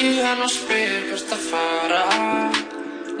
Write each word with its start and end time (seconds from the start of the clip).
Ringi 0.00 0.22
hann 0.24 0.40
og 0.40 0.48
spyr 0.48 1.02
hvert 1.10 1.32
að 1.34 1.40
fara. 1.44 1.98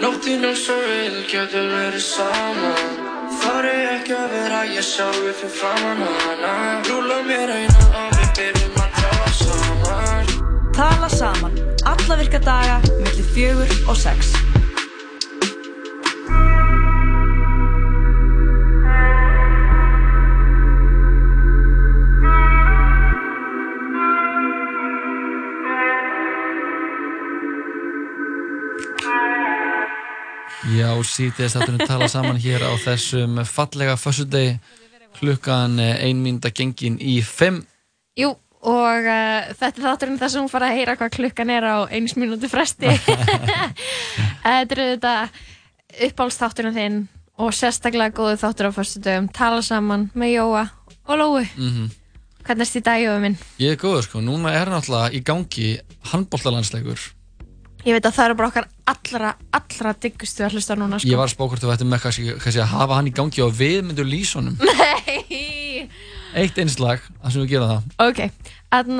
Nóttin 0.00 0.46
er 0.48 0.54
svo 0.56 0.78
vil, 0.80 1.18
getur 1.28 1.66
verið 1.68 2.00
saman 2.00 2.94
Þar 3.42 3.66
er 3.68 3.82
ekki 3.98 4.14
að 4.16 4.32
vera 4.32 4.62
ég 4.64 4.86
sjálfur 4.88 5.36
fyrir 5.42 5.52
framann 5.58 6.00
hana. 6.22 6.54
Rúla 6.88 7.18
mér 7.28 7.52
eina 7.52 7.84
og 8.00 8.16
við 8.16 8.30
byrjum 8.38 8.80
að 8.80 8.96
tala 8.96 9.34
saman. 9.42 10.32
Tala 10.78 11.10
saman, 11.18 11.60
alla 11.92 12.18
virka 12.22 12.40
daga, 12.48 12.80
millir 13.02 13.28
fjögur 13.34 13.76
og 13.84 14.00
sex. 14.00 14.32
Sítið 31.06 31.52
þátturinn 31.54 31.88
tala 31.88 32.08
saman 32.10 32.38
hér 32.40 32.64
á 32.66 32.72
þessum 32.82 33.40
fallega 33.48 33.96
fössudegi 34.00 34.58
klukkan 35.18 35.78
eh, 35.82 36.06
ein 36.06 36.22
mínúta 36.22 36.52
gengin 36.54 36.98
í 37.02 37.20
fimm 37.26 37.64
Jú, 38.18 38.32
og 38.66 39.06
uh, 39.06 39.52
þetta 39.56 39.70
er 39.70 39.84
þátturinn 39.86 40.18
þar 40.20 40.32
sem 40.32 40.42
hún 40.42 40.50
fara 40.52 40.70
að 40.70 40.80
heyra 40.80 40.96
hvað 41.00 41.14
klukkan 41.16 41.52
er 41.54 41.64
á 41.64 41.78
eins 41.88 42.16
mínúti 42.18 42.50
fresti. 42.50 42.90
þetta 44.44 44.76
er 44.76 44.82
þetta 44.82 45.14
uppáhaldsþátturinn 46.08 46.76
þinn 46.76 46.98
og 47.40 47.54
sérstaklega 47.56 48.12
góðu 48.18 48.40
þáttur 48.42 48.68
á 48.68 48.76
fyrstu 48.76 49.00
dögum. 49.06 49.30
Tala 49.32 49.62
saman 49.64 50.10
með 50.12 50.34
Jóa 50.34 50.66
og 51.06 51.16
Lói. 51.22 51.46
mm 51.56 51.96
Hvernig 52.40 52.64
erst 52.64 52.78
í 52.78 52.80
dag, 52.80 52.98
Jói 53.02 53.18
minn? 53.20 53.34
Ég 53.60 53.74
er 53.74 53.80
góður 53.80 54.06
sko, 54.06 54.20
núna 54.24 54.54
er 54.56 54.70
náttúrulega 54.72 55.12
í 55.12 55.20
gangi 55.20 55.66
handbóltalandsleikur 56.08 57.02
Ég 57.86 57.96
veit 57.96 58.04
að 58.06 58.16
það 58.16 58.26
eru 58.26 58.36
bara 58.40 58.50
okkar 58.50 58.66
allra, 58.92 59.30
allra 59.56 59.94
diggustu 60.02 60.44
að 60.44 60.56
hlusta 60.58 60.76
núna, 60.76 60.98
sko. 61.00 61.08
Ég 61.08 61.20
var 61.20 61.30
að 61.30 61.40
hvort 61.40 61.62
þú 61.64 61.72
ætti 61.74 61.88
með 61.88 62.02
kannski, 62.04 62.26
kannski 62.42 62.60
að 62.60 62.72
hafa 62.74 62.98
hann 62.98 63.08
í 63.08 63.14
gangi 63.16 63.44
og 63.46 63.54
við 63.56 63.80
myndum 63.88 64.10
lýsa 64.10 64.40
honum 64.40 64.58
Nei! 64.68 65.88
Eitt 66.36 66.60
einslag, 66.62 67.02
það 67.22 67.34
sem 67.34 67.42
við 67.44 67.52
gera 67.54 67.70
það 67.72 68.06
Ok, 68.06 68.22
að 68.76 68.92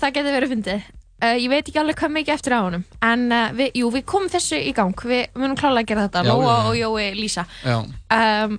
það 0.00 0.14
getur 0.18 0.34
verið 0.36 0.54
fyndið. 0.54 0.92
Uh, 1.24 1.36
ég 1.40 1.48
veit 1.48 1.68
ekki 1.70 1.78
alveg 1.80 1.96
hvað 1.96 2.12
mikið 2.18 2.34
eftir 2.34 2.52
á 2.52 2.60
honum, 2.66 2.82
en 3.06 3.22
uh, 3.32 3.44
við, 3.56 3.70
jú, 3.80 3.88
við 3.94 4.02
komum 4.10 4.28
þessu 4.32 4.58
í 4.60 4.72
gang. 4.76 5.04
Við 5.08 5.22
munum 5.38 5.56
klálega 5.56 5.84
að 5.86 5.90
gera 5.92 6.06
þetta, 6.08 6.24
Lóa 6.26 6.56
og 6.68 6.74
Jói 6.76 7.12
Lísa. 7.16 7.46
Já, 7.64 7.78
Um, 8.14 8.58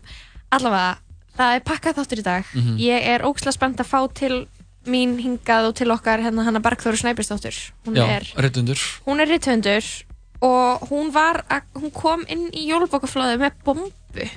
allavega, 0.55 0.95
það 1.37 1.57
er 1.57 1.63
pakkað 1.67 1.99
þáttur 1.99 2.21
í 2.21 2.25
dag. 2.25 2.49
Mhm. 2.55 2.79
Ég 2.81 3.05
er 3.13 3.25
ógslag 3.27 3.53
spennt 3.53 3.83
að 3.83 3.91
fá 3.91 3.99
til 4.17 4.39
mín 4.87 5.17
hingað 5.21 5.69
og 5.69 5.75
til 5.75 5.91
okkar 5.91 6.21
hérna 6.23 6.43
hana 6.45 6.59
Bergþóru 6.63 6.97
Snæbjörnsdóttur. 6.99 7.55
Hún 7.85 7.95
hún 9.05 9.19
er 9.21 9.27
rithöndur 9.27 9.83
og 10.41 10.81
hún 10.89 11.11
var, 11.13 11.43
hún 11.75 11.91
kom 11.91 12.25
inn 12.29 12.49
í 12.53 12.67
jólbókaflóðu 12.69 13.37
með 13.41 13.51
bombu, 13.65 13.91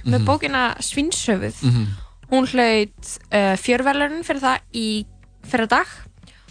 með 0.05 0.19
Mhm. 0.19 0.25
bókina 0.27 0.75
Svinsöfuð. 0.81 1.63
mm 1.63 1.87
Hún 2.31 2.45
hlaut 2.45 3.07
uh, 3.33 3.57
fjörverlunin 3.57 4.21
fyrir 4.25 4.41
það 4.43 4.59
í 4.77 5.07
fyrir 5.49 5.67
dag 5.69 5.87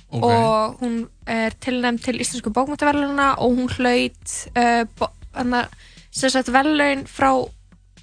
Ok, 0.09 0.23
og 0.23 0.80
hún 0.82 1.08
er 1.28 1.52
tilnæmt 1.61 2.02
til 2.04 2.17
Íslensku 2.17 2.50
bókmyndaverlunina 2.50 3.36
og 3.38 3.52
hún 3.59 3.70
hlaut 3.70 4.48
uh, 4.58 4.86
bó, 4.98 5.11
hana, 5.36 5.67
sagt 6.11 6.50
verlun 6.50 7.06
frá 7.06 7.30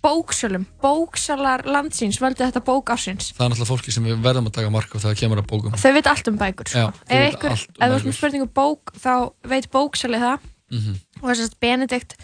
bóksölum, 0.05 0.67
bóksalar 0.85 1.65
landsins 1.65 2.19
völdu 2.21 2.45
þetta 2.45 2.61
bók 2.65 2.93
ársins 2.93 3.31
það 3.33 3.47
er 3.47 3.53
náttúrulega 3.55 3.71
fólki 3.73 3.95
sem 3.95 4.05
við 4.05 4.21
verðum 4.25 4.51
að 4.51 4.57
taka 4.59 4.71
mark 4.75 4.93
á 4.93 4.99
þegar 5.01 5.19
kemur 5.23 5.41
að 5.43 5.49
bókum 5.53 5.77
þau 5.81 5.93
veit 5.97 6.11
allt 6.13 6.29
um 6.29 6.37
bækur 6.43 6.69
sko. 6.69 6.79
Já, 6.79 6.87
þau 7.09 7.23
ykkur, 7.31 7.55
allt 7.55 7.69
um 7.71 7.75
ef 7.75 7.89
þú 7.89 7.97
bækur. 7.97 8.09
með 8.11 8.19
spurningu 8.19 8.49
bók 8.61 8.93
þá 9.01 9.13
veit 9.55 9.71
bóksali 9.73 10.21
það 10.21 10.49
mm 10.75 10.95
og 11.25 11.31
þess 11.31 11.45
að 11.49 11.59
Benedikt 11.65 12.17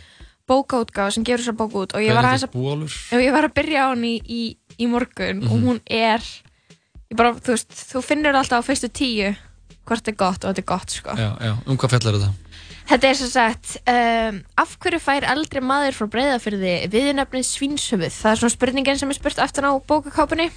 bókaútgáfa 0.50 1.12
sem 1.14 1.24
gefur 1.24 1.40
þessa 1.44 1.56
bók 1.56 1.74
út 1.78 1.92
og 1.96 2.02
ég 2.04 2.12
var, 2.16 2.26
að, 2.26 2.44
og 2.52 3.22
ég 3.22 3.32
var 3.32 3.46
að 3.46 3.54
byrja 3.56 3.84
á 3.86 3.88
henni 3.94 4.10
í, 4.18 4.20
í, 4.28 4.42
í 4.82 4.88
morgun 4.90 5.44
og 5.46 5.54
Mhm. 5.56 5.62
hún 5.64 5.80
er 5.86 6.20
bara, 7.16 7.32
þú 7.38 7.54
veist, 7.54 7.70
þú 7.92 8.02
finnur 8.04 8.34
alltaf 8.36 8.60
á 8.60 8.66
fyrstu 8.66 8.90
tíu 8.90 9.30
hvort 9.86 10.02
þetta 10.04 10.12
er 10.12 10.18
gott 10.20 10.44
og 10.44 10.50
þetta 10.52 10.62
er 10.62 10.68
gott 10.68 10.90
sko. 10.90 11.14
Já, 11.16 11.30
já, 11.40 11.52
um 11.66 11.78
hvað 11.78 11.94
fjallar 11.94 12.18
þetta? 12.18 12.49
Þetta 12.90 13.06
er 13.06 13.14
sem 13.20 13.28
sagt, 13.30 13.76
um, 13.86 14.40
af 14.58 14.72
hverju 14.82 14.98
fær 14.98 15.22
eldri 15.30 15.60
maður 15.62 15.94
frá 15.94 16.08
breyðafyrði 16.10 16.72
viðnöfnið 16.90 17.44
svínshöfuð? 17.46 18.16
Það 18.16 18.32
er 18.32 18.40
svona 18.40 18.54
spurningin 18.56 18.98
sem 18.98 19.12
er 19.12 19.18
spurt 19.18 19.38
eftir 19.44 19.62
á 19.62 19.72
bókakápunni. 19.78 20.48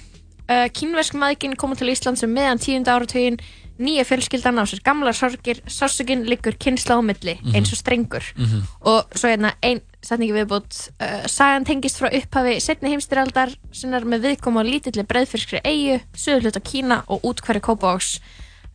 Uh, 0.44 0.66
Kínversk 0.74 1.14
maðurkinn 1.16 1.54
kom 1.56 1.76
til 1.78 1.92
Ísland 1.92 2.18
sem 2.20 2.32
meðan 2.34 2.58
tíunda 2.60 2.96
áratugin, 2.98 3.38
nýja 3.78 4.02
fjölskyldan 4.08 4.58
á 4.58 4.66
sér 4.66 4.82
gamlar 4.84 5.14
sorgir, 5.16 5.60
sársökinn 5.70 6.26
liggur 6.28 6.58
kynsla 6.58 6.98
á 6.98 7.02
milli, 7.06 7.38
Mhm. 7.40 7.54
eins 7.54 7.70
og 7.72 7.78
strengur. 7.78 8.26
Mm 8.36 8.62
Og 8.82 9.06
svo 9.14 9.30
hérna 9.30 9.54
ein 9.62 9.80
setningi 10.02 10.34
viðbútt, 10.34 10.90
uh, 11.00 11.26
sagan 11.26 11.64
tengist 11.64 11.98
frá 12.02 12.10
upphafi 12.12 12.58
setni 12.60 12.90
heimstyraldar, 12.90 13.54
sinnar 13.72 14.02
með 14.04 14.26
viðkoma 14.26 14.60
á 14.60 14.68
lítilli 14.68 15.06
breyðfyrskri 15.06 15.60
eigu, 15.64 16.00
söðurhluta 16.12 16.60
Kína 16.60 17.04
og 17.08 17.22
útkværi 17.22 17.60
Kópavóks. 17.62 18.18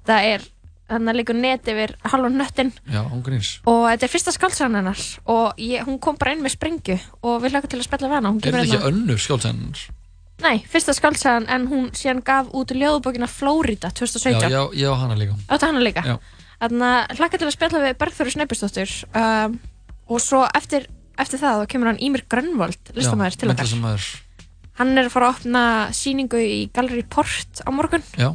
Það 0.08 0.24
er, 0.24 0.41
þannig 0.90 1.14
að 1.14 1.20
liggur 1.20 1.38
net 1.38 1.70
yfir 1.70 1.94
halvan 2.12 2.36
nöttin 2.40 2.74
Já, 2.90 3.04
og 3.06 3.86
þetta 3.90 4.08
er 4.08 4.12
fyrsta 4.12 4.34
skálsagan 4.36 4.80
hennar. 4.80 5.06
Og 5.30 5.62
ég, 5.62 5.86
hún 5.88 6.02
kom 6.02 6.18
bara 6.20 6.34
inn 6.36 6.44
með 6.44 6.58
sprengju. 6.58 6.98
Og 7.22 7.40
við 7.44 7.56
hlaka 7.56 7.70
til 7.72 7.80
að 7.80 7.88
spella 7.88 8.10
við 8.10 8.20
hana. 8.20 8.34
Er 8.36 8.50
þetta 8.50 8.66
ekki 8.66 8.76
hérna- 8.78 8.92
önnur 8.92 9.24
skjálfsennur? 9.24 9.88
nei, 10.44 10.62
fyrsta 10.70 10.96
skálsagan 10.96 11.48
en 11.52 11.68
hún 11.70 11.90
síðan 11.96 12.22
gaf 12.26 12.52
út 12.56 12.72
ljóðbókina 12.76 13.28
Flórida 13.30 13.92
Já, 13.92 13.98
2017 14.00 14.54
já, 14.54 14.62
ég 14.74 14.88
á 14.88 14.96
hana 14.96 15.18
líka? 15.20 15.36
Líka 15.84 16.04
Já. 16.06 16.16
þannig 16.64 16.88
að 16.88 17.20
hlaka 17.20 17.38
til 17.40 17.48
að 17.50 17.56
spella 17.56 17.84
við 17.84 17.98
Bergþóru 18.00 18.34
Snæbjörnsdóttur 18.36 18.96
um, 19.20 19.60
og 20.10 20.24
svo 20.24 20.44
eftir, 20.56 20.88
eftir 21.20 21.42
það 21.42 21.64
þá 21.64 21.72
kemur 21.74 21.92
hann 21.92 22.02
Ímir 22.04 22.26
Grönvold 22.32 22.94
listamæður 22.96 23.40
til 23.40 23.52
okkar. 23.54 24.06
hann 24.80 24.98
er 24.98 25.10
að 25.10 25.14
fara 25.14 25.30
að 25.30 25.36
opna 25.36 25.64
síningu 25.96 26.40
í 26.40 26.60
Gallery 26.74 27.04
Port 27.04 27.62
á 27.68 27.70
morgun. 27.76 28.04
Já, 28.16 28.32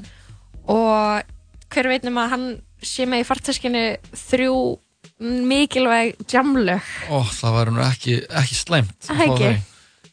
og 0.69 1.34
hver 1.75 1.91
veit 1.91 2.07
nema 2.07 2.25
að 2.27 2.35
hann 2.35 2.49
sé 2.85 3.07
með 3.09 3.25
í 3.25 3.29
farteskinu 3.29 3.85
þrjú 4.25 4.57
mikilvæg 5.21 6.17
jamlög 6.31 6.91
ó, 7.11 7.23
það 7.29 7.57
væri 7.59 7.75
nú 7.75 7.85
ekki, 7.85 8.19
ekki 8.29 8.59
þau. 9.05 9.55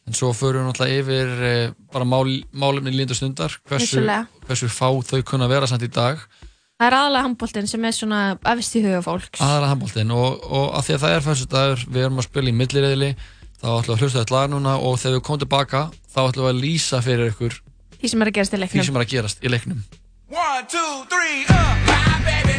En 0.02 0.16
svo 0.18 0.32
förum 0.34 0.64
við 0.64 0.72
náttúrulega 0.72 1.02
yfir 1.02 1.42
eh, 1.46 1.74
bara 1.94 2.06
mál, 2.08 2.26
málefni 2.50 2.90
líndu 2.94 3.14
stundar 3.14 3.54
hversu, 3.70 4.02
hversu 4.48 4.70
fá 4.72 4.88
þau 5.06 5.20
kunna 5.26 5.46
vera 5.50 5.68
samt 5.70 5.86
í 5.86 5.90
dag 5.92 6.18
Það 6.82 6.88
er 6.88 6.96
aðalega 6.98 7.26
handbóltinn 7.28 7.68
sem 7.70 7.84
er 7.86 7.94
svona 7.94 8.20
efst 8.50 8.74
í 8.74 8.82
huga 8.82 9.02
fólks. 9.04 9.38
aðra 9.38 9.68
handbóltinn 9.70 10.10
og, 10.10 10.42
og 10.42 10.72
að 10.74 10.88
því 10.88 10.96
að 10.96 11.04
það 11.04 11.14
er 11.14 11.26
fyrstu 11.28 11.50
dagur 11.52 11.84
við 11.86 12.06
erum 12.08 12.18
að 12.18 12.26
spila 12.26 12.50
í 12.50 12.56
millireðli 12.58 13.10
þá 13.62 13.68
ætlum 13.68 13.84
við 13.86 13.94
að 13.94 14.02
hlusta 14.02 14.24
þetta 14.24 14.34
lag 14.34 14.50
núna 14.50 14.72
og 14.82 14.98
þegar 14.98 15.14
við 15.20 15.24
komum 15.28 15.42
tilbaka 15.44 15.82
þá 16.10 16.20
ætlum 16.24 16.48
við 16.48 16.50
að 16.50 16.62
lýsa 16.66 17.02
fyrir 17.06 17.30
ykkur 17.30 17.60
Því 18.02 18.10
sem 18.10 18.24
er 18.26 18.32
að 19.04 19.12
gerast 19.12 19.44
í 19.46 19.50
leiknum. 19.52 19.82
Sem 20.32 20.40
er 20.40 20.48
að 20.48 20.62
gerast 20.62 20.62
í 20.62 20.62
leiknum 20.62 20.62
One, 20.62 20.66
two, 20.66 21.04
three, 21.10 21.44
uh. 21.48 21.76
My 21.86 22.20
baby 22.24 22.51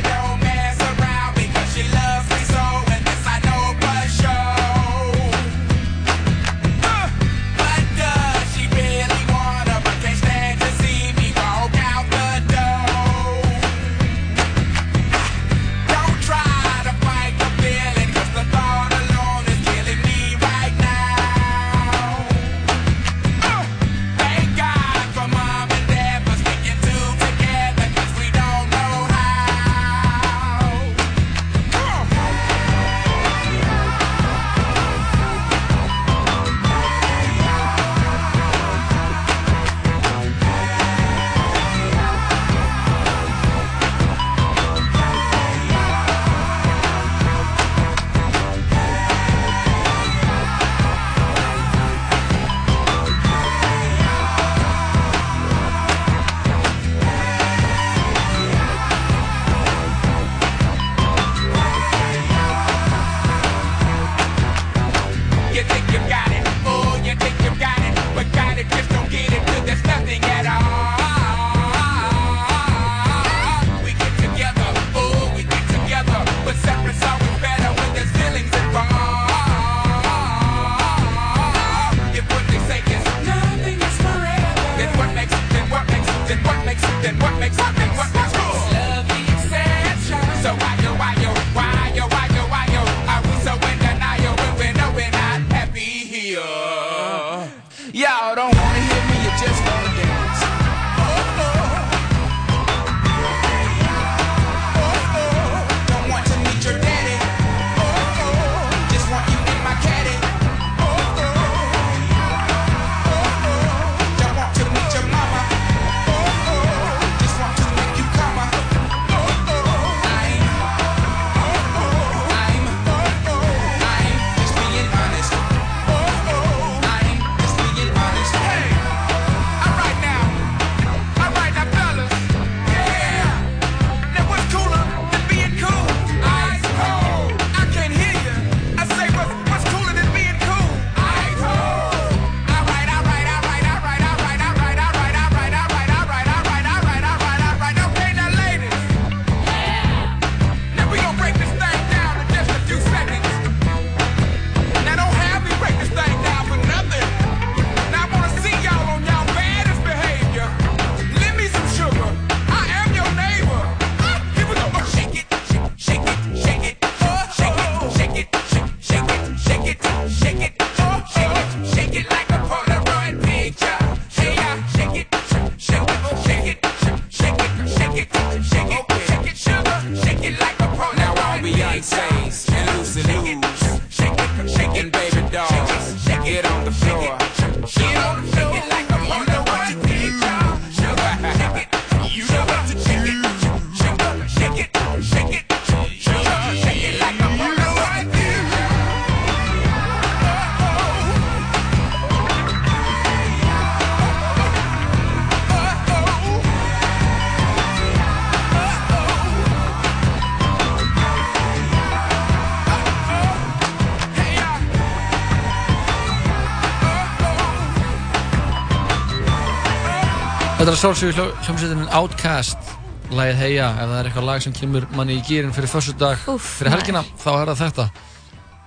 Að 220.74 220.80
sjálfsögðu 220.82 221.14
hljó- 221.14 221.34
hljómsveitinin 221.46 221.90
Outcast 221.94 222.72
lagið 223.14 223.36
Heya, 223.44 223.66
ef 223.78 223.90
það 223.92 223.98
er 224.00 224.08
eitthvað 224.10 224.26
lag 224.26 224.42
sem 224.42 224.54
kemur 224.58 224.86
manni 224.98 225.18
í 225.20 225.24
gýrin 225.28 225.52
fyrir 225.54 225.70
fyrstu 225.70 225.94
dag 226.02 226.24
Úff, 226.32 226.48
fyrir 226.58 226.74
helgina, 226.74 227.04
þá 227.22 227.28
er 227.36 227.50
það 227.52 227.60
þetta 227.60 227.86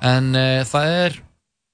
en 0.06 0.28
uh, 0.38 0.60
það 0.70 0.90
er 1.00 1.16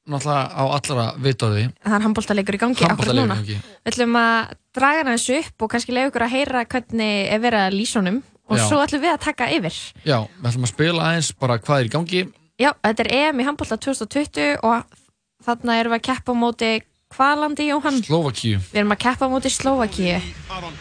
náttúrulega 0.09 0.47
á 0.57 0.63
allra 0.79 1.05
vitorði 1.27 1.65
Það 1.85 1.97
er 1.99 2.05
handbóltaleikur 2.07 2.57
í 2.57 2.61
gangi 2.63 2.87
akkurat 2.89 3.19
núna. 3.19 3.37
Við 3.45 3.91
ætlum 3.93 4.17
að 4.23 4.55
draga 4.79 5.05
þessu 5.11 5.37
upp 5.43 5.67
og 5.67 5.71
kannski 5.75 5.97
leiða 5.99 6.09
ykkur 6.09 6.25
að 6.25 6.33
heyra 6.39 6.63
hvernig 6.77 7.19
er 7.35 7.43
verið 7.45 7.65
að 7.67 7.77
lýsa 7.77 8.01
honum 8.01 8.23
og 8.49 8.57
Já. 8.57 8.65
svo 8.71 8.79
ætlum 8.87 9.03
við 9.05 9.13
að 9.13 9.21
taka 9.27 9.51
yfir. 9.53 9.77
Já, 10.09 10.17
við 10.39 10.49
ætlum 10.49 10.65
að 10.65 10.73
spila 10.73 11.11
aðeins 11.11 11.31
bara 11.45 11.59
hvað 11.61 11.83
er 11.85 11.91
í 11.91 11.93
gangi 11.99 12.23
Já, 12.63 12.71
þetta 12.81 13.05
er 13.05 13.13
EM 13.21 13.45
í 13.45 13.47
handbólta 13.51 13.77
2020 13.85 14.65
og 14.65 14.97
þarna 15.45 15.77
erum 15.83 15.93
við 15.93 16.01
að 16.01 16.09
keppa 16.09 16.39
móti 16.41 16.73
hvað 17.17 17.41
landi, 17.43 17.67
Jóhann? 17.71 17.99
Slovakíu 18.07 18.59
Við 18.73 18.81
erum 18.83 18.95
að 18.97 19.01
keppa 19.05 19.29
móti 19.33 19.51
Slovakíu. 19.53 20.19
Aron 20.51 20.75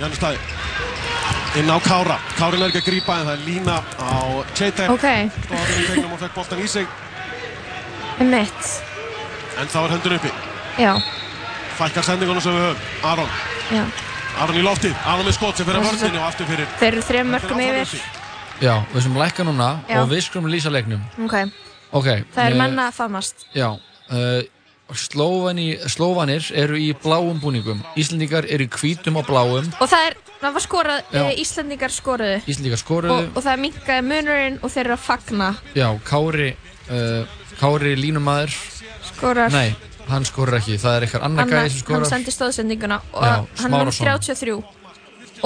Janus 0.00 0.18
Dæði 0.22 0.38
inn 1.60 1.70
á 1.70 1.76
Kára 1.82 2.16
Kárin 2.38 2.62
er 2.62 2.70
ekki 2.70 2.80
að 2.84 2.88
grípa 2.92 3.16
en 3.20 3.26
það 3.26 3.32
er 3.34 3.46
lína 3.48 3.78
á 3.98 4.10
Cheitek 4.54 4.92
Ok, 4.94 5.06
stóðan 5.46 5.80
í 5.82 5.86
tegnum 5.88 6.12
og 6.14 6.20
fekk 6.22 6.36
boltan 6.38 6.62
í 6.62 6.68
sig 6.70 6.86
um 8.20 8.30
mitt. 8.30 8.68
en 9.58 9.66
þá 9.72 9.78
er 9.82 9.90
höndun 9.96 10.14
uppi 10.18 10.30
Já, 10.78 10.92
fækkar 11.80 12.06
sendingunum 12.06 12.42
sem 12.44 12.54
við 12.54 12.68
höfum 12.68 13.10
Aron 13.10 13.32
já. 13.74 13.82
Aron 14.44 14.60
í 14.60 14.62
loftið 14.64 14.94
Aron 15.04 15.26
með 15.26 15.36
skot 15.40 15.58
sem 15.58 15.66
fyrir 15.66 15.80
Það 15.82 15.90
er 15.90 15.98
vörðinni 15.98 16.20
og 16.22 16.28
aftur 16.28 16.48
fyrir 16.52 16.70
Þeir 16.78 16.88
eru 16.92 17.02
þrejum 17.08 17.32
mörgum 17.34 17.62
yfir. 17.66 18.04
Já, 18.60 18.74
við 18.94 19.02
sem 19.08 19.18
lækka 19.24 19.44
núna 19.48 19.68
Já. 19.88 19.98
og 20.04 20.08
við 20.12 20.22
skulum 20.28 20.48
lýsa 20.52 20.70
leiknum 20.72 21.02
Ok, 21.26 21.36
Ok, 21.90 22.08
það 22.36 22.44
er 22.46 22.54
menna 22.60 22.86
að 22.92 22.98
faðmast. 23.00 23.46
Já, 23.56 23.66
uh, 23.74 24.40
Slóvani, 24.96 25.68
Slóvanir 25.90 26.46
eru 26.58 26.78
í 26.80 26.90
bláum 26.98 27.38
búningum 27.42 27.82
Íslendingar 28.00 28.48
eru 28.50 28.66
í 28.66 28.70
hvítum 28.74 29.18
og 29.20 29.28
bláum 29.28 29.68
Og 29.80 29.86
það 29.90 30.06
er, 30.08 30.16
það 30.40 30.56
var 30.56 30.64
skorað, 30.64 31.04
Já. 31.12 31.20
e, 31.22 31.34
Íslandingar 31.44 31.94
skoruðu. 31.94 32.40
Íslendingar 32.46 32.78
Og, 32.78 32.82
skoruðu 32.84 33.28
og 33.30 33.38
það 33.44 33.52
er 33.52 33.62
minkaði 33.66 34.06
munurinn 34.08 34.58
og 34.60 34.72
þeir 34.74 34.84
eru 34.86 34.96
að 34.96 35.04
fagna. 35.04 35.50
Já, 35.76 35.86
Kári 36.08 36.50
uh, 36.90 37.38
Kári 37.60 37.94
línumæður 38.00 38.56
Skorar. 39.10 39.52
Nei, 39.52 39.74
hann 40.08 40.24
skorur 40.28 40.58
ekki, 40.58 40.78
það 40.80 40.96
er 40.96 41.06
eitthvað 41.06 41.24
annar 41.28 41.46
Anna, 41.46 41.56
gæði 41.60 41.70
sem 41.70 41.78
hann 41.78 41.86
skorar 41.86 42.10
sendi 42.10 42.34
stóðsendinguna 42.34 43.00
og 43.12 43.26
Já, 43.26 43.34
hann 43.62 43.74
var 43.76 43.90
Smárasson. 43.92 44.06
33 44.30 44.56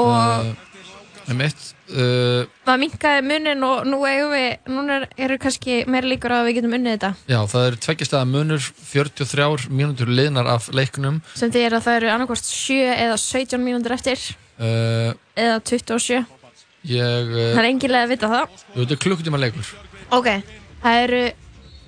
og 0.00 0.10
uh, 0.10 1.30
um 1.30 1.42
eitt 1.44 1.73
uh, 1.92 2.44
það 2.66 2.80
minkaði 2.82 3.24
munin 3.28 3.66
og 3.66 3.84
nú 3.88 3.98
eigum 4.08 4.32
við, 4.34 4.48
núna 4.72 4.96
er- 5.00 5.08
eru 5.26 5.38
kannski 5.42 5.80
meira 5.90 6.08
líkur 6.08 6.32
að 6.36 6.48
við 6.48 6.56
getum 6.60 6.76
unnið 6.78 6.96
þetta. 6.96 7.10
Já, 7.28 7.38
það 7.52 7.66
eru 7.68 7.80
tveggjastæða 7.86 8.30
munur 8.30 8.68
43 8.92 9.68
mínútur 9.70 10.12
liðnar 10.12 10.48
af 10.54 10.70
leiknum. 10.72 11.20
Sem 11.34 11.52
því 11.54 11.66
er 11.68 11.78
að 11.78 11.86
það 11.88 12.00
eru 12.00 12.12
annarkvort 12.14 12.48
7 12.48 12.80
eða 12.94 13.20
17 13.20 13.62
mínútur 13.64 13.96
eftir. 13.98 14.26
Uh, 14.54 15.12
eða 15.36 15.60
27, 15.66 16.24
Ég, 16.84 17.00
það 17.00 17.38
uh, 17.40 17.62
er 17.62 17.70
engilega 17.70 18.04
að 18.06 18.12
vita 18.12 18.28
það. 18.30 18.60
Þetta 18.74 18.94
er 18.94 19.02
klukkutíma 19.06 19.40
leikur. 19.40 19.72
Ok, 20.14 20.28
það 20.84 21.00
eru 21.06 21.22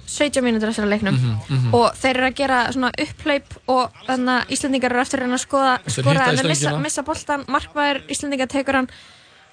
17 0.07 0.45
mínútur 0.47 0.71
eftir 0.71 0.87
að 0.87 0.93
leiknum. 0.95 1.17
Mhm, 1.19 1.75
og 1.75 1.89
þeir 1.99 2.15
eru 2.15 2.29
að 2.31 2.37
gera 2.39 2.61
svona 2.73 2.91
upphlaup 3.03 3.57
og 3.75 4.01
þannig 4.07 4.33
að 4.37 4.53
Íslandingar 4.57 4.95
eru 4.95 5.03
aftur 5.03 5.25
að 5.27 5.35
að 5.37 5.43
skoða 5.43 5.73
skora 5.91 6.29
en 6.31 6.39
þeir 6.41 6.49
missa, 6.53 6.73
missa 6.79 7.03
boltan, 7.07 7.45
markmaður 7.51 8.03
Íslandinga 8.15 8.47
tekur 8.51 8.79
hann 8.81 8.89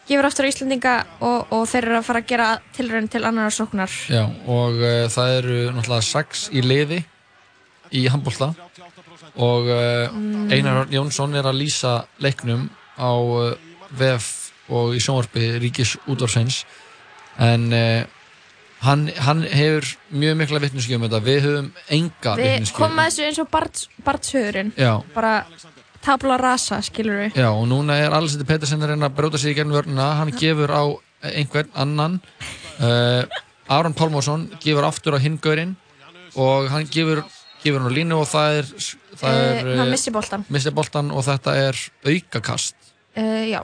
gefur 0.08 0.28
aftur 0.28 0.48
á 0.48 0.52
Íslandinga 0.52 0.94
og, 1.24 1.52
og 1.56 1.66
þeir 1.72 1.88
eru 1.88 1.98
að 2.00 2.08
fara 2.08 2.22
að 2.24 2.30
gera 2.32 2.48
tilraun 2.76 3.10
til 3.12 3.24
annar 3.28 3.54
sóknar. 3.56 3.92
Já, 4.12 4.24
og 4.28 4.80
uh, 4.82 5.04
það 5.14 5.36
eru 5.40 5.60
náttúrulega 5.76 6.08
sex 6.08 6.48
í 6.52 6.64
liði 6.66 7.04
í 7.94 8.06
handbólta 8.12 8.52
og 9.34 9.70
uh, 9.70 10.16
Einar 10.54 10.84
Örn 10.84 10.96
Jónsson 10.98 11.38
er 11.38 11.48
að 11.50 11.62
lýsa 11.62 12.02
leiknum 12.24 12.68
á 13.00 13.12
uh, 13.14 13.54
VF 13.94 14.32
og 14.74 14.98
í 14.98 15.04
sjónvarpi 15.04 15.54
Ríkis 15.62 15.96
útvarsveins 16.10 16.64
en 17.42 17.66
hann, 18.86 19.08
hann 19.26 19.42
hefur 19.50 19.88
mjög 20.14 20.38
mikla 20.40 20.62
vitneskju 20.64 20.98
um 20.98 21.06
þetta. 21.08 21.20
Við 21.26 21.40
höfum 21.44 21.70
enga 21.98 22.36
við 22.40 22.50
vitneskju 22.50 22.78
komum 22.80 23.02
að 23.04 23.10
þessu 23.10 23.26
eins 23.28 23.42
og 23.44 23.50
Já, 24.80 24.94
bara 25.14 25.34
tabla 26.04 26.38
rasa 26.42 26.80
skilur 26.84 27.22
við 27.22 27.40
Já, 27.40 27.50
og 27.52 27.66
núna 27.72 27.98
er 28.02 28.14
Alessi 28.16 28.44
Petersen 28.48 28.84
að 28.84 28.94
reyna 28.94 29.10
að 29.10 29.18
bróta 29.18 29.42
sig 29.42 29.54
í 29.54 29.58
gegnum 29.58 29.78
vörnina, 29.78 30.10
hann 30.20 30.34
gefur 30.38 30.74
á 30.74 30.84
einhvern 31.24 31.70
annan. 31.80 32.20
Uh, 32.80 33.24
Aron 33.72 33.96
Pálmásson 33.96 34.50
gefur 34.64 34.88
aftur 34.88 35.16
á 35.16 35.20
hingurinn 35.24 35.78
og 36.36 36.68
hann 36.74 36.90
gefur, 36.92 37.24
gefur 37.64 37.80
hann 37.80 37.94
á 37.94 37.98
línu 37.98 38.20
og 38.20 38.28
það 38.28 38.60
er, 38.60 38.72
það 39.22 39.40
er 39.46 39.72
uh, 39.72 39.78
hann 39.80 39.94
missi 39.94 40.14
boltan 40.14 40.44
missi 40.52 40.74
boltan 40.76 41.14
og 41.14 41.24
þetta 41.28 41.56
er 41.70 41.80
aukakast. 42.04 42.76
Uh, 43.16 43.44
já, 43.48 43.62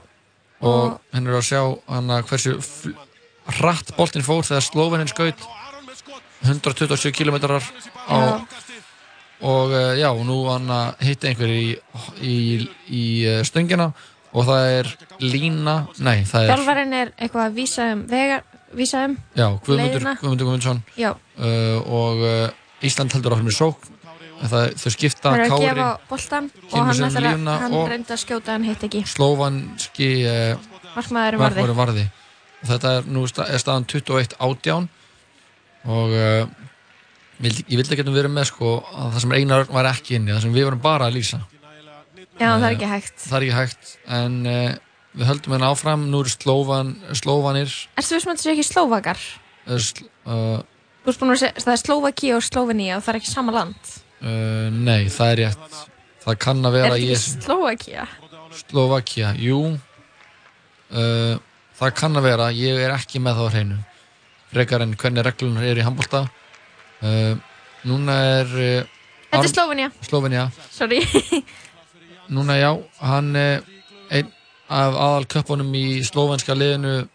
og 0.63 0.99
hann 1.11 1.27
er 1.27 1.39
að 1.39 1.47
sjá 1.51 1.61
hann 1.89 2.15
að 2.15 2.27
hversu 2.31 2.57
hratt 3.59 3.95
boltin 3.97 4.25
fór 4.25 4.45
þegar 4.47 4.67
Slóvenin 4.67 5.11
skaut. 5.11 5.47
127 6.39 7.11
km 7.11 7.35
á 7.43 7.59
já. 7.59 8.39
Og 9.41 9.71
uh, 9.71 9.93
já, 9.95 10.09
nú 10.25 10.39
hann 10.49 10.69
að 10.73 11.03
hitta 11.07 11.29
einhver 11.29 11.51
í, 11.53 11.67
í, 12.21 12.37
í 12.91 13.03
uh, 13.29 13.41
stöngina. 13.47 13.91
Og 14.29 14.45
það 14.45 14.71
er 14.75 14.89
lína, 15.23 15.75
nei, 16.05 16.19
það 16.29 16.43
er 16.43 16.51
þjálfarinn 16.51 16.91
er 16.93 17.11
eitthvað 17.17 17.47
að 17.47 17.55
vísa 17.57 17.87
um 17.95 18.03
vega, 18.11 18.35
vísa 18.77 19.05
um, 19.07 19.15
já, 19.33 19.47
Guðmundur. 19.65 20.05
Guðmundur 20.19 20.49
Guðmundsson. 20.49 20.81
Já, 20.99 21.09
uh, 21.15 21.79
og 21.89 22.21
uh, 22.27 22.83
Ísland 22.85 23.15
heldur 23.15 23.35
áfram 23.35 23.49
í 23.49 23.55
sókn. 23.55 23.95
Það, 24.39 24.69
þau 24.79 24.91
skipta 24.93 25.33
hann 25.33 25.41
er 25.41 25.41
að 25.43 25.51
Kári 25.51 25.65
gefa 25.65 25.87
boltan 26.07 26.45
og 26.69 26.85
hann, 26.87 27.01
línuna 27.25 27.55
hann 27.59 27.73
reyndi 27.91 28.13
að 28.15 28.21
skjóta 28.21 28.53
en 28.55 28.67
hitt 28.69 28.85
ekki. 28.87 29.01
Slóvanski 29.09 30.11
uh, 30.29 30.69
markmaðurinn 30.93 31.41
varði. 31.43 31.65
Varði. 31.81 32.05
Og 32.61 32.69
þetta 32.69 32.93
er 32.99 33.09
nú 33.09 33.25
er 33.25 33.59
staðan 33.65 33.89
21 33.89 34.37
átján. 34.39 34.87
Og 35.89 36.15
vildi, 37.43 37.63
ég 37.71 37.79
vildi 37.79 37.95
ekki 37.95 38.05
að 38.05 38.17
vera 38.19 38.31
með 38.31 38.49
sko 38.51 38.73
að 38.89 39.13
það 39.15 39.23
sem 39.25 39.33
Einar 39.39 39.65
var 39.71 39.89
ekki 39.93 40.17
inni 40.19 40.33
það 40.35 40.41
sem 40.45 40.53
við 40.55 40.67
vorum 40.69 40.81
bara 40.83 41.07
að 41.09 41.17
lýsa. 41.19 41.39
Já, 42.39 42.49
það 42.55 42.65
er 42.69 42.75
ekki 42.77 42.89
hægt. 42.93 43.17
það 43.25 43.37
er 43.39 43.45
ekki 43.47 43.57
hægt 43.59 43.93
en 44.19 44.35
uh, 44.47 44.73
við 45.19 45.27
höldum 45.31 45.55
hérna 45.55 45.69
áfram 45.73 46.05
nú 46.11 46.21
eru 46.23 46.31
slóvan, 46.31 46.93
slóvanir. 47.19 47.73
Erstu 47.99 48.15
við 48.15 48.23
sem 48.23 48.31
að 48.31 48.37
þetta 48.37 48.45
sé 48.47 48.53
ekki 48.55 48.67
slóvakar? 48.69 49.23
uh, 49.67 49.77
sl, 49.79 50.05
uh, 50.25 50.59
Þú 50.99 51.09
veist 51.11 51.19
búin 51.23 51.33
að 51.33 51.41
segja, 51.41 51.63
það 51.63 51.73
er 51.73 51.81
Slovaki 51.83 52.31
og 52.35 52.43
Slovenia 52.45 52.95
og 52.99 53.03
það 53.05 53.13
er 53.13 53.19
ekki 53.21 53.31
sama 53.33 53.55
land. 53.55 53.93
uh, 54.21 54.67
nei 54.75 55.07
það 55.11 55.31
er 55.33 55.39
rétt. 55.43 55.77
Það 56.23 56.39
kann 56.43 56.63
að 56.67 56.75
Er 56.75 56.81
vera 56.83 56.95
þetta 56.95 57.03
ég 57.07 57.19
ekki 57.19 57.43
Slovakia? 57.47 58.07
Slovakia, 58.59 59.29
jú. 59.39 59.59
Það 61.79 61.93
kann 61.95 62.17
að 62.19 62.25
vera 62.27 62.47
ég 62.55 62.79
er 62.83 62.91
ekki 62.95 63.21
með 63.23 63.37
það 63.39 63.47
á 63.47 63.53
hreinu. 63.53 63.77
Frekar 64.49 64.83
en 64.83 64.95
hvernig 64.99 65.25
reglunar 65.27 65.67
eru 65.69 65.81
í 65.81 65.85
handbólta 65.85 66.23
uh, 67.03 67.35
núna 67.87 68.15
er 68.39 68.55
uh, 68.55 68.95
Þetta 69.29 69.45
er 69.45 69.51
Slovenia, 69.53 69.91
Slovenia 70.01 70.45
sorry. 70.73 71.03
Núna 72.33 72.57
já, 72.57 72.71
hann 73.01 73.35
uh, 73.37 73.61
einn 74.09 74.31
af 74.69 74.97
aðal 74.97 75.25
köppunum 75.29 75.69
í 75.77 76.01
slovenska 76.05 76.53
liðinu 76.57 77.07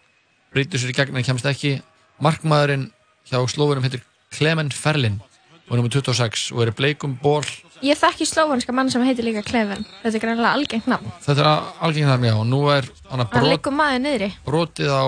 brýtur 0.55 0.79
sér 0.79 0.91
í 0.91 0.95
gegn 0.95 1.19
en 1.19 1.27
kemst 1.27 1.47
ekki. 1.47 1.77
Markmaðurinn 2.23 2.89
hjá 3.27 3.39
slovenum 3.51 3.83
heitir 3.83 4.03
Clement 4.35 4.75
Ferlin. 4.75 5.21
Og 5.65 5.75
er 5.75 5.79
nummer 5.81 5.91
26 5.91 6.51
og 6.53 6.65
er 6.65 6.75
bleikum 6.77 7.15
ból 7.21 7.43
Ég 7.83 7.97
þekki 7.99 8.25
slóvanska 8.29 8.71
mann 8.73 8.87
sem 8.91 9.03
heitir 9.03 9.25
líka 9.27 9.43
Kleven. 9.43 9.83
Þetta 10.01 10.17
er 10.17 10.23
greinlega 10.23 10.51
algengt 10.55 10.87
nafn. 10.87 11.11
Þetta 11.25 11.43
er 11.43 11.49
algeng 11.83 12.07
þarna 12.07 12.29
já. 12.29 12.35
Og 12.39 12.47
nú 12.47 12.59
er 12.71 12.87
hann 13.11 13.23
að 13.25 13.33
brot 13.35 14.37
brotið 14.47 14.93
á 14.95 15.05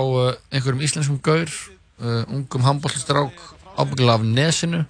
einhverjum 0.51 0.83
íslenskum 0.83 1.21
gaur 1.23 1.47
uh, 1.47 2.23
ungum 2.27 2.65
handbólstrák 2.67 3.39
ábyggilega 3.77 4.19
af 4.19 4.25
nesinu. 4.27 4.85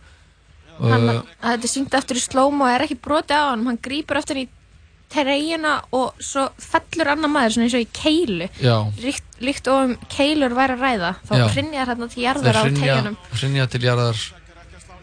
Hann, 0.78 1.10
uh, 1.10 1.22
Þetta 1.42 1.66
er 1.66 1.72
syngt 1.72 1.98
eftir 1.98 2.20
í 2.20 2.22
slóm 2.22 2.62
og 2.62 2.70
er 2.70 2.86
ekki 2.86 3.00
broti 3.02 3.34
á 3.34 3.50
hann 3.50 3.66
Hann 3.66 3.80
grípur 3.82 4.20
eftir 4.20 4.44
í 4.44 4.48
treyjuna 5.12 5.78
og 5.96 6.18
svo 6.20 6.50
fellur 6.60 7.14
annar 7.14 7.32
maður 7.32 7.56
svona 7.56 7.68
eins 7.70 7.78
og 7.80 7.86
í 7.86 7.90
keilu. 7.96 8.50
Líkt, 9.02 9.28
líkt 9.40 9.70
og 9.72 9.86
um 9.86 9.94
keilur 10.12 10.56
væri 10.58 10.76
að 10.76 10.84
ræða. 10.84 11.12
Þá 11.30 11.34
Já. 11.40 11.46
hrinja 11.54 11.86
þær 11.86 11.92
hérna 11.94 12.10
til 12.12 12.26
jarðar 12.26 12.60
á 12.60 12.64
teginum 12.68 13.18
hrinja 13.32 13.68
til 13.72 13.82
jarðar 13.88 14.26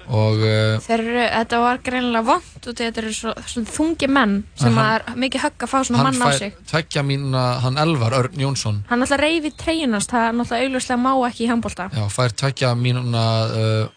og 0.09 0.37
uh, 0.45 0.79
Þeir 0.85 1.01
eru, 1.01 1.23
þetta 1.33 1.59
var 1.63 1.79
greinilega 1.87 2.25
vond 2.29 2.67
og 2.69 2.77
þetta 2.77 3.01
eru 3.03 3.13
svo, 3.17 3.33
svo 3.49 3.63
þungi 3.65 4.09
menn 4.13 4.35
sem 4.61 4.75
að 4.77 4.85
hann- 4.85 5.09
er 5.15 5.19
mikið 5.25 5.45
högg 5.47 5.65
að 5.65 5.71
fá 5.73 5.79
svona 5.85 6.03
hann 6.03 6.19
mann 6.19 6.21
á 6.21 6.29
fær 6.29 6.39
sig. 6.39 6.57
tveggja 6.71 7.03
mína, 7.09 7.45
hann 7.65 7.79
Elvar 7.81 8.13
Örn 8.19 8.37
Jónsson. 8.45 8.83
Hann 8.91 9.01
alltaf 9.07 9.21
reyfi 9.23 9.51
treyjunast, 9.57 10.11
það 10.13 10.29
er 10.29 10.37
náttúrulega 10.39 10.69
augljóslega 10.69 11.01
má 11.01 11.13
ekki 11.31 11.45
í 11.47 11.49
handbólta 11.49 11.89
Já, 11.97 12.05
fær 12.13 12.37
tveggja 12.43 12.75
mínuna 12.77 13.25
uh, 13.49 13.89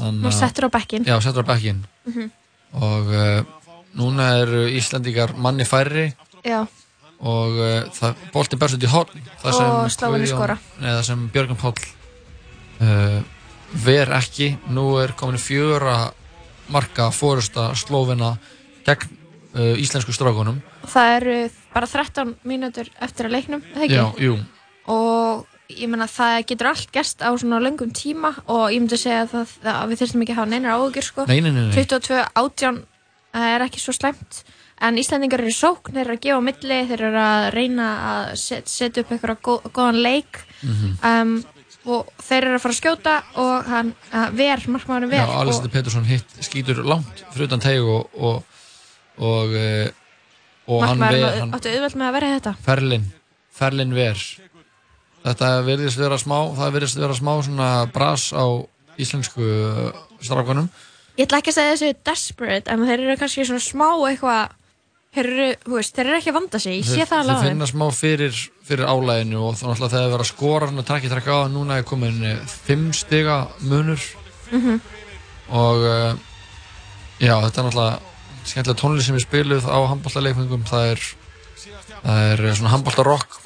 hann, 0.00 0.20
Nú 0.24 0.32
settur 0.32 0.68
á 0.68 0.70
bekkin 0.78 1.04
Já, 1.04 1.16
settur 1.20 1.44
á 1.44 1.50
bekkin 1.52 1.84
Mhm. 2.08 2.30
og 2.80 3.06
uh, 3.12 3.42
núna 3.98 4.30
eru 4.42 4.66
Íslandingar 4.68 5.34
manni 5.36 5.64
færri. 5.68 6.12
Já, 6.44 6.62
og 7.20 7.56
uh, 7.58 8.12
bolti 8.32 8.56
berst 8.56 8.76
út 8.78 8.84
í 8.84 8.88
sem 9.52 9.66
Og 9.66 9.90
Slóvenir 9.90 10.24
Guðjón- 10.28 10.36
skora. 10.36 10.58
Nei, 10.80 10.90
það 10.92 11.02
sem 11.08 11.24
Björgun 11.34 11.58
Páll 11.58 11.74
uh, 12.80 13.20
ver 13.72 14.08
ekki 14.16 14.56
nú 14.72 14.98
er 15.02 15.12
komin 15.18 15.38
fjöra 15.40 16.10
marka 16.72 17.10
fórusta 17.12 17.70
Slóvena 17.76 18.34
gegn 18.86 19.08
uh, 19.54 19.74
íslensku 19.80 20.12
strákunum 20.12 20.60
það 20.88 21.14
eru 21.18 21.36
bara 21.74 21.86
13 21.86 22.34
mínútur 22.48 22.88
eftir 23.04 23.28
að 23.28 23.34
leiknum, 23.36 23.62
eða 23.74 23.84
ekki? 23.84 23.94
Já, 23.94 24.06
jú, 24.24 24.38
og 24.88 25.46
ég 25.68 25.88
meina 25.92 26.06
það 26.08 26.38
getur 26.48 26.70
allt 26.70 26.92
gerst 26.94 27.20
á 27.20 27.28
svona 27.36 27.58
löngum 27.60 27.90
tíma 27.92 28.30
og 28.48 28.70
ég 28.72 28.80
myndi 28.80 28.96
segja 28.96 29.26
að, 29.26 29.34
það, 29.34 29.74
að 29.74 29.90
við 29.92 30.00
þurftum 30.02 30.22
ekki 30.24 30.32
að 30.32 30.38
hafa 30.40 30.50
neinar 30.54 30.76
áhugjur 30.78 31.04
sko. 31.10 31.26
nei, 31.28 31.40
nei, 31.44 31.50
nei, 31.52 31.66
nei. 31.68 31.74
22 31.76 32.22
átján 32.40 32.80
er 33.36 33.64
ekki 33.66 33.82
svo 33.84 33.92
slæmt 33.92 34.40
en 34.80 34.96
Íslandingar 35.00 35.42
eru 35.42 35.52
sókn, 35.52 35.92
þeir 35.92 36.04
eru 36.06 36.16
að 36.16 36.24
gefa 36.24 36.40
milli 36.46 36.80
þeir 36.88 37.04
eru 37.10 37.20
að 37.20 37.46
reyna 37.52 37.86
að 38.12 38.34
set, 38.40 38.68
setja 38.70 39.02
upp 39.04 39.12
eitthvað 39.12 39.40
góð, 39.44 39.70
góðan 39.76 40.02
leik 40.04 40.44
Mhm. 40.62 40.96
um, 41.04 41.32
og 41.88 42.10
þeir 42.20 42.46
eru 42.48 42.58
að 42.58 42.64
fara 42.64 42.74
að 42.74 42.80
skjóta 42.80 43.14
og 43.40 43.70
hann 43.72 43.92
ver, 44.36 44.64
markmaðurinn 44.68 45.12
ver 45.12 45.22
Já, 45.22 45.36
Alessandur 45.40 45.72
Pettersson 45.72 46.08
hitt 46.08 46.36
skýtur 46.44 46.82
langt 46.86 47.22
fyrir 47.32 47.48
utan 47.48 47.62
teg 47.64 47.80
og 47.84 48.12
og, 48.18 48.42
og, 49.18 49.54
uh, 49.54 49.88
og 50.68 50.84
hann 50.84 51.00
ver 51.02 51.40
áttu 51.46 51.72
auðvelt 51.72 51.96
með 51.96 52.10
að 52.10 52.18
vera 52.18 52.34
þetta. 52.36 52.54
Ferlin, 52.66 53.08
Ferlin 53.54 53.96
ver. 53.96 54.26
Þetta 55.24 55.48
virðist 55.66 56.00
vera 56.00 56.18
smá 56.20 56.36
það 56.58 56.76
virðist 56.76 57.00
vera 57.00 57.16
smá 57.16 57.32
svona 57.46 57.70
bras 57.94 58.28
á 58.36 58.46
íslensku 58.98 59.42
uh, 59.42 59.90
strákunum. 60.20 60.70
Ég 61.18 61.26
ætla 61.26 61.40
ekki 61.42 61.50
að 61.50 61.58
segja 61.58 61.74
þessu 61.74 62.02
desperate 62.06 62.70
en 62.70 62.86
þeir 62.86 63.00
eru 63.00 63.18
kannski 63.18 63.46
svona 63.48 63.64
smá 63.64 63.88
eitthvað 64.06 64.57
þeir 65.18 65.28
eru, 65.34 65.48
veist, 65.74 65.94
þeir 65.98 66.06
eru 66.08 66.18
ekki 66.20 66.32
að 66.32 66.38
vanda 66.38 66.60
sig 66.62 66.78
ég 66.78 66.86
sé 66.88 67.04
það 67.04 67.18
alveg 67.24 67.42
þeir 67.42 67.52
finna 67.52 67.68
smá 67.72 67.86
fyrir, 67.98 68.40
fyrir 68.68 68.88
álæðinu 68.88 69.42
og 69.44 69.56
náttúrulega 69.58 69.92
þegar 69.92 70.08
það 70.08 70.16
er 70.18 70.24
að 70.24 70.30
skora 70.32 70.68
hann 70.70 70.82
og 70.82 70.86
trakki 70.88 71.10
trakka 71.12 71.38
á 71.38 71.40
núna 71.52 71.78
er 71.82 71.86
komin 71.88 72.22
eh, 72.24 72.38
fimm 72.66 72.88
stiga 72.96 73.42
munur 73.60 74.00
Mhm. 74.48 74.78
og 75.52 75.82
uh, 75.84 76.14
já, 77.20 77.34
þetta 77.44 77.60
er 77.60 77.66
náttúrulega 77.66 77.98
skemmtilega 78.48 78.80
tónlist 78.80 79.06
sem 79.10 79.18
er 79.18 79.24
spiluð 79.26 79.66
á 79.68 79.76
handbóltaleikningum 79.90 80.62
það 80.68 80.86
er 80.94 81.02
það 82.00 82.22
er 82.32 82.42
eh, 82.48 82.54
svona 82.56 82.72
handbóltarokk 82.72 83.36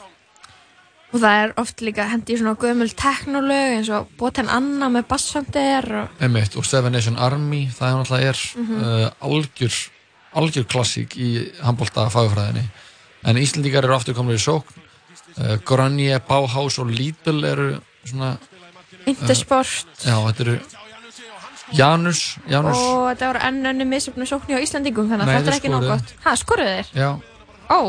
og 1.13 1.21
það 1.21 1.39
er 1.43 1.51
oft 1.61 1.83
líka 1.85 2.07
hendi 2.09 2.33
í 2.37 2.39
svona 2.41 2.55
gömul 2.61 2.89
teknolög 2.97 3.75
eins 3.77 3.91
og 3.93 4.07
Botan 4.21 4.49
Anna 4.49 4.89
með 4.95 5.09
bassandir 5.11 5.89
og 6.07 6.23
og 6.57 6.65
Seven 6.69 6.93
Nation 6.95 7.19
Army 7.19 7.67
það 7.75 7.89
er 7.91 7.99
náttúrulega 7.99 8.31
er 8.31 8.41
Mhm. 8.63 8.79
uh, 8.79 9.11
algjör 9.21 9.75
algjör 10.39 10.67
klassík 10.69 11.17
í 11.17 11.31
handbólta 11.63 12.09
fagfræðinni. 12.13 12.65
En 13.29 13.39
Íslendingar 13.39 13.87
eru 13.87 13.97
aftur 13.97 14.17
komin 14.17 14.39
í 14.39 14.43
sókn. 14.43 14.81
Uh, 15.33 15.57
Granje, 15.65 16.19
Bauhaus 16.29 16.79
og 16.83 16.91
Lidl 16.93 17.45
eru 17.49 17.69
svona 18.05 18.35
Intersport. 19.09 19.89
já, 20.05 20.17
þetta 20.29 20.45
eru 20.45 20.57
Janus, 21.73 22.37
Janus. 22.51 22.77
Og 22.77 23.07
þetta 23.13 23.31
voru 23.31 23.43
enn 23.49 23.71
önni 23.71 23.87
misöfnu 23.89 24.27
sókni 24.29 24.59
á 24.59 24.61
Íslandingum 24.61 25.09
þannig 25.09 25.25
að 25.25 25.33
þetta 25.33 25.55
er 25.55 25.57
þeir 25.57 25.77
ekki 25.79 25.89
gott. 25.89 26.15
Ha, 26.27 26.35
skoruðu 26.37 26.75
þeir? 26.77 26.91
já, 26.93 27.11
ó, 27.73 27.81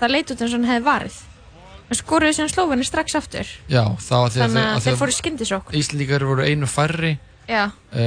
það 0.00 0.12
leit 0.12 0.32
út 0.34 0.42
eins 0.44 0.52
og 0.52 0.58
hann 0.58 0.68
hefði 0.68 0.86
varð 0.90 1.18
en 1.90 1.98
skoruðu 1.98 2.36
síðan 2.36 2.52
slófinni 2.52 2.86
strax 2.86 3.16
aftur. 3.18 3.48
Já, 3.70 3.82
það 3.98 4.22
var 4.22 4.34
því 4.34 4.42
þannig 4.44 4.68
að 4.68 4.84
þeir 4.84 4.92
að 4.92 5.00
fóru 5.00 5.16
skyndisókn. 5.16 5.78
Íslendingar 5.80 6.26
voru 6.28 6.46
einu 6.46 6.68
færri 6.70 7.14
uh, 7.16 7.29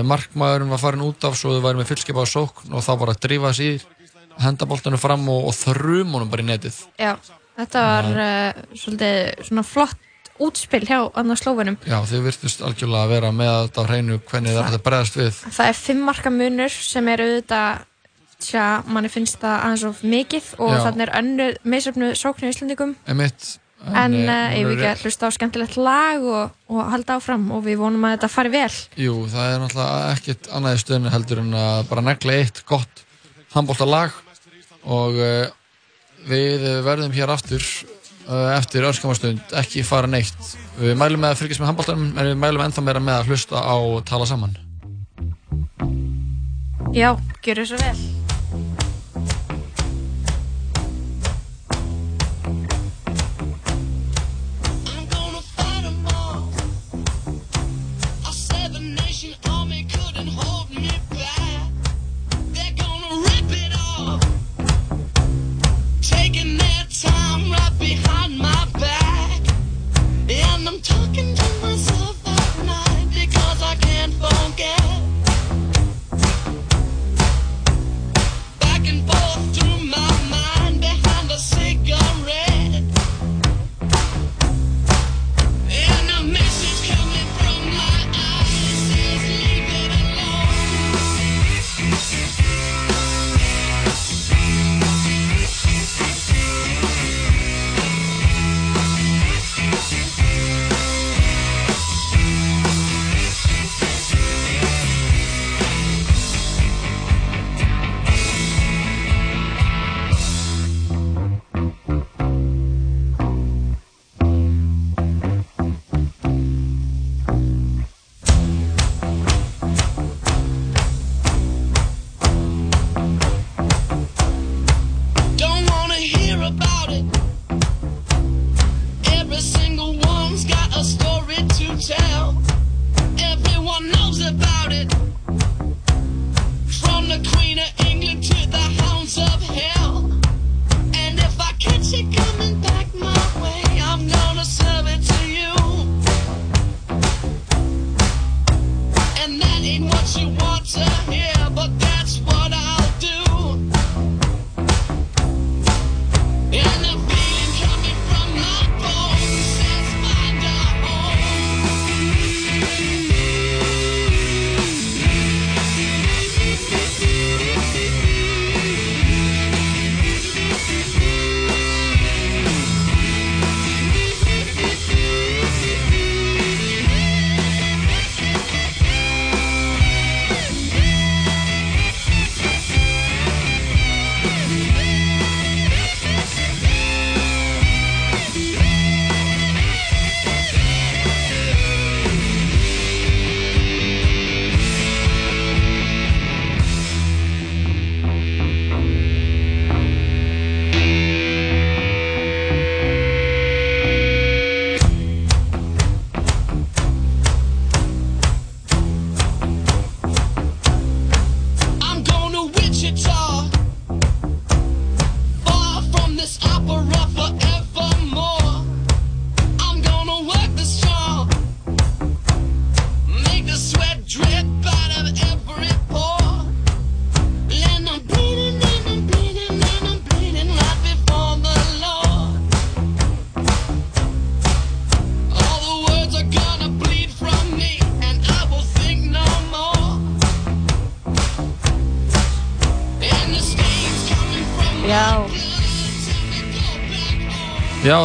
markmaðurinn 0.08 0.72
var 0.74 0.82
farin 0.82 1.06
út 1.06 1.28
af 1.28 1.38
svo 1.40 1.56
þau 1.56 1.66
væri 1.66 1.82
með 1.82 1.92
fullskipaða 1.92 2.32
sókn 2.32 2.74
og 2.74 2.86
þá 2.86 2.92
bara 3.02 3.16
að 3.16 3.22
drífa 3.28 3.54
sér 3.58 3.86
henda 4.42 4.68
boltanum 4.70 5.02
fram 5.02 5.28
og, 5.30 5.50
og 5.52 5.58
þrum 5.58 6.16
honum 6.18 6.32
bara 6.32 6.46
í 6.46 6.48
netið. 6.48 6.80
Já, 6.98 7.14
þetta 7.60 7.86
var 7.86 8.10
uh, 8.14 8.66
svolítið 8.74 9.48
svona 9.50 9.66
flott 9.68 10.10
útspil 10.42 10.82
hjá 10.88 10.98
annars 11.20 11.44
slófinum 11.44 11.76
já, 11.86 12.00
þau 12.10 12.22
virtust 12.26 12.64
algjörlega 12.66 13.06
að 13.06 13.12
vera 13.14 13.32
með 13.36 13.52
þetta 13.54 13.84
á 13.86 13.90
hreinu 13.90 14.20
hvernig 14.32 14.56
það 14.56 14.64
er 14.64 14.78
að 14.80 14.86
bregðast 14.88 15.20
við. 15.20 15.42
Það 15.46 15.68
er 15.70 15.78
fimm 15.78 16.06
marka 16.10 16.32
munur 16.34 16.74
sem 16.74 17.10
er 17.14 17.24
auðvitað 17.24 17.84
tja, 18.44 18.68
manni 18.90 19.12
finnst 19.14 19.40
það 19.42 19.58
aðeins 19.60 19.86
of 19.88 20.02
mikið 20.04 20.48
og 20.58 20.74
Já. 20.74 20.80
þannig 20.88 21.06
er 21.06 21.14
önnur 21.20 21.60
misöfnu 21.76 22.10
sókn 22.20 22.48
í 22.48 22.52
Íslandingum 22.52 22.96
Emitt, 23.14 23.54
en 23.92 24.16
eh, 24.16 24.60
ef 24.60 24.68
við 24.68 24.78
ekki 24.78 24.90
að 24.92 25.02
hlusta 25.04 25.30
á 25.30 25.36
skemmtilegt 25.36 25.78
lag 25.80 26.24
og, 26.24 26.54
og 26.72 26.92
halda 26.94 27.18
áfram 27.20 27.50
og 27.56 27.64
við 27.66 27.82
vonum 27.82 28.06
að 28.08 28.16
þetta 28.16 28.30
fari 28.32 28.54
vel. 28.54 28.70
Jú, 29.00 29.16
það 29.32 29.50
er 29.50 29.64
náttúrulega 29.64 30.14
ekkert 30.14 30.52
annað 30.56 30.78
í 30.78 30.84
stöðinu 30.84 31.14
heldur 31.14 31.44
en 31.44 31.58
að 31.60 31.82
bara 31.92 32.06
negla 32.06 32.38
eitt 32.40 32.64
gott 32.70 33.04
handbóltalag 33.54 34.16
og 34.84 35.20
uh, 35.20 35.52
við 36.28 36.66
verðum 36.88 37.14
hér 37.16 37.36
aftur 37.36 37.64
uh, 37.64 38.56
eftir 38.56 38.88
örskamastund 38.88 39.56
ekki 39.60 39.86
fara 39.88 40.10
neitt. 40.10 40.52
Við 40.80 40.98
mælum 41.00 41.24
með 41.24 41.36
að 41.36 41.44
fylgjast 41.44 41.64
með 41.64 41.74
handbóltanum 41.74 42.12
en 42.18 42.34
við 42.34 42.42
mælum 42.48 42.66
ennþá 42.66 42.88
meira 42.88 43.04
með 43.04 43.20
að 43.20 43.32
hlusta 43.34 43.64
á 43.64 43.78
tala 44.08 44.30
saman. 44.30 44.58
Já, 46.94 47.16
gjör 47.44 47.66
svo 47.66 47.80
vel 47.82 48.23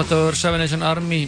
þetta 0.03 0.19
var 0.23 0.37
Seven 0.39 0.61
Nation 0.63 0.85
Army 0.87 1.21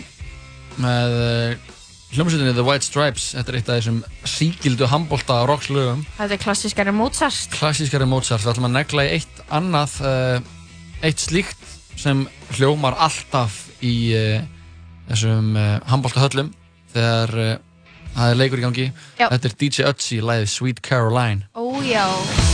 með 0.81 1.15
uh, 1.17 1.71
hljómsveitinni 2.15 2.55
The 2.57 2.65
White 2.67 2.87
Stripes. 2.87 3.31
Þetta 3.37 3.53
er 3.53 3.59
eitt 3.59 3.71
af 3.71 3.79
þessum 3.81 4.01
síkildu 4.29 4.89
handbólta 4.91 5.41
rockslögum. 5.49 6.05
Þetta 6.19 6.37
er 6.37 6.43
klassískari 6.45 6.95
Mozart. 6.95 7.57
Klassískari 7.57 8.09
Mozart. 8.11 8.45
Við 8.45 8.53
ætlum 8.55 8.69
að 8.71 8.77
negla 8.79 9.07
í 9.07 9.15
eitt 9.19 9.43
annað, 9.61 9.97
uh, 10.05 10.53
eitt 11.07 11.23
slíkt 11.23 11.67
sem 12.01 12.27
hljómar 12.57 12.99
alltaf 13.01 13.63
í 13.85 13.95
uh, 14.19 14.45
þessum 15.11 15.57
uh, 15.59 15.73
handbóltahöllum 15.91 16.55
þegar 16.91 17.35
það 18.17 18.29
er 18.29 18.39
leikur 18.41 18.63
í 18.63 18.65
gangi. 18.67 18.87
Já. 19.21 19.29
Þetta 19.29 19.51
er 19.51 19.59
DJ 19.63 19.91
Ötzi, 19.91 20.23
læðið 20.27 20.55
Sweet 20.59 20.87
Caroline. 20.87 21.47
Ó 21.55 22.50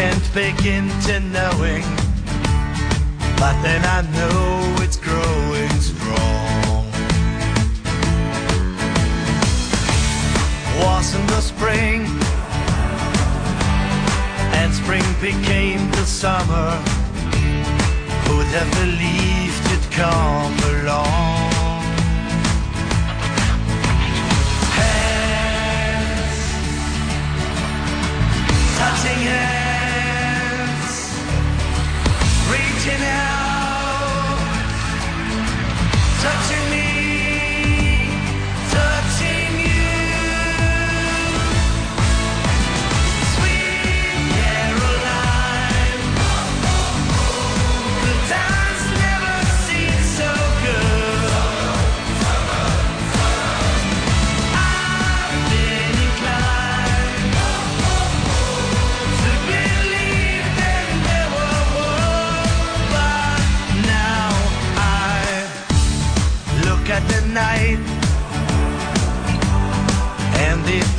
can't 0.00 0.34
begin 0.34 0.88
to 1.06 1.20
knowing, 1.20 1.84
but 3.36 3.54
then 3.60 3.82
I 3.84 4.00
know 4.16 4.82
it's 4.84 4.96
growing 4.96 5.74
strong. 5.78 6.86
Wasn't 10.82 11.26
the 11.28 11.42
spring, 11.42 12.06
and 14.58 14.72
spring 14.72 15.04
became 15.20 15.90
the 15.90 16.06
summer. 16.06 16.70
Who'd 18.24 18.50
have 18.56 18.70
believed 18.80 19.64
it'd 19.74 19.92
come 19.92 20.56
along? 20.72 21.50
Touching 28.78 29.22
hands, 29.28 29.59
reaching 32.82 33.02
out, 33.02 33.39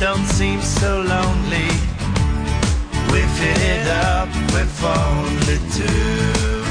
don't 0.02 0.26
seem 0.26 0.60
so 0.60 1.00
lonely. 1.00 1.70
We 3.12 3.20
fit 3.38 3.60
it 3.74 3.86
up 3.86 4.28
with 4.52 4.72
only 4.82 5.58
two. 5.76 6.64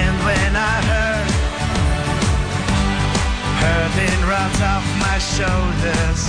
And 0.00 0.14
when 0.26 0.52
I 0.56 0.76
heard 0.90 1.30
her 3.62 3.80
being 3.98 4.22
rubbed 4.26 4.60
off 4.72 4.86
my 5.06 5.18
shoulders, 5.36 6.20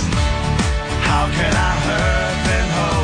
how 1.08 1.26
can 1.36 1.52
I 1.52 1.72
hurt 1.86 2.36
when 2.46 2.66
holding 2.78 2.99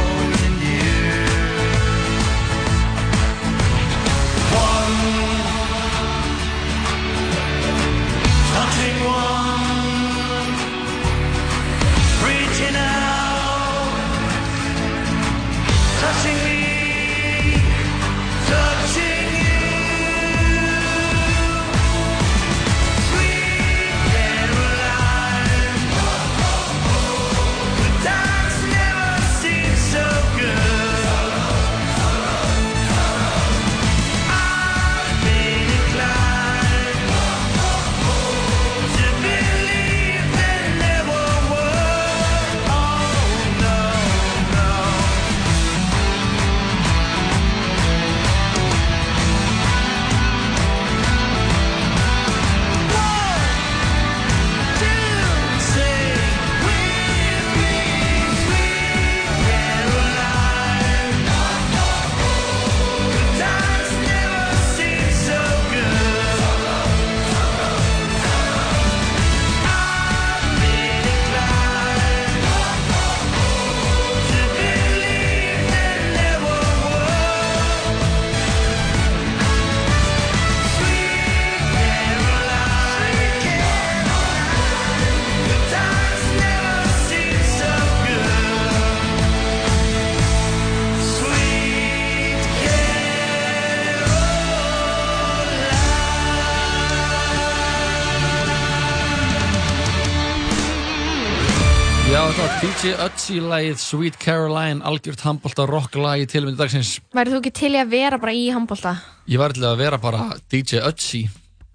DJ 102.63 102.95
Ötzi 103.05 103.37
lægið 103.43 103.79
Sweet 103.81 104.17
Caroline, 104.23 104.81
algjört 104.87 105.21
handbólta 105.27 105.67
rock 105.69 105.97
lagi 106.01 106.27
til 106.31 106.47
myndi 106.47 106.59
dagsins. 106.61 106.95
Væri 107.15 107.33
þú 107.35 107.41
ekki 107.43 107.53
til 107.59 107.71
í 107.77 107.81
að 107.83 107.91
vera 107.93 108.19
bara 108.23 108.33
í 108.37 108.47
handbólta? 108.55 108.95
Ég 109.29 109.41
var 109.41 109.55
til 109.57 109.65
að 109.69 109.77
vera 109.83 109.99
bara 110.03 110.23
DJ 110.53 110.81
Ötzi, 110.89 111.23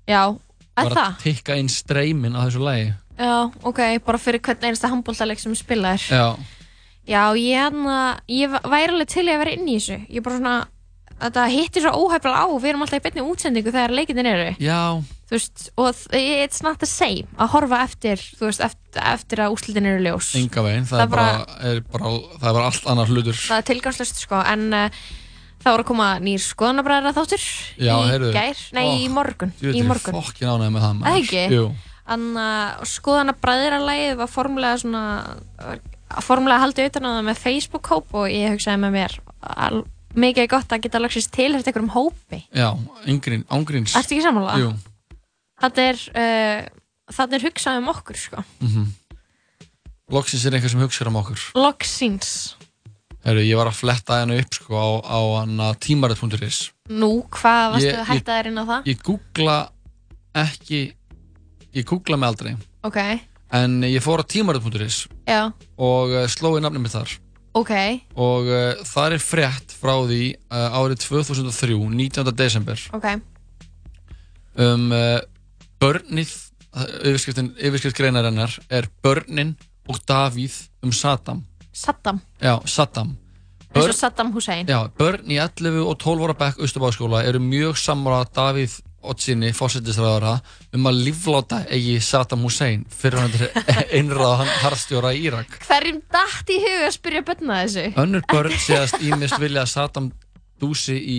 Já, 0.10 0.24
er 0.32 0.90
var 0.90 0.96
það? 0.96 1.06
að 1.06 1.22
tikka 1.26 1.58
inn 1.62 1.70
streymin 1.72 2.36
á 2.38 2.42
þessu 2.48 2.64
lagi. 2.66 2.90
Já, 3.22 3.34
ok, 3.70 3.82
bara 4.08 4.18
fyrir 4.22 4.42
hvern 4.42 4.66
einasta 4.70 4.90
handbóltaleg 4.92 5.40
sem 5.44 5.56
spilaðir. 5.58 6.08
Já, 6.10 6.26
Já, 7.10 7.24
ég, 7.38 7.58
hana, 7.58 8.00
ég 8.30 8.52
væri 8.62 8.92
alveg 8.94 9.10
til 9.10 9.26
í 9.26 9.34
að 9.34 9.42
vera 9.42 9.56
inn 9.58 9.68
í 9.70 9.78
þessu. 9.80 10.00
Ég 10.10 10.24
bara 10.26 10.38
svona, 10.38 10.56
þetta 11.22 11.48
hittir 11.50 11.86
svo 11.86 11.94
óhæfla 12.06 12.34
á, 12.42 12.46
við 12.62 12.70
erum 12.74 12.86
alltaf 12.86 13.02
í 13.02 13.06
beinni 13.08 13.26
útsendingu 13.26 13.74
þegar 13.74 13.96
leikindin 13.98 14.30
eru. 14.34 14.52
já, 14.62 14.82
Þú 15.32 15.38
veist, 15.38 15.62
og 15.80 15.96
it's 16.12 16.60
not 16.66 16.82
the 16.84 16.88
same 16.90 17.24
að 17.40 17.54
horfa 17.54 17.78
eftir, 17.86 18.20
þú 18.36 18.50
veist, 18.50 18.60
eftir, 18.66 19.02
eftir 19.14 19.40
að 19.46 19.54
úslitin 19.56 19.86
eru 19.88 20.02
ljós. 20.04 20.34
enga 20.36 20.64
veginn, 20.66 20.84
það, 20.90 20.98
Það 20.98 21.04
er 21.06 21.12
bara, 21.14 21.28
er 21.72 21.78
bara, 21.94 22.10
það 22.42 22.50
er 22.50 22.56
bara 22.58 22.66
allt 22.68 22.90
annar 22.92 23.08
hlutur. 23.14 23.38
Það 23.40 23.62
er 23.62 23.68
tilgangslust, 23.70 24.20
sko, 24.26 24.42
en 24.44 24.66
uh, 24.76 25.00
það 25.64 25.72
voru 25.78 25.86
að 25.86 25.90
koma 25.94 26.10
nýr 26.20 26.44
skoðanabræðra 26.44 27.14
þáttur 27.16 27.46
Já, 27.80 27.94
í 27.96 28.10
heyrðu. 28.12 28.34
gær, 28.36 28.66
nei, 28.76 28.84
Ó, 28.84 28.92
í 29.00 29.08
morgun, 29.16 29.54
Þú 29.62 29.70
í 29.72 29.72
veit, 29.72 29.88
morgun. 29.94 30.12
ég 30.12 30.20
er 30.20 30.28
fokkin 30.28 30.52
ánægð 30.52 30.76
með 30.76 30.86
það, 30.86 31.00
maður. 31.00 31.08
Það 31.08 31.24
ekki? 31.24 31.46
Jú, 31.56 31.64
Þannig 32.12 32.44
að 32.44 32.86
skoðanabræðralægið 32.92 34.16
var 34.20 34.30
formulega 34.36 34.78
svona, 34.84 35.04
formulega 36.28 36.64
haldið 36.66 36.90
utan 36.92 37.08
á 37.08 37.12
það 37.16 37.26
með 37.30 37.42
Facebook-hóp 37.46 38.16
og 38.20 38.28
ég 38.36 38.52
hugsaði 38.58 38.82
með 38.84 38.96
mér 38.98 39.16
mikið 40.12 40.48
gott 40.52 40.74
að 40.76 40.82
geta 40.84 41.00
lagsist 41.00 41.32
til 41.32 41.54
eftir 41.56 41.72
einhverjum 41.72 41.94
hópi. 41.96 42.42
já, 42.52 42.68
ángrín, 43.08 43.46
ángríns. 43.48 43.94
Ertu 43.96 44.18
ekki 44.18 44.26
sammála? 44.26 44.58
Jú, 44.60 44.74
Þetta 45.62 45.86
er, 45.92 46.02
uh, 46.18 47.28
er 47.28 47.46
hugsað 47.46 47.80
um 47.82 47.92
okkur, 47.94 48.18
sko. 48.18 48.44
loksins 50.12 50.46
er 50.46 50.58
eitthvað 50.58 50.76
sem 50.76 50.84
hugsaður 50.84 51.14
um 51.14 51.22
okkur. 51.22 51.46
Loksins. 51.60 52.34
Heru, 53.22 53.42
ég 53.46 53.58
var 53.60 53.70
að 53.70 53.78
fletta 53.78 54.18
henni 54.24 54.40
upp 54.42 54.56
sko, 54.58 54.74
á, 54.82 54.90
á 55.06 55.20
hana 55.44 55.68
tímarit.is 55.78 56.72
Nú, 56.90 57.12
hvað 57.30 57.76
varstu 57.76 57.92
að 57.94 58.08
hætta 58.10 58.38
þér 58.40 58.50
inn 58.50 58.62
á 58.62 58.66
það? 58.66 58.88
Ég 58.90 59.04
googla 59.06 59.58
ekki 60.42 60.80
Ég 61.78 61.86
googla 61.88 62.18
mig 62.18 62.32
aldrei 62.32 62.56
Ok, 62.88 62.98
En 63.54 63.84
ég 63.86 64.02
fór 64.02 64.24
á 64.24 64.26
tímarit.is 64.26 65.04
já, 65.30 65.52
og 65.78 66.16
uh, 66.16 66.26
slói 66.34 66.64
nafnum 66.64 66.82
mitt 66.82 66.96
þar 66.96 67.14
ok 67.54 67.74
og 68.16 68.48
uh, 68.50 68.82
þar 68.88 69.18
er 69.18 69.22
frétt 69.22 69.74
frá 69.76 69.94
því 70.08 70.22
uh, 70.50 70.80
árið 70.82 71.04
2003, 71.04 71.78
19. 71.78 72.32
desember 72.34 72.86
Ok, 72.98 73.08
um 74.66 74.88
uh, 74.96 75.20
börnið 75.82 76.32
yfirskriftin, 77.02 77.52
yfirskrift 77.60 77.98
greinarinnar 77.98 78.54
er 78.72 78.88
börnin 79.04 79.56
og 79.90 79.98
Davíð 80.08 80.54
um 80.86 80.94
Saddam. 80.96 81.44
Saddam. 81.74 82.22
Já, 82.42 82.60
Saddam. 82.66 83.16
Eins 83.72 83.88
og 83.88 83.96
Saddam 83.96 84.32
Hussein. 84.36 84.68
Já, 84.68 84.84
börn 85.00 85.32
í 85.32 85.40
11 85.40 85.82
og 85.88 85.98
12 86.00 86.26
ára 86.28 86.38
bekk 86.38 86.64
Östubáðskóla 86.66 87.24
eru 87.28 87.40
mjög 87.44 87.80
sammála 87.80 88.26
Davíð 88.36 88.80
Otsinni, 89.02 89.50
fósættisræðara 89.58 90.36
um 90.78 90.84
að 90.86 91.00
lífláta 91.08 91.64
eigi 91.74 91.96
Saddam 92.06 92.44
Hussein 92.46 92.84
fyrir 92.86 93.24
hann 93.24 93.34
einráða 93.98 94.46
harðstjóra 94.62 95.16
í 95.18 95.24
Írak. 95.26 95.56
Hverjum 95.66 96.04
datt 96.14 96.52
í 96.54 96.60
huga 96.62 96.90
að 96.90 96.98
spyrja 97.00 97.24
börna 97.26 97.64
þessu? 97.64 97.88
Önnur 98.04 98.28
börn 98.30 98.60
séðast 98.62 99.02
ímist 99.02 99.40
vilja 99.42 99.66
Saddam 99.66 100.12
dúsi 100.62 101.00
í 101.02 101.18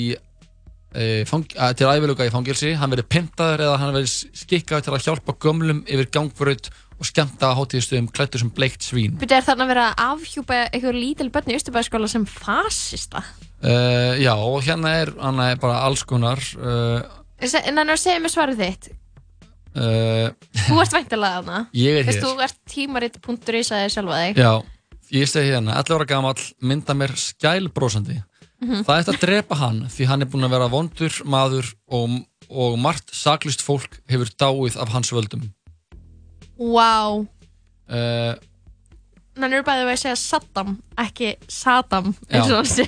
til 0.93 1.89
æfiluga 1.89 2.27
í 2.29 2.33
fangilsi 2.33 2.75
hann 2.77 2.93
verið 2.93 3.07
pyntaður 3.09 3.63
eða 3.67 3.77
hann 3.81 3.95
verið 3.97 4.11
skikkaður 4.43 4.85
til 4.87 4.93
að 4.97 5.05
hjálpa 5.07 5.35
gömlum 5.41 5.85
yfir 5.89 6.11
gangbröð 6.13 6.69
og 7.03 7.09
skemmta 7.09 7.49
á 7.51 7.57
hátíðistöðum 7.59 8.11
klættur 8.15 8.43
sem 8.45 8.51
bleikt 8.55 8.85
svín. 8.87 9.17
Byrja 9.19 9.41
er 9.41 9.47
þarna 9.47 9.65
að 9.65 9.71
vera 9.73 9.87
að 9.91 10.03
afhjúpa 10.13 10.59
einhver 10.69 10.95
lítil 10.95 11.31
börn 11.35 11.51
í 11.51 11.57
Östubæðaskóla 11.59 12.11
sem 12.13 12.27
fasista? 12.29 13.25
Uh, 13.63 14.15
Já, 14.23 14.35
og 14.37 14.61
hérna 14.67 14.93
er, 15.01 15.11
hann 15.19 15.41
er 15.43 15.59
bara 15.63 15.81
alls 15.87 16.05
konar 16.07 16.39
uh, 16.61 17.01
En 17.43 17.51
þannig 17.51 17.97
að 17.97 18.03
segja 18.05 18.21
mér 18.23 18.35
svarið 18.35 18.61
þitt. 18.63 18.91
uh, 19.75 20.29
Þú 20.69 20.79
ert 20.85 20.95
væntilega 20.95 21.41
þarna. 21.41 21.63
Ég 21.87 21.99
er 22.03 22.07
hér. 22.07 22.21
þú 22.23 22.35
ert 22.47 22.59
tímarit.is 22.71 23.73
að 23.73 23.83
þér 23.83 23.95
sjálfa 23.97 24.21
þig. 24.23 24.43
Já, 24.45 24.53
ég 25.17 25.31
stegi 25.33 25.51
hérna, 25.57 25.79
11 25.83 25.97
ára 25.99 26.07
gamall 26.13 26.45
mynda 26.63 26.95
mér 26.99 27.17
skælbrósandi 27.19 28.21
Mhm. 28.63 28.85
Það 28.87 29.01
ætti 29.01 29.13
að 29.17 29.23
drepa 29.25 29.57
hann 29.59 29.81
því 29.91 30.07
hann 30.07 30.23
er 30.23 30.29
búinn 30.31 30.47
að 30.47 30.53
vera 30.55 30.69
vondur 30.71 31.17
maður 31.27 31.73
og, 31.91 32.13
og 32.49 32.77
margt 32.79 33.11
saklust 33.17 33.65
fólk 33.67 33.99
hefur 34.13 34.31
dáið 34.39 34.77
af 34.79 34.93
hans 34.95 35.11
völdum 35.11 35.49
Wow 36.59 37.25
uh, 37.91 38.35
Þannig 39.33 39.57
er 39.63 39.65
bæðið 39.65 39.91
að 39.95 39.99
segja 40.03 40.19
Saddam, 40.21 40.75
ekki 41.01 41.31
Saddam 41.49 42.11
eins 42.29 42.51
og 42.53 42.59
hann 42.61 42.69
sé 42.69 42.85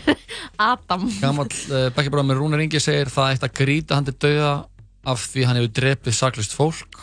Adam 0.61 1.07
Gamall 1.23 1.49
uh, 1.73 1.89
bekkjabráð 1.97 2.29
með 2.29 2.41
Rúnar 2.43 2.63
Ingi 2.67 2.83
segir 2.85 3.09
það 3.13 3.35
ætti 3.39 3.49
að 3.49 3.55
grýta 3.63 3.97
hann 3.99 4.09
til 4.11 4.17
dauða 4.27 4.53
af 5.09 5.25
því 5.33 5.47
hann 5.49 5.59
hefur 5.61 5.73
drepið 5.81 6.19
saklust 6.21 6.55
fólk 6.57 7.01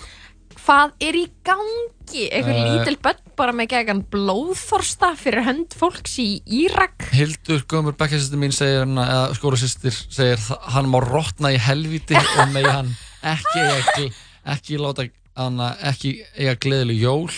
Hvað 0.61 0.91
er 1.01 1.15
í 1.17 1.25
gangi? 1.43 2.27
Einhver 2.29 2.53
Eh. 2.53 2.65
lítil 2.77 2.97
börn 3.01 3.19
bara 3.41 3.53
með 3.57 3.71
gegan 3.71 4.01
blóðþorsta 4.13 5.15
fyrir 5.17 5.45
hönd 5.47 5.73
fólks 5.77 6.19
í 6.21 6.27
Írak. 6.45 7.07
Hildur 7.15 7.63
Gömur 7.69 7.95
bekkjasistir 7.97 8.37
mín 8.37 8.53
segir 8.53 8.83
hérna, 8.83 9.05
eða 9.09 9.37
skólasistir 9.39 9.95
segir 9.97 10.43
hann 10.75 10.89
má 10.91 10.99
rotna 11.01 11.49
í 11.55 11.57
helviti 11.61 12.19
og 12.19 12.51
megi 12.53 12.69
hann 12.69 12.91
ekki 13.31 13.63
ekki, 13.63 14.05
ekki 14.53 14.77
láta 14.81 15.07
hann 15.39 15.57
ekki 15.89 16.13
eiga 16.35 16.53
gleðileg 16.61 17.01
jól. 17.01 17.33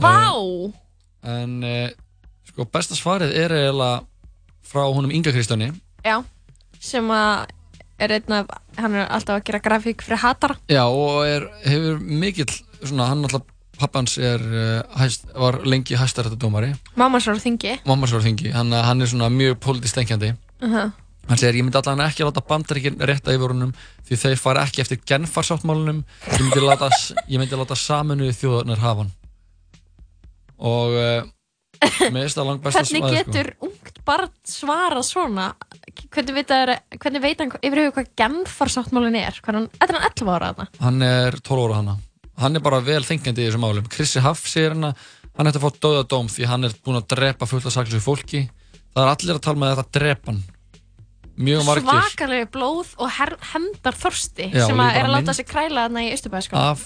Vá! 0.00 0.32
En 1.28 1.60
uh, 1.60 1.92
sko 2.48 2.64
besta 2.72 2.96
svarið 2.96 3.36
er 3.44 3.56
eiginlega 3.58 4.02
frá 4.64 4.86
honum 4.88 5.12
Inga 5.12 5.32
Kristjáni 5.34 5.74
Já, 6.04 6.22
sem 6.80 7.10
að 7.12 7.50
er 8.00 8.16
einn 8.16 8.40
af, 8.40 8.48
hann 8.80 8.96
er 8.96 9.10
alltaf 9.12 9.38
að 9.38 9.48
gera 9.50 9.62
grafík 9.64 10.02
fyrir 10.04 10.24
hatara. 10.24 10.56
Já 10.72 10.86
og 10.88 11.26
er, 11.28 11.50
hefur 11.68 12.00
mikill 12.00 12.48
svona, 12.80 13.12
hann 13.12 13.28
alltaf 13.28 13.44
pappans 13.78 14.16
er, 14.18 14.42
uh, 14.42 15.00
hæst, 15.00 15.26
var 15.34 15.60
lengi 15.66 15.96
hæstarættadómari 15.98 16.74
Mamma 16.96 17.20
svo 17.22 17.34
á 17.34 17.40
þingi. 17.40 17.78
Mamma 17.86 18.08
svo 18.10 18.20
þingi, 18.24 18.52
hann, 18.54 18.72
hann 18.72 19.02
er 19.02 19.10
svona 19.10 19.30
mjög 19.32 19.58
pólitískt 19.64 19.98
tengjandi 20.00 20.34
uh 20.34 20.70
-huh. 20.70 20.92
hann 21.28 21.38
segir 21.38 21.60
ég 21.60 21.64
myndi 21.64 21.78
allan 21.78 22.06
ekki 22.06 22.24
láta 22.24 22.40
bandaríkin 22.40 22.98
rétta 23.00 23.34
yfir 23.34 23.52
honum 23.52 23.74
því 24.08 24.16
þeir 24.22 24.38
fara 24.38 24.64
ekki 24.64 24.80
eftir 24.80 25.00
genfarsáttmálunum 25.06 26.04
ég 26.32 26.40
myndi 26.40 26.60
láta, 26.60 26.90
láta 27.56 27.74
saminu 27.74 28.32
þjóðarnar 28.32 28.78
hafa 28.78 29.00
hann. 29.02 29.12
Og 30.58 30.88
uh, 30.90 31.22
með 32.12 32.22
þess 32.24 32.38
að 32.38 32.48
langt 32.48 32.62
besta 32.64 32.82
Hvernig 32.82 33.02
svæði, 33.02 33.16
getur 33.18 33.54
ungt 33.60 34.00
barn 34.06 34.30
svarað 34.48 35.04
svona? 35.08 35.52
Hvernig 36.14 36.34
veit, 36.34 36.50
að, 36.50 36.74
hvernig 37.00 37.22
veit 37.22 37.40
hann 37.40 37.52
yfir 37.60 37.90
hvað 37.90 38.10
genfarsáttmálin 38.16 39.16
er? 39.20 39.38
Hvað 39.42 39.54
er 39.54 39.58
hann, 39.60 39.70
þetta 39.78 39.94
er 39.94 40.00
hann 40.00 40.10
11 40.10 40.34
ára 40.34 40.50
þarna? 40.52 40.68
Hann 40.80 41.02
er 41.02 41.38
12 41.40 41.64
ára 41.64 41.78
hana 41.80 41.96
hann 42.40 42.56
er 42.56 42.62
bara 42.64 42.80
vel 42.84 43.02
þengjandi 43.06 43.44
í 43.44 43.48
þessum 43.48 43.62
málum. 43.64 43.86
Krissi 43.90 44.20
Haff 44.24 44.46
segir 44.50 44.74
hann 44.74 44.90
að 44.90 45.04
hann 45.36 45.50
ætti 45.50 45.60
að 45.60 45.66
fá 45.66 45.78
döðadóm 45.84 46.28
því 46.30 46.48
hann 46.50 46.64
er 46.68 46.74
búinn 46.84 47.00
að 47.00 47.08
drepa 47.14 47.46
fullt 47.50 47.66
að 47.70 47.76
saklu 47.76 48.00
fólki. 48.02 48.44
Það 48.94 49.02
er 49.04 49.12
allir 49.14 49.34
að 49.38 49.44
tala 49.46 49.58
með 49.62 49.72
þetta 49.74 49.98
drepan 49.98 50.42
mjög 51.34 51.64
margir. 51.66 51.88
Svakalegu 51.90 52.50
blóð 52.54 52.92
og 53.02 53.10
hendar 53.52 53.96
þorsti 53.98 54.50
Já, 54.54 54.66
sem 54.68 54.78
að 54.84 54.98
er 55.00 55.08
að 55.08 55.14
láta 55.16 55.34
sig 55.34 55.48
kræla 55.50 55.86
þarna 55.88 56.04
í 56.06 56.12
Östubæðaskóla 56.14 56.66
af 56.74 56.84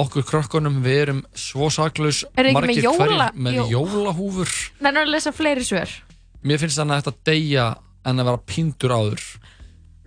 okkur 0.00 0.24
krökkunum. 0.26 0.80
Við 0.82 0.98
erum 1.04 1.20
svo 1.38 1.68
saklaus 1.70 2.24
Eru 2.34 2.50
ekki 2.50 2.56
með 2.56 2.66
margir 2.66 2.86
jóla- 2.88 3.28
hverjir 3.30 3.44
með 3.46 3.58
jó- 3.60 3.68
jólahúfur. 3.76 4.50
Það 4.80 4.90
er 4.90 5.00
að 5.04 5.12
lesa 5.14 5.32
fleiri 5.34 5.66
svör. 5.66 5.94
Mér 6.42 6.58
finnst 6.62 6.78
þannig 6.80 6.96
að 6.98 7.02
þetta 7.04 7.24
deyja 7.30 7.66
en 8.06 8.16
að 8.22 8.24
vera 8.30 8.42
píndur 8.50 8.94
áður. 8.96 9.24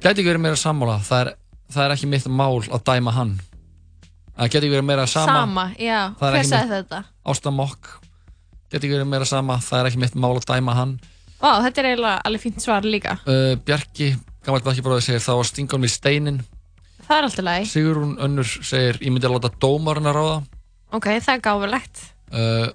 Gæti 0.04 0.20
ekki 0.24 0.30
verið 0.34 0.44
meira 0.44 0.60
sammála. 0.60 1.00
Það 1.08 1.22
er, 1.28 1.34
það 1.72 1.84
er 1.86 1.96
ekki 1.96 2.10
mitt 2.12 2.28
mál 2.28 2.60
að 2.68 2.84
dæma 2.84 3.12
hann 3.16 3.36
það 4.38 4.48
ekki 4.48 4.72
verið 4.72 4.86
meira 4.88 5.06
sama, 5.10 5.36
Sama, 5.40 5.66
já, 5.78 6.00
er 6.10 6.38
hver 6.38 6.48
sagði 6.50 6.78
þetta? 6.78 7.02
Ásta 7.34 7.54
Mokk. 7.54 7.92
Geti 8.72 8.88
ekki 8.88 8.96
verið 8.98 9.10
meira 9.12 9.28
sama 9.30 9.60
það 9.62 9.80
er 9.80 9.90
ekki 9.92 10.02
mitt 10.02 10.16
mál 10.18 10.34
að 10.36 10.48
dæma 10.50 10.78
hann. 10.78 10.96
Vá, 11.44 11.52
þetta 11.66 11.82
er 11.82 11.90
eiginlega 11.92 12.24
alveg 12.30 12.44
fínt 12.46 12.64
svar 12.64 12.88
líka. 12.88 13.18
Uh, 13.28 13.54
Bjarki, 13.68 14.14
gammalt 14.46 14.66
bekkjabróði 14.66 15.06
segir 15.06 15.24
það 15.26 15.42
var 15.42 15.50
stingan 15.50 15.84
við 15.86 15.94
steinin 15.98 16.42
Það 17.04 17.18
er 17.18 17.26
alltaf 17.28 17.46
læg 17.46 17.66
Sigrún 17.68 18.14
Önnur 18.24 18.48
segir 18.48 19.00
ég 19.04 19.12
myndi 19.12 19.28
að 19.28 19.36
láta 19.36 19.52
dómarinn 19.60 20.08
að 20.08 20.18
ráða. 20.18 20.38
Ok, 20.96 21.10
það 21.26 21.34
er 21.34 21.42
gáfulegt. 21.44 22.04
Uh, 22.32 22.70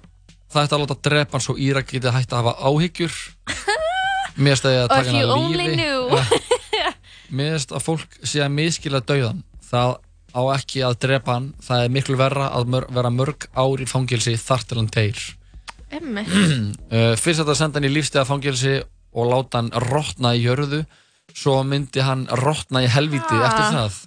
það 0.53 0.65
ætti 0.67 0.77
að 0.77 0.83
láta 0.83 0.97
drepa 1.09 1.37
hann 1.37 1.45
svo 1.45 1.55
Írak 1.57 1.89
geti 1.89 2.13
hægt 2.13 2.35
að 2.35 2.43
hafa 2.43 2.69
áhyggjur. 2.69 3.17
Mér 4.43 4.59
stæði 4.59 4.83
að 4.83 4.91
taka 4.93 5.09
hann 5.09 5.17
að 5.25 5.33
lífi. 5.57 6.43
mér 7.35 7.57
stæði 7.59 7.77
að 7.79 7.85
fólk 7.85 8.19
sé 8.23 8.41
að 8.45 8.53
miskila 8.55 9.01
dauðan 9.03 9.41
það 9.69 9.97
á 10.35 10.41
ekki 10.55 10.83
að 10.85 10.97
drepa 11.05 11.35
hann. 11.37 11.49
Það 11.63 11.83
er 11.85 11.93
miklu 11.95 12.17
verra 12.19 12.49
að 12.57 12.71
mör, 12.75 12.87
vera 12.95 13.11
mörg 13.13 13.47
ár 13.57 13.81
í 13.81 13.87
fangilsi 13.89 14.35
þar 14.39 14.65
til 14.67 14.77
hann 14.81 14.91
deyr. 14.93 15.23
Emmi 15.99 16.23
uh, 16.29 17.15
fyrst 17.17 17.41
þetta 17.41 17.53
að 17.55 17.59
senda 17.61 17.79
hann 17.79 17.89
í 17.89 17.93
lífstega 17.93 18.27
fangilsi 18.29 18.75
og 19.13 19.31
láta 19.31 19.61
hann 19.61 19.71
rotna 19.89 20.35
í 20.37 20.43
jörðu. 20.45 20.83
Svo 21.33 21.59
myndi 21.65 22.01
hann 22.05 22.27
rotna 22.41 22.83
í 22.85 22.89
helvíti 22.89 23.35
Ah. 23.37 23.47
eftir 23.49 23.75
það. 23.77 23.99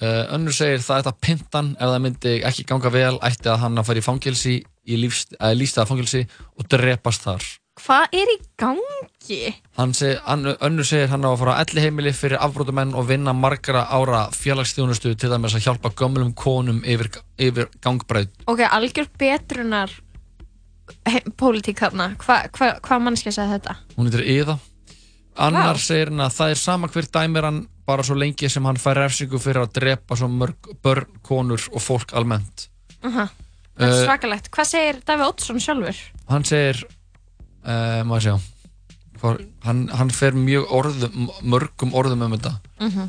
Uh, 0.00 0.24
önnur 0.32 0.54
segir 0.56 0.80
það 0.80 1.10
að 1.10 1.18
pynta 1.20 1.58
hann 1.60 1.72
ef 1.76 1.90
það 1.90 2.02
myndi 2.06 2.34
ekki 2.48 2.64
ganga 2.70 2.92
vel 2.94 3.16
ætti 3.26 3.50
að 3.52 3.58
hann 3.66 3.80
að 3.82 3.88
fara 3.90 4.00
í 4.00 4.04
fangilsi 4.06 4.54
í 4.88 4.96
lífst, 4.96 5.34
lífstega 5.36 5.84
fangilsi 5.90 6.22
og 6.56 6.68
drepast 6.72 7.26
þar 7.26 7.48
Hvað 7.80 8.12
er 8.12 8.28
í 8.34 8.36
gangi? 8.60 9.54
hann 9.78 9.92
seg, 9.94 10.18
hann, 10.26 10.44
önnur 10.60 10.84
segir 10.84 11.08
hann 11.08 11.22
á 11.24 11.30
að 11.32 11.38
fara 11.38 11.54
á 11.56 11.60
elli 11.62 11.80
heimili 11.84 12.12
fyrir 12.12 12.38
afbrótumenn 12.42 12.94
og 12.98 13.06
vinna 13.08 13.32
margra 13.32 13.84
ára 13.88 14.26
félagsstjónustu 14.34 15.14
til 15.16 15.30
dæmis 15.30 15.54
að 15.54 15.64
hjálpa 15.68 15.90
gömlum 15.96 16.32
konum 16.34 16.82
yfir, 16.84 17.08
yfir 17.38 17.68
gangbræð 17.80 18.28
Ok, 18.50 18.60
algjör 18.66 19.08
betrunar 19.18 19.90
pólitík 21.38 21.78
þarna 21.80 22.10
Hva- 22.18 22.48
hva- 22.50 22.80
Hvað 22.82 23.02
mannskja 23.06 23.32
sagði 23.32 23.58
þetta? 23.58 23.76
hún 23.96 24.08
heitir 24.10 24.26
Iða 24.26 24.58
annar 25.36 25.74
Vá. 25.76 25.80
segir 25.80 26.10
hann 26.10 26.20
að 26.26 26.34
það 26.36 26.50
er 26.50 26.54
sama 26.60 26.88
hver 26.88 27.06
dæmir 27.14 27.44
hann 27.46 27.60
bara 27.86 28.02
svo 28.02 28.14
lengi 28.18 28.48
sem 28.50 28.64
hann 28.64 28.76
fær 28.76 28.98
refsingu 28.98 29.38
fyrir 29.38 29.62
að 29.64 29.72
drepa 29.78 30.16
svo 30.16 30.28
mörg 30.28 30.68
börn, 30.82 31.06
konur 31.22 31.60
og 31.72 31.80
fólk 31.80 32.12
almennt 32.14 32.68
Uh 33.02 33.10
-huh. 33.16 33.28
Það 33.78 33.86
er 33.88 33.92
Uh, 34.02 34.04
svakalegt 34.06 34.50
Hvað 34.50 34.64
segir 34.66 34.96
Davíð 35.06 35.28
Oddsson 35.28 35.60
sjálfur? 35.60 35.96
hann 36.28 36.44
segir 36.44 36.84
uh, 37.64 38.02
maður 38.08 38.26
sjá? 38.26 38.36
Hvar, 39.20 39.40
hann, 39.66 39.86
hann 39.92 40.12
fer 40.16 40.36
mjög 40.36 40.70
orðum 40.72 41.26
mörgum 41.44 41.96
orðum 41.96 42.28
um 42.28 42.36
þetta. 42.38 42.54
Uh 42.80 43.08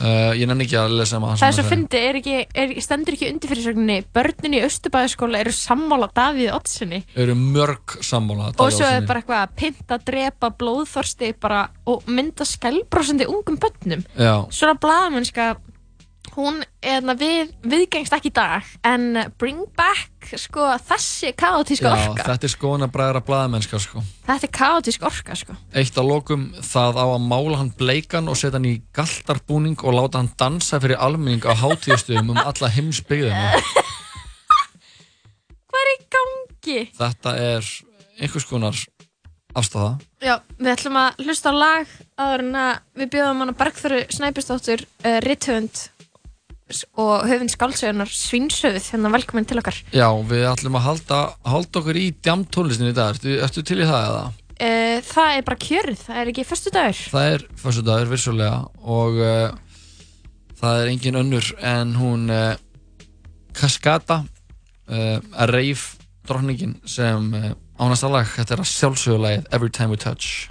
uh, 0.00 0.32
ég 0.36 0.48
nenni 0.48 0.66
ekki 0.66 0.78
að 0.80 0.96
lesa 1.00 1.18
um 1.20 1.26
Það 1.30 1.46
er 1.46 1.56
svo 1.56 1.64
fyndi, 1.68 2.00
er 2.00 2.18
ekki, 2.20 2.36
er, 2.62 2.74
stendur 2.84 3.16
ekki 3.16 3.30
undir 3.30 3.52
fyrir 3.52 3.66
sögninni 3.68 3.98
Börnin 4.16 4.56
í 4.58 4.62
Östubæðaskóla 4.66 5.40
eru 5.44 5.54
sammála 5.54 6.10
Davíð 6.16 6.52
Oddssoni 6.56 7.02
eru 7.14 7.36
mörg 7.38 7.98
sammála 8.06 8.50
Og 8.56 8.74
svo 8.74 8.88
er 8.88 9.06
bara 9.08 9.22
eitthvað 9.22 9.42
að 9.44 9.56
pynta, 9.60 10.00
drepa, 10.10 10.52
blóðþorsti 10.60 11.34
bara, 11.40 11.66
og 11.90 12.06
mynda 12.10 12.46
skælbrósandi 12.48 13.28
ungum 13.30 13.58
börnum. 13.60 14.04
Já, 14.16 14.34
Svona 14.54 14.76
blaðamennska 14.80 15.52
hún 16.36 16.60
eðna, 16.80 17.14
við, 17.18 17.50
viðgengst 17.66 18.14
ekki 18.16 18.30
í 18.30 18.34
dag 18.36 18.66
en 18.86 19.18
bring 19.40 19.64
back 19.76 20.30
sko, 20.38 20.68
þessi 20.88 21.32
kaotíska 21.38 21.90
Já, 21.90 21.94
orka 22.10 22.26
þetta 22.28 22.48
er 22.48 22.52
skoðan 22.52 22.86
að 22.86 22.92
bræðra 22.94 23.22
blaðamennska 23.26 23.80
sko. 23.82 24.02
þetta 24.28 24.48
er 24.48 24.54
kaotísk 24.58 25.06
orka 25.10 25.36
sko. 25.38 25.56
Eitt 25.74 25.98
á 25.98 26.02
lokum 26.06 26.48
það 26.64 27.00
á 27.02 27.06
að 27.06 27.26
mála 27.26 27.60
hann 27.62 27.72
bleikan 27.78 28.30
og 28.30 28.38
setja 28.38 28.58
hann 28.58 28.70
í 28.70 28.76
galtarbúning 28.96 29.80
og 29.82 29.96
láta 29.96 30.22
hann 30.22 30.32
dansa 30.40 30.80
fyrir 30.82 31.00
almenning 31.00 31.44
á 31.46 31.52
hátíðastöðum 31.56 32.34
um 32.34 32.42
alla 32.44 32.72
heimsbyggðina. 32.76 33.60
hvað 35.70 35.82
er 35.82 35.92
í 35.92 36.00
gangi? 36.16 36.80
Þetta 36.98 37.36
er 37.50 37.74
einhvers 38.20 38.48
konar 38.48 38.80
afstæða. 39.56 39.94
Já, 40.22 40.34
við 40.60 40.74
ætlum 40.74 40.98
að 41.00 41.24
hlusta 41.24 41.50
á 41.50 41.54
lag 41.56 41.94
að 42.20 42.44
við 43.00 43.14
bjóðum 43.14 43.40
hana 43.44 43.56
Bergþóru 43.56 44.04
Snæbjörnsdóttur 44.12 44.84
uh, 44.84 45.16
rithöfund 45.24 45.88
og 47.00 47.24
höfund 47.28 47.50
skálsögunar 47.52 48.10
Svínsöfuð, 48.14 48.84
hérna 48.92 49.10
velkomin 49.14 49.46
til 49.48 49.58
okkar 49.60 49.78
Já, 49.94 50.06
við 50.30 50.44
ætlum 50.50 50.78
að 50.78 50.86
halda, 50.86 51.18
halda 51.46 51.80
okkur 51.82 51.98
í 52.00 52.06
djamtólistinu 52.22 52.92
í 52.92 52.96
dag. 52.96 53.14
Ertu, 53.16 53.34
ertu 53.46 53.64
til 53.66 53.80
í 53.82 53.88
það 53.88 54.06
eða? 54.10 54.24
uh, 54.60 54.98
Það 55.10 55.32
er 55.38 55.46
bara 55.48 55.60
kjörð, 55.66 56.02
það 56.06 56.20
er 56.22 56.32
ekki 56.34 56.46
förstu 56.48 56.74
dagur 56.74 57.00
Það 57.14 57.30
er 57.34 57.46
fyrstu 57.64 57.86
dagur, 57.90 58.12
vissulega, 58.12 58.58
og 58.98 59.20
uh, 59.20 59.48
það 60.60 60.82
er 60.84 60.92
engin 60.94 61.20
önnur 61.24 61.50
en 61.74 61.96
hún 62.00 62.28
uh, 62.34 62.54
Cascada, 63.56 64.22
uh, 64.90 65.18
að 65.34 65.54
reif 65.56 65.88
dronningin 66.28 66.76
sem 66.86 67.32
ánasta 67.80 68.10
lag, 68.12 68.28
þetta 68.36 68.54
er 68.58 68.62
að 68.62 68.70
sjálfsögulagið 68.70 69.48
Every 69.56 69.72
Time 69.74 69.90
We 69.96 69.98
Touch. 69.98 70.46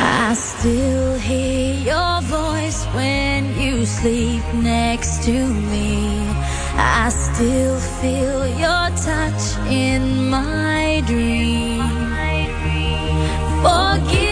I 0.00 0.34
still 0.34 1.14
hear 1.18 1.74
your 1.74 2.20
voice 2.22 2.84
when 2.94 3.58
you 3.60 3.84
sleep 3.84 4.44
next 4.54 5.24
to 5.24 5.32
me. 5.32 6.20
I 6.74 7.08
still 7.08 7.78
feel 8.00 8.46
your 8.46 8.90
touch 9.06 9.58
in 9.68 10.30
my 10.30 11.02
dream. 11.06 11.82
Forgive 13.62 14.27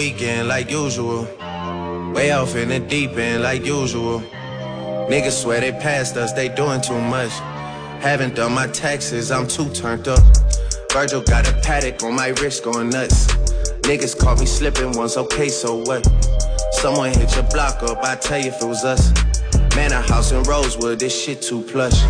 weekend 0.00 0.48
like 0.48 0.70
usual. 0.70 1.24
Way 2.14 2.32
off 2.32 2.56
in 2.56 2.70
the 2.70 2.80
deep 2.80 3.18
end 3.18 3.42
like 3.42 3.66
usual. 3.66 4.20
Niggas 5.10 5.42
swear 5.42 5.60
they 5.60 5.72
passed 5.72 6.16
us, 6.16 6.32
they 6.32 6.48
doing 6.48 6.80
too 6.80 6.98
much. 6.98 7.30
Haven't 8.00 8.34
done 8.34 8.54
my 8.54 8.66
taxes, 8.68 9.30
I'm 9.30 9.46
too 9.46 9.68
turned 9.74 10.08
up. 10.08 10.22
Virgil 10.90 11.20
got 11.20 11.46
a 11.46 11.52
paddock 11.60 12.02
on 12.02 12.16
my 12.16 12.28
wrist 12.28 12.64
going 12.64 12.88
nuts. 12.88 13.26
Niggas 13.88 14.18
caught 14.18 14.40
me 14.40 14.46
slipping 14.46 14.92
once, 14.92 15.18
okay, 15.18 15.50
so 15.50 15.76
what? 15.84 16.02
Someone 16.80 17.10
hit 17.10 17.34
your 17.34 17.44
block 17.50 17.82
up, 17.82 18.02
I 18.02 18.16
tell 18.16 18.38
you 18.38 18.48
if 18.48 18.62
it 18.62 18.66
was 18.66 18.82
us. 18.84 19.12
Man, 19.76 19.92
a 19.92 20.00
house 20.00 20.32
in 20.32 20.42
Rosewood, 20.44 20.98
this 20.98 21.12
shit 21.12 21.42
too 21.42 21.60
plush. 21.60 22.00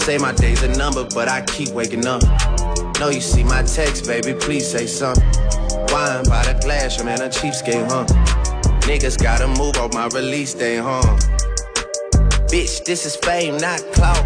Say 0.00 0.16
my 0.16 0.32
day's 0.32 0.62
a 0.62 0.68
number, 0.78 1.06
but 1.12 1.28
I 1.28 1.42
keep 1.42 1.68
waking 1.72 2.06
up. 2.06 2.22
Know 2.98 3.10
you 3.10 3.20
see 3.20 3.44
my 3.44 3.62
text, 3.62 4.06
baby, 4.06 4.32
please 4.32 4.66
say 4.66 4.86
something. 4.86 5.45
Wine 5.96 6.24
by 6.24 6.42
the 6.44 6.52
glass, 6.60 7.02
man, 7.02 7.22
a 7.22 7.28
cheapskate, 7.30 7.88
huh? 7.88 8.04
Niggas 8.80 9.16
gotta 9.16 9.48
move 9.48 9.78
off 9.78 9.94
my 9.94 10.08
release 10.08 10.52
day, 10.52 10.76
huh? 10.76 11.00
Bitch, 12.52 12.84
this 12.84 13.06
is 13.06 13.16
fame, 13.16 13.56
not 13.56 13.80
clout. 13.94 14.22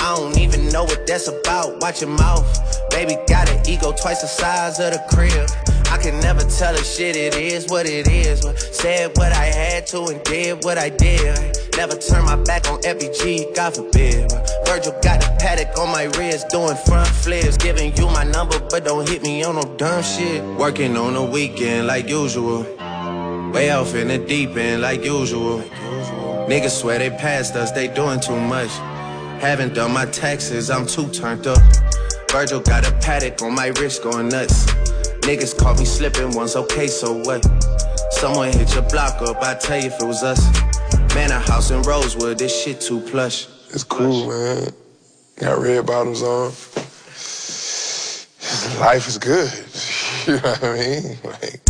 I 0.00 0.16
don't 0.16 0.36
even 0.36 0.68
know 0.68 0.84
what 0.84 1.06
that's 1.06 1.28
about. 1.28 1.80
Watch 1.80 2.02
your 2.02 2.10
mouth. 2.10 2.44
Baby 2.90 3.16
got 3.26 3.48
an 3.48 3.66
ego 3.66 3.92
twice 3.92 4.20
the 4.20 4.26
size 4.26 4.78
of 4.80 4.92
the 4.92 5.02
crib. 5.08 5.48
I 5.94 5.96
can 5.96 6.18
never 6.18 6.40
tell 6.40 6.74
a 6.74 6.82
shit, 6.82 7.14
it 7.14 7.36
is 7.36 7.68
what 7.68 7.86
it 7.86 8.08
is. 8.08 8.40
Said 8.76 9.16
what 9.16 9.30
I 9.30 9.44
had 9.44 9.86
to 9.88 10.06
and 10.06 10.20
did 10.24 10.64
what 10.64 10.76
I 10.76 10.88
did. 10.88 11.56
Never 11.76 11.94
turn 11.94 12.24
my 12.24 12.34
back 12.34 12.68
on 12.68 12.80
FBG, 12.80 13.54
God 13.54 13.76
forbid. 13.76 14.28
Virgil 14.66 14.90
got 15.02 15.20
the 15.20 15.36
paddock 15.38 15.78
on 15.78 15.92
my 15.92 16.06
wrist, 16.18 16.48
doing 16.48 16.74
front 16.84 17.06
flips. 17.06 17.56
Giving 17.56 17.96
you 17.96 18.06
my 18.06 18.24
number, 18.24 18.58
but 18.70 18.84
don't 18.84 19.08
hit 19.08 19.22
me 19.22 19.44
on 19.44 19.54
no 19.54 19.62
dumb 19.76 20.02
shit. 20.02 20.42
Working 20.58 20.96
on 20.96 21.14
the 21.14 21.22
weekend 21.22 21.86
like 21.86 22.08
usual. 22.08 22.62
Way 23.52 23.70
off 23.70 23.94
in 23.94 24.08
the 24.08 24.18
deep 24.18 24.56
end 24.56 24.82
like 24.82 25.04
usual. 25.04 25.60
Niggas 26.48 26.80
swear 26.80 26.98
they 26.98 27.10
passed 27.10 27.54
us, 27.54 27.70
they 27.70 27.86
doing 27.86 28.18
too 28.18 28.40
much. 28.40 28.70
Haven't 29.40 29.74
done 29.74 29.92
my 29.92 30.06
taxes, 30.06 30.70
I'm 30.70 30.88
too 30.88 31.08
turned 31.10 31.46
up. 31.46 31.62
Virgil 32.32 32.58
got 32.58 32.84
a 32.84 32.90
paddock 32.98 33.40
on 33.42 33.54
my 33.54 33.68
wrist 33.68 34.02
going 34.02 34.28
nuts. 34.28 34.73
Niggas 35.24 35.56
caught 35.56 35.78
me 35.78 35.86
slipping 35.86 36.34
once, 36.34 36.54
okay, 36.54 36.86
so 36.86 37.14
what? 37.24 37.42
Someone 38.10 38.52
hit 38.52 38.74
your 38.74 38.82
block 38.90 39.22
up, 39.22 39.42
I 39.42 39.54
tell 39.54 39.80
you 39.80 39.86
if 39.86 39.94
it 39.94 40.04
was 40.04 40.22
us. 40.22 40.44
Man, 41.14 41.30
a 41.30 41.38
house 41.38 41.70
in 41.70 41.80
Rosewood, 41.80 42.38
this 42.38 42.62
shit 42.62 42.78
too 42.80 43.00
plush. 43.00 43.46
It's 43.70 43.84
cool, 43.84 44.28
man. 44.28 44.68
Got 45.36 45.62
red 45.62 45.86
bottoms 45.86 46.20
on. 46.20 46.52
Life 48.80 49.08
is 49.08 49.18
good. 49.18 49.50
You 50.26 50.36
know 50.36 50.40
what 50.40 50.64
I 50.64 50.72
mean? 50.72 51.18
Like, 51.22 51.63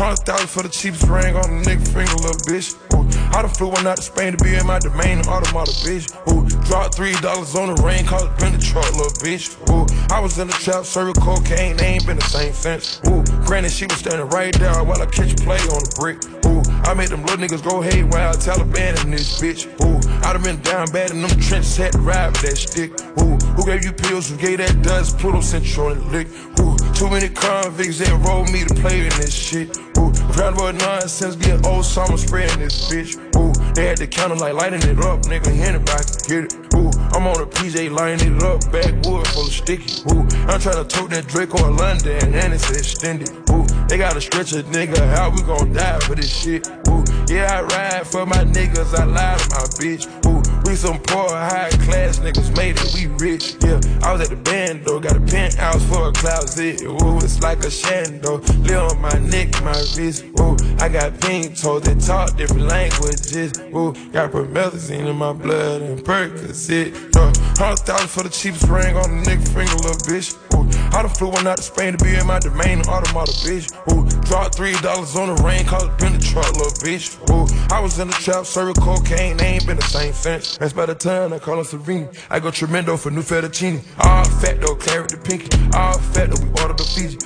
Hundred 0.00 0.24
thousand 0.24 0.48
for 0.48 0.62
the 0.62 0.70
cheapest 0.70 1.04
ring 1.08 1.36
on 1.36 1.44
the 1.44 1.60
nigga 1.60 1.84
finger, 1.92 2.16
little 2.24 2.40
bitch. 2.48 2.72
Ooh, 2.96 3.04
I 3.36 3.42
done 3.42 3.52
flew 3.52 3.68
one 3.68 3.86
out 3.86 3.98
to 3.98 4.02
Spain 4.02 4.32
to 4.32 4.42
be 4.42 4.54
in 4.54 4.66
my 4.66 4.78
domain, 4.78 5.20
automata, 5.28 5.76
bitch. 5.84 6.08
Ooh, 6.24 6.48
dropped 6.64 6.94
three 6.94 7.12
dollars 7.20 7.54
on 7.54 7.68
the 7.68 7.82
ring, 7.82 8.06
called 8.06 8.32
it 8.32 8.38
been 8.40 8.56
the 8.56 8.64
truck, 8.64 8.88
little 8.96 9.12
bitch. 9.20 9.52
Ooh, 9.68 9.84
I 10.08 10.18
was 10.18 10.38
in 10.38 10.46
the 10.46 10.54
trap, 10.54 10.86
serving 10.86 11.20
cocaine, 11.20 11.76
they 11.76 12.00
ain't 12.00 12.06
been 12.06 12.16
the 12.16 12.24
same 12.24 12.54
since. 12.54 12.98
Ooh, 13.12 13.20
granted 13.44 13.72
she 13.72 13.84
was 13.84 13.98
standing 13.98 14.26
right 14.30 14.56
there 14.58 14.72
while 14.84 15.02
I 15.02 15.04
catch 15.04 15.36
play 15.36 15.60
on 15.68 15.84
the 15.84 15.92
brick. 16.00 16.16
Ooh, 16.48 16.64
I 16.88 16.94
made 16.94 17.10
them 17.10 17.20
little 17.20 17.36
niggas 17.36 17.62
go 17.62 17.82
haywire, 17.82 18.32
Taliban 18.40 19.04
in 19.04 19.10
this 19.10 19.36
bitch. 19.36 19.68
Ooh, 19.84 20.00
I 20.24 20.32
done 20.32 20.42
been 20.42 20.62
down 20.62 20.88
bad 20.96 21.10
in 21.10 21.20
them 21.20 21.28
trenches, 21.44 21.76
had 21.76 21.92
to 21.92 21.98
ride 21.98 22.32
with 22.32 22.40
that 22.48 22.56
stick. 22.56 22.96
Ooh, 23.20 23.36
who 23.52 23.66
gave 23.66 23.84
you 23.84 23.92
pills? 23.92 24.30
Who 24.30 24.38
gave 24.38 24.64
that 24.64 24.80
dust? 24.80 25.18
Pluto 25.18 25.42
Central 25.42 25.92
and 25.92 26.00
lick. 26.10 26.28
Ooh, 26.58 26.79
too 27.00 27.08
many 27.08 27.30
convicts 27.30 27.96
that 27.96 28.12
rolled 28.28 28.52
me 28.52 28.62
to 28.62 28.74
play 28.74 29.00
in 29.00 29.08
this 29.16 29.32
shit. 29.32 29.74
Ooh, 29.96 30.12
round 30.36 30.54
about 30.54 30.74
nonsense, 30.74 31.34
getting 31.34 31.64
old 31.64 31.86
summer 31.86 32.18
spreading 32.18 32.58
this 32.58 32.92
bitch. 32.92 33.16
Ooh, 33.40 33.54
they 33.72 33.86
had 33.86 33.96
the 33.96 34.06
counter 34.06 34.36
like 34.36 34.52
lighting 34.52 34.82
it 34.82 34.98
up, 35.00 35.22
nigga. 35.22 35.48
Anybody 35.48 36.04
get 36.28 36.44
it. 36.44 36.52
Ooh, 36.76 36.92
I'm 37.16 37.26
on 37.26 37.40
a 37.40 37.46
PJ 37.46 37.90
lighting 37.90 38.36
it 38.36 38.42
up, 38.42 38.60
backwood 38.70 39.26
full 39.28 39.46
of 39.46 39.52
sticky. 39.52 40.04
Ooh, 40.12 40.28
I'm 40.44 40.60
trying 40.60 40.76
to 40.76 40.84
tote 40.84 41.08
that 41.16 41.26
Draco 41.26 41.66
in 41.68 41.78
London, 41.78 42.34
and 42.34 42.52
it's 42.52 42.68
extended. 42.68 43.30
Ooh, 43.48 43.64
they 43.88 43.96
gotta 43.96 44.20
stretch 44.20 44.52
a 44.52 44.62
nigga 44.64 45.00
out, 45.16 45.32
we 45.32 45.40
gon' 45.40 45.72
die 45.72 46.00
for 46.00 46.14
this 46.14 46.28
shit. 46.28 46.68
Ooh, 46.86 47.02
yeah, 47.32 47.48
I 47.48 47.62
ride 47.62 48.06
for 48.06 48.26
my 48.26 48.44
niggas, 48.44 48.92
I 48.92 49.04
lie 49.04 49.38
to 49.38 49.48
my 49.56 49.64
bitch. 49.80 50.04
Ooh, 50.28 50.39
we 50.70 50.76
some 50.76 51.00
poor, 51.00 51.28
high 51.28 51.70
class 51.82 52.20
niggas 52.20 52.56
made 52.56 52.76
it, 52.78 52.94
we 52.94 53.06
rich. 53.18 53.56
Yeah, 53.60 53.80
I 54.02 54.12
was 54.12 54.20
at 54.22 54.28
the 54.28 54.36
band 54.36 54.84
though, 54.84 55.00
got 55.00 55.16
a 55.16 55.20
penthouse 55.20 55.84
for 55.86 56.08
a 56.08 56.12
closet. 56.12 56.82
Ooh, 56.82 57.16
it's 57.18 57.42
like 57.42 57.58
a 57.58 57.72
shando, 57.72 58.38
live 58.68 58.92
on 58.92 59.00
my 59.00 59.18
neck, 59.18 59.50
my 59.64 59.74
wrist. 59.96 60.24
Ooh, 60.38 60.56
I 60.78 60.88
got 60.88 61.20
pink 61.20 61.58
toes 61.58 61.82
that 61.82 62.00
talk 62.00 62.36
different 62.36 62.68
languages. 62.68 63.58
Ooh, 63.74 63.92
got 64.12 64.30
promethazine 64.30 65.06
in 65.08 65.16
my 65.16 65.32
blood 65.32 65.82
and 65.82 65.98
Percocet. 65.98 67.16
Uh, 67.16 67.32
hundred 67.58 67.80
thousand 67.80 68.08
for 68.08 68.22
the 68.22 68.30
cheapest 68.30 68.68
ring 68.68 68.96
on 68.96 69.10
the 69.10 69.30
nigga 69.30 69.46
finger, 69.48 69.74
little 69.74 69.98
bitch. 70.06 70.38
Ooh, 70.54 70.70
I 70.96 71.02
done 71.02 71.10
flew 71.10 71.28
one 71.30 71.46
out 71.48 71.56
to 71.56 71.62
Spain 71.64 71.96
to 71.96 72.04
be 72.04 72.14
in 72.14 72.26
my 72.26 72.38
domain, 72.38 72.80
automata, 72.86 73.32
bitch. 73.42 73.74
Ooh, 73.90 74.06
dropped 74.22 74.54
three 74.54 74.74
dollars 74.80 75.16
on 75.16 75.34
the 75.34 75.42
ring, 75.42 75.66
called 75.66 75.90
it 75.90 75.98
been 75.98 76.12
the 76.12 76.20
truck, 76.20 76.52
little 76.54 76.70
bitch. 76.78 77.18
Ooh, 77.30 77.46
I 77.74 77.80
was 77.80 77.98
in 77.98 78.06
the 78.06 78.14
trap, 78.14 78.46
serving 78.46 78.74
cocaine, 78.74 79.36
they 79.36 79.58
ain't 79.58 79.66
been 79.66 79.76
the 79.76 79.90
same 79.90 80.12
since. 80.12 80.59
That's 80.60 80.74
by 80.74 80.84
the 80.84 80.94
time 80.94 81.32
I 81.32 81.38
call 81.38 81.56
her 81.56 81.64
Serene. 81.64 82.10
I 82.28 82.38
go 82.38 82.50
tremendo 82.50 82.98
for 82.98 83.10
new 83.10 83.22
fettuccine. 83.22 83.80
All 83.98 84.26
fat 84.26 84.60
though, 84.60 84.74
claret 84.74 85.08
the 85.08 85.16
pinky. 85.16 85.48
All 85.72 85.98
fat 86.12 86.28
though, 86.28 86.44
we 86.44 86.50
order 86.60 86.74
the 86.74 86.84
Fiji. 86.84 87.16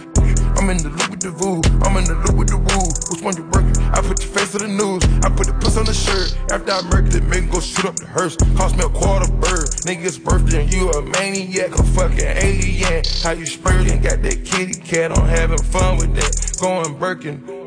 I'm 0.54 0.70
in 0.70 0.78
the 0.78 0.88
loop 0.88 1.10
with 1.10 1.20
the 1.20 1.30
voo, 1.30 1.60
I'm 1.82 1.96
in 1.96 2.04
the 2.04 2.14
loop 2.14 2.38
with 2.38 2.48
the 2.48 2.56
woo. 2.56 2.86
Which 3.10 3.22
one 3.26 3.36
you 3.36 3.42
working? 3.50 3.74
I 3.90 4.00
put 4.02 4.22
your 4.22 4.32
face 4.32 4.52
to 4.52 4.58
the 4.58 4.68
news, 4.68 5.02
I 5.26 5.34
put 5.34 5.48
the 5.48 5.54
puss 5.54 5.76
on 5.76 5.84
the 5.84 5.92
shirt. 5.92 6.38
After 6.52 6.70
I 6.70 6.82
murdered 6.82 7.16
it, 7.16 7.24
make 7.24 7.50
go 7.50 7.58
shoot 7.58 7.86
up 7.86 7.96
the 7.96 8.06
hearse. 8.06 8.36
Cost 8.54 8.78
me 8.78 8.84
a 8.84 8.88
quarter 8.88 9.26
bird. 9.42 9.66
Nigga's 9.82 10.16
birthday 10.16 10.64
you 10.70 10.90
a 10.92 11.02
maniac, 11.02 11.74
a 11.74 11.82
fucking 11.82 12.38
alien. 12.38 13.02
How 13.24 13.32
you 13.32 13.46
spurting? 13.46 14.00
Got 14.00 14.22
that 14.22 14.44
kitty 14.46 14.78
cat, 14.78 15.10
I'm 15.10 15.26
having 15.26 15.58
fun 15.58 15.98
with 15.98 16.14
that. 16.14 16.56
Going 16.62 16.96
Birkin. 17.00 17.64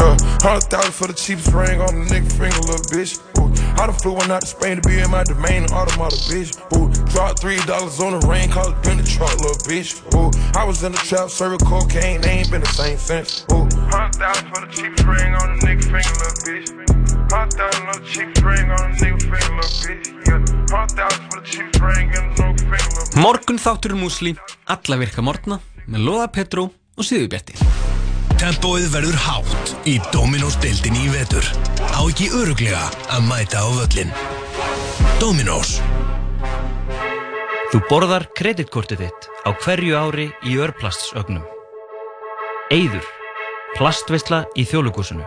Uh, 0.00 0.16
hundred 0.42 0.70
thousand 0.70 0.92
for 0.92 1.06
the 1.06 1.14
cheapest 1.14 1.52
ring 1.52 1.80
on 1.80 1.90
the 1.90 2.04
nigga 2.06 2.30
finger, 2.30 2.60
little 2.70 2.86
bitch. 2.94 3.18
Ooh, 3.38 3.50
I 3.80 3.86
done 3.86 3.96
flew 3.98 4.12
one 4.14 4.30
out 4.30 4.42
to 4.42 4.46
Spain 4.46 4.80
to 4.80 4.82
be 4.88 4.98
in 5.00 5.10
my 5.10 5.24
domain, 5.24 5.64
automata, 5.74 6.16
bitch. 6.30 6.54
Ooh, 6.76 6.86
dropped 7.10 7.40
three 7.40 7.58
dollars 7.66 7.98
on 8.00 8.18
the 8.18 8.22
ring, 8.26 8.50
called 8.50 8.74
it 8.74 8.82
been 8.82 8.98
the 8.98 9.02
truck, 9.02 9.34
little 9.42 9.58
bitch. 9.66 9.98
Ooh, 10.14 10.30
I 10.58 10.64
was 10.64 10.82
in 10.84 10.92
the 10.92 10.98
trap, 10.98 11.30
serving 11.30 11.58
cocaine, 11.66 12.20
they 12.20 12.42
ain't 12.42 12.50
been 12.50 12.62
the 12.62 12.74
same 12.74 12.98
since. 12.98 13.44
Ooh, 13.50 13.66
hundred 13.90 14.14
thousand 14.22 14.46
for 14.54 14.60
the 14.62 14.70
cheapest 14.70 15.04
ring 15.04 15.34
on 15.34 15.58
the 15.58 15.66
nigga 15.66 15.82
finger, 15.82 16.14
little 16.22 16.38
bitch. 16.46 16.66
Hundred 17.32 17.58
thousand 17.58 17.82
for 17.86 17.94
the 17.98 18.06
cheapest 18.06 18.42
ring 18.46 18.70
on 18.70 18.82
the 18.86 18.96
nigga 19.02 19.18
finger, 19.18 19.52
little 19.58 19.76
bitch. 19.82 20.06
Yeah, 20.28 20.76
hundred 20.76 20.94
thousand 20.94 21.24
for 21.26 21.40
the 21.40 21.46
cheapest 21.46 21.82
ring 21.82 22.06
on 22.14 22.22
the 22.30 22.42
nigga 22.42 22.60
finger, 22.70 22.90
little 22.94 23.10
bitch. 23.10 23.22
Morgun 23.22 23.58
þáttur 23.58 23.98
músli, 23.98 24.36
alla 24.70 24.96
virka 25.02 25.26
morgna 25.26 25.58
með 25.88 26.06
Lóða 26.06 26.28
Petró 26.30 26.68
og 26.70 27.02
Sigurbjarti. 27.08 27.58
Tempóið 28.38 28.84
verður 28.94 29.16
hátt 29.18 29.70
í 29.90 29.96
Dominos 30.14 30.54
deildinni 30.62 31.08
í 31.08 31.10
vetur. 31.10 31.42
Á 31.90 32.06
ekki 32.06 32.28
öruglega 32.30 32.84
að 33.10 33.24
mæta 33.26 33.64
á 33.66 33.68
völlin. 33.74 34.12
Dominos. 35.18 35.80
Þú 37.72 37.80
borðar 37.90 38.28
kreditkortið 38.38 39.02
þitt 39.02 39.26
á 39.42 39.50
hverju 39.58 39.98
ári 39.98 40.28
í 40.46 40.54
örplastsögnum. 40.54 41.42
Eyður. 42.70 43.10
Plastveisla 43.74 44.44
í 44.54 44.68
þjóðlugúsinu. 44.70 45.26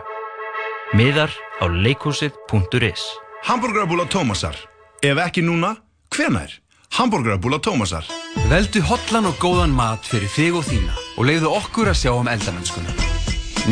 Miðar 0.96 1.36
á 1.60 1.68
leikhúsið.is 1.68 3.04
Hamburgerabúla 3.44 4.08
Tómasar. 4.08 4.56
Ef 5.04 5.20
ekki 5.20 5.44
núna, 5.44 5.76
hvenær? 6.16 6.56
Hamburgerabúla 6.96 7.60
Tómasar. 7.60 8.08
Veldu 8.48 8.80
hotlan 8.88 9.28
og 9.28 9.36
góðan 9.36 9.76
mat 9.76 10.00
fyrir 10.08 10.32
þig 10.32 10.62
og 10.62 10.70
þína 10.72 11.01
og 11.16 11.26
leiðu 11.28 11.50
okkur 11.52 11.90
að 11.92 11.98
sjá 12.02 12.12
um 12.14 12.30
eldamennskuna. 12.30 12.94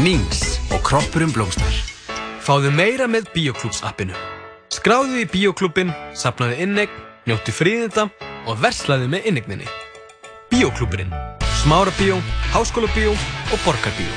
Nings 0.01 0.59
og 0.75 0.83
kroppurum 0.87 1.33
blómstar. 1.35 1.79
Fáðu 2.45 2.73
meira 2.75 3.09
með 3.11 3.31
Bíoklúps 3.35 3.83
appinu. 3.87 4.17
Skráðu 4.71 5.23
í 5.23 5.27
Bíoklúbin, 5.29 5.93
sapnaðu 6.15 6.61
innegn, 6.65 7.01
njóttu 7.29 7.55
fríðinda 7.55 8.09
og 8.47 8.61
verslaðu 8.63 9.11
með 9.11 9.31
innegninni. 9.33 9.69
Bíoklúburinn. 10.53 11.13
Smára 11.61 11.93
bíó, 11.99 12.17
háskóla 12.55 12.89
bíó 12.95 13.13
og 13.13 13.59
borgarbíó. 13.67 14.13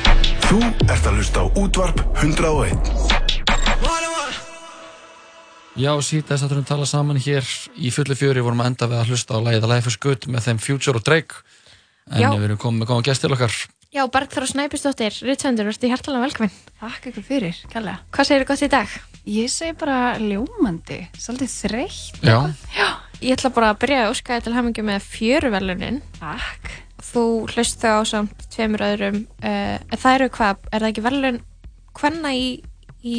Þú 0.48 0.62
ert 0.88 1.10
að 1.10 1.18
hlusta 1.18 1.44
á 1.44 1.46
útvarp 1.60 2.00
101. 2.22 3.24
Já, 5.74 5.90
síðan 6.06 6.28
þess 6.30 6.46
að 6.46 6.52
að 6.60 6.68
tala 6.70 6.86
saman 6.86 7.18
hér 7.18 7.48
í 7.82 7.90
fullu 7.90 8.14
fjöri 8.14 8.44
vorum 8.46 8.62
að 8.62 8.68
enda 8.70 8.88
við 8.92 9.00
að 9.00 9.10
hlusta 9.10 9.34
á 9.34 9.42
lagið 9.42 9.64
Life 9.72 9.90
is 9.90 9.98
Good 9.98 10.28
með 10.30 10.46
þeim 10.46 10.60
Future 10.62 11.00
og 11.00 11.06
Drake 11.08 11.42
en 12.12 12.22
Já. 12.22 12.30
við 12.34 12.50
erum 12.50 12.62
komið 12.62 12.84
með 12.84 12.92
góða 12.92 13.08
gestir 13.12 13.36
okkar 13.36 13.56
Já, 13.94 14.08
Bergþóra 14.10 14.48
Snæpisdóttir, 14.50 15.14
Ritsendur, 15.22 15.68
verður 15.70 15.92
hjartalega 15.92 16.24
velkomin. 16.24 16.54
Takk 16.80 17.04
ykkur 17.12 17.26
fyrir, 17.28 17.60
kærlega. 17.70 18.00
Hvað 18.10 18.26
segir 18.26 18.46
gott 18.50 18.64
í 18.66 18.70
dag? 18.74 18.96
Ég 19.30 19.52
segi 19.54 19.76
bara 19.78 19.98
ljómandi, 20.18 20.98
svolítið 21.14 21.52
þreytt. 21.60 22.18
Já. 22.26 22.40
Já. 22.74 22.88
Ég 23.22 23.38
ætla 23.38 23.52
bara 23.54 23.70
að 23.70 23.84
byrja 23.84 24.00
að 24.02 24.16
óska 24.16 24.40
til 24.42 24.56
hamingju 24.56 24.88
með 24.88 25.06
fjöruvelunin. 25.12 26.02
Takk. 26.18 26.74
Þú 27.06 27.24
hlust 27.54 27.86
þau 27.86 28.02
á 28.02 28.04
samt 28.10 28.48
tveimur 28.56 28.82
öðrum. 28.90 29.22
Uh, 29.38 29.78
það 29.94 30.18
eru 30.18 30.32
hvað, 30.40 30.66
er 30.72 30.80
það 30.82 30.90
ekki 30.90 31.06
velun 31.06 31.40
hvenna 32.02 32.34
í, 32.34 32.48
í 33.06 33.16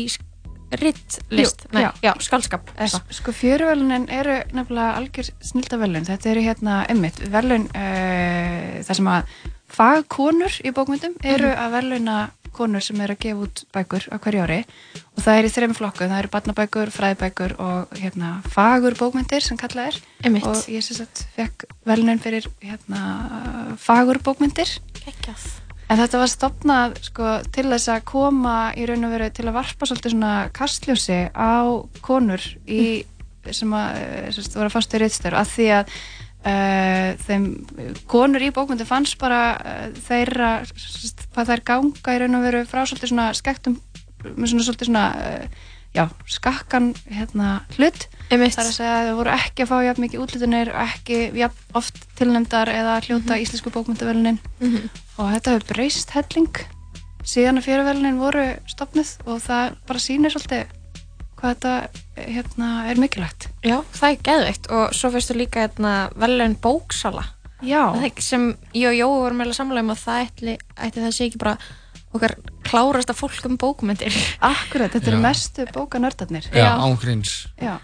rittlist? 0.81 1.67
Jú, 1.73 1.81
já. 1.81 1.91
já, 2.03 2.13
skálskap. 2.21 2.71
eitthvað. 2.77 3.11
Sko 3.11 3.33
fjöruvelunin 3.33 4.07
eru 4.11 4.39
nefnilega 4.53 4.95
algjör 4.99 5.31
snildavelun. 5.41 6.05
Þetta 6.09 6.31
eru 6.31 6.41
hérna 6.47 6.79
emmitt 6.89 7.19
velun 7.33 7.69
uh, 7.75 8.83
þar 8.87 8.95
sem 9.01 9.11
að 9.17 9.35
fagkonur 9.75 10.61
í 10.65 10.71
bókmyndum 10.77 11.15
eru 11.25 11.49
Mhm. 11.51 11.59
að 11.65 11.71
veluna 11.79 12.17
konur 12.55 12.81
sem 12.81 13.01
eru 13.03 13.15
að 13.17 13.19
gefa 13.25 13.41
út 13.43 13.65
bækur 13.75 14.05
á 14.15 14.17
hverju 14.23 14.43
ári 14.45 14.61
og 15.17 15.23
það 15.25 15.39
er 15.41 15.45
í 15.49 15.51
þreim 15.51 15.75
flokku, 15.75 16.07
það 16.07 16.19
eru 16.21 16.29
barnabækur, 16.31 16.93
fræðibækur 16.95 17.55
og 17.59 17.89
hérna 17.99 18.29
fagur 18.47 18.95
bókmyndir 18.95 19.43
sem 19.43 19.57
kallað 19.59 19.89
er 19.89 19.99
Einmitt. 20.23 20.47
og 20.47 20.55
ég 20.71 20.81
sem 20.87 20.97
sagt 20.97 21.25
fekk 21.35 21.65
velunin 21.85 22.21
fyrir 22.23 22.47
hérna 22.63 23.75
fagur 23.77 24.23
bókmyndir 24.23 24.71
Geggjað. 25.05 25.43
En 25.93 26.01
þetta 26.01 26.21
var 26.21 26.31
stopnað 26.33 26.99
sko, 27.05 27.31
til 27.53 27.67
þess 27.69 27.91
að 27.93 28.05
koma 28.09 28.57
í 28.79 28.87
raun 28.89 29.05
og 29.05 29.13
veru 29.13 29.31
til 29.37 29.45
að 29.49 29.57
varpa 29.59 29.89
svolítið 29.89 30.15
svona 30.15 30.35
kastljósi 30.57 31.19
á 31.37 31.53
konur 32.05 32.45
í, 32.65 33.05
sem 33.51 33.75
að, 33.77 33.99
eh, 34.01 34.29
sagt, 34.33 34.57
voru 34.57 34.71
að 34.71 34.77
fasta 34.79 34.97
í 34.97 35.03
rittstör 35.03 35.37
að 35.37 35.51
því 35.53 35.67
að 35.79 35.93
uh, 36.45 37.11
þeim 37.27 37.45
konur 38.11 38.45
í 38.45 38.53
bókmyndi 38.55 38.87
fannst 38.89 39.19
bara 39.21 39.43
uh, 39.61 39.87
þeirra 40.09 40.51
sagt, 40.73 41.27
hvað 41.35 41.53
þær 41.53 41.65
ganga 41.71 42.17
í 42.17 42.23
raun 42.23 42.39
og 42.41 42.47
veru 42.49 42.65
frá 42.69 42.85
svolítið 42.85 43.13
svona 43.13 43.29
skektum 43.37 43.79
með 44.25 44.55
svona 44.55 44.67
svolítið 44.69 44.91
svona 44.91 45.07
uh, 45.21 45.65
já, 45.95 46.09
skakkan 46.27 46.93
hérna 47.11 47.61
hlut. 47.77 48.07
Einmitt. 48.33 48.55
þar 48.57 48.67
að 48.69 48.77
segja 48.77 48.95
að 49.01 49.09
þau 49.11 49.17
voru 49.21 49.31
ekki 49.35 49.63
að 49.65 49.69
fá 49.71 49.77
jafn 49.85 50.03
mikið 50.05 50.23
útlutunir 50.25 50.71
ekki 50.85 51.19
jafn 51.39 51.77
oft 51.81 51.99
tilnefndar 52.19 52.69
eða 52.73 52.95
hljóta 53.05 53.37
íslensku 53.39 53.71
bókmyndavelunin 53.75 54.39
Mhm. 54.61 54.89
og 55.19 55.33
þetta 55.35 55.51
hefur 55.55 55.69
breyst 55.75 56.11
helling. 56.11 56.55
Síðan 57.25 57.59
að 57.61 57.67
fjöruvelunin 57.69 58.19
voru 58.19 58.47
stopnuð 58.69 59.13
og 59.27 59.41
það 59.41 59.77
bara 59.87 59.99
sýnir 59.99 60.33
svolítið 60.35 60.67
hvað 61.39 61.55
þetta 61.55 61.89
hérna, 62.17 62.69
er 62.91 62.97
mikilvægt. 62.97 63.49
Já, 63.63 63.83
það 63.93 64.11
er 64.11 64.19
geðveikt. 64.29 64.71
Og 64.73 64.93
svo 64.95 65.11
fyrstu 65.13 65.35
líka 65.37 65.61
hérna, 65.69 66.11
velun 66.17 66.57
bóksala. 66.57 67.25
Já. 67.63 67.93
Sem 68.21 68.57
ég 68.75 68.89
og 68.89 68.95
Jói 68.95 69.21
vorum 69.21 69.37
meðlega 69.41 69.55
samlega 69.57 69.81
um 69.85 69.91
að 69.95 70.03
það 70.05 70.27
ætli, 70.27 70.59
ætli 70.77 71.03
það 71.05 71.13
sé 71.17 71.25
ekki 71.29 71.39
bara 71.39 71.59
okkar 72.15 72.37
klárasta 72.67 73.15
fólk 73.17 73.45
um 73.49 73.57
bókmyndir 73.61 74.15
Akkurat, 74.45 74.93
þetta 74.95 75.13
eru 75.13 75.21
mestu 75.23 75.67
bókanördarnir 75.75 76.47
Já, 76.55 76.71
ángríns. 76.79 77.49
Já. 77.61 77.79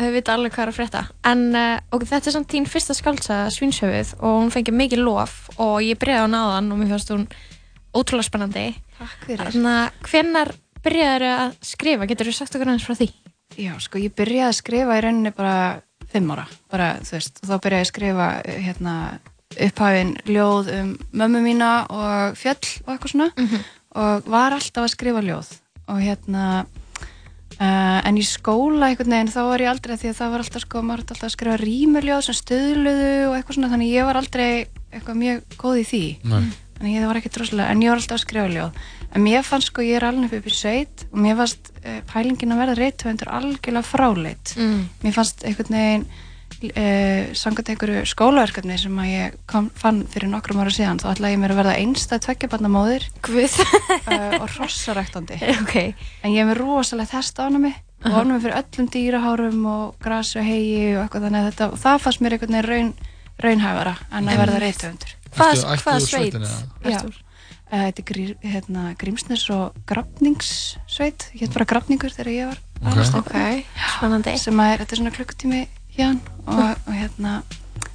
Þau 0.00 0.10
vita 0.14 0.34
alveg 0.34 0.54
hvað 0.54 0.64
er 0.64 0.72
að 0.72 0.78
frétta 0.78 1.02
En 1.28 1.44
uh, 1.54 1.78
og 1.92 2.04
þetta 2.08 2.30
er 2.30 2.36
samt 2.36 2.50
þín 2.52 2.68
fyrsta 2.70 2.96
skáltsaga 2.96 3.50
Svínshöfuð 3.54 4.14
og 4.20 4.36
hún 4.40 4.52
fengið 4.54 4.78
mikið 4.80 5.04
lof 5.04 5.36
og 5.60 5.80
ég 5.84 5.98
byrjaði 6.00 6.26
á 6.26 6.34
náðan 6.34 6.72
og 6.72 6.80
mér 6.80 6.92
fannst 6.94 7.12
hún 7.14 7.26
ótrúlega 7.94 8.28
spennandi 8.30 8.66
Takk 9.00 9.26
fyrir 9.28 9.50
Þannig 9.50 9.76
að 9.76 10.10
hvenær 10.10 10.52
byrjaði 10.84 11.30
að 11.36 11.58
skrifa? 11.72 12.08
Getur 12.08 12.30
þú 12.30 12.36
sagt 12.38 12.56
okkur 12.56 12.70
aðeins 12.72 12.86
frá 12.88 12.96
því? 12.96 13.10
Já, 13.60 13.72
sko, 13.82 14.00
ég 14.00 14.14
byrjaði 14.16 14.46
að 14.48 14.58
skrifa 14.60 14.96
í 14.96 15.02
rauninni 15.04 15.32
bara 15.36 15.56
fimm 16.10 16.30
ára, 16.34 16.46
bara, 16.70 16.86
þú 17.06 17.16
veist, 17.16 17.40
og 17.42 17.50
þá 17.50 17.56
byrjaði 17.66 17.80
ég 17.80 17.86
að 17.86 17.90
skrifa 17.90 18.28
eh, 18.40 18.60
hérna, 18.66 18.94
upphafin 19.58 20.14
ljóð 20.30 20.68
um 20.76 20.90
mömmu 21.12 21.40
mína 21.42 21.70
og 21.90 22.36
fjöll 22.38 22.68
og 22.86 22.92
eitthvað 22.94 23.14
svona. 23.14 23.30
Og 23.98 24.28
var 24.30 24.54
alltaf 24.54 24.84
að 24.86 24.92
skrifa 24.94 25.22
ljóð. 25.26 25.48
Og 25.90 25.98
hérna 26.04 26.44
uh, 27.58 27.98
en 28.06 28.18
í 28.20 28.22
skóla 28.26 28.90
einhvern 28.92 29.10
veginn 29.16 29.32
þá 29.34 29.40
var 29.48 29.64
ég 29.64 29.72
aldrei 29.72 29.96
því 29.98 30.12
að 30.12 30.18
það 30.20 30.30
var 30.34 30.44
alltaf 30.44 30.62
sko, 30.66 30.82
maður 30.86 31.02
alltaf 31.04 31.24
að 31.26 31.34
skrifa 31.34 31.58
rímuljóð 31.64 32.22
sem 32.28 32.38
stöðluðu 32.38 33.10
og 33.26 33.34
eitthvað 33.40 33.58
svona 33.58 33.72
þannig 33.74 33.90
ég 33.96 34.06
var 34.06 34.20
aldrei 34.20 34.48
eitthvað 34.92 35.20
mjög 35.24 35.58
góð 35.58 35.80
í 35.82 35.86
því. 35.90 36.04
Nei. 36.30 36.50
þannig 36.80 36.94
ég 36.96 37.10
var 37.10 37.18
ekki 37.20 37.34
droslega, 37.34 37.68
en 37.74 37.82
ég 37.84 37.90
var 37.92 37.98
alltaf 38.00 38.16
að 38.20 38.24
skrifa 38.24 38.48
ljóð. 38.54 38.80
En 39.10 39.24
mér 39.26 39.42
fannst 39.44 39.72
sko, 39.72 39.82
ég 39.82 39.98
er 39.98 40.06
alveg 40.06 40.38
upp 40.38 40.46
í 40.46 40.54
sveit 40.54 41.02
og 41.10 41.18
mér 41.26 41.36
fannst 41.42 41.72
uh, 41.82 41.98
pælingin 42.14 42.54
að 42.54 42.60
verða 42.62 42.78
reythöfundur 42.78 43.34
algjörlega 43.34 43.82
fráleit 43.90 44.54
Mm. 44.56 44.84
mér 45.02 45.12
fannst 45.18 45.42
einhvern 45.44 45.74
veginn 45.74 46.06
uh, 46.68 47.30
sangat 47.36 47.70
einhverju 47.72 48.02
skólaverkefni 48.10 48.76
sem 48.80 48.98
að 49.02 49.10
ég 49.10 49.36
kom, 49.50 49.70
fann 49.74 50.02
fyrir 50.12 50.30
nokkrum 50.32 50.60
ára 50.62 50.72
síðan 50.74 51.00
þá 51.02 51.06
ætlaði 51.14 51.36
ég 51.36 51.42
mér 51.42 51.54
að 51.54 51.60
verða 51.62 51.76
einstæð 51.80 52.24
tveggjabarnamóðir 52.26 53.06
Guð 53.26 53.56
uh, 53.60 54.34
og 54.40 54.48
hrossaræktandi 54.56 55.38
okay. 55.62 55.94
en 56.22 56.34
ég 56.34 56.42
hef 56.42 56.50
með 56.50 56.60
rosalegt 56.60 57.16
hest 57.16 57.40
ánami 57.40 57.72
og 58.00 58.12
ánami 58.16 58.40
fyrir 58.44 58.58
öllum 58.60 58.90
dýrahárum 58.94 59.64
og 59.68 59.96
gras 60.04 60.34
og 60.40 60.46
hegi 60.46 60.94
og 60.96 61.02
eitthvað 61.04 61.26
þannig 61.28 61.48
þetta 61.50 61.70
og 61.70 61.80
það 61.82 62.04
fannst 62.04 62.22
mér 62.24 62.36
einhvern 62.36 62.54
veginn 62.56 62.70
raun, 62.70 62.92
raunhæfara 63.44 63.96
en 64.10 64.30
að 64.30 64.40
verða 64.44 64.60
Einmitt. 64.60 64.68
reythöfundur 64.68 65.16
Hvað- 65.30 65.82
hvað 65.84 66.00
sveit? 66.06 66.38
Já? 66.84 67.02
Uh, 67.70 67.84
þetta 67.86 68.02
er 68.02 68.06
grí, 68.08 68.22
hérna, 68.42 68.80
Grímsnes 68.98 69.44
og 69.54 69.76
Grafningssveit 69.86 71.28
ég 71.36 71.44
heit 71.44 71.52
bara 71.54 71.68
Grafningur 71.70 72.10
þegar 72.10 72.30
ég 72.34 72.48
var 72.50 72.58
Ok. 72.80 72.88
alast 72.96 73.14
upp. 73.14 73.28
Ok, 73.28 73.64
spennandi 73.94 74.32
sem 74.40 74.56
að 74.58 74.72
er, 74.72 74.80
þetta 74.82 74.96
er 74.96 75.00
svona 75.02 75.12
klukkutími 75.14 75.60
hérna 76.00 76.34
og, 76.46 76.82
og 76.86 76.96
hérna 76.96 77.36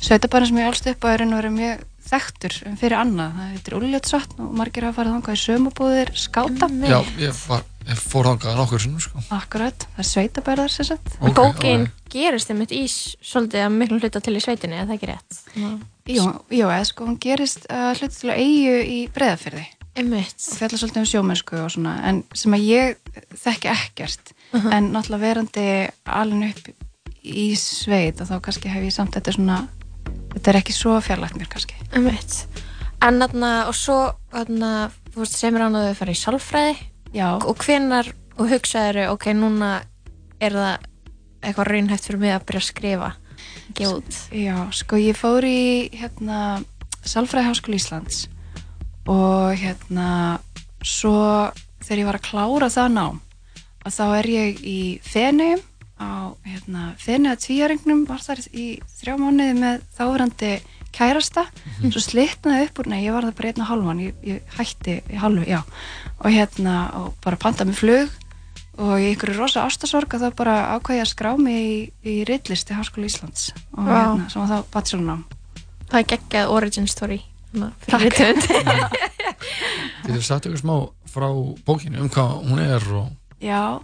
sveitabærin 0.06 0.50
sem 0.52 0.58
ég 0.62 0.70
álst 0.70 0.88
upp 0.92 1.06
á 1.06 1.08
er 1.14 1.24
einu 1.26 1.38
verið 1.40 1.56
mjög 1.60 1.84
þekktur 2.06 2.56
um 2.70 2.76
fyrir 2.78 2.98
annað, 3.02 3.32
það 3.38 3.54
heitir 3.56 3.76
Úljótsvatn 3.80 4.42
og 4.46 4.50
margir 4.60 4.86
hafa 4.86 5.00
farið 5.00 5.16
þangað 5.16 5.38
í 5.38 5.42
sömubúðir 5.42 6.12
skáta 6.22 6.68
Já, 6.86 7.00
ég, 7.24 7.40
var, 7.50 7.64
ég 7.90 8.02
fór 8.12 8.30
þangað 8.30 8.60
nokkur 8.60 8.84
sinnum, 8.84 9.02
sko. 9.02 9.24
Akkurat, 9.34 9.88
það 9.96 10.04
er 10.04 10.10
sveitabærar 10.12 10.74
sem 10.76 10.86
sagt 10.92 11.16
Ok, 11.18 11.34
Bókin 11.40 11.88
gerist 12.14 12.52
þeim 12.52 12.62
í 12.68 12.84
svolítið 12.92 13.66
að 13.66 13.74
miklu 13.80 14.00
hluta 14.04 14.22
til 14.22 14.36
í 14.38 14.44
sveitinni, 14.46 14.78
er 14.78 14.86
það 14.86 15.00
ekki 15.00 15.10
rétt? 15.10 15.40
Jú, 16.14 16.28
jú 16.54 16.70
eða 16.70 16.86
sko, 16.86 17.10
hún 17.10 17.18
gerist 17.26 17.66
uh, 17.74 17.90
hluti 17.98 18.22
til 18.22 18.30
að 18.36 18.44
eigu 18.46 18.78
í 18.86 19.00
breðafyrði 19.16 19.66
Einmitt. 19.96 20.38
og 20.52 20.58
fjalla 20.62 20.78
svolítið 20.78 21.02
um 21.02 21.10
sjómennsku 21.10 21.58
og 21.64 21.74
svona 21.74 21.98
en 22.06 22.22
sem 22.38 22.54
að 22.54 22.70
ég 22.70 23.14
þekki 23.42 23.74
ekkert 23.74 24.36
Mhm. 24.56 24.72
en 24.72 24.86
náttúrulega 24.94 25.20
verandi 25.26 25.64
alveg 26.06 26.52
upp 26.54 26.85
í 27.26 27.48
sveit 27.60 28.22
og 28.22 28.30
þá 28.30 28.36
kannski 28.48 28.72
hef 28.72 28.86
ég 28.86 28.94
samt 28.96 29.18
þetta 29.18 29.36
svona 29.36 29.60
þetta 30.36 30.52
er 30.52 30.60
ekki 30.62 30.76
svo 30.76 30.96
fjarlægt 31.04 31.40
mér 31.40 31.50
kannski. 31.52 31.78
En 33.06 33.20
þarna, 33.22 33.52
og 33.70 33.76
svo, 33.78 33.98
þarna, 34.34 34.72
þú 35.14 35.24
veist, 35.24 35.38
semur 35.38 35.66
án 35.66 35.78
að 35.78 35.90
þau 35.90 35.98
fara 36.00 36.14
í 36.16 36.20
sálfræði. 36.20 36.76
Já. 37.16 37.28
Og 37.38 37.60
hvenar, 37.62 38.10
og 38.40 38.50
hugsaður, 38.50 39.02
ok, 39.14 39.28
núna 39.38 39.72
er 40.44 40.56
það 40.56 40.88
eitthvað 41.46 41.70
raunhæft 41.70 42.08
fyrir 42.08 42.22
mig 42.24 42.34
að 42.36 42.48
byrja 42.50 42.64
að 42.64 42.70
skrifa. 42.70 43.12
Út. 43.86 44.18
Já, 44.32 44.56
sko 44.76 44.98
ég 45.02 45.18
fór 45.20 45.46
í 45.46 45.92
hérna 45.94 46.62
Salfræði 47.06 47.50
Háskóli 47.50 47.80
Íslands 47.80 48.26
og 49.12 49.58
hérna 49.60 50.40
svo 50.86 51.52
þegar 51.84 52.00
ég 52.00 52.08
var 52.08 52.20
að 52.20 52.28
klára 52.30 52.70
það 52.72 52.94
nám 52.96 53.20
að 53.86 53.98
þá 53.98 54.06
er 54.06 54.30
ég 54.32 54.62
í 54.66 54.80
Feneyjum 55.06 55.62
á 56.00 56.36
hérna 56.46 56.88
Feneyja 57.02 57.38
tvíjaringnum 57.40 58.06
var 58.10 58.24
þar 58.24 58.42
í 58.52 58.66
þrjá 59.00 59.16
mánuði 59.22 59.56
með 59.60 59.86
þáverandi 59.98 60.52
kærasta 60.96 61.46
svo 61.92 62.02
slitnaði 62.04 62.70
upp 62.70 62.82
úr, 62.82 62.92
nei 62.92 63.02
ég 63.04 63.16
var 63.16 63.28
það 63.28 63.38
bara 63.40 63.52
einn 63.52 63.64
og 63.64 63.72
hálfan 63.72 64.04
ég, 64.04 64.20
ég 64.24 64.56
hætti 64.58 65.00
í 65.12 65.20
hálfu, 65.20 65.44
já 65.48 65.62
og 65.62 66.30
hérna, 66.32 66.76
og 67.00 67.18
bara 67.24 67.40
pantaði 67.40 67.72
mig 67.72 67.80
flug 67.80 68.22
og 68.76 69.00
í 69.00 69.10
einhverju 69.12 69.38
rosa 69.40 69.64
ástasorg 69.68 70.18
að 70.18 70.28
þá 70.28 70.38
bara 70.40 70.56
ákvæði 70.76 71.04
að 71.04 71.12
skrá 71.12 71.32
mig 71.40 71.60
í, 71.64 71.78
í 72.04 72.16
rittlisti 72.28 72.76
Háskóli 72.76 73.08
Íslands 73.12 73.54
og 73.76 73.88
Vá. 73.88 73.96
hérna, 73.96 74.30
sem 74.32 74.44
var 74.44 74.52
þá 74.52 74.72
bachelornám 74.76 75.24
Það 75.86 76.00
er 76.00 76.08
geggjað 76.12 76.52
origin 76.52 76.88
story. 76.90 77.20
Takk. 77.86 78.18
Getur 80.06 80.18
þú 80.18 80.24
sagt 80.26 80.48
ykkur 80.50 80.60
smá 80.60 80.76
frá 81.12 81.28
bókinu 81.68 82.02
um 82.04 82.10
hvað 82.12 82.34
hún 82.50 82.62
er 82.64 82.88
og... 82.98 83.12
Já, 83.44 83.80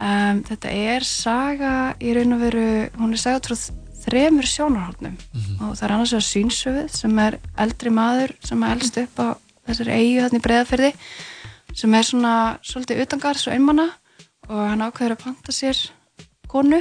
um, 0.00 0.42
þetta 0.48 0.70
er 0.70 1.04
saga 1.06 1.94
í 2.00 2.14
raun 2.16 2.32
og 2.36 2.40
veru, 2.40 2.66
hún 2.98 3.12
er 3.12 3.20
saga 3.22 3.40
trúð 3.44 3.68
þremur 4.04 4.46
sjónarhóttnum 4.46 5.16
og 5.60 5.72
það 5.76 5.82
er 5.88 5.92
annars 5.96 6.12
vegar 6.14 6.26
Sýnsöfið 6.28 6.88
sem 6.94 7.18
er 7.18 7.38
eldri 7.58 7.90
maður 7.90 8.32
sem 8.46 8.62
er 8.62 8.76
elst 8.76 8.96
upp 9.02 9.18
á 9.20 9.26
þessari 9.68 9.96
eigu 9.98 10.22
þarna 10.22 10.38
í 10.38 10.44
breyðaferði 10.46 10.92
sem 11.76 11.94
er 11.94 12.02
svona 12.06 12.34
svolítið 12.64 13.02
utangarðs 13.04 13.48
og 13.48 13.52
einmanna 13.58 13.88
og 14.48 14.62
hann 14.70 14.80
ákveður 14.86 15.12
að 15.18 15.22
panta 15.26 15.52
sér 15.52 15.76
konu. 16.48 16.78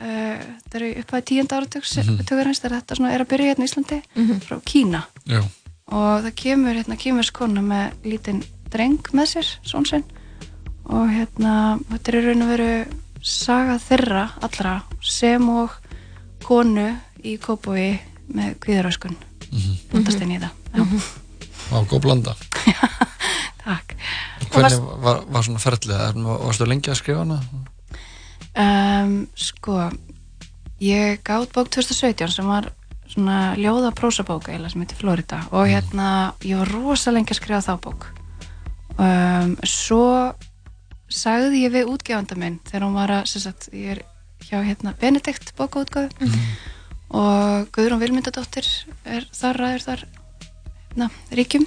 Uh, 0.00 0.38
þetta 0.70 0.78
er 0.78 0.84
upp 1.02 1.10
að 1.18 1.24
tíunda 1.28 1.56
áratugs 1.58 1.96
Mhm. 1.98 2.20
þegar 2.24 2.52
þetta 2.54 2.96
svona 2.96 3.10
er 3.12 3.20
að 3.24 3.28
byrja 3.32 3.48
hérna 3.50 3.64
í 3.66 3.68
Íslandi 3.68 3.98
frá 4.46 4.60
Kína. 4.64 5.02
Já. 5.26 5.40
og 5.90 6.22
það 6.24 6.34
kemur 6.36 6.74
hérna 6.78 6.96
kýmursk 6.96 7.32
kona 7.34 7.60
með 7.60 7.92
lítinn 8.04 8.44
dreng 8.70 9.02
með 9.12 9.26
sér, 9.34 9.48
són 9.66 9.84
sinn 9.88 10.04
og 10.90 11.06
hérna 11.12 11.54
þetta 11.90 12.10
er 12.12 12.18
í 12.18 12.24
raun 12.26 12.44
og 12.46 12.50
veru 12.54 12.70
saga 13.22 13.76
þeirra 13.82 14.24
allra 14.42 14.74
sem 15.04 15.48
og 15.52 15.74
konu 16.44 16.86
í 17.22 17.36
Kópói 17.42 17.98
með 18.34 18.54
kvíðaröskun 18.64 19.16
Mhm. 19.50 19.76
búndast 19.90 20.20
inn 20.22 20.36
í 20.36 20.38
það 20.38 20.50
Já. 20.70 20.84
Vá, 21.70 21.78
góð 21.90 22.00
blanda. 22.04 22.32
Takk. 23.64 23.94
Hvernig 24.50 24.80
var, 25.02 25.24
var 25.30 25.42
svona 25.46 25.58
ferlið? 25.62 25.90
Er- 25.96 26.20
Varstu 26.46 26.66
lengi 26.66 26.90
að 26.90 26.98
skrifa 27.00 27.24
hana? 27.24 27.40
Um, 28.54 29.26
sko, 29.38 29.76
ég 30.82 31.20
gátt 31.26 31.52
bók 31.54 31.68
2017 31.74 32.30
sem 32.34 32.46
var 32.50 32.70
svona 33.10 33.54
ljóða 33.58 33.90
prósabók 33.94 34.48
eiginlega 34.48 34.70
sem 34.72 34.82
heitir 34.84 34.98
Florida 35.02 35.42
og 35.50 35.66
hérna 35.70 36.08
ég 36.46 36.58
var 36.62 36.70
rosa 36.72 37.10
lengi 37.14 37.34
að 37.34 37.40
skrifa 37.40 37.62
þá 37.66 37.74
bók 37.82 38.06
um, 38.98 39.56
svo 39.66 40.04
sagði 41.10 41.64
ég 41.64 41.74
við 41.74 41.90
útgefanda 41.90 42.38
minn 42.38 42.60
þegar 42.68 42.86
hún 42.86 42.96
var 42.98 43.12
að, 43.20 43.34
sagt, 43.34 43.68
ég 43.74 43.96
er 43.96 44.02
hjá 44.46 44.60
hérna 44.64 44.94
Benedikt 45.00 45.52
bókaútgáfu. 45.58 46.30
Og 47.10 47.66
Guðrún 47.74 48.00
Vilmyndadóttir 48.00 48.66
er 49.02 49.26
þar 49.34 49.58
ræður 49.58 49.86
þar 49.88 50.04
hérna, 50.06 51.10
ríkjum. 51.34 51.66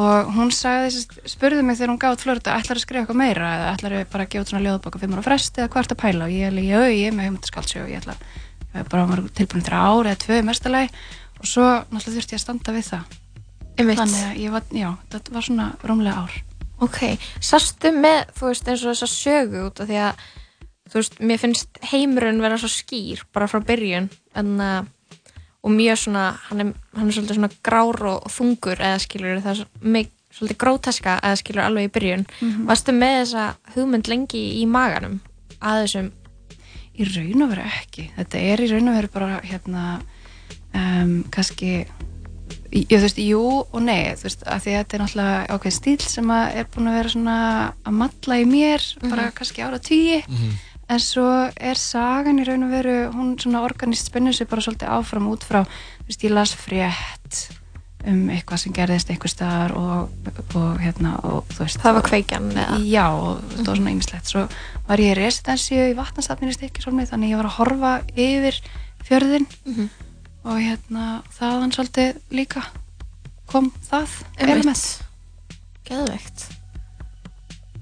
Og 0.00 0.30
hún 0.36 0.52
sagði, 0.54 0.92
sagt, 0.94 1.18
spurði 1.28 1.64
mig 1.66 1.76
þegar 1.76 1.92
hún 1.92 2.00
gátt 2.00 2.22
Florida 2.22 2.56
ætlar 2.56 2.78
að 2.78 2.84
skrifa 2.84 3.02
eitthvað 3.02 3.20
meira 3.20 3.54
eða 3.56 3.72
ætlar 3.74 3.96
bara 4.12 4.26
að 4.26 4.32
gefa 4.32 4.44
út 4.44 4.52
svona 4.52 4.64
ljóðbóka 4.66 5.00
fimm 5.02 5.16
ára 5.16 5.26
fresti 5.26 5.64
eða 5.64 5.72
hvart 5.74 5.94
að 5.94 6.00
pæla? 6.04 6.28
Og 6.28 6.34
ég 6.36 6.46
er 6.46 6.54
líka, 6.54 6.82
ég 6.94 7.08
er 7.10 7.16
með 7.16 7.28
hugmyndaskaldsjó 7.28 7.82
og 7.84 7.90
ég 7.90 8.04
ætla 8.04 8.14
ég 8.76 8.92
bara 8.92 9.02
að 9.02 9.10
vera 9.14 9.32
tilbúin 9.40 9.66
til 9.66 9.74
ára 9.74 10.12
eða 10.12 10.20
tvö 10.24 10.38
mestalagi 10.46 10.92
og 11.40 11.50
svo 11.50 11.66
náttúrulega 11.66 12.14
þurfti 12.20 12.36
ég 12.36 12.38
að 12.38 12.44
standa 12.44 12.76
við 12.76 12.86
það. 12.92 13.18
Þannig 13.80 14.22
að 14.28 14.38
ég 14.44 14.54
var, 14.54 14.70
já, 14.76 14.88
þetta 15.10 15.34
var 15.34 15.48
svona 15.48 15.68
rúmlega 15.82 16.22
ár 16.22 16.38
Ok, 16.80 17.00
sastu 17.44 17.92
með, 17.96 18.30
þú 18.36 18.50
veist, 18.50 18.68
eins 18.68 18.84
og 18.84 18.94
þessa 18.94 19.10
sögu 19.12 19.66
út 19.68 19.82
af 19.82 19.90
því 19.90 19.98
að, 20.06 20.22
þú 20.90 21.00
veist, 21.00 21.18
mér 21.20 21.42
finnst 21.42 21.82
heimurinn 21.90 22.40
vera 22.42 22.60
svo 22.60 22.70
skýr 22.72 23.24
bara 23.34 23.50
frá 23.50 23.60
byrjun 23.64 24.08
en, 24.40 24.54
uh, 24.60 25.26
og 25.60 25.74
mjög 25.76 26.00
svona, 26.06 26.24
hann 26.48 26.64
er, 26.64 26.72
hann 26.96 27.10
er 27.10 27.16
svolítið 27.18 27.40
svona 27.40 27.52
grár 27.66 28.06
og, 28.14 28.30
þungur 28.32 28.80
eða 28.80 29.02
skilur 29.04 29.42
það 29.44 29.66
er 29.66 29.90
mig, 29.96 30.14
svolítið 30.32 30.60
gróteska 30.62 31.18
eða 31.20 31.42
skilur 31.42 31.66
alveg 31.66 31.90
í 31.90 31.92
byrjun. 31.98 32.24
Mhm. 32.40 32.64
Varstu 32.70 32.96
með 32.96 33.18
þessa 33.18 33.50
hugmynd 33.74 34.08
lengi 34.08 34.46
í 34.62 34.64
maganum 34.70 35.20
að 35.60 35.84
þessum? 35.84 36.10
í 37.00 37.06
raun 37.08 37.44
og 37.44 37.52
veru 37.54 37.66
ekki 37.66 38.06
þetta 38.16 38.44
er 38.52 38.62
í 38.64 38.68
raun 38.70 38.90
og 38.90 38.98
veru 38.98 39.12
bara 39.14 39.40
hérna 39.46 39.84
um, 40.76 41.20
kannski 41.32 41.84
ég, 42.72 42.86
þú 42.90 43.00
veist, 43.02 43.18
jú 43.18 43.42
og 43.72 43.82
nei 43.82 44.14
þú 44.14 44.22
veist, 44.28 44.42
að 44.46 44.60
því 44.64 44.70
að 44.74 44.80
þetta 44.80 44.96
er 44.96 45.02
náttúrulega 45.04 45.46
ákveðin 45.56 45.76
stíl 45.78 46.00
sem 46.06 46.30
að 46.30 46.56
er 46.60 46.66
búin 46.74 46.88
að 46.90 46.98
vera 47.00 47.08
svona 47.14 47.36
að 47.84 47.92
matla 48.02 48.40
í 48.40 48.44
mér, 48.46 48.84
bara 49.10 49.22
Mhm. 49.28 49.34
kannski 49.34 49.62
ára 49.66 49.78
tíi 49.78 50.22
en 50.90 50.98
svo 50.98 51.52
er 51.56 51.74
sagan 51.78 52.38
í 52.38 52.44
raun 52.46 52.64
og 52.66 52.70
veru, 52.70 53.10
hún 53.14 53.36
svona 53.38 53.62
organist 53.62 54.06
spennur 54.10 54.32
sig 54.34 54.48
bara 54.48 54.60
svolítið 54.62 54.88
áfram 54.90 55.28
út 55.30 55.42
frá 55.46 55.64
þú 55.64 56.06
veist, 56.08 56.22
ég 56.24 56.30
las 56.34 56.54
frétt 56.54 57.50
um 58.06 58.28
eitthvað 58.32 58.58
sem 58.58 58.72
gerðist 58.72 59.10
einhver 59.10 59.28
staðar 59.28 59.72
og, 59.76 60.08
og 60.56 60.78
hérna 60.80 61.18
og 61.22 61.44
þú 61.52 61.58
veist 61.66 61.80
Það 61.82 61.94
var 61.94 62.02
kveikjan, 62.02 62.46
eða? 62.56 62.78
já, 62.88 63.06
og 63.12 63.42
það 63.58 63.66
var 63.66 63.76
svona 63.76 63.90
ýmislegt 63.92 64.26
svo 64.30 64.48
var 64.88 64.98
ég 64.98 65.10
í 65.12 65.18
residensíu 65.20 65.90
í 65.90 65.96
vatnansafninu 65.98 66.52
stikkisólmi 66.56 67.04
þannig 67.10 67.30
ég 67.34 67.36
var 67.36 67.50
að 67.50 67.58
horfa 67.58 67.92
yfir 68.16 68.60
fjörðin 69.04 69.46
Mhm. 69.66 69.90
Og 70.44 70.56
hérna 70.60 71.06
þaðan 71.36 71.74
svolítið 71.74 72.20
líka. 72.34 72.64
Kom 73.50 73.70
það? 73.90 74.18
Element 74.38 74.84
Geðveikt. 75.90 76.46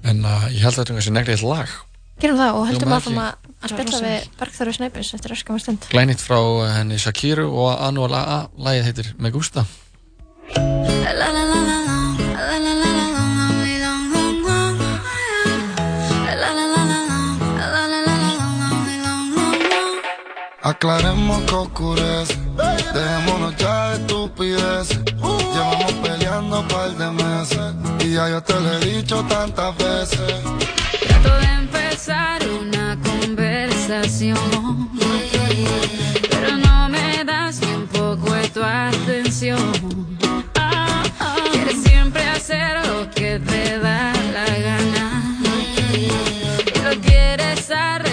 En 0.07 0.23
uh, 0.25 0.47
ég 0.49 0.63
held 0.63 0.73
að 0.73 0.79
þetta 0.79 0.87
er 0.87 0.97
kannski 0.97 1.13
neglið 1.13 1.45
lag. 1.45 1.75
Gerum 2.19 2.39
það 2.39 2.57
og 2.57 2.71
Hljómar 2.71 2.95
áfram 2.97 3.19
að, 3.21 3.51
að 3.59 3.73
spilla 3.75 3.99
við 4.03 4.25
Bergþóru 4.39 4.73
Snæpins 4.75 5.13
eftir 5.15 5.35
öskama 5.35 5.61
stund. 5.61 5.85
Glænýtt 5.93 6.23
frá 6.23 6.39
uh, 6.39 6.65
henni 6.73 6.99
Shakiru 6.99 7.47
og 7.51 7.75
Anual 7.77 8.11
AA 8.17 8.41
Lagið 8.57 8.89
heitir 8.89 9.13
Me 9.19 9.31
Gusta 9.35 9.67
Aclaremos 20.61 21.41
que 21.43 21.55
oscurece, 21.55 22.37
dejémonos 22.93 23.55
ya 23.55 23.91
de 23.91 23.95
estupideces. 24.01 24.99
Llevamos 25.53 25.93
peleando 26.03 26.59
un 26.59 26.67
par 26.67 26.89
de 26.97 27.11
meses 27.11 27.75
y 28.01 28.13
ya 28.13 28.29
yo 28.29 28.43
te 28.43 28.59
lo 28.59 28.73
he 28.73 28.79
dicho 28.85 29.23
tantas 29.29 29.77
veces. 29.77 30.19
Trato 31.07 31.37
de 31.37 31.45
empezar 31.45 32.41
una 32.61 32.97
conversación, 33.01 34.37
pero 36.29 36.57
no 36.57 36.89
me 36.89 37.23
das 37.23 37.61
ni 37.61 37.73
un 37.75 37.87
poco 37.87 38.33
de 38.33 38.49
tu 38.49 38.61
atención. 38.61 40.17
Quieres 41.53 41.83
siempre 41.83 42.27
hacer 42.27 42.85
lo 42.85 43.09
que 43.11 43.39
te 43.39 43.79
da 43.79 44.11
la 44.33 44.45
gana. 44.59 45.39
Y 45.93 46.79
lo 46.83 46.99
quieres 47.01 47.71
arreglar 47.71 48.08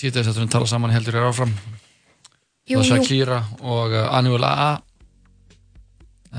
Sýtið 0.00 0.24
þess 0.24 0.38
að 0.38 0.44
við 0.46 0.52
tala 0.54 0.68
saman 0.70 0.92
heldur 0.94 1.18
er 1.20 1.26
áfram 1.28 1.50
Jú, 2.70 2.78
og 2.80 2.84
jú. 2.86 2.88
Shakira 2.88 3.40
og 3.60 3.92
uh, 3.92 4.06
Anuel 4.16 4.44
AA 4.46 4.70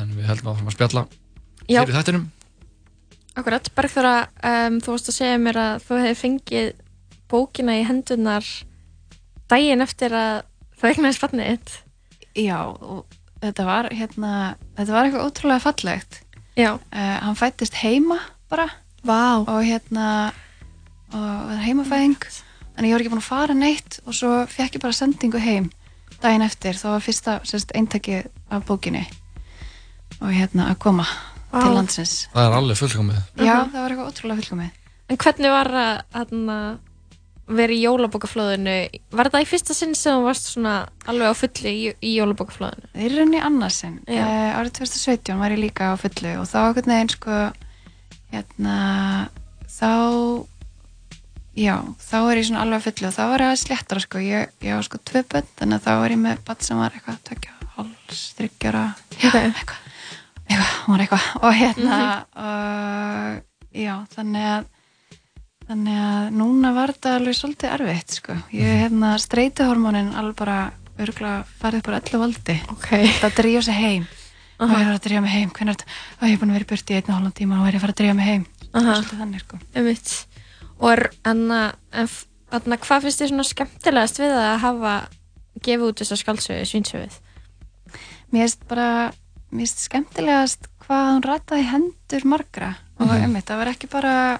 en 0.01 0.14
við 0.16 0.30
heldum 0.32 0.53
áfram 0.53 0.72
að 0.72 0.78
spjalla 0.78 1.03
Já. 1.70 1.82
fyrir 1.84 1.97
þættinum 1.99 2.30
Akkurat, 3.39 3.70
Bergþóra, 3.78 4.16
um, 4.43 4.80
þú 4.84 4.91
varst 4.91 5.07
að 5.07 5.16
segja 5.16 5.38
mér 5.39 5.59
að 5.62 5.86
þú 5.86 5.99
hefði 6.01 6.18
fengið 6.20 6.66
bókina 7.32 7.78
í 7.80 7.86
hendunar 7.88 8.47
daginn 9.51 9.84
eftir 9.86 10.16
að 10.18 10.41
þú 10.82 10.89
eignaðist 10.89 11.22
barnið 11.24 11.51
þitt. 11.53 11.72
já, 12.41 12.57
og 12.68 13.05
þetta 13.39 13.68
var 13.70 13.88
hérna, 13.95 14.32
þetta 14.76 14.95
var 14.97 15.07
eitthvað 15.07 15.28
ótrúlega 15.30 15.64
fallegt 15.64 16.20
já. 16.59 16.72
hann 16.91 17.39
fættist 17.39 17.78
heima 17.80 18.20
bara 18.51 18.68
Vá. 19.07 19.39
og 19.47 19.62
hérna 19.64 20.09
og 21.12 21.20
það 21.22 21.55
er 21.55 21.64
heimafæðing 21.70 22.28
en 22.78 22.88
ég 22.88 22.96
var 22.96 23.04
ekki 23.04 23.14
búin 23.14 23.24
að 23.24 23.30
fara 23.30 23.58
neitt 23.58 24.00
og 24.06 24.18
svo 24.18 24.34
fekk 24.52 24.78
ég 24.78 24.84
bara 24.84 24.98
sendingu 24.98 25.42
heim 25.42 25.72
daginn 26.22 26.46
eftir 26.46 26.78
þá 26.78 26.88
var 26.94 27.06
fyrsta 27.06 27.40
eintakið 27.76 28.30
af 28.54 28.68
bókinni 28.68 29.04
og 30.22 30.30
hérna 30.36 30.70
að 30.72 30.80
koma 30.86 31.08
Vá. 31.52 31.64
til 31.64 31.74
landsins 31.76 32.16
Það 32.32 32.46
er 32.46 32.56
alveg 32.60 32.80
fullkomið. 32.80 33.20
Já, 33.42 33.56
það 33.66 33.82
var 33.82 33.96
eitthvað 33.96 34.12
ótrúlega 34.12 34.42
fullkomið 34.42 34.80
En 35.12 35.20
hvernig 35.20 35.52
var 35.52 35.74
að 35.76 36.32
vera 37.52 37.76
í 37.76 37.82
jólabókaflóðinu? 37.84 38.76
Var 39.12 39.30
það 39.34 39.44
í 39.44 39.50
fyrsta 39.50 39.76
sinn 39.76 39.96
sem 39.98 40.16
þú 40.16 40.28
varst 40.28 40.50
svona 40.54 40.76
alveg 41.10 41.34
á 41.34 41.36
fulli 41.36 41.74
í, 41.74 41.90
í 42.00 42.14
jólabókaflóðinu? 42.16 42.92
Það 42.94 43.08
er 43.08 43.16
rauninni 43.18 43.42
annarsinn. 43.44 43.98
Já. 44.08 44.24
Uh, 44.24 44.60
árið 44.60 44.74
2017 44.80 45.42
var 45.42 45.56
ég 45.56 45.64
líka 45.66 45.92
á 45.92 45.96
fullu 46.00 46.34
og 46.42 46.48
þá 46.50 46.60
veginn 46.78 47.12
sko, 47.12 47.40
hérna, 48.32 48.78
þá, 49.68 49.92
já, 51.58 51.76
þá 51.99 52.18
er 52.22 52.41
ég 52.41 52.47
svona 52.47 52.66
alveg 52.66 52.84
á 52.84 52.86
fullu 52.88 53.08
og 53.10 53.16
þá 53.16 53.24
var 53.32 53.43
ég 53.43 53.54
að 53.54 53.62
sléttara 53.62 54.04
sko, 54.04 54.24
ég, 54.24 54.52
ég 54.64 54.78
var 54.78 54.88
sko 54.88 54.99
tvö 55.12 55.24
bönn, 55.34 55.54
þannig 55.60 55.80
að 55.80 55.88
þá 55.88 55.91
var 56.02 56.16
ég 56.16 56.22
með 56.22 56.43
bann 56.47 56.66
sem 56.68 56.82
var 56.82 56.97
eitthvað, 56.97 57.22
tökja, 57.30 57.56
háls, 57.78 58.26
þryggjara, 58.39 58.84
já, 59.18 59.32
eitthvað, 59.41 59.88
eitthvað, 60.47 60.76
hún 60.86 60.95
var 60.95 61.06
eitthvað. 61.06 61.32
Og 61.41 61.58
hérna, 61.62 62.02
uh, 62.47 63.32
já, 63.76 63.95
þannig 64.16 64.52
að, 64.52 64.70
þannig 65.72 66.04
að 66.08 66.30
núna 66.41 66.76
var 66.78 66.95
þetta 66.95 67.16
alveg 67.20 67.39
svolítið 67.39 67.76
erfitt 67.78 68.20
sko, 68.22 68.38
ég, 68.56 68.78
hérna, 68.86 69.16
streituhormónin 69.22 70.16
alveg 70.20 70.39
bara 70.43 70.62
örgulega 71.02 71.43
farið 71.62 71.86
bara 71.86 72.02
öllu 72.02 72.20
valdi. 72.22 72.58
Okay. 72.76 73.12
það 73.22 73.38
drífa 73.39 73.62
sig 73.68 73.80
heim. 73.80 74.10
Og 74.62 74.68
Aha. 74.68 74.82
ég 74.82 74.89
er 74.89 74.97
að 74.97 75.06
drífa 75.08 75.22
mig 75.26 75.34
heim. 75.34 75.54
Hvernig 75.56 75.80
er 75.80 75.86
og 76.20 76.28
ég 76.28 76.36
er 76.36 76.41
búin 76.41 76.52
að 76.52 76.60
vera 76.60 76.68
í 76.68 76.72
burti 76.72 76.93
í 76.93 76.97
einn 76.99 77.08
og 77.08 77.16
hálfum 77.16 77.38
tíma 77.39 77.62
og 77.62 77.70
er 77.70 77.78
ég 77.78 77.80
að 77.80 77.86
fara 77.86 77.95
að 77.95 78.02
drífa 78.02 78.18
mig 78.20 78.30
heim. 78.30 78.43
Aha. 78.72 78.84
svolítið 78.91 79.24
þannig 79.24 79.45
sko. 79.45 79.62
Og 80.82 80.92
er, 80.96 81.04
anna, 81.30 81.60
en, 81.94 82.08
f- 82.10 82.26
anna, 82.52 82.78
hvað 82.82 83.04
finnst 83.06 83.22
þið 83.22 83.30
svona 83.32 83.46
skemmtilegast 83.46 84.18
við 84.24 84.32
að 84.34 84.56
hafa 84.64 84.94
gefið 85.62 85.88
út 85.92 86.02
þessa 86.02 86.18
skáldsögu, 86.18 86.66
svínsöguð? 86.66 87.18
mér 88.32 88.46
finnst 88.48 88.62
bara, 88.70 88.88
mér 89.52 89.66
finnst 89.68 89.84
skemmtilegast 89.86 90.70
hvað 90.86 91.10
hún 91.12 91.26
rataði 91.28 91.66
hendur 91.70 92.26
margra 92.26 92.70
og 93.00 93.08
Mhm. 93.08 93.24
einmitt, 93.26 93.46
það 93.46 93.58
var 93.62 93.68
ekki 93.74 93.90
bara 93.92 94.40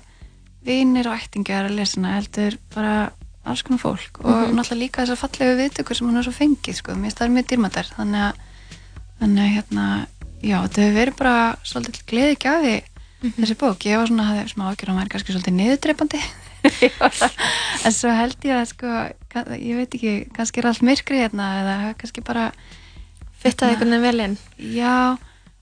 vinir 0.66 1.08
og 1.08 1.18
ættingjar 1.20 1.68
að 1.70 1.76
lesa 1.76 2.00
hana 2.00 2.16
heldur 2.22 2.58
bara 2.76 3.12
alls 3.46 3.62
konar 3.64 3.80
fólk 3.82 4.20
og 4.24 4.32
Mhm. 4.50 4.56
náttúrulega 4.56 4.80
líka 4.82 5.02
þessar 5.06 5.18
fallegu 5.18 5.58
viðtökur 5.60 5.96
sem 5.96 6.08
hún 6.08 6.18
er 6.18 6.24
svo 6.24 6.32
fengið 6.34 6.76
sko, 6.76 6.92
mér 6.94 7.02
finnst 7.12 7.18
það 7.20 7.26
er 7.26 7.36
mjög 7.36 7.48
dýrmættar 7.52 7.88
þannig 7.98 8.22
að, 8.22 8.34
þannig 9.22 9.44
að 9.46 9.54
hérna 9.56 10.08
já, 10.42 10.58
þetta 10.68 10.82
hefur 10.82 10.98
verið 11.06 11.18
bara 11.18 11.56
svolítið 11.64 12.06
gleði 12.08 12.36
gjafi 13.22 13.34
þessi 13.40 13.58
bók, 13.62 13.88
ég 13.88 14.02
var 14.02 14.12
svona 14.12 14.28
hafði 14.30 14.52
smá 14.52 14.68
ágjör 14.70 14.90
að 14.90 14.94
hún 14.94 15.02
væri 15.02 15.14
kannski 15.16 15.36
svolítið 15.36 15.58
niðurdreipandi 15.60 16.22
en 17.86 17.96
svo 17.96 18.12
held 18.14 18.46
ég 18.46 18.60
að 18.60 18.68
sko, 18.74 18.94
ég 19.56 19.80
veit 19.80 19.98
ekki, 19.98 20.14
kannski 20.36 20.62
er 20.62 20.70
allt 20.72 20.86
myrkri 20.86 21.24
hérna 21.24 21.50
eða 21.62 21.76
kannski 22.02 22.24
bara 22.26 22.52
Fittaði 23.42 23.74
einhvern 23.74 23.94
veginn 23.96 24.06
vel 24.06 24.24
inn? 24.26 24.34
Já, 24.76 25.18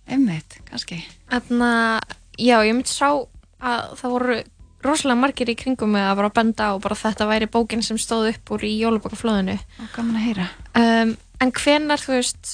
einmitt, 0.10 0.58
kannski. 0.68 1.00
Þannig 1.32 2.16
já, 2.36 2.58
ég 2.68 2.74
myndi 2.76 2.92
sá 2.92 3.08
að 3.08 3.94
það 4.02 4.16
voru 4.16 4.36
rosalega 4.84 5.20
margir 5.22 5.52
í 5.52 5.56
kringum 5.60 5.94
með 5.96 6.10
að 6.10 6.20
bara 6.20 6.32
benda 6.36 6.68
á 6.72 6.74
bara 6.84 6.98
þetta 7.00 7.28
væri 7.30 7.48
bókin 7.52 7.84
sem 7.84 8.00
stóð 8.00 8.34
upp 8.34 8.54
úr 8.56 8.66
í 8.68 8.74
jólabókaflóðinu. 8.82 9.56
Og 9.56 9.90
gaman 9.96 10.20
að 10.20 10.28
heyra. 10.28 10.50
Um, 10.76 11.16
en 11.40 11.54
hvenar, 11.56 12.04
þú 12.04 12.18
veist, 12.18 12.54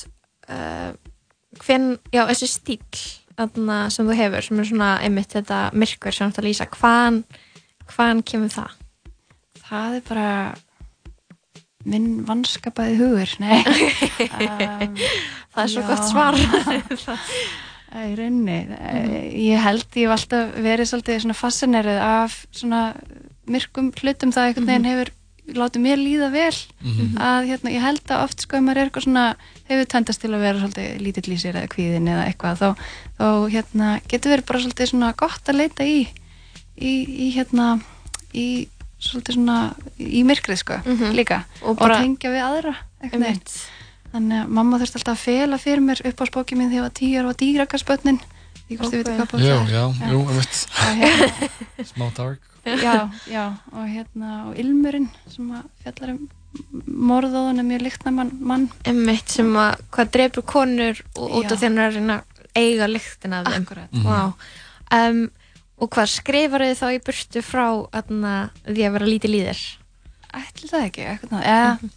uh, 0.53 0.93
hven, 1.65 1.91
já, 2.13 2.21
þessi 2.29 2.51
stíl 2.53 3.03
þarna, 3.37 3.77
sem 3.93 4.07
þú 4.07 4.15
hefur, 4.19 4.45
sem 4.47 4.59
er 4.63 4.69
svona 4.69 4.91
einmitt 5.03 5.33
þetta 5.35 5.59
myrkur 5.75 6.15
sem 6.15 6.29
þú 6.29 6.33
ert 6.33 6.41
að 6.43 6.47
lýsa, 6.49 6.67
hvaðan, 6.75 7.21
hvaðan 7.91 8.23
kemur 8.31 8.53
það? 8.55 8.77
Það 9.65 9.95
er 9.99 10.05
bara 10.09 10.29
minn 11.85 12.09
vannskapaði 12.25 12.95
hugur, 12.99 13.33
nei 13.43 13.59
um, 14.41 14.95
Það 15.55 15.61
er 15.63 15.71
svo 15.71 15.83
gott 15.87 16.07
svar. 16.09 16.37
Í 17.95 18.15
rauninni, 18.17 18.55
mm. 18.67 19.11
ég 19.39 19.61
held 19.63 19.85
ég 19.95 20.09
hef 20.09 20.15
alltaf 20.17 20.55
verið 20.65 20.89
svolítið 20.89 21.21
svona 21.23 21.37
fascinerið 21.39 21.99
af 22.03 22.33
svona 22.51 22.81
myrkum 23.47 23.91
hlutum 23.95 24.33
það 24.35 24.49
einhvern 24.49 24.67
veginn 24.67 24.89
hefur 24.89 25.11
látið 25.55 25.83
mér 25.85 26.01
líða 26.01 26.27
vel 26.33 26.57
Mhm. 26.81 27.13
að 27.21 27.47
hérna, 27.51 27.71
ég 27.71 27.85
held 27.85 28.03
að 28.11 28.23
oft 28.25 28.41
sko 28.43 28.57
ef 28.57 28.65
maður 28.65 28.81
er 28.81 28.89
eitthvað 28.89 29.05
svona 29.07 29.25
hefur 29.69 29.85
tendast 29.89 30.21
til 30.21 30.29
að 30.35 30.43
vera 30.45 30.59
svolítið 30.61 31.01
lítill 31.01 31.33
í 31.33 31.37
sér 31.41 31.55
eða 31.61 31.71
kvíðin 31.73 32.07
eða 32.11 32.25
eitthvað 32.29 32.59
þá, 32.61 32.69
þá 33.17 33.25
hérna, 33.55 33.89
getur 34.11 34.31
verið 34.35 34.45
bara 34.45 34.59
svolítið 34.65 34.91
svona 34.91 35.13
gott 35.17 35.49
að 35.49 35.59
leita 35.63 35.83
í 35.89 36.07
í, 36.77 36.91
í 37.25 37.27
hérna 37.35 37.79
í 38.35 38.67
svolítið 38.99 39.37
svona 39.39 39.57
í 39.99 40.21
myrkrið 40.27 40.57
sko 40.61 40.77
Mhm. 40.85 41.11
líka. 41.15 41.43
Og 41.61 41.69
og, 41.69 41.77
bara- 41.79 41.97
tengja 42.01 42.29
við 42.31 42.43
aðra 42.45 42.75
þannig 44.15 44.43
að 44.45 44.47
mamma 44.47 44.77
þurfti 44.79 44.95
alltaf 45.01 45.17
að 45.17 45.23
fela 45.25 45.57
fyrir 45.59 45.81
mér 45.83 46.01
upp 46.07 46.21
á 46.21 46.25
spókið 46.29 46.57
minn 46.57 46.69
þegar 46.71 46.79
ég 46.79 46.85
var 46.87 46.95
tíu 46.95 47.19
ára 47.19 47.29
og 47.29 47.37
dýrakarsbönnin 47.41 48.19
ég 48.69 48.79
hvað 48.79 48.91
það 48.91 49.39
er. 49.39 49.67
já, 49.69 49.83
jú, 50.11 50.19
einmitt. 50.29 50.67
Og 50.79 50.95
hérna- 51.01 51.85
Smá 51.85 52.05
dark. 52.15 52.39
já, 52.65 53.09
já, 53.29 53.43
og 53.73 53.85
hérna 53.89 54.29
og 54.49 54.57
Ilmurinn 54.57 55.09
sem 55.29 55.51
að 55.51 55.63
fjallar 55.83 56.09
um 56.15 56.29
morðóðun 56.85 57.59
er 57.61 57.67
mjög 57.67 57.81
líktna 57.87 58.11
mann, 58.15 58.31
mann. 58.39 58.67
Einmitt 58.87 59.29
sem 59.35 59.49
að 59.59 59.79
hvað 59.95 60.11
dreipur 60.15 60.45
konur 60.47 61.01
og 61.17 61.39
út 61.41 61.51
af 61.51 61.63
er 61.63 61.79
að 61.85 61.97
reyna 61.99 62.19
eiga 62.55 62.87
lyktin 62.87 63.33
af 63.33 63.45
þeim. 63.49 63.65
Akkúrat. 63.65 63.91
Mhm. 63.91 64.05
Vá. 64.05 64.33
Um, 64.95 65.31
og 65.81 65.89
hvað 65.91 66.07
skrifar 66.13 66.61
þið 66.63 66.77
þá 66.79 66.87
í 66.95 67.01
burtu 67.03 67.41
frá 67.43 67.65
atna, 67.91 68.35
því 68.67 68.85
að 68.87 68.91
vera 68.95 69.05
lítið 69.11 69.33
líðir? 69.35 69.63
ætli 70.35 70.67
það 70.67 70.85
ekki, 70.89 71.03
eitthvað 71.07 71.43
eða, 71.47 71.89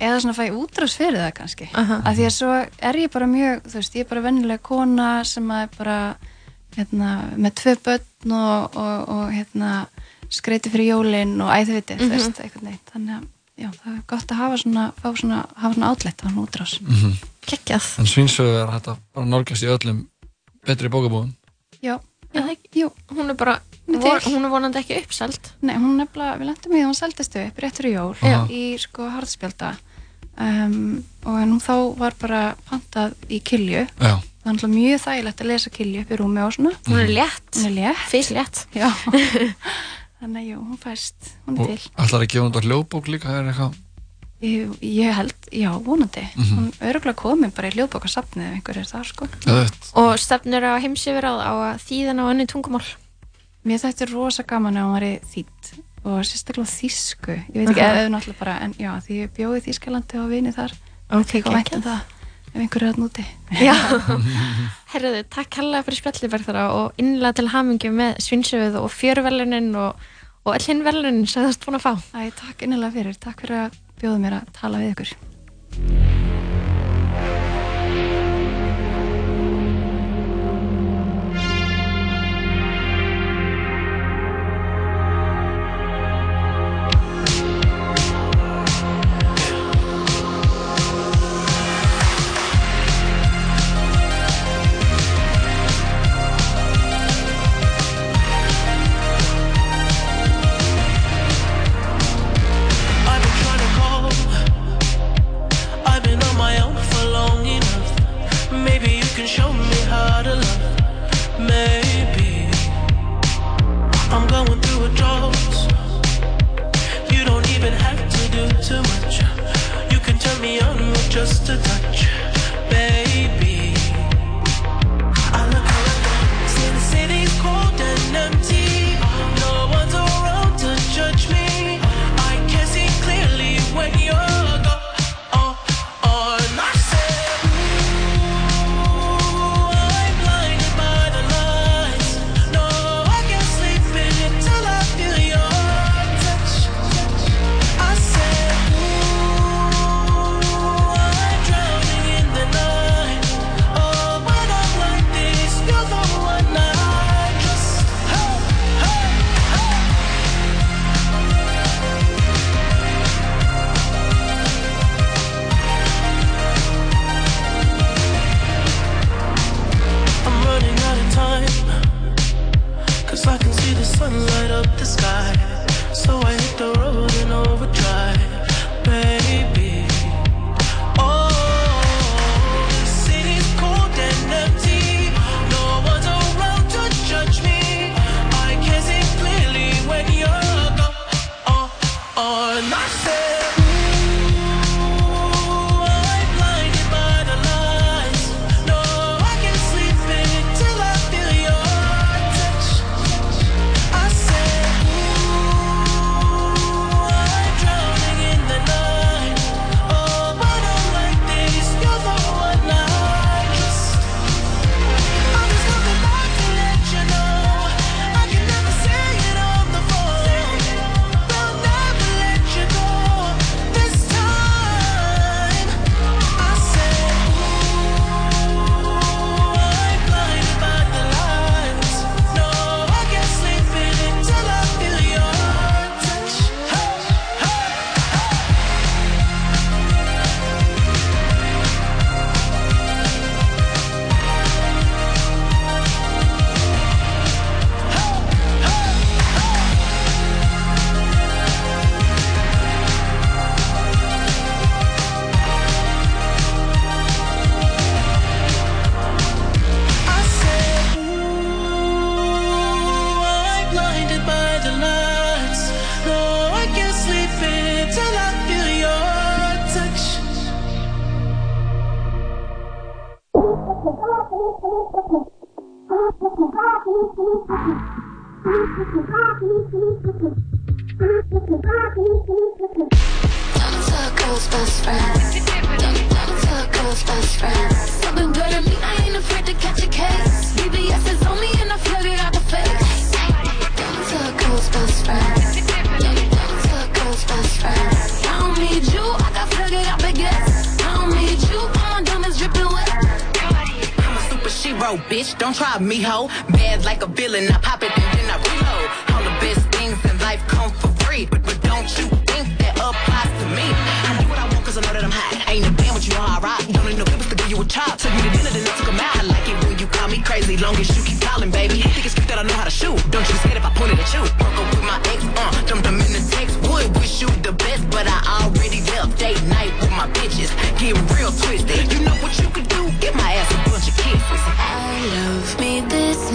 eða 0.00 0.20
svona 0.24 0.36
fæ 0.38 0.44
útrás 0.56 0.94
fyrir 0.96 1.18
það 1.20 1.32
kannski 1.36 1.66
Aha. 1.76 1.98
af 2.08 2.14
því 2.16 2.24
að 2.24 2.32
svo 2.32 2.52
er 2.88 2.96
ég 2.96 3.10
bara 3.12 3.26
mjög 3.28 3.66
þú 3.68 3.74
veist, 3.76 3.94
ég 3.98 4.00
er 4.06 4.08
bara 4.08 4.22
vennilega 4.24 4.62
kona 4.64 5.08
sem 5.28 5.50
að 5.52 5.62
er 5.66 5.68
bara 5.76 5.96
hérna, 6.76 7.10
með 7.36 7.52
tvö 7.60 7.74
börn 7.84 8.32
og, 8.32 8.76
og, 8.80 9.08
og 9.12 9.34
hérna, 9.36 9.72
skreiti 10.32 10.72
fyrir 10.72 10.94
jólin 10.94 11.34
og 11.44 11.52
æði 11.52 11.76
viti, 11.76 11.98
þú 12.00 12.08
Mhm. 12.08 12.14
veist, 12.16 12.40
eitthvað 12.40 12.62
neitt 12.70 12.92
þannig 12.94 13.18
að 13.18 13.28
já, 13.62 13.68
það 13.82 13.92
er 13.96 14.02
gott 14.12 14.32
að 14.34 14.40
hafa 14.42 14.56
svona, 14.62 14.84
svona, 15.02 15.40
hafa 15.56 15.74
svona 15.76 15.90
átlætt, 15.94 16.20
hafa 16.24 16.32
svona 16.34 16.46
útrás 16.46 16.74
Mhm. 16.82 17.12
Kekjað. 17.46 17.86
En 17.98 18.06
svínsögu 18.06 18.54
er 18.62 18.70
hægt 18.70 18.86
að 18.92 18.98
bara 19.14 19.26
nálgast 19.26 19.62
í 19.66 19.70
öllum 19.72 20.06
betri 20.66 20.88
bókabúðum. 20.88 21.32
Já, 21.82 21.98
já, 22.34 22.42
jú. 22.74 22.90
Hún 23.10 23.30
er 23.30 23.34
bara, 23.34 23.56
er 23.88 24.20
til. 24.20 24.32
hún 24.32 24.44
er 24.46 24.50
vonandi 24.52 24.78
ekki 24.78 25.00
uppseld. 25.02 25.50
Nei, 25.62 25.74
hún 25.74 25.96
nefnilega, 25.98 26.38
við 26.38 26.46
lendum 26.52 26.72
í 26.72 26.76
því 26.76 26.82
að 26.84 26.90
hún 26.92 27.00
seldist 27.00 27.36
upp 27.36 27.58
rétt 27.58 27.76
fyrir 27.80 27.96
jól 27.96 28.14
Já. 28.22 28.46
í 28.46 28.78
sko 28.78 29.08
harðspjölda 29.10 29.72
um, 30.38 31.02
og 31.26 31.40
nú 31.50 31.58
þá 31.60 31.74
var 31.98 32.14
bara 32.20 32.54
pantað 32.70 33.14
í 33.28 33.40
kilju 33.42 33.82
Já. 34.00 34.14
það 34.44 34.62
er 34.62 34.68
mjög 34.72 35.02
þægilegt 35.02 35.40
að 35.42 35.50
lesa 35.50 35.70
kilju 35.70 36.00
upp 36.06 36.10
í 36.14 36.16
rúmi 36.22 36.40
og 36.46 36.52
svona 36.54 36.72
Hún 36.86 37.02
er 37.02 37.10
létt. 37.10 37.50
hún 37.58 37.66
er 37.66 37.74
létt 37.80 38.06
Fyrst 38.08 38.30
létt. 38.38 38.66
Já. 38.72 38.88
þannig 40.22 40.42
að 40.42 40.48
jú, 40.52 40.58
hún 40.70 40.78
fæst, 40.82 41.30
hún 41.46 41.56
er 41.58 41.60
Og 41.60 41.66
til 41.66 41.90
ætlar 42.06 42.22
að 42.24 42.28
gefa 42.32 42.44
hún 42.46 42.52
þetta 42.52 42.66
hljóðbók 42.68 43.08
líka, 43.12 43.34
er 43.40 43.50
eitthvað? 43.52 43.74
ég, 44.42 44.72
ég 44.82 45.12
held, 45.14 45.34
já, 45.54 45.70
vonandi 45.86 46.24
Mhm. 46.34 46.56
hún 46.58 46.72
er 46.80 46.94
örgulega 46.96 47.14
komin 47.20 47.52
bara 47.54 47.68
í 47.70 47.74
hljóðbókasafnið 47.76 48.48
ef 48.48 48.54
einhver 48.58 48.76
er 48.80 48.88
það 48.90 49.04
sko 49.06 49.26
Öðvöld. 49.46 49.92
Og 49.94 50.18
stefnir 50.18 50.62
á 50.66 50.74
heimsifir 50.82 51.22
á, 51.26 51.34
á 51.38 51.52
að 51.74 51.82
þýðan 51.86 52.22
á 52.22 52.24
önni 52.32 52.46
tungumál. 52.50 52.86
Mér 53.64 53.78
þætti 53.78 54.10
rosa 54.12 54.42
gaman 54.42 54.76
ef 54.76 54.82
hún 54.82 54.92
var 54.96 55.02
í 55.06 55.20
þýtt 55.22 55.72
og 56.04 56.24
sérstaklega 56.26 56.66
þýsku 56.66 57.36
ég 57.54 57.54
veit 57.54 57.68
ekki, 57.70 57.80
Aha. 57.80 57.94
eða 58.02 58.10
náttúrulega 58.10 58.38
bara 58.40 58.56
en 58.64 58.72
já, 58.74 58.90
því 58.98 59.12
ég 59.22 59.30
bjóði 59.36 59.60
Þýskalandi 59.68 60.18
og 60.18 60.30
vini 60.30 60.50
þar 60.52 60.72
Ok, 61.12 61.30
hvað 61.42 61.54
vænt 61.54 61.70
geggjað. 61.70 61.76
um 61.76 61.82
það 61.82 62.00
ef 62.52 62.60
einhver 62.60 62.82
er 62.82 62.92
að 62.92 62.98
núti. 62.98 63.24
Herriði, 64.92 65.22
takk 65.30 65.54
hella 65.60 65.82
fyrir 65.86 66.00
spjallið 66.02 66.34
þara 66.44 66.64
og 66.74 66.98
innlega 67.00 67.36
til 67.38 67.48
hamingju 67.52 67.92
með 67.94 68.18
svinsöfuð 68.24 68.76
og 68.82 68.90
fjöruvelunin 68.92 69.70
og, 69.78 69.94
og 70.44 70.54
öll 70.56 70.68
hinn 70.68 70.84
velunin 70.86 71.26
sem 71.30 71.44
þú 71.46 71.54
ert 71.54 71.66
búin 71.66 71.78
að 71.78 71.86
fá. 71.86 71.92
Æ, 72.18 72.20
takk 72.38 72.66
innilega 72.66 72.96
fyrir, 72.98 73.20
takk 73.22 73.44
fyrir 73.44 73.66
að 73.66 73.80
bjóða 74.02 74.22
mér 74.24 74.40
að 74.40 74.52
tala 74.58 74.82
við 74.82 74.94
ykkur 74.96 76.31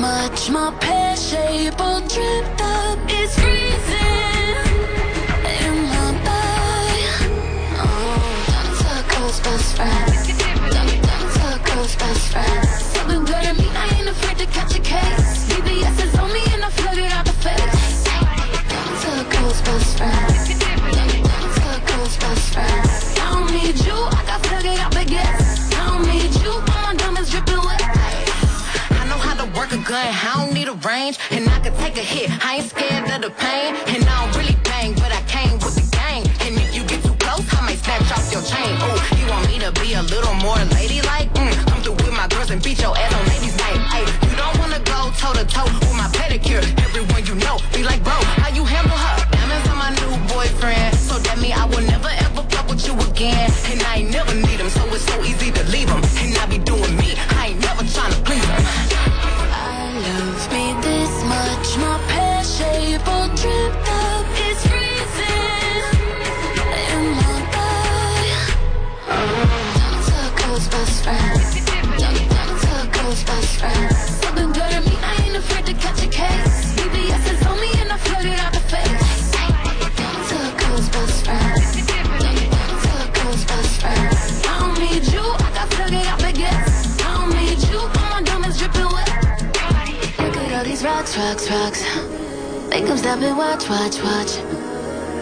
much 0.08 0.50
my 0.50 0.72
pear-shaped 0.80 1.78
dripped 2.14 2.62
up 2.62 2.98
It's 3.20 3.34
freezing 3.40 4.58
in 5.60 5.76
my 5.92 6.08
body. 6.28 7.04
Oh, 7.84 8.18
Dr. 8.54 9.00
Cole's 9.12 9.40
best 9.46 9.70
friend. 9.78 10.12
Dr. 11.10 11.56
Cole's 11.68 11.96
best 12.02 12.26
friend. 12.32 12.68
Something 12.94 13.24
good 13.30 13.44
to 13.48 13.54
me, 13.60 13.68
I 13.84 13.86
ain't 13.98 14.10
afraid 14.14 14.38
to 14.44 14.48
catch 14.58 14.74
a 14.80 14.84
case. 14.94 15.28
BBS 15.50 15.98
is 16.06 16.14
on 16.22 16.30
me 16.36 16.44
and 16.54 16.64
I 16.68 16.70
flood 16.78 16.98
it 17.04 17.12
out 17.18 17.26
the 17.26 17.38
face. 17.46 18.04
Dr. 18.74 19.20
Cole's 19.34 19.62
best 19.68 19.92
friend. 19.98 20.34
Dr. 21.32 21.80
Cole's 21.90 22.16
best 22.24 22.46
friend. 22.54 22.86
I 23.22 23.28
don't 23.34 23.52
need 23.58 23.78
you. 23.88 24.17
gun, 29.88 30.06
I 30.06 30.44
don't 30.44 30.54
need 30.54 30.68
a 30.68 30.76
range, 30.84 31.18
and 31.32 31.48
I 31.48 31.60
can 31.60 31.74
take 31.78 31.96
a 31.96 32.04
hit. 32.04 32.28
I 32.46 32.58
ain't 32.58 32.70
scared 32.70 33.08
of 33.10 33.22
the 33.22 33.32
pain, 33.32 33.72
and 33.88 34.04
I 34.04 34.16
don't 34.20 34.36
really 34.36 34.58
bang, 34.64 34.94
but 34.96 35.12
I 35.16 35.22
came 35.32 35.56
with 35.64 35.76
the 35.80 35.88
gang. 35.96 36.28
And 36.44 36.60
if 36.60 36.76
you 36.76 36.84
get 36.84 37.02
too 37.04 37.16
close, 37.24 37.48
I 37.56 37.62
might 37.64 37.80
snatch 37.80 38.12
off 38.12 38.28
your 38.30 38.44
chain. 38.44 38.76
Ooh, 38.84 39.00
you 39.16 39.26
want 39.32 39.48
me 39.48 39.60
to 39.60 39.72
be 39.80 39.94
a 39.94 40.04
little 40.04 40.36
more 40.44 40.60
ladylike? 40.76 41.32
Mm, 41.40 41.56
come 41.72 41.82
through 41.82 41.96
with 42.04 42.12
my 42.12 42.28
girls 42.28 42.52
and 42.52 42.62
beat 42.62 42.82
your 42.82 42.98
ass 42.98 43.14
on 43.16 43.24
ladies' 43.32 43.58
night. 43.58 43.80
Ay, 43.96 44.04
you 44.28 44.36
don't 44.36 44.58
wanna 44.60 44.82
go 44.84 45.10
toe 45.16 45.34
to 45.34 45.46
toe 45.48 45.97
rocks. 91.50 91.82
Make 92.70 92.86
them 92.86 92.98
stop 92.98 93.20
and 93.22 93.38
watch, 93.38 93.70
watch, 93.70 94.02
watch. 94.04 94.32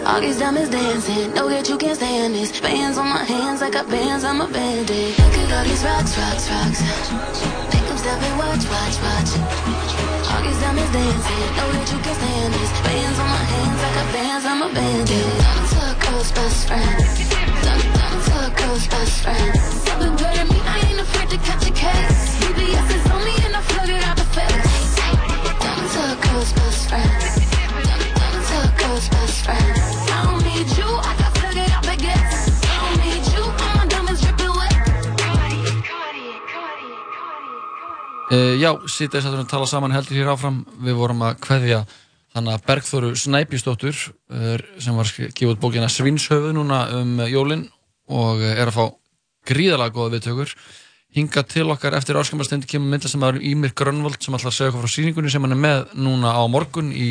All 0.06 0.20
these 0.20 0.38
diamonds 0.38 0.70
dancing, 0.70 1.34
know 1.34 1.48
that 1.48 1.68
you 1.68 1.76
can't 1.78 1.96
stand 1.96 2.34
this. 2.34 2.60
Bands 2.60 2.98
on 2.98 3.08
my 3.08 3.24
hands, 3.24 3.62
I 3.62 3.70
got 3.70 3.88
bands, 3.88 4.24
I'm 4.24 4.40
a 4.40 4.48
bandit. 4.48 5.18
Look 5.18 5.36
at 5.38 5.50
all 5.50 5.64
these 5.66 5.82
rocks, 5.82 6.14
rocks, 6.18 6.46
rocks. 6.50 6.80
Make 7.74 7.86
them 7.86 7.98
stop 7.98 8.22
and 8.22 8.36
watch, 8.38 8.64
watch, 8.70 8.96
watch. 9.02 9.30
All 10.30 10.42
these 10.42 10.58
diamonds 10.62 10.92
dancing, 10.94 11.46
know 11.58 11.68
that 11.74 11.86
you 11.90 11.98
can't 12.02 12.18
stand 12.18 12.50
this. 12.54 12.70
Bands 12.86 13.18
on 13.18 13.28
my 13.30 13.44
hands, 13.50 13.80
I 13.82 13.90
got 13.98 14.08
bands, 14.14 14.44
I'm 14.46 14.62
a 14.62 14.68
bandit. 14.70 15.30
Talk 15.74 15.96
girl's 16.06 16.30
best 16.32 16.60
friend. 16.66 16.98
Don't, 17.66 17.82
don't 18.30 18.52
girl's 18.56 18.86
best 18.86 19.14
friend. 19.22 19.52
Something 19.86 20.14
at 20.26 20.46
me, 20.50 20.58
I 20.62 20.76
ain't 20.86 21.00
afraid 21.00 21.28
to 21.34 21.38
catch 21.38 21.66
a 21.66 21.74
case. 21.74 22.20
BBS 22.42 22.88
is 22.94 23.04
on 23.10 23.20
me 23.26 23.34
and 23.46 23.54
I 23.54 23.62
it 23.90 24.02
out 24.06 24.16
the 24.16 24.28
face. 24.34 24.65
Girl's 26.36 26.52
best 26.52 26.88
friend. 26.90 27.10
Don't, 27.56 27.88
don't 28.20 28.44
talk 28.44 28.78
girl's 28.78 29.08
best 29.08 29.44
friend. 29.46 29.72
I 30.12 30.20
don't 30.24 30.44
need 30.44 30.68
you, 30.76 30.84
I 30.84 31.12
got 31.16 31.32
flooded 31.38 31.70
out 31.72 31.84
baguettes. 31.88 32.40
I 32.60 32.76
don't 32.76 33.00
need 33.08 33.24
you, 33.32 33.44
my 33.56 33.86
diamonds 33.88 34.20
dripping 34.20 34.52
wet. 34.52 34.76
Uh, 38.28 38.52
já, 38.60 38.70
sýtið 38.84 39.16
þess 39.16 39.30
að 39.30 39.38
við 39.38 39.48
tala 39.54 39.70
saman 39.70 39.96
heldur 39.96 40.20
hér 40.20 40.28
áfram. 40.34 40.60
Við 40.84 41.00
vorum 41.00 41.24
að 41.24 41.40
kveðja 41.46 41.80
þannig 42.36 42.52
að 42.52 42.66
Bergþóru 42.68 43.14
Snæbjörnsdóttur 43.16 43.96
uh, 43.96 44.58
sem 44.76 45.00
var 45.00 45.08
gefið 45.16 45.54
út 45.54 45.62
bókina 45.64 45.88
Svinshöfuð 45.88 46.52
núna 46.58 46.82
um 46.98 47.16
uh, 47.16 47.30
jólin 47.32 47.64
og 48.12 48.44
er 48.44 48.68
að 48.68 48.76
fá 48.76 48.84
gríðalega 49.48 49.96
góða 49.96 50.18
viðtökur. 50.18 50.52
Hinga 51.16 51.40
til 51.48 51.70
okkar 51.72 51.94
eftir 51.96 52.18
áskamastund 52.20 52.66
kemur 52.68 52.90
myndla 52.92 53.08
sem 53.08 53.22
er 53.24 53.38
Ímir 53.40 53.72
Grönvold 53.72 54.20
sem 54.20 54.34
að 54.36 54.50
segja 54.50 54.68
okkur 54.68 54.82
frá 54.84 54.92
síningunni 54.92 55.30
sem 55.32 55.46
hann 55.46 55.54
er 55.54 55.62
með 55.62 55.94
núna 55.96 56.34
á 56.36 56.44
morgun 56.44 56.90
í 56.92 57.08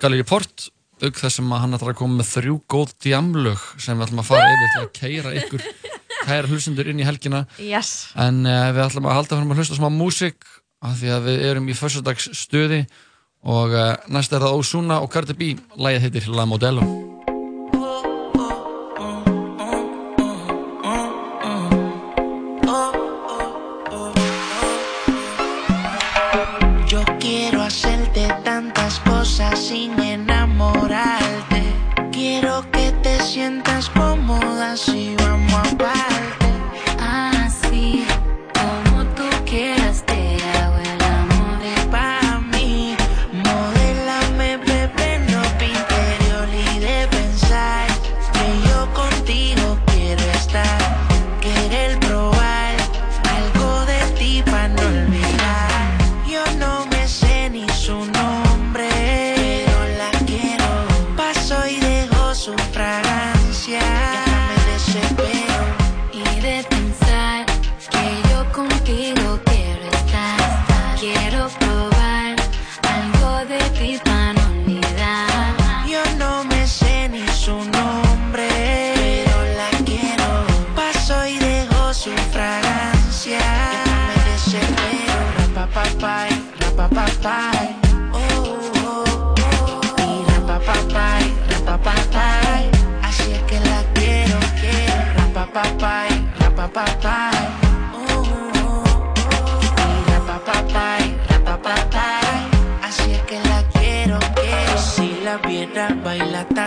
Gallery 0.00 0.24
Port 0.24 0.70
auk 1.04 1.18
þess 1.20 1.36
sem 1.36 1.50
að 1.52 1.60
hann 1.60 1.76
ætlar 1.76 1.92
að 1.92 1.98
koma 1.98 2.22
með 2.22 2.30
þrjú 2.30 2.54
góð 2.72 2.94
djamlög 3.04 3.66
sem 3.76 3.98
við 3.98 4.06
ætlum 4.06 4.22
að 4.22 4.28
fara 4.30 4.46
yfir 4.54 4.70
til 4.72 4.84
að 4.84 4.92
keira 4.96 5.34
ykkur 5.42 5.66
kæra 6.26 6.48
hlustendur 6.48 6.88
inn 6.88 7.02
í 7.02 7.06
helgina. 7.06 7.42
Yes. 7.60 8.08
en 8.16 8.40
uh, 8.48 8.70
við 8.72 8.86
ætlum 8.86 9.10
að 9.10 9.18
halda 9.18 9.40
fram 9.40 9.52
að 9.52 9.60
hlusta 9.60 9.76
smá 9.76 9.90
músík 9.92 10.48
af 10.80 10.96
því 11.02 11.12
að 11.18 11.28
við 11.28 11.44
erum 11.50 11.68
í 11.68 11.76
föstudags 11.76 12.30
stuði 12.40 12.86
og 13.44 13.76
uh, 13.76 13.92
næst 14.08 14.32
er 14.32 14.46
það 14.46 14.56
Ozuna 14.62 15.02
og 15.04 15.12
Cardi 15.12 15.36
B. 15.36 15.52
Lægið 15.76 16.08
heitir 16.08 16.32
La 16.32 16.48
Modelo 16.48 17.15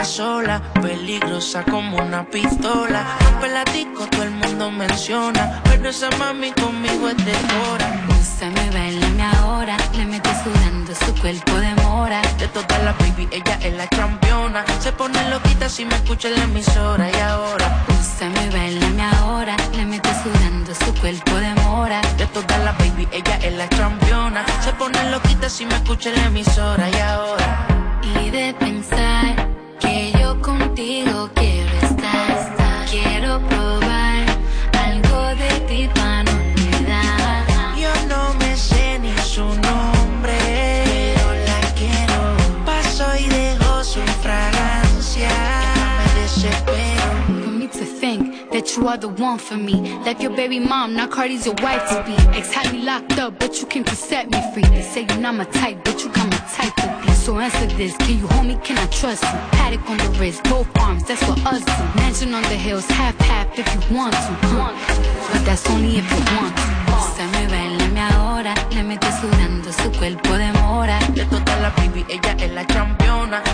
sola, 0.09 0.59
peligrosa 0.81 1.63
como 1.63 1.97
una 1.97 2.23
pistola. 2.23 3.17
Rompe 3.21 3.47
la 3.49 3.63
disco, 3.65 4.07
todo 4.07 4.23
el 4.23 4.31
mundo 4.31 4.71
menciona, 4.71 5.61
pero 5.63 5.89
esa 5.89 6.09
mami 6.17 6.51
conmigo 6.51 7.09
es 7.09 7.17
de 7.17 7.33
hora. 7.33 7.87
Úsame, 8.19 8.69
bailame 8.71 9.23
ahora. 9.23 9.77
Le 9.95 10.05
mete 10.05 10.29
sudando 10.43 10.93
su 10.95 11.13
cuerpo 11.21 11.53
de 11.53 11.75
mora. 11.83 12.21
De 12.39 12.47
todas 12.47 12.83
las 12.83 12.97
baby, 12.97 13.27
ella 13.31 13.59
es 13.61 13.73
la 13.73 13.87
campeona. 13.87 14.65
Se 14.79 14.91
pone 14.91 15.29
loquita 15.29 15.69
si 15.69 15.85
me 15.85 15.95
escucha 15.95 16.29
en 16.29 16.35
la 16.35 16.43
emisora 16.43 17.09
y 17.11 17.19
ahora. 17.19 17.85
Úsame, 17.99 18.49
bailame 18.49 19.03
ahora. 19.03 19.55
Le 19.75 19.85
mete 19.85 20.09
sudando 20.23 20.73
su 20.73 20.91
cuerpo 20.99 21.35
de 21.35 21.53
mora. 21.61 22.01
De 22.17 22.25
todas 22.27 22.59
las 22.65 22.75
baby, 22.79 23.07
ella 23.11 23.37
es 23.43 23.53
la 23.53 23.69
campeona. 23.69 24.43
Se 24.63 24.73
pone 24.73 25.11
loquita 25.11 25.49
si 25.49 25.65
me 25.67 25.75
escucha 25.75 26.09
en 26.09 26.15
la 26.15 26.25
emisora 26.25 26.89
y 26.89 26.99
ahora. 26.99 27.67
Y 28.23 28.31
de 28.31 28.55
pensar 28.55 29.58
que 29.89 30.11
yo 30.19 30.39
contigo 30.41 31.29
quiero 31.35 31.73
estar. 31.81 32.85
Quiero 32.89 33.39
probar 33.47 34.25
algo 34.85 35.19
de 35.41 35.51
ti 35.67 35.89
para 35.93 36.23
no 36.23 36.31
olvidar. 36.31 37.45
Yo 37.75 37.91
no 38.07 38.33
me 38.39 38.55
sé 38.55 38.99
ni 38.99 39.15
su 39.17 39.45
nombre, 39.69 40.37
pero 40.85 41.27
la 41.49 41.61
quiero. 41.79 42.19
Paso 42.65 43.05
y 43.17 43.27
dejo 43.29 43.83
su 43.83 44.01
fragancia. 44.23 45.29
Me 45.97 46.21
desespero. 46.21 47.07
For 47.43 47.51
me 47.59 47.67
to 47.67 47.85
think 48.01 48.51
that 48.51 48.75
you 48.75 48.87
are 48.87 48.97
the 48.97 49.09
one 49.09 49.39
for 49.39 49.57
me. 49.57 49.75
Like 50.05 50.21
your 50.21 50.35
baby 50.35 50.59
mom, 50.59 50.95
now 50.95 51.07
Cardi's 51.07 51.45
your 51.45 51.55
wife 51.63 51.87
to 51.89 52.03
be. 52.05 52.15
Ex 52.37 52.53
had 52.53 52.71
me 52.71 52.83
locked 52.83 53.17
up, 53.19 53.39
but 53.39 53.59
you 53.59 53.67
came 53.67 53.83
to 53.85 53.95
set 53.95 54.29
me 54.29 54.39
free. 54.53 54.63
They 54.63 54.83
say 54.83 55.05
you're 55.09 55.17
not 55.17 55.35
my 55.35 55.45
type, 55.45 55.83
but 55.83 56.03
you 56.03 56.09
got 56.09 56.27
my 56.29 56.37
type 56.55 56.75
to 56.75 56.87
be. 57.01 57.08
So 57.19 57.37
answer 57.37 57.67
this, 57.77 57.95
can 57.97 58.17
you 58.17 58.27
hold 58.27 58.47
me, 58.47 58.57
can 58.63 58.77
I 58.77 58.87
trust 58.87 59.23
you? 59.23 59.39
Paddock 59.51 59.87
on 59.89 59.97
the 59.97 60.09
wrist, 60.19 60.43
both 60.45 60.67
arms, 60.79 61.03
that's 61.03 61.21
what 61.27 61.37
us 61.45 61.63
do. 61.63 61.99
Mansion 61.99 62.33
on 62.33 62.43
the 62.43 62.57
hills, 62.65 62.85
half 62.87 63.15
half 63.19 63.47
if 63.59 63.67
you 63.75 63.95
want 63.95 64.13
to. 64.13 64.31
But 65.31 65.43
that's 65.45 65.69
only 65.69 65.97
if 65.97 66.09
you 66.09 66.35
want 66.35 66.55
to. 66.55 66.79
Bailame 67.49 67.99
ahora. 67.99 68.53
Le 71.13 71.23
sudando 71.25 71.39
todas 71.43 71.61
las 71.61 71.75
baby, 71.75 72.05
ella 72.09 72.35
es 72.39 72.51
la 72.51 72.65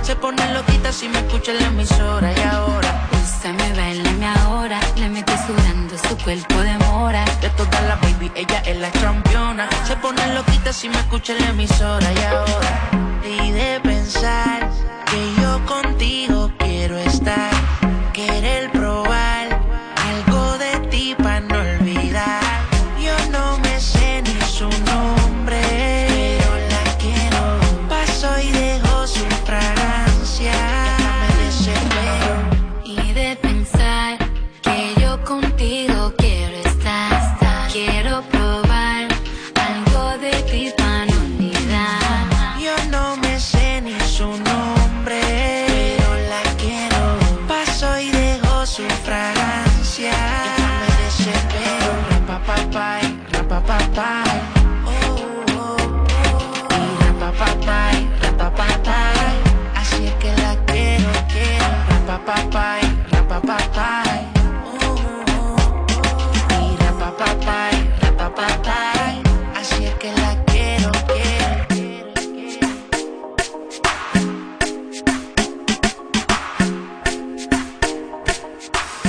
Se 0.03 0.15
pone 0.15 0.41
loquita 0.53 0.89
si 0.93 1.09
me 1.09 1.19
escucha 1.19 1.51
en 1.51 1.59
la 1.59 1.65
emisora 1.65 2.31
y 2.31 2.41
ahora. 2.43 3.09
Úsame, 3.11 3.73
bailame 3.73 4.25
ahora. 4.25 4.79
Le 4.95 5.09
mete 5.09 5.33
sudando 5.45 5.97
su 5.97 6.17
cuerpo 6.23 6.61
de 6.61 6.77
mora. 6.77 7.25
De 7.41 7.49
todas 7.49 7.83
las 7.83 7.99
baby, 7.99 8.31
ella 8.35 8.59
es 8.65 8.77
la 8.77 8.89
campeona. 8.91 9.67
Se 9.83 9.97
pone 9.97 10.33
loquita 10.33 10.71
si 10.71 10.87
me 10.87 10.97
escucha 10.97 11.33
en 11.33 11.39
la 11.41 11.49
emisora 11.49 12.07
y 12.13 12.23
ahora. 12.23 12.89
Y 13.43 13.51
de 13.51 13.81
pensar 13.81 14.69
que 15.07 15.41
yo 15.41 15.65
contigo 15.65 16.49
quiero 16.57 16.97
estar. 16.97 17.54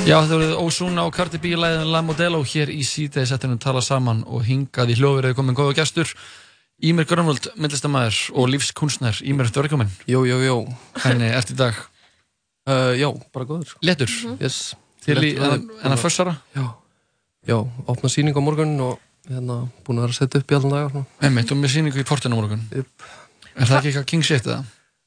Já, 0.07 0.21
þetta 0.23 0.37
voruð 0.37 0.53
Ozuna 0.63 1.05
og 1.09 1.15
Cardi 1.17 1.39
B 1.43 1.57
læðin 1.59 1.89
La 1.91 2.01
Modelo 2.05 2.39
hér 2.47 2.71
í 2.71 2.85
síðdeði 2.87 3.27
settinum 3.33 3.59
tala 3.63 3.81
saman 3.83 4.21
og 4.31 4.45
hingað 4.47 4.93
í 4.95 4.97
hljóðverið 5.01 5.35
komin 5.39 5.57
góða 5.59 5.75
gestur. 5.81 6.13
Ímir 6.87 7.09
Grönvöld, 7.09 7.49
myndlistamæður 7.59 8.19
og 8.37 8.51
lífskunstnær. 8.53 9.19
Ímir, 9.27 9.49
ertu 9.49 9.63
velkomin? 9.65 9.91
Jó, 10.07 10.21
jó, 10.29 10.37
jó 10.45 10.57
Hvernig 11.03 11.35
ert 11.41 11.53
í 11.55 11.59
dag? 11.59 11.83
Uh, 12.67 12.97
já, 12.99 13.07
bara 13.31 13.45
góður. 13.47 13.77
Letur? 13.87 14.11
Yes. 14.43 14.73
Til 15.05 15.15
í- 15.23 15.37
Léttur, 15.39 15.53
en- 15.55 15.69
en 15.87 15.93
að 15.95 16.01
fössara? 16.03 16.33
Já, 16.51 16.65
já, 17.47 17.55
opna 17.87 18.09
sýning 18.11 18.35
á 18.35 18.43
morgun 18.43 18.73
og 18.83 18.97
hérna 19.31 19.61
búin 19.87 20.01
að 20.01 20.09
vera 20.09 20.11
að 20.11 20.17
setja 20.19 20.41
upp 20.43 20.51
í 20.51 20.57
allan 20.59 20.75
dag 20.75 20.97
og 20.99 21.23
Einmitt, 21.23 21.53
og 21.55 21.61
með 21.63 21.71
sýningu 21.77 22.03
í 22.03 22.07
portinu 22.09 22.35
á 22.35 22.39
morgun. 22.41 22.65
Yep. 22.75 23.07
Er 23.55 23.71
það 23.71 23.77
ekki 23.79 23.93
eitthvað 23.93 24.09
king 24.11 24.27
shit 24.27 24.49
eða? 24.51 24.65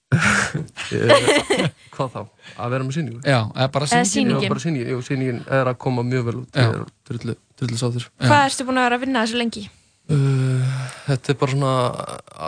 Hvað 1.93 2.14
þá? 2.14 2.22
Að 2.57 2.72
vera 2.74 2.86
með 2.86 2.95
sýningu? 2.97 3.20
Já, 3.22 3.39
eða 3.53 3.68
bara 3.76 3.89
sýningin. 4.10 4.55
Já, 4.82 4.95
sýningin 5.05 5.41
er 5.45 5.70
að 5.70 5.78
koma 5.84 6.05
mjög 6.07 6.24
vel 6.30 6.38
út 6.41 6.57
Já. 6.57 6.64
Ég 6.66 6.80
er 6.80 6.88
drullu, 7.10 7.36
drullu 7.60 7.78
sátur 7.82 8.07
Hvað 8.24 8.45
erstu 8.47 8.66
búin 8.66 8.82
að 8.82 8.88
vera 8.89 8.97
að 8.97 9.03
vinna 9.05 9.26
þessu 9.26 9.41
lengi? 9.41 9.66
Uh, 10.10 10.80
þetta 11.05 11.34
er 11.34 11.38
bara 11.43 11.53
svona 11.53 11.74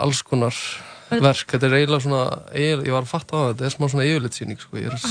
alls 0.02 0.22
konar 0.26 0.56
verk, 1.20 1.46
þetta 1.52 1.66
er 1.68 1.74
eiginlega 1.76 2.02
svona 2.02 2.22
ég 2.56 2.88
var 2.92 3.02
að 3.02 3.10
fatta 3.12 3.36
á 3.36 3.38
það, 3.42 3.48
þetta 3.52 3.64
er 3.68 3.74
smá 3.76 3.86
svona 3.92 4.06
yfirlitsýning 4.08 4.58
sko. 4.60 4.76
ég 4.78 4.86
er 4.86 4.96
að 4.96 5.02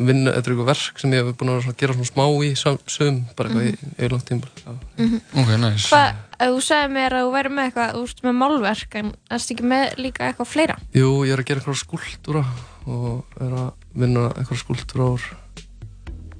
vinna, 0.00 0.30
þetta 0.32 0.46
er 0.48 0.54
eitthvað 0.54 0.70
verk 0.70 0.98
sem 1.02 1.12
ég 1.12 1.26
hef 1.26 1.36
búin 1.36 1.50
að 1.52 1.76
gera 1.76 1.92
svona 1.96 2.08
smá 2.08 2.24
í 2.46 2.50
sam- 2.56 2.78
sögum, 2.86 3.18
bara 3.36 3.48
eitthvað 3.50 3.66
í 3.68 3.72
yfirlangt 3.98 4.24
tíma 4.30 4.76
Mhm. 4.96 5.20
Ok, 5.36 5.50
nice 5.60 5.88
Hvað, 5.90 6.14
þú 6.40 6.60
segir 6.62 6.90
mér 6.94 7.12
að 7.12 7.24
þú 7.26 7.32
væri 7.36 7.50
með 7.50 7.64
eitthvað, 7.70 7.92
þú 7.94 8.02
ert 8.08 8.22
með 8.22 8.34
málverk, 8.40 8.94
en 8.94 9.12
erstu 9.30 9.54
ekki 9.54 9.64
með 9.74 9.94
líka 9.98 10.28
eitthvað 10.32 10.46
fleira? 10.46 10.78
Jú, 10.94 11.10
ég 11.26 11.32
er 11.32 11.38
að 11.42 11.44
gera 11.46 11.60
eitthvað 11.60 11.82
skúltúra 11.84 12.44
og 12.86 13.24
er 13.40 13.52
að 13.52 13.72
vinna 13.94 14.28
eitthvað 14.34 14.62
skúltúra 14.64 15.10
úr, 15.14 15.20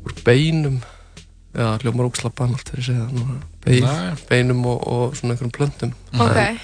úr 0.06 0.12
beinum 0.24 0.80
Já, 1.50 1.76
hljómar 1.82 2.06
óksla 2.06 2.30
banalt 2.30 2.62
þegar 2.62 2.78
ég 2.78 2.84
segi 2.86 2.98
það 3.00 3.14
núna. 3.16 3.40
Bein, 3.64 3.82
Nei. 3.82 4.14
Beinum 4.30 4.60
og, 4.70 4.84
og 4.86 5.16
svona 5.18 5.34
einhverjum 5.34 5.50
plöntum 5.50 5.92
Ok. 6.14 6.60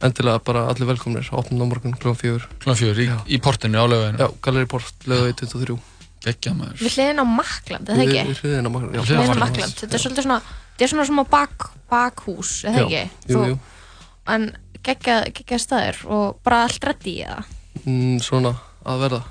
En- 0.00 0.10
Endilega 0.10 0.40
bara 0.44 0.66
allir 0.68 0.86
velkomnir, 0.90 1.28
opnum 1.32 1.64
á 1.64 1.66
morgun 1.70 1.92
klokkan 1.96 2.18
fjögur. 2.20 2.46
Klokkan 2.60 2.76
fjögur, 2.80 2.98
í, 3.00 3.06
í 3.36 3.38
portinu 3.40 3.78
á 3.80 3.84
lögveginum 3.88 4.20
Já, 4.20 4.28
Galleri 4.42 4.66
Port, 4.66 4.94
lögvegi 5.06 5.36
23 5.46 5.78
Gekkja 6.24 6.52
maður. 6.56 6.78
Við 6.80 6.94
hliðin 6.96 7.20
á 7.20 7.24
Makland, 7.28 7.88
eða 7.92 8.04
ekki? 8.04 8.22
Við 8.30 8.38
hliðin 8.42 8.64
á 8.66 8.70
Makland, 8.74 8.94
já. 8.96 9.02
Hliðin 9.04 9.20
á 9.24 9.42
Makland, 9.44 9.74
þetta 9.80 9.94
er 9.98 10.02
svolítið 10.04 10.24
svona, 10.26 10.38
þetta 10.72 10.84
er 10.86 10.92
svona 10.94 11.06
svona 11.10 11.24
bak, 11.30 11.66
bakhús, 11.92 12.52
eða 12.64 12.80
Já, 12.80 12.84
ekki? 12.84 13.10
jú, 13.28 13.36
Þú- 13.38 13.48
jú. 13.50 13.58
En 14.34 14.46
geggja, 14.84 15.16
geggja 15.36 15.58
staðir 15.60 15.98
og 16.08 16.38
bara 16.42 16.62
allt 16.64 16.84
reddi 16.88 17.18
í 17.20 17.24
það. 17.28 17.44
mm, 17.84 18.18
Svona 18.24 18.54
að 18.84 19.00
verða. 19.04 19.22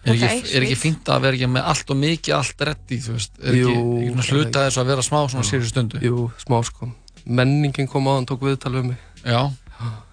Er 0.00 0.14
ekki, 0.14 0.24
Ok, 0.24 0.54
er 0.56 0.62
ekki 0.64 0.76
fínt 0.80 1.04
að 1.12 1.20
vera 1.20 1.36
ekki 1.36 1.48
með 1.52 1.64
allt 1.74 1.90
og 1.92 1.96
mikið 2.00 2.34
allt 2.38 2.56
reddi, 2.70 2.96
þú 3.04 3.12
veist, 3.18 3.32
er 3.44 3.52
ekki, 3.52 3.60
Jú, 3.60 3.98
ekki 4.00 4.10
svona 4.24 4.30
hluta 4.32 4.64
þess 4.64 4.78
að 4.80 4.86
vera 4.86 5.02
smá 5.04 5.18
svona 5.28 5.44
síður 5.44 5.68
stundu? 5.68 6.00
Jú, 6.00 6.30
smá 6.40 6.64
sko. 6.64 6.88
Menningin 7.26 7.86
kom 7.86 8.08
á 8.08 8.16
hann, 8.16 8.24
tók 8.26 8.40
viðtal 8.40 8.72
við 8.80 8.84
mig. 8.88 8.98
Já 9.24 9.52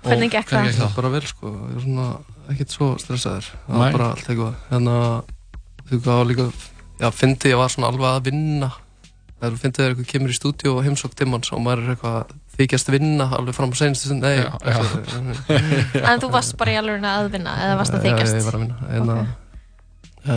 Hvernig 0.08 0.32
gekk 0.32 0.50
það? 0.54 0.72
það? 0.78 0.96
Bara 0.96 1.10
vel 1.14 1.22
sko, 1.28 1.52
ég 1.72 1.78
er 1.78 1.84
svona 1.86 2.08
ekkert 2.54 2.74
svo 2.74 2.90
stressaður. 3.02 3.48
Það 3.68 3.82
var 3.82 3.96
bara 3.98 4.10
allt 4.14 4.28
eitthvað. 4.32 4.58
Þannig 4.72 5.00
að 5.04 5.32
þú 5.92 6.02
var 6.08 6.28
líka 6.32 6.50
Já, 6.98 7.10
fyndi 7.14 7.52
ég 7.52 7.60
var 7.60 7.70
svona 7.70 7.90
alveg 7.92 8.08
að 8.10 8.24
vinna. 8.32 8.70
Það 9.38 9.48
eru 9.52 9.60
fyndið 9.62 9.78
þegar 9.78 9.92
eitthvað 9.94 10.08
kemur 10.12 10.32
í 10.34 10.38
stúdíu 10.38 10.72
og 10.74 10.80
heimsók 10.88 11.12
timmans 11.20 11.52
og 11.54 11.60
maður 11.62 11.84
er 11.84 11.92
eitthvað 11.94 12.16
að 12.18 12.32
þykjast 12.58 12.88
vinna 12.90 13.28
alveg 13.38 13.54
fram 13.54 13.70
á 13.70 13.78
seinustu 13.78 14.10
stund. 14.10 14.24
Nei, 14.26 14.40
Já, 14.40 14.48
já. 14.66 16.08
En 16.10 16.24
þú 16.24 16.32
varst 16.34 16.56
bara 16.58 16.74
í 16.74 16.80
alveg 16.80 17.06
að 17.06 17.28
vinna, 17.36 17.54
eða 17.68 17.76
varst 17.78 17.94
að 17.94 18.02
Já, 18.02 18.06
þykjast? 18.08 18.40
ég 18.40 18.48
var 18.48 18.58
að 18.58 18.64
vinna. 18.64 18.80
En, 18.90 19.12
Ok. 19.14 19.28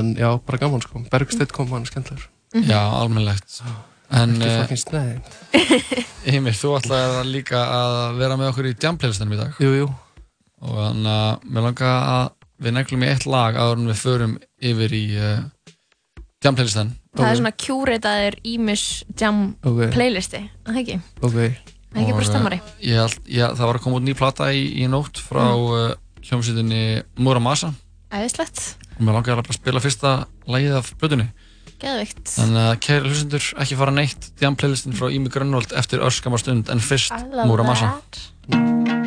en 0.00 0.12
já, 0.20 0.28
bara 0.50 0.60
gaman 0.66 0.84
sko. 0.84 1.00
Bergstedt 1.10 1.54
kom 1.56 1.72
hann 1.72 1.88
skemmtilegur. 1.88 2.28
Já, 2.68 2.76
almennlegt 3.00 3.62
En 4.10 4.34
sneið 4.40 5.20
Heimir, 6.30 6.56
þú 6.58 6.74
ætlaði 6.80 7.24
líka 7.30 7.60
að 7.62 8.18
vera 8.18 8.36
með 8.38 8.50
okkur 8.50 8.68
í 8.70 8.74
jamplaylistanum 8.74 9.36
í 9.36 9.38
dag. 9.38 9.60
Jú, 9.62 9.70
jú. 9.78 9.88
Og 10.66 10.76
þannig 10.76 11.12
að 11.14 11.46
mér 11.46 11.66
langa 11.68 11.92
að 12.10 12.24
við 12.60 12.76
neglum 12.76 13.04
í 13.04 13.10
eitt 13.10 13.26
lag 13.30 13.56
áður 13.56 13.78
en 13.78 13.90
við 13.90 14.00
förum 14.02 14.34
yfir 14.70 14.94
í 14.96 15.04
uh, 15.16 15.38
jamplaylistan 16.44 16.94
Það 17.16 17.26
er 17.26 17.38
svona 17.40 17.52
kjúreitaðir 17.58 18.36
Ímis 18.46 18.84
Jam 19.18 19.40
Ok. 19.66 19.80
playlisti, 19.94 20.42
er 20.46 20.74
það 20.74 20.80
ekki? 20.82 20.98
Ok. 21.20 21.38
Það 21.90 21.96
er 21.96 22.02
ekki 22.04 22.18
bara 22.18 22.60
held, 22.60 23.16
ég, 23.26 23.56
Það 23.58 23.64
var 23.66 23.78
að 23.78 23.86
koma 23.86 23.98
út 23.98 24.06
ný 24.06 24.14
plata 24.18 24.50
í, 24.54 24.66
í 24.78 24.86
nótt 24.90 25.18
frá 25.24 25.42
mm. 25.48 25.64
uh, 25.74 26.26
hljómsveitinni 26.28 26.82
Muramasa 27.18 27.72
Æðislegt, 28.10 28.62
og 28.98 29.02
mér 29.06 29.16
langar 29.16 29.38
að 29.38 29.48
bara 29.48 29.56
spila 29.56 29.82
fyrsta 29.82 30.14
lagið 30.50 30.76
af 30.80 30.92
blöðunni 31.00 31.30
geðvikt. 31.82 32.24
Þannig 32.36 32.62
að 32.66 32.72
kæri 32.86 33.10
hlustendur, 33.10 33.50
ekki 33.64 33.78
fara 33.80 33.94
neitt 33.96 34.30
Jam 34.42 34.56
playlistin 34.60 34.96
frá 34.96 35.08
Ími 35.12 35.32
Grönnvold 35.32 35.74
eftir 35.80 36.04
örskamar 36.06 36.42
stund 36.42 36.72
en 36.72 36.82
fyrst 36.84 37.14
I 37.16 37.22
love 37.32 38.99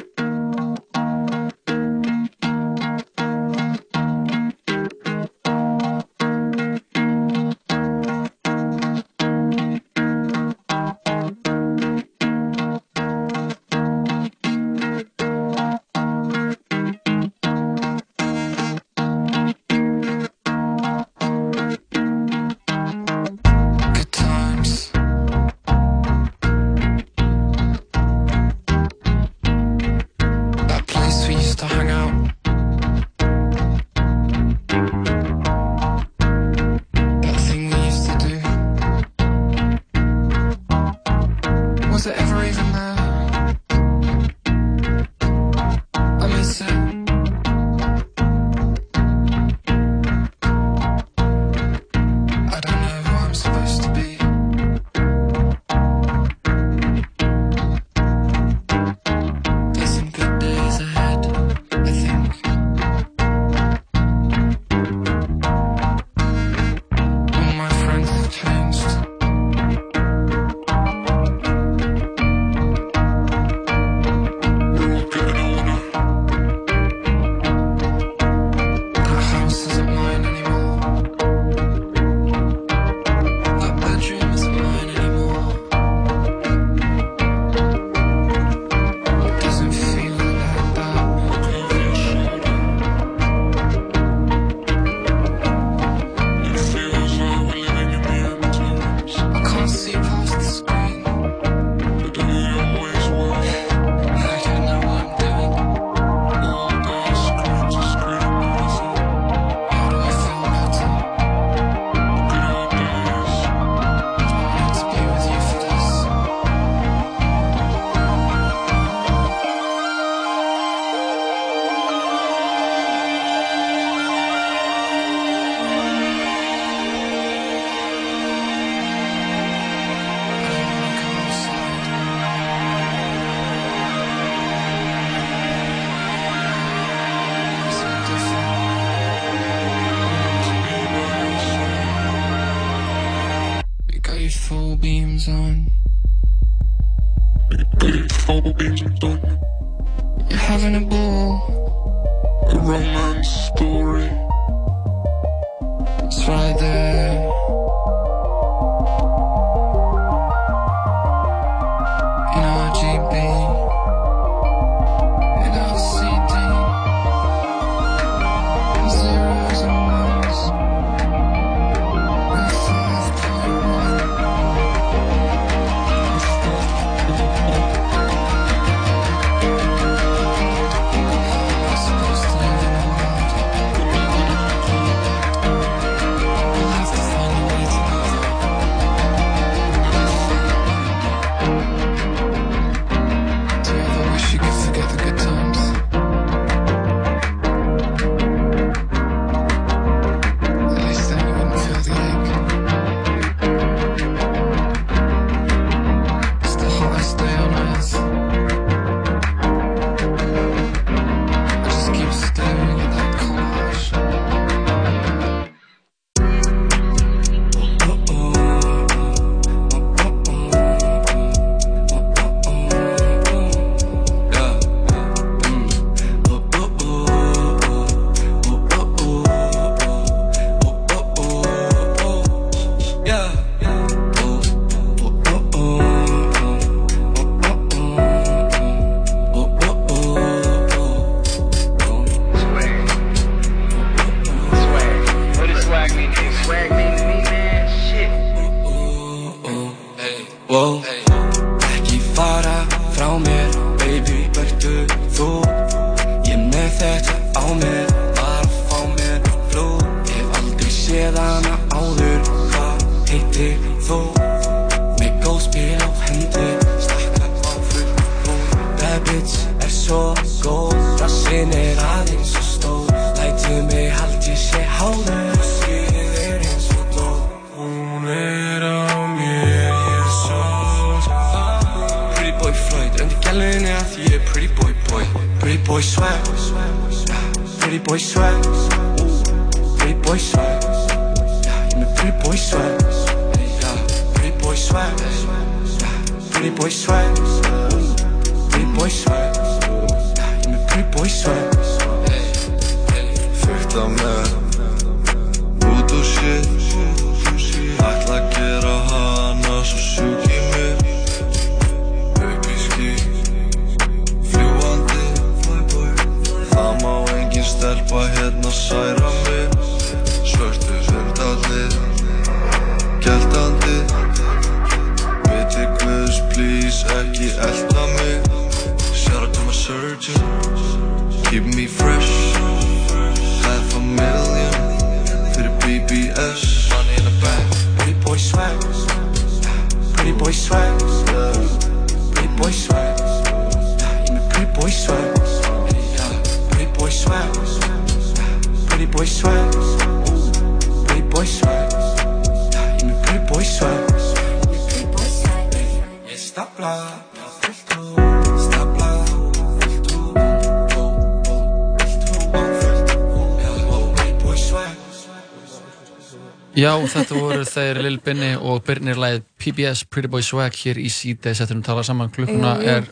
Já, 366.64 366.78
þetta 366.80 367.18
voru 367.20 367.44
þeir 367.44 367.78
Lil 367.84 367.98
Binni 368.00 368.30
og 368.40 368.62
Birnir 368.64 368.96
læð 368.96 369.24
PBS 369.42 369.82
Pretty 369.92 370.08
Boy 370.08 370.24
Swag 370.24 370.56
hér 370.56 370.78
í 370.80 370.88
síðdeis 370.88 371.42
Þetta 371.42 371.52
erum 371.52 371.64
talað 371.66 371.88
saman, 371.90 372.12
klukkuna 372.14 372.54
er 372.64 372.86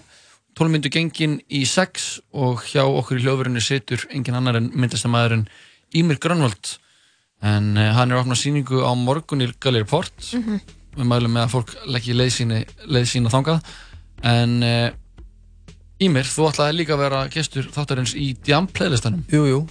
12 0.59 0.73
myndu 0.73 0.89
gengin 0.91 1.37
í 1.47 1.61
6 1.69 2.07
og 2.35 2.65
hjá 2.67 2.81
okkur 2.83 3.21
í 3.21 3.23
hljóðverðinu 3.23 3.63
situr 3.63 4.03
engin 4.11 4.35
annar 4.35 4.59
en 4.59 4.67
myndlistamæðurinn 4.75 5.45
Ímir 5.95 6.19
Grönvald. 6.19 6.73
En 7.39 7.71
uh, 7.77 7.93
hann 7.95 8.11
er 8.11 8.17
að 8.17 8.25
opna 8.25 8.37
sýningu 8.41 8.83
á 8.83 8.91
morgun 8.99 9.45
í 9.45 9.47
Galleri 9.63 9.87
Port. 9.87 10.17
Mhm. 10.35 10.59
við 10.97 11.07
mælum 11.07 11.31
með 11.31 11.45
að 11.45 11.53
fólk 11.53 11.71
leggja 11.87 12.17
leið, 12.19 12.33
síni, 12.35 12.59
leið 12.91 13.07
sína 13.13 13.31
þangað. 13.31 13.71
En 14.27 14.57
uh, 14.67 14.89
Ímir, 16.03 16.27
þú 16.27 16.49
ætlaði 16.49 16.77
líka 16.81 16.97
að 16.97 17.05
vera 17.05 17.23
gestur 17.31 17.71
þáttarins 17.71 18.17
í 18.19 18.33
Jam 18.43 18.67
playlistanum 18.67 19.23
Jú, 19.31 19.47
jú. 19.47 19.63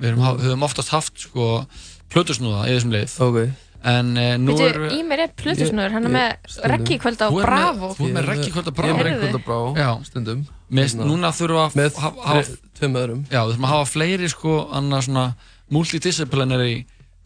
Við 0.00 0.16
höfum 0.16 0.64
oftast 0.64 0.94
haft 0.94 1.28
sko 1.28 1.66
plötusnúða 2.12 2.66
í 2.68 2.76
þessum 2.76 2.94
leið 2.96 3.16
okay. 3.28 3.48
En 3.88 4.08
uh, 4.18 4.32
nú 4.42 4.56
Veitu, 4.58 4.64
er 4.88 4.94
Ímir 4.96 5.20
er 5.22 5.30
plötusnúður, 5.38 5.92
hann 5.94 6.08
er 6.08 6.12
með 6.16 6.56
rekkikvöld 6.72 7.20
á 7.22 7.28
Þú 7.30 7.36
er 7.38 7.38
með- 7.38 7.46
Bravo. 7.46 7.90
Þú 7.94 8.06
er 8.08 8.14
með 8.16 8.24
rekkikvöld 8.32 8.66
á 8.68 8.72
Bravo. 8.74 8.88
Ég 8.88 8.90
er 8.90 8.98
með 8.98 9.06
Heyrðu. 9.06 9.20
rekkikvöld 9.20 9.38
á 9.38 9.46
Bravo, 9.46 9.68
Já. 9.78 9.90
stundum. 10.08 10.40
Með, 10.68 10.88
Hérna. 10.88 11.06
núna 11.12 11.30
þurfum 11.38 11.76
við 11.78 11.86
að 11.92 12.00
hafa- 12.02 12.24
hafa 12.26 12.42
þre- 12.48 12.58
tveim 12.80 12.96
öðrum. 12.98 13.20
Já, 13.30 13.38
við 13.46 13.52
þurfum 13.54 13.68
að 13.68 13.72
hafa 13.74 13.86
fleiri 13.92 14.28
sko 14.34 14.56
annað 14.80 15.04
svona 15.06 15.24
multidisciplinary 15.70 16.74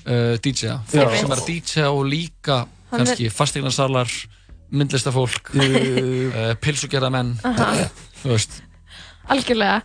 uh, 0.06 0.36
DJ-a 0.44 0.76
Fólk 0.92 1.16
sem 1.18 1.32
er 1.36 1.42
DJ 1.48 1.86
og 1.88 2.04
líka 2.12 2.60
kannski 2.92 3.30
fasteignasalar 3.32 4.12
myndlistafólk 4.72 5.50
uh, 5.56 6.52
pilsugerða 6.60 7.10
menn 7.12 7.32
Aha. 7.48 7.88
Þú 8.22 8.34
veist. 8.36 8.60
Algjörlega 9.32 9.80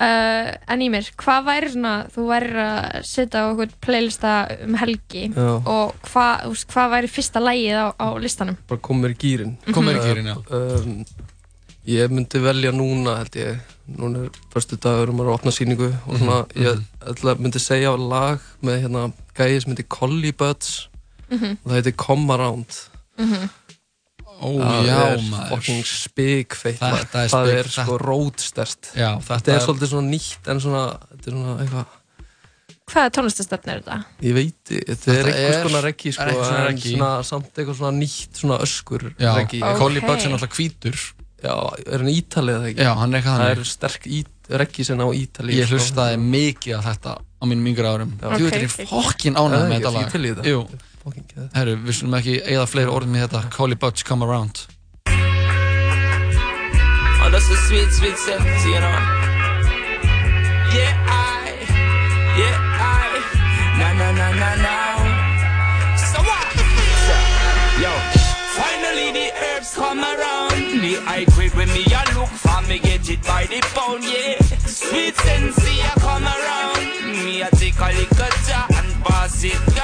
uh, 0.00 0.52
En 0.72 0.80
Ímir, 0.82 1.10
hvað 1.20 1.44
væri 1.46 1.72
svona 1.74 1.94
þú 2.14 2.26
væri 2.30 2.52
að 2.64 3.02
setja 3.08 3.42
á 3.44 3.50
okkur 3.52 3.74
playlista 3.84 4.32
um 4.64 4.74
helgi 4.80 5.24
Já. 5.34 5.50
og 5.66 5.94
hvað 6.08 6.56
hvað 6.72 6.90
væri 6.96 7.08
fyrsta 7.12 7.40
lægið 7.42 7.76
á, 7.76 7.86
á 8.00 8.06
listanum 8.22 8.56
bara 8.68 8.80
kom 8.80 9.02
mér 9.02 9.14
í 9.16 9.20
gýrin 9.24 9.56
Kom 9.72 9.84
mér 9.86 10.00
í 10.00 10.06
gírinn, 10.06 10.32
já. 10.32 10.36
um, 10.50 11.04
ég 11.86 12.10
myndi 12.14 12.38
velja 12.42 12.70
núna 12.72 13.16
held 13.20 13.34
ég 13.36 13.58
núna 13.98 14.24
er 14.28 14.30
förstu 14.54 14.76
dagur 14.78 15.10
um 15.10 15.20
að 15.24 15.32
opna 15.34 15.50
sýningu 15.50 15.88
og 16.06 16.18
svona 16.18 16.44
Mhm, 16.54 16.62
ég 16.62 16.82
ætla, 17.10 17.34
myndi 17.38 17.58
segja 17.60 17.96
lag 17.98 18.38
með 18.62 18.84
hérna 18.84 19.12
gæði 19.34 19.62
sem 19.62 19.72
heitir 19.74 19.88
Collie 19.88 20.32
Buds 20.32 20.88
Mhm. 21.32 21.56
og 21.64 21.70
það 21.72 21.76
heitir 21.80 21.96
Come 21.96 22.30
Around 22.34 22.66
Mhm. 23.18 23.48
Ó, 24.42 24.50
það 24.58 24.86
já, 24.88 24.98
er 25.06 25.20
maður. 25.30 25.48
fucking 25.52 25.84
spikfeitt 25.86 26.78
Þetta 26.82 26.92
lag. 26.92 27.00
er 27.02 27.08
það 27.14 27.28
spik- 27.32 27.58
er 27.62 27.68
sko 27.76 27.96
rótstert 28.02 28.88
Já, 28.98 29.10
þetta, 29.22 29.36
þetta 29.38 29.52
er 29.52 29.58
er- 29.60 29.66
svolítið 29.66 29.90
svona 29.92 30.10
nýtt 30.12 30.48
en 30.52 30.60
svona, 30.64 30.84
þetta 31.12 31.26
er 31.30 31.36
svona 31.36 31.56
eitthvað 31.62 31.98
Hvaða 32.92 33.10
tónlistastöfn 33.16 33.70
er 33.72 33.78
þetta? 33.80 33.96
ég 34.26 34.34
veit, 34.36 34.56
þetta, 34.68 34.94
Þetta 35.06 35.12
er 35.14 35.28
einhvers 35.32 35.56
er- 35.56 35.62
konar 35.68 35.84
reggi 35.86 36.12
sko, 36.12 36.22
eitthvað 36.26 36.48
svona 36.50 36.68
en 36.68 36.78
svona, 36.82 37.10
samt 37.24 37.52
eitthvað 37.62 37.76
svona 37.78 37.98
nýtt 38.02 38.40
svona 38.42 38.58
öskur 38.66 39.02
reggi 39.16 39.60
Collie 39.78 40.02
Buddz 40.04 40.24
er 40.26 40.30
náttúrulega 40.34 40.56
hvítur 40.58 40.98
já, 41.42 41.54
er 41.86 41.98
hann 42.02 42.12
ítalið 42.12 42.58
eða 42.58 42.68
ekki? 42.72 42.82
Já, 42.82 42.92
hann 42.98 43.14
er 43.14 43.20
eitthvað 43.20 43.38
það 43.38 43.46
þannig. 43.46 43.62
er 43.62 43.70
sterk 43.72 44.06
ít, 44.06 44.28
reggi 44.62 44.84
sem 44.84 44.98
á 44.98 45.06
ítalið 45.22 45.56
Ég 45.62 45.72
hlustaði 45.72 46.18
mikið 46.22 46.74
á 46.76 46.80
þetta 46.90 47.14
á 47.18 47.44
mínum 47.46 47.66
yngra 47.72 47.94
árum. 47.96 48.12
Þú 48.18 48.28
veit, 48.30 48.34
Ok, 48.34 48.40
er 48.40 48.46
ok. 48.46 48.62
ég 48.62 48.88
fokkin 48.92 49.34
ánægð 49.34 49.62
Eða 49.62 49.68
með 49.70 49.78
þetta 49.78 49.88
ég 49.88 50.58
lag 50.62 50.78
herru, 51.54 51.74
við 51.82 51.98
skulum 51.98 52.14
ekki 52.20 52.38
eigða 52.44 52.68
fleiri 52.70 52.92
orðum 52.92 53.16
í 53.18 53.24
þetta 53.24 53.42
Collie 53.54 53.78
Buddz 53.78 54.04
Come 54.06 54.26
Around 54.26 54.66
Oh, 57.24 57.30
that's 57.30 57.48
a 57.48 57.56
sweet, 57.68 57.88
sweet 57.92 58.16
70, 58.18 58.68
you 58.68 58.80
know. 58.80 58.98
Yeah, 60.74 60.90
I, 61.06 61.54
yeah, 62.34 62.58
I, 62.58 63.22
na 63.78 63.88
na 63.94 64.10
na 64.10 64.28
na 64.42 64.50
na. 64.58 64.74
So 66.02 66.18
what? 66.26 66.50
So, 67.06 67.14
yo, 67.78 67.92
finally 68.58 69.12
the 69.14 69.30
herbs 69.38 69.72
come 69.72 70.02
around. 70.02 70.82
The 70.82 70.98
I 71.06 71.24
quit 71.30 71.54
when 71.54 71.68
me 71.68 71.84
a 71.86 72.02
look 72.18 72.28
for 72.42 72.60
me 72.66 72.80
get 72.80 73.08
it 73.08 73.22
by 73.22 73.46
the 73.46 73.60
pound, 73.70 74.02
yeah. 74.02 74.42
Sweet 74.66 75.14
sensei 75.14 75.78
a 75.78 76.00
come 76.00 76.26
around. 76.26 77.24
Me 77.24 77.42
a 77.42 77.50
take 77.50 77.78
a 77.78 77.86
little 77.86 78.34
jar 78.48 78.66
and 78.74 79.04
pass 79.04 79.44
it 79.44 79.54
around. 79.78 79.81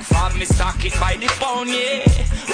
For 0.00 0.30
me 0.38 0.44
stock 0.44 0.84
it 0.84 0.94
by 1.00 1.16
the 1.16 1.28
pound, 1.40 1.70
yeah. 1.70 2.06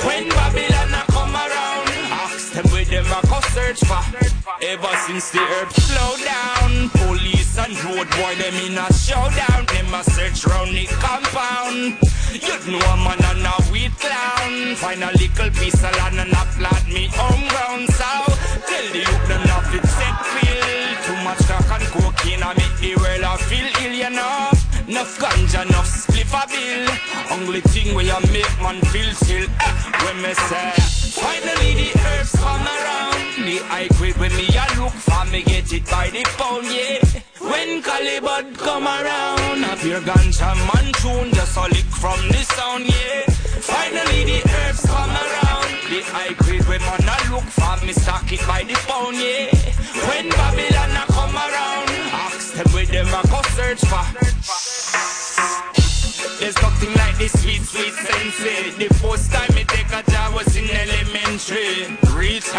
When 0.07 0.29
Babylon 0.29 0.95
a 0.95 1.03
come 1.13 1.35
around, 1.35 1.89
ask 2.25 2.53
them 2.53 2.67
where 2.73 2.85
them 2.85 3.07
a 3.07 3.21
go 3.27 3.41
search 3.53 3.81
for. 3.85 4.03
Ever 4.63 4.95
since 5.07 5.31
the 5.31 5.41
herbs 5.41 5.77
slow 5.83 6.17
down, 6.25 6.89
police 6.91 7.59
and 7.59 7.75
road 7.85 8.09
boy 8.17 8.35
them 8.37 8.55
in 8.65 8.79
a 8.79 8.87
showdown. 8.93 9.67
Them 9.67 9.95
a 9.95 10.03
search 10.05 10.47
round 10.47 10.71
the 10.73 10.87
compound. 11.01 11.99
You 12.35 12.57
know 12.73 12.79
a 12.79 12.97
man 12.97 13.23
and 13.31 13.47
a 13.47 13.55
weed 13.73 13.93
clown. 13.99 14.75
Find 14.77 15.03
a 15.03 15.11
little 15.13 15.51
piece 15.51 15.83
of 15.83 15.93
land 15.97 16.21
and 16.21 16.33
a 16.33 16.45
plant 16.57 16.89
me 16.89 17.09
home 17.13 17.49
ground. 17.49 17.89
So 17.93 18.11
tell 18.69 18.87
the 18.93 18.99
youth 18.99 19.29
them 19.29 19.43
not 19.47 19.65
fit 19.71 19.85
set 19.85 20.17
feel. 20.33 20.85
Too 21.05 21.19
much 21.25 21.39
crack 21.47 21.81
and 21.81 21.89
cocaine 21.93 22.43
I 22.43 22.55
make 22.55 22.77
the 22.79 22.97
world 22.97 23.23
a 23.23 23.39
feel 23.39 23.69
ill, 23.85 23.93
you 23.93 24.11
know. 24.11 24.51
Enough 24.89 25.19
ganja, 25.19 25.65
enough 25.67 26.14
a 26.35 26.45
bill. 26.51 26.87
Only 27.31 27.61
thing 27.61 27.95
where 27.95 28.05
you 28.05 28.21
make 28.33 28.55
man 28.63 28.81
feel 28.93 29.11
chill. 29.25 29.47
eh, 29.49 29.75
When 30.05 30.17
me 30.23 30.35
say, 30.35 30.73
finally 31.15 31.73
the 31.81 31.91
herbs 31.99 32.33
come 32.33 32.67
around. 32.67 33.21
The 33.47 33.57
I 33.71 33.89
quit 33.97 34.19
when 34.19 34.35
me 34.37 34.47
a 34.49 34.67
look 34.81 34.93
for 34.93 35.25
me 35.31 35.43
get 35.43 35.73
it 35.73 35.85
by 35.91 36.11
the 36.11 36.23
pound, 36.39 36.67
yeah. 36.67 37.01
When 37.41 37.83
Calibut 37.83 38.57
come 38.59 38.87
around, 38.87 39.65
a 39.65 39.77
pure 39.77 40.01
ganja 40.01 40.51
man 40.69 40.87
tune 41.03 41.31
just 41.35 41.57
a 41.57 41.63
lick 41.69 41.89
from 42.03 42.19
the 42.29 42.43
sound, 42.57 42.87
yeah. 42.87 43.23
Finally 43.61 44.25
the 44.25 44.39
herbs 44.59 44.83
come 44.87 45.11
around. 45.11 45.71
The 45.91 46.01
I 46.15 46.35
quit 46.39 46.67
when 46.69 46.81
man 46.81 47.05
a 47.05 47.17
look 47.33 47.45
for 47.45 47.77
me 47.87 47.93
stock 47.93 48.31
it 48.33 48.41
by 48.47 48.63
the 48.65 48.75
pound, 48.89 49.17
yeah. 49.17 49.53
When 50.09 50.29
Babylon 50.31 50.97
a 50.97 51.05
come 51.13 51.37
around, 51.37 51.91
ask 52.27 52.55
them 52.55 52.73
where 52.73 52.87
them 52.87 53.09
a 53.09 53.23
go 53.29 53.41
search 53.57 53.81
for. 53.85 54.24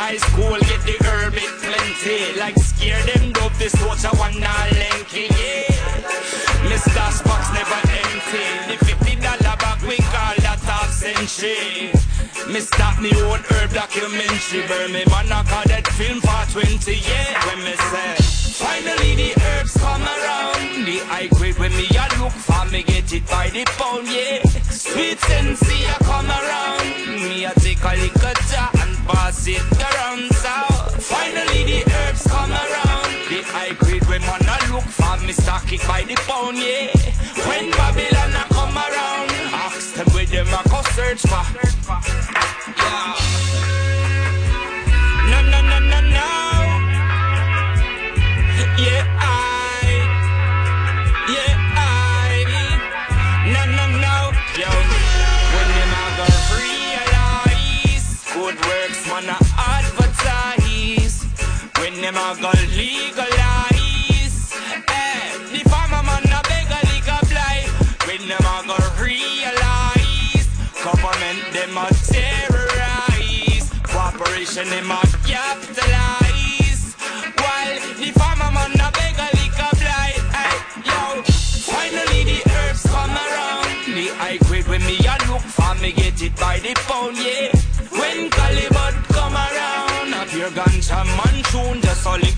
High 0.06 0.18
school, 0.18 0.54
get 0.70 0.82
the 0.86 0.96
herb 1.10 1.34
it 1.34 1.54
plenty. 1.66 2.38
Like 2.38 2.58
scare 2.62 3.02
them 3.10 3.34
dope, 3.34 3.58
this 3.58 3.74
I 3.82 4.14
want 4.22 4.38
not 4.38 4.70
lanky, 4.78 5.26
yeah. 5.34 5.66
Mr. 6.70 7.06
Spock's 7.18 7.50
never 7.58 7.82
empty. 8.02 8.46
The 8.70 8.76
fifty 8.86 9.16
dollar 9.18 9.58
bag 9.58 9.82
we 9.82 9.98
call 10.14 10.36
that 10.46 10.62
half 10.70 10.92
century. 10.94 11.90
Me 12.54 12.60
start 12.62 13.02
me 13.02 13.10
own 13.26 13.42
herb 13.50 13.74
documentary. 13.74 14.62
Burn 14.70 14.94
me 14.94 15.04
man 15.10 15.32
I 15.34 15.42
call 15.50 15.66
that 15.74 15.88
film 15.98 16.22
for 16.22 16.44
20, 16.54 17.02
yeah. 17.02 17.42
When 17.50 17.60
me 17.66 17.74
say, 17.90 18.14
finally 18.62 19.12
the 19.18 19.32
herbs 19.42 19.74
come 19.82 20.06
around. 20.06 20.86
The 20.86 21.02
I 21.10 21.30
quit 21.34 21.58
when 21.58 21.74
me 21.74 21.90
a 21.98 22.06
look 22.22 22.36
for 22.46 22.66
me 22.70 22.84
get 22.84 23.10
it 23.12 23.26
by 23.26 23.50
the 23.50 23.66
pound, 23.78 24.06
yeah. 24.06 24.46
Sweet 24.70 25.20
sensei 25.20 25.82
a 25.90 25.98
come 26.06 26.30
around. 26.30 26.86
Me 27.26 27.46
a 27.46 27.54
take 27.58 27.82
a 27.82 27.94
little 27.98 28.38
jar 28.54 28.75
pass 29.08 29.48
it 29.48 29.62
around. 29.80 30.32
So 30.34 30.56
finally 31.00 31.64
the 31.64 31.92
herbs 31.92 32.24
come 32.28 32.52
around. 32.52 33.12
The 33.30 33.44
I 33.54 33.76
quit 33.80 34.08
when 34.08 34.22
man 34.22 34.42
a 34.42 34.74
look 34.74 34.84
for 34.84 35.18
me 35.26 35.34
stock 35.34 35.72
it 35.72 35.82
by 35.88 36.04
the 36.04 36.16
pound, 36.28 36.58
yeah. 36.58 36.92
When 37.48 37.72
Babylon 37.72 38.36
a 38.36 38.44
come 38.54 38.78
around, 38.78 39.32
ask 39.54 39.96
them 39.96 40.08
where 40.14 40.26
them 40.26 40.48
a 40.48 40.62
go 40.70 40.82
search 40.94 41.22
for. 41.22 42.35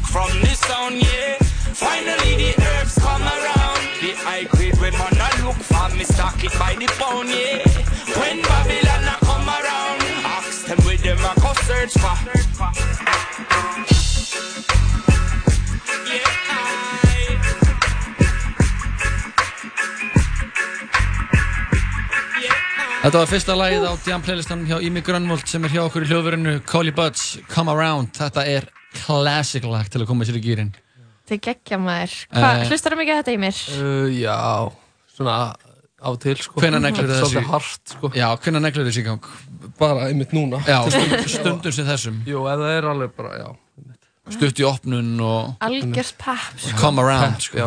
From 0.07 0.29
the 0.41 0.53
sound, 0.55 0.95
yeah. 0.95 1.37
Finally 1.73 2.35
the 2.35 2.63
herbs 2.63 2.95
come 2.97 3.21
around. 3.21 3.81
The 4.01 4.13
I 4.25 4.45
quit 4.49 4.79
when 4.79 4.93
man 4.93 5.13
a 5.13 5.45
look 5.45 5.55
for 5.55 5.89
me 5.95 6.03
stock 6.03 6.43
it 6.43 6.53
by 6.57 6.75
the 6.75 6.87
pound, 6.99 7.29
yeah. 7.29 7.63
When 8.19 8.41
Babylon 8.41 9.03
a 9.13 9.17
come 9.25 9.47
around, 9.47 10.01
ask 10.25 10.65
them 10.67 10.79
where 10.85 10.97
them 10.97 11.19
a 11.19 11.33
go 11.39 11.53
search 11.67 11.93
for. 11.93 13.26
Þetta 23.07 23.19
var 23.21 23.29
fyrsta 23.31 23.53
lagið 23.55 23.83
á 23.87 23.91
Jam 24.03 24.23
playlistan 24.25 24.63
hjá 24.67 24.81
Ími 24.83 24.99
Grönvold 25.05 25.47
sem 25.47 25.63
er 25.63 25.71
hjá 25.71 25.79
okkur 25.85 26.03
í 26.03 26.07
hljóðverinu 26.09 26.55
Collie 26.67 26.91
Buddz, 26.91 27.37
Come 27.47 27.71
Around 27.71 28.09
Þetta 28.17 28.43
er 28.51 28.65
classic 29.05 29.63
lag 29.63 29.87
til 29.87 30.01
að 30.03 30.09
koma 30.09 30.27
sér 30.27 30.35
í 30.35 30.41
gýrin 30.43 30.73
Þetta 31.23 31.35
er 31.37 31.39
geggja 31.45 31.79
maður. 31.79 32.15
Hvað, 32.33 32.57
Eh, 32.57 32.65
hlustar 32.67 32.91
það 32.95 32.99
mikið 32.99 33.15
á 33.15 33.19
þetta 33.21 33.31
í 33.31 33.39
mér? 33.45 33.61
Uh, 33.77 34.09
já, 34.11 34.35
svona 35.15 35.37
á 36.03 36.09
til 36.19 36.35
sko 36.43 36.59
Hvenær 36.59 36.83
neglur 36.83 37.07
þessi? 37.13 37.21
Svolítið 37.31 37.47
hart 37.53 37.93
sko 37.95 38.11
Já, 38.11 38.27
hvenær 38.43 38.65
neglur 38.67 38.89
þessi 38.89 39.05
í 39.05 39.07
gang? 39.07 39.31
Bara 39.79 40.09
einmitt 40.11 40.35
núna 40.35 40.59
Já, 40.67 40.81
stund, 40.91 41.31
stundum 41.31 41.77
sem 41.79 41.87
þessum 41.87 42.19
Jú, 42.27 42.43
ef 42.43 42.59
það 42.59 42.75
er 42.75 42.89
alveg 42.91 43.15
bara, 43.15 43.33
já 43.39 43.47
Stutt 44.29 44.59
í 44.59 44.65
opnun 44.67 45.19
og 45.23 45.55
Algjörst 45.63 46.17
pepp. 46.19 46.57
sko. 46.59 46.77
Come 46.81 47.01
Around 47.01 47.41
sko. 47.41 47.57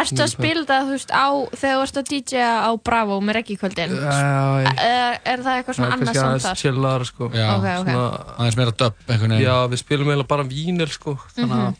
Ertu 0.00 0.22
að 0.24 0.30
spila 0.32 0.62
þetta, 0.62 0.78
þú 0.86 0.94
veist, 0.94 1.10
á, 1.12 1.26
þegar 1.52 1.76
þú 1.76 1.82
ert 1.82 1.98
að 2.00 2.08
DJ 2.12 2.40
á 2.40 2.70
Bravo 2.82 3.18
með 3.20 3.36
reggikvöldin? 3.38 3.92
Já, 4.00 4.64
já. 4.64 4.72
Er, 4.78 5.20
er 5.24 5.38
það 5.44 5.58
eitthvað 5.58 5.76
svona 5.76 5.90
Það 5.90 5.96
annað 5.98 6.14
samt 6.14 6.26
aðeins 6.28 6.46
þar? 6.48 6.60
chillar 6.62 7.04
sko 7.04 7.28
Já, 7.34 7.46
Ok, 7.56 7.66
ok. 7.82 7.90
Svona- 7.92 8.36
aðeins 8.38 8.56
meira 8.56 8.72
dub 8.72 8.94
Já, 9.42 9.56
við 9.68 9.78
spilum 9.84 10.08
eiginlega 10.08 10.28
bara 10.28 10.44
vínil 10.44 10.88
sko 10.88 11.18
Þannig 11.36 11.52
Mhm. 11.52 11.66
að 11.66 11.74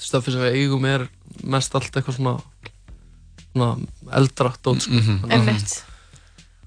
stöfið 0.00 0.32
sem 0.32 0.40
við 0.40 0.54
eigum 0.58 0.84
er 0.86 1.08
mest 1.44 1.74
allt 1.74 1.92
eitthvað 1.92 2.16
svona 2.18 2.40
svona 3.54 3.70
eldra 4.12 4.52
dót 4.62 4.80
sko 4.82 4.92
Mhm. 4.92 5.20
Þannig 5.22 5.30
að- 5.30 5.48
Einmitt. 5.48 5.82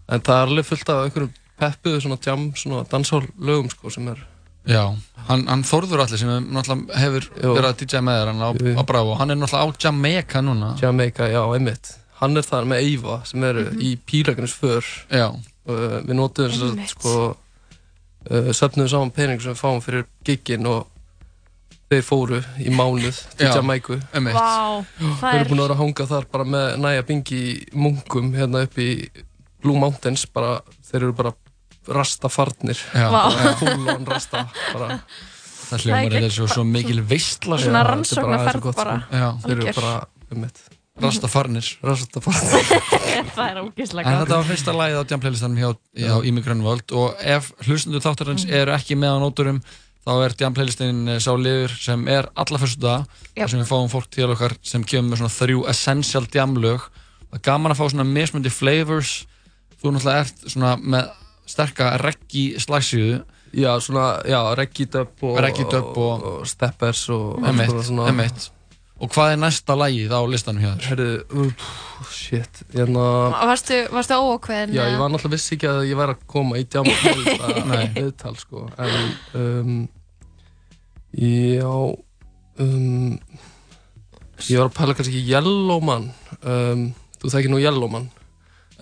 En 0.10 0.20
það 0.20 0.36
er 0.44 0.48
alveg 0.48 0.66
fullt 0.66 0.90
af 0.90 1.06
einhverjum 1.06 1.34
peppuðu 1.60 2.02
svona 2.02 2.18
jam, 2.26 2.52
svona 2.54 2.84
dansál 2.90 3.28
lögum 3.40 3.70
sko 3.70 3.90
sem 3.90 4.08
er 4.08 4.18
Já, 4.66 4.96
hann, 5.28 5.42
hann 5.48 5.64
Þórður 5.68 6.06
allir 6.06 6.18
sem 6.22 6.30
er 6.32 6.40
náttúrulega 6.46 6.96
hefur 7.02 7.26
Jú. 7.42 7.50
verið 7.58 7.68
að 7.68 7.80
DJ 7.82 8.00
með 8.06 8.20
þér 8.22 8.30
hann 8.32 8.44
á, 8.48 8.50
á 8.80 8.84
Bravo, 8.88 9.16
hann 9.20 9.32
er 9.34 9.36
náttúrulega 9.42 9.68
á 9.68 9.82
Jamaica 9.84 10.42
núna 10.42 10.70
Jamaica, 10.80 11.28
já, 11.28 11.42
einmitt 11.54 11.92
hann 12.22 12.38
er 12.40 12.46
þar 12.48 12.70
með 12.72 12.84
Eyva 12.86 13.18
sem 13.28 13.44
eru 13.44 13.66
Mhm. 13.72 13.80
í 13.84 13.98
pílækunis 14.08 14.54
för 14.56 14.84
Já. 15.12 15.28
uh, 15.68 16.00
við 16.08 16.16
notum 16.16 16.48
þess 16.50 16.64
að 16.64 16.88
sko 16.88 17.14
uh, 18.32 18.52
söfnum 18.56 18.88
saman 18.88 19.12
pening 19.12 19.42
sem 19.42 19.52
við 19.54 19.60
fáum 19.60 19.82
fyrir 19.84 20.06
giggin 20.24 20.66
og 20.66 20.88
þeir 21.92 22.02
fóru 22.08 22.40
í 22.64 22.72
mánuð 22.72 23.20
til 23.38 23.48
Já. 23.48 23.54
Vá, 23.60 24.86
það 24.96 25.20
Við 25.20 25.28
er- 25.28 25.40
erum 25.44 25.52
búin 25.52 25.60
að 25.60 25.68
vera 25.68 25.76
að 25.76 25.82
hanga 25.84 26.06
þar 26.08 26.26
bara 26.32 26.44
með 26.46 26.78
næja 26.80 27.04
bingi 27.06 27.42
í 27.44 27.68
munkum 27.76 28.32
hérna 28.34 28.64
upp 28.64 28.78
í 28.80 29.10
Blue 29.62 29.78
Mountains 29.80 30.26
bara, 30.26 30.62
þeir 30.88 31.04
eru 31.04 31.14
bara 31.14 31.34
rastafarnir. 31.88 32.80
On 32.96 34.06
rasta 34.08 34.46
bara. 34.74 35.00
Það 35.74 35.84
hljómar 35.88 36.16
er 36.20 36.30
svo, 36.34 36.48
svo 36.52 36.64
mikil 36.68 37.02
veistla 37.08 37.58
þetta 37.58 37.70
er 37.70 38.28
bara- 38.28 38.40
þetta 38.44 38.56
er 38.58 38.62
gott, 38.62 38.76
sko. 38.78 38.98
Já. 39.12 39.30
þeir 39.44 39.58
eru 39.58 39.74
bara 39.80 39.94
um 40.32 40.42
mitt 40.44 40.60
Rastafarnir. 41.04 41.66
Rastafarnir. 41.82 42.68
Það 43.36 43.48
er 43.48 43.62
ógeðslega 43.64 44.12
En 44.12 44.20
þetta 44.22 44.36
var 44.38 44.46
fyrsta 44.46 44.74
lagið 44.78 45.00
á 45.02 45.04
Jamplaylistanum 45.10 45.58
hjá, 45.58 45.70
hjá 45.98 46.14
Ími 46.30 46.44
Grönvöld 46.46 46.94
og 46.94 47.16
ef 47.26 47.48
hlustundur 47.66 48.04
þáttarins 48.06 48.46
Mhm. 48.46 48.54
eru 48.60 48.76
ekki 48.76 48.98
með 49.02 49.16
á 49.16 49.18
nóturum 49.24 49.62
þá 50.06 50.12
er 50.28 50.36
Jamplaylistin 50.38 51.08
eh, 51.10 51.18
sá 51.24 51.32
liður 51.34 51.74
sem 51.82 52.06
er 52.08 52.28
alla 52.36 52.60
fyrstu 52.62 52.82
dag 52.84 53.06
þar 53.34 53.50
sem 53.50 53.60
við 53.64 53.72
fáum 53.72 53.90
fólk 53.90 54.10
til 54.14 54.30
okkar 54.30 54.54
sem 54.62 54.84
kemur 54.84 55.10
með 55.16 55.24
svona 55.24 55.34
þrjú 55.40 55.66
essential 55.74 56.26
jamlög 56.30 56.86
það 56.86 57.40
er 57.40 57.44
gaman 57.50 57.72
að 57.74 57.80
fá 57.82 57.86
svona 57.90 58.06
mismundi 58.06 58.52
flavors. 58.54 59.26
Þú 59.82 59.96
náttúrulega 59.98 60.28
ert 60.28 60.46
svona 60.54 60.76
með 60.78 61.10
sterka 61.46 61.94
reggi 62.02 62.54
slagsíðu 62.60 63.24
Já, 63.54 63.70
svona, 63.86 64.18
já, 64.26 64.40
reggi 64.58 64.88
dub 64.90 65.12
og, 65.30 65.36
reggi 65.44 65.62
dub 65.70 65.98
og, 66.02 66.24
og 66.26 66.48
steppers 66.50 67.04
og 67.14 67.36
alls 67.38 67.52
emitt, 67.52 67.70
konar 67.70 67.84
svona- 67.86 68.08
emitt 68.10 68.50
og 69.04 69.10
hvað 69.12 69.34
er 69.34 69.40
næsta 69.42 69.76
lagið 69.76 70.14
á 70.16 70.22
listanum 70.32 70.62
hjá 70.64 70.72
þér? 70.74 70.86
Herðu, 70.88 71.08
uh, 71.36 71.68
shit, 72.10 72.62
hérna 72.74 73.04
Varstu, 73.36 73.78
varstu 73.92 74.16
óákveðin? 74.16 74.74
Já, 74.78 74.84
ég 74.94 74.98
var 75.02 75.12
náttúrulega 75.12 75.34
vissi 75.36 75.56
ekki 75.58 75.68
að 75.70 75.82
ég 75.90 76.00
væri 76.00 76.16
að 76.16 76.24
koma 76.34 76.58
í 76.62 76.64
djama 76.66 76.94
Nei. 77.74 77.86
viðtal, 77.98 78.34
sko 78.40 78.64
en 78.80 79.18
um, 79.38 79.74
já 81.14 81.70
um, 82.64 83.20
ég 84.50 84.58
var 84.60 84.70
að 84.70 84.76
pæla 84.78 84.96
kannski 84.98 85.20
ekki 85.20 85.30
Yellowman 85.34 86.10
um, 86.42 86.88
þú 87.22 87.34
þekkir 87.36 87.54
nú 87.54 87.62
Yellowman 87.62 88.10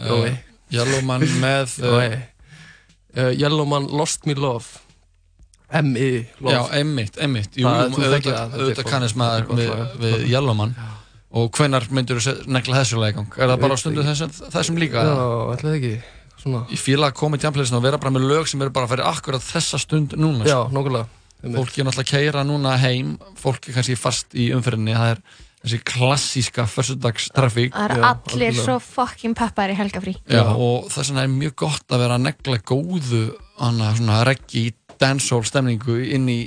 Jói 0.02 0.32
Uh, 0.32 0.38
Yellowman 0.72 1.26
með 1.44 1.74
uh, 1.84 1.88
Jói 1.92 2.22
uh, 3.18 3.30
Yellowman 3.34 3.90
Lost 3.92 4.26
Me 4.30 4.36
Love. 4.38 4.82
M.I. 5.72 6.28
Love. 6.44 6.56
Já, 6.56 6.62
einmitt, 6.82 7.20
einmitt. 7.22 7.54
Jú, 7.56 7.68
auðvitað, 7.68 8.58
auðvitað 8.58 8.96
er 8.98 9.14
maður 9.20 9.54
við, 9.56 9.70
við 10.04 10.26
Yellowman 10.34 10.74
og 11.32 11.54
hvenar 11.56 11.86
myndur 11.96 12.20
þú 12.20 12.34
negla 12.52 12.82
þessu 12.82 13.00
lag 13.00 13.14
í 13.14 13.16
gang? 13.16 13.38
Er 13.40 13.54
það 13.54 13.62
bara 13.64 13.78
á 13.78 13.80
stundu 13.80 14.04
þessum, 14.04 14.34
þessum 14.52 14.82
líka? 14.82 15.06
Já, 15.08 15.22
ætlaði 15.54 15.78
ekki. 15.80 15.94
Svona. 16.42 16.66
Ég 16.74 16.82
fíla 16.82 17.08
að 17.12 17.18
koma 17.22 17.38
í 17.38 17.42
tjampleysinu 17.44 17.78
og 17.78 17.86
vera 17.86 18.00
bara 18.02 18.12
með 18.16 18.28
lög 18.28 18.50
sem 18.50 18.62
eru 18.66 18.74
bara 18.76 18.90
fyrir 18.90 19.08
akkurat 19.08 19.44
þessa 19.46 19.80
stund 19.80 20.18
núna 20.20 20.44
Já, 20.44 20.58
sko. 20.66 20.76
nokkulega 20.76 21.08
Fólk 21.42 21.74
er 21.74 21.88
náttúrulega 21.88 22.04
að 22.04 22.10
keira 22.12 22.42
núna 22.46 22.76
heim. 22.78 23.16
Fólk 23.40 23.66
er 23.66 23.74
kannski 23.74 23.96
fast 23.98 24.36
í 24.38 24.52
umferðinni. 24.54 24.94
Það 24.94 25.14
er 25.16 25.22
þessi 25.62 25.80
klassíska 25.86 26.66
försudagstrafík 26.70 27.76
Það 27.76 27.94
er 27.96 28.06
allir 28.08 28.58
svo 28.58 28.78
fucking 28.82 29.36
peppar 29.38 29.70
í 29.74 29.78
helgafrí. 29.78 30.16
Já, 30.26 30.42
og 30.50 30.88
þess 30.90 31.12
vegna 31.12 31.26
er 31.28 31.34
mjög 31.36 31.56
gott 31.64 31.94
að 31.94 32.04
vera 32.06 32.18
að 32.18 32.26
negla 32.30 32.58
góðu 32.72 33.22
hana, 33.62 33.92
svona 33.98 34.22
reggi 34.28 34.72
dancehall 35.02 35.46
stemningu 35.46 36.00
inn 36.16 36.28
í, 36.30 36.40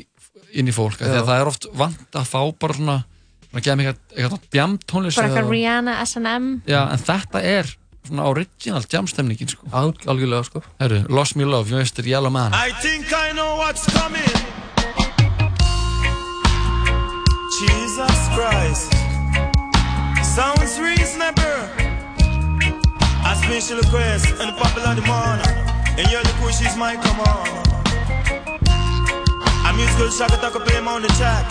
inn 0.55 0.71
í 0.71 0.75
fólk 0.75 0.99
af 0.99 1.07
því 1.07 1.15
Já. 1.15 1.23
að 1.23 1.31
það 1.31 1.41
er 1.45 1.53
oft 1.53 1.69
vant 1.79 2.19
að 2.19 2.29
fá 2.33 2.41
bara 2.65 2.79
svona, 2.79 2.99
svona 3.51 3.65
gefa 3.69 3.79
mig 3.81 3.93
eitthvað, 3.93 4.51
jam 4.59 4.77
tónlist 4.83 5.21
Bara 5.21 5.31
eitthvað 5.31 5.55
Rihanna, 5.55 5.97
S&M. 6.07 6.51
Já, 6.71 6.81
en 6.91 7.07
þetta 7.07 7.45
er 7.55 7.75
svona 8.05 8.27
original 8.29 8.83
jam 8.91 9.07
stemningin 9.09 9.49
sko. 9.49 9.71
Al, 9.73 9.95
algjörlega 10.11 10.51
sko 10.51 10.65
Herru, 10.83 11.05
Lost 11.09 11.39
Me 11.39 11.47
Love, 11.49 11.71
Mr. 11.71 12.03
Yellow 12.07 12.35
Man 12.35 12.53
I 12.53 12.75
think 12.83 13.15
I 13.15 13.31
know 13.33 13.57
what's 13.63 13.87
coming. 13.95 14.29
Jesus 17.55 18.29
Christ. 18.35 19.04
Sounds 20.35 20.81
reasonable. 20.81 21.63
A 23.25 23.37
special 23.37 23.79
request 23.79 24.35
and 24.41 24.49
the 24.51 24.57
popular 24.59 24.93
demand. 24.97 25.47
And 25.97 26.11
you're 26.11 26.25
the 26.25 26.35
pushes 26.43 26.77
my 26.77 26.97
command. 26.97 27.49
A 29.65 29.73
musical 29.77 30.11
shock 30.11 30.33
attack 30.37 30.55
play 30.55 30.79
on 30.79 31.03
the 31.03 31.09
track. 31.15 31.47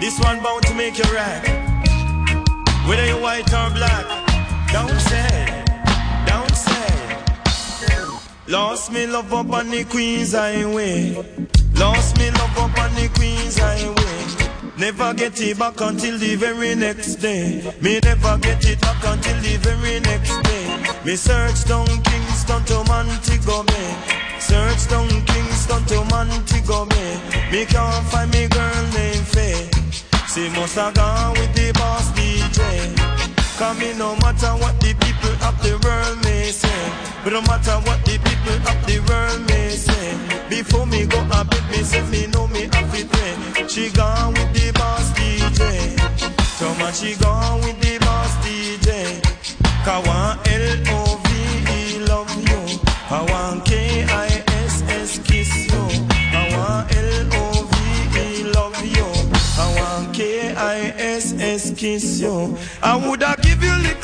This 0.00 0.18
one 0.18 0.42
bound 0.42 0.62
to 0.64 0.72
make 0.72 0.96
you 0.96 1.04
rack. 1.12 1.44
Whether 2.88 3.04
you're 3.04 3.20
white 3.20 3.52
or 3.52 3.68
black, 3.76 4.06
don't 4.72 4.98
say, 4.98 5.62
don't 6.26 6.56
say. 6.56 6.88
Lost 8.48 8.90
me 8.90 9.06
love 9.06 9.30
up 9.34 9.50
on 9.52 9.68
the 9.68 9.84
Queens 9.84 10.32
Highway. 10.32 11.12
Lost 11.74 12.16
me 12.16 12.30
love 12.30 12.56
up 12.56 12.78
on 12.78 12.94
the 12.94 13.10
Queens 13.14 13.58
Highway. 13.58 14.43
Never 14.76 15.14
get 15.14 15.40
it 15.40 15.56
back 15.56 15.80
until 15.80 16.18
the 16.18 16.34
very 16.34 16.74
next 16.74 17.16
day. 17.16 17.62
Me 17.80 18.00
never 18.02 18.36
get 18.38 18.64
it 18.66 18.80
back 18.80 19.02
until 19.04 19.38
the 19.40 19.56
very 19.62 20.00
next 20.00 20.34
day. 20.42 20.66
Me 21.04 21.14
search 21.14 21.64
down 21.64 21.86
Kingston 21.86 22.64
to 22.64 22.82
Montego 22.90 23.62
Bay. 23.62 23.90
Search 24.40 24.88
down 24.88 25.08
Kingston 25.26 25.84
to 25.86 26.04
Montego 26.10 26.86
Bay. 26.86 27.20
Me 27.52 27.64
can't 27.66 28.04
find 28.10 28.30
me 28.32 28.48
girl 28.48 28.82
named 28.98 29.26
Faye. 29.30 29.70
She 30.26 30.50
must 30.58 30.74
have 30.74 30.94
gone 30.94 31.32
with 31.34 31.54
the 31.54 31.70
boss 31.74 32.10
DJ. 32.10 32.98
Cause 33.56 33.78
me 33.78 33.94
no 33.94 34.16
matter 34.16 34.50
what 34.58 34.74
the 34.80 34.92
people 34.98 35.23
of 35.48 35.54
the 35.62 35.74
world 35.84 36.16
may 36.24 36.50
say. 36.50 36.80
But 37.22 37.32
no 37.32 37.42
matter 37.42 37.76
what 37.86 38.04
the 38.04 38.16
people 38.18 38.58
of 38.70 38.78
the 38.88 38.98
world 39.08 39.40
may 39.48 39.68
say. 39.70 40.06
Before 40.48 40.86
me 40.86 41.06
go 41.06 41.20
a 41.20 41.44
bed, 41.44 41.64
me 41.70 41.82
say 41.82 42.02
me 42.10 42.26
know 42.28 42.46
me 42.48 42.68
have 42.72 42.94
it 42.94 43.08
pray. 43.10 43.66
She 43.68 43.90
gone 43.90 44.32
with 44.34 44.52
the 44.52 44.72
boss 44.72 45.10
DJ 45.12 45.96
Thomas 46.58 47.00
she 47.00 47.16
gone 47.16 47.60
with 47.62 47.80
the 47.80 47.98
boss 47.98 48.36
DJ 48.44 49.20
Cause 49.84 50.06
one 50.06 50.38
L-O-V-E 50.46 51.98
love 52.06 52.32
you. 52.48 52.78
I 53.10 53.20
want 53.30 53.64
K-I-S-S 53.66 55.18
kiss 55.24 55.66
you. 55.66 55.82
I 56.32 56.56
want 56.56 56.96
L-O-V-E 56.96 58.44
love 58.54 58.80
you. 58.84 59.06
I 59.58 59.66
want 59.78 60.14
K-I-S-S 60.14 61.72
kiss 61.76 62.20
you. 62.20 62.56
I 62.82 62.96
woulda 62.96 63.36
give 63.42 63.62
you 63.62 63.76
little 63.82 64.03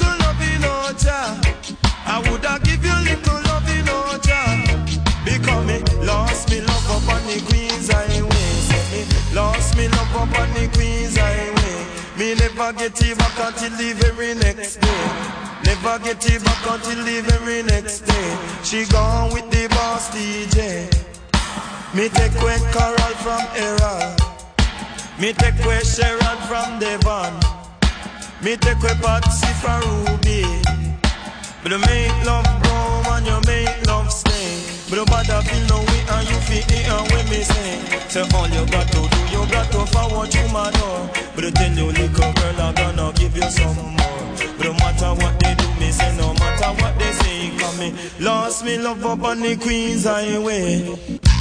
never 12.61 12.79
get 12.79 13.03
it 13.03 13.17
back 13.17 13.39
until 13.39 13.71
the 13.79 13.93
very 13.95 14.35
next 14.35 14.77
day. 14.77 15.05
Never 15.65 15.99
get 16.05 16.27
it 16.27 16.45
back 16.45 16.67
until 16.69 17.05
the 17.05 17.23
very 17.23 17.63
next 17.63 18.01
day. 18.01 18.39
She 18.63 18.85
gone 18.93 19.33
with 19.33 19.49
the 19.51 19.67
boss 19.69 20.11
DJ 20.11 20.85
Me 21.95 22.09
take 22.11 22.35
away 22.43 22.59
Carol 22.73 23.15
from 23.25 23.41
Errol. 23.57 24.15
Me 25.19 25.33
take 25.33 25.59
away 25.65 25.81
Sharon 25.81 26.39
from 26.49 26.79
Devon. 26.79 27.33
Me 28.45 28.57
take 28.57 28.77
away 28.83 28.97
Patsy 29.01 29.53
from 29.63 29.81
Ruby. 30.05 30.45
But 31.63 31.73
you 31.73 31.79
make 31.79 32.13
love 32.27 32.45
grow 32.63 33.15
and 33.15 33.27
you 33.27 33.41
make 33.47 33.87
love 33.87 34.00
stay 34.91 35.07
But 35.07 35.45
feel 35.45 35.67
no 35.67 35.79
way 35.79 36.03
and 36.11 36.29
you 36.29 36.37
feel 36.41 36.65
it 36.67 36.89
and 36.89 37.13
when 37.13 37.29
me 37.31 37.43
say 37.43 37.81
Say 38.09 38.27
all 38.35 38.49
you 38.49 38.67
got 38.67 38.87
to 38.89 39.09
do, 39.09 39.19
you 39.31 39.47
got 39.51 39.71
to 39.73 39.87
forward 39.87 40.35
you 40.35 40.49
my 40.53 40.71
door 40.73 41.11
But 41.35 41.55
tell 41.55 41.73
you 41.73 41.87
little 41.87 42.33
girl 42.33 42.61
I'm 42.61 42.75
gonna 42.75 43.13
give 43.15 43.37
you 43.37 43.51
some 43.51 43.77
more. 43.77 44.21
No 44.63 44.73
matter 44.75 45.15
what 45.15 45.39
they 45.41 45.55
do, 45.55 45.69
me 45.81 45.91
say 45.91 46.17
no 46.17 46.35
matter 46.35 46.83
what 46.83 46.99
they 46.99 47.13
say 47.13 47.57
Come 47.59 47.79
me, 47.79 47.95
lost 48.19 48.65
me 48.65 48.79
love 48.79 49.05
up 49.05 49.23
on 49.23 49.41
the 49.41 49.57
Queens 49.57 50.05
Highway. 50.05 50.85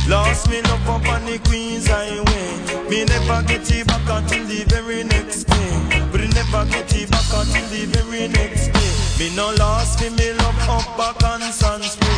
Lost 0.08 0.50
me 0.50 0.62
love 0.64 0.90
up 0.90 1.08
on 1.08 1.26
the 1.26 1.38
Queens 1.46 1.88
Highway. 1.88 2.90
Me 2.90 3.06
never 3.06 3.44
get 3.48 3.70
it 3.70 3.86
back 3.88 4.08
until 4.10 4.46
the 4.46 4.64
very 4.70 5.04
next 5.04 5.44
day. 5.44 6.08
But 6.12 6.22
never 6.34 6.66
get 6.72 6.94
it 6.96 7.12
back 7.12 7.30
until 7.34 7.68
the 7.70 7.86
very 7.94 8.28
next 8.28 8.68
day. 8.74 8.90
Me 9.20 9.36
no 9.36 9.54
lost 9.58 10.02
me, 10.02 10.10
me 10.10 10.34
love 10.34 10.70
up 10.70 10.98
back 10.98 11.24
on 11.24 11.42
Sun 11.52 11.84
Spring 11.84 12.09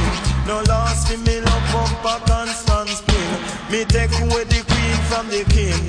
No 0.48 0.62
lost 0.68 1.10
me, 1.10 1.18
me 1.18 1.42
love 1.42 1.76
up 1.76 2.04
back 2.04 2.30
on 2.32 2.48
Sun 2.48 2.88
Spring 2.88 3.22
Me 3.72 3.86
take 3.86 4.12
away 4.20 4.44
the 4.46 4.62
queen 4.68 4.98
from 5.08 5.30
the 5.30 5.46
king. 5.48 5.80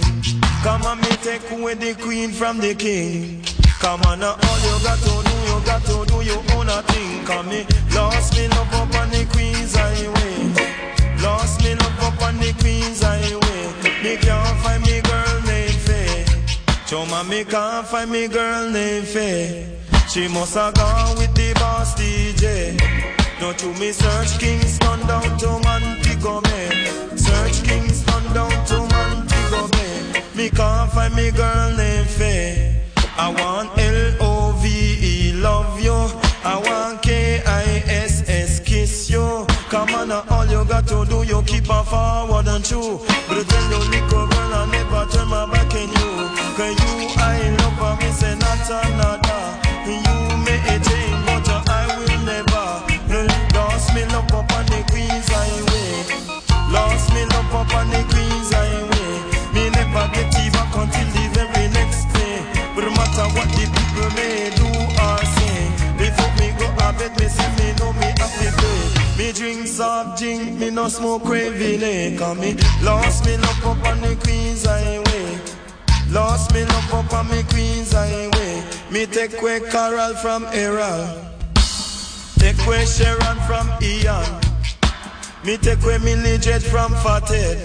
Come 0.62 0.82
on, 0.82 1.00
me 1.00 1.08
take 1.18 1.50
away 1.50 1.74
the 1.74 1.94
queen 1.94 2.30
from 2.30 2.58
the 2.58 2.74
king. 2.74 3.42
Come 3.80 4.00
on, 4.02 4.20
now 4.20 4.36
all 4.40 4.58
you 4.60 4.84
got 4.84 4.98
to 4.98 5.14
do, 5.28 5.34
you 5.50 5.58
got 5.66 5.82
to 5.86 6.06
do 6.06 6.22
your 6.22 6.38
own 6.54 6.68
a 6.68 6.82
thing. 6.82 7.24
Come 7.24 7.48
me, 7.48 7.66
lost 7.92 8.36
me 8.36 8.46
love 8.46 8.72
up 8.74 8.94
on 8.94 9.10
the 9.10 9.26
Queen's 9.32 9.74
Highway. 9.74 11.22
Lost 11.22 11.64
me 11.64 11.74
love 11.74 12.00
up 12.00 12.22
on 12.22 12.38
the 12.38 12.52
Queen's 12.60 13.02
Highway. 13.02 13.62
Me 14.04 14.16
can't 14.16 14.58
find 14.62 14.82
me 14.84 15.00
girl 15.00 15.40
named 15.42 15.80
Faye. 15.86 16.24
Choma, 16.86 17.24
me 17.24 17.42
can't 17.42 17.84
find 17.88 18.10
me 18.10 18.28
girl 18.28 18.70
named 18.70 19.08
Faye. 19.08 19.66
She 20.08 20.28
must 20.28 20.54
have 20.54 20.74
gone 20.74 21.18
with 21.18 21.34
the 21.34 21.52
boss 21.54 21.96
DJ. 21.96 23.21
Now 23.42 23.50
to 23.50 23.66
me 23.80 23.90
search 23.90 24.38
Kingston 24.38 25.00
down 25.08 25.36
to 25.38 25.48
Montego 25.64 26.40
Bay. 26.42 26.70
Search 27.16 27.64
Kingston 27.64 28.22
down 28.32 28.54
to 28.66 28.76
Montego 28.94 29.66
Bay. 29.66 30.22
Me 30.36 30.48
can't 30.48 30.88
find 30.92 31.12
me 31.16 31.32
girl 31.32 31.76
named 31.76 32.06
Faye. 32.06 32.80
I 33.18 33.34
want 33.34 33.76
L-O-V-E, 33.76 35.32
love 35.42 35.80
you. 35.80 35.98
I 36.44 36.56
want 36.64 37.02
K-I-S-S, 37.02 38.60
kiss 38.60 39.10
you. 39.10 39.44
Come 39.70 39.92
on, 39.96 40.10
now, 40.10 40.24
all 40.30 40.46
you 40.46 40.64
got 40.64 40.86
to 40.86 41.04
do, 41.04 41.24
you 41.24 41.42
keep 41.42 41.68
on 41.68 41.84
forward 41.84 42.46
and 42.46 42.64
true. 42.64 43.00
But 43.26 43.42
tell 43.48 43.70
you, 43.72 43.90
little 43.90 44.28
girl, 44.28 44.54
I 44.54 44.68
never 44.70 45.10
turn 45.10 45.26
my 45.26 45.50
back 45.50 45.74
on 45.74 45.88
you. 45.88 46.10
Cause 46.54 46.78
you, 46.78 47.08
I 47.18 47.50
love 47.58 47.98
her, 47.98 48.06
me 48.06 48.12
say 48.12 48.36
not 48.36 48.86
another. 48.86 49.21
Me 70.62 70.70
no 70.70 70.88
smoke 70.88 71.24
craving, 71.24 71.82
eh? 71.82 72.16
Cause 72.16 72.38
me 72.38 72.54
lost 72.82 73.26
me 73.26 73.36
love 73.36 73.66
up 73.66 73.84
on 73.84 74.00
the 74.00 74.14
Queen's 74.22 74.64
Highway. 74.64 75.40
Lost 76.10 76.54
me 76.54 76.64
love 76.64 76.94
up 76.94 77.12
on 77.12 77.28
me 77.30 77.42
Queen's 77.50 77.92
Highway. 77.92 78.62
Me 78.90 79.06
take 79.06 79.40
away 79.40 79.60
Carol 79.70 80.14
from 80.14 80.44
Errol. 80.52 81.02
Take 82.38 82.58
away 82.66 82.84
Sharon 82.84 83.38
from 83.48 83.66
Ian. 83.82 84.28
Me 85.44 85.56
take 85.56 85.82
away 85.82 85.98
Millie 85.98 86.38
Jet 86.38 86.62
from 86.62 86.92
Fathead. 87.02 87.58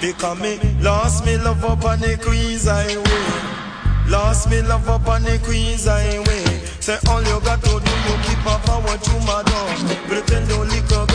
Because 0.00 0.40
me 0.40 0.58
lost 0.80 1.24
me 1.24 1.36
love 1.38 1.64
up 1.64 1.84
on 1.84 2.00
the 2.00 2.18
Queen's 2.24 2.66
Highway. 2.66 4.10
Lost 4.10 4.50
me 4.50 4.60
love 4.60 4.88
up 4.88 5.06
on 5.06 5.22
the 5.22 5.38
Queen's 5.38 5.86
Highway. 5.86 6.44
Say 6.80 6.98
all 7.08 7.22
you 7.22 7.40
got 7.40 7.62
to 7.62 7.80
do, 7.80 7.92
you 8.06 8.16
keep 8.26 8.44
on 8.44 8.60
forward 8.62 9.00
to 9.02 9.14
my 9.24 9.42
door. 9.46 9.70
Pretend 10.08 10.48
little 10.48 11.06
girl, 11.06 11.13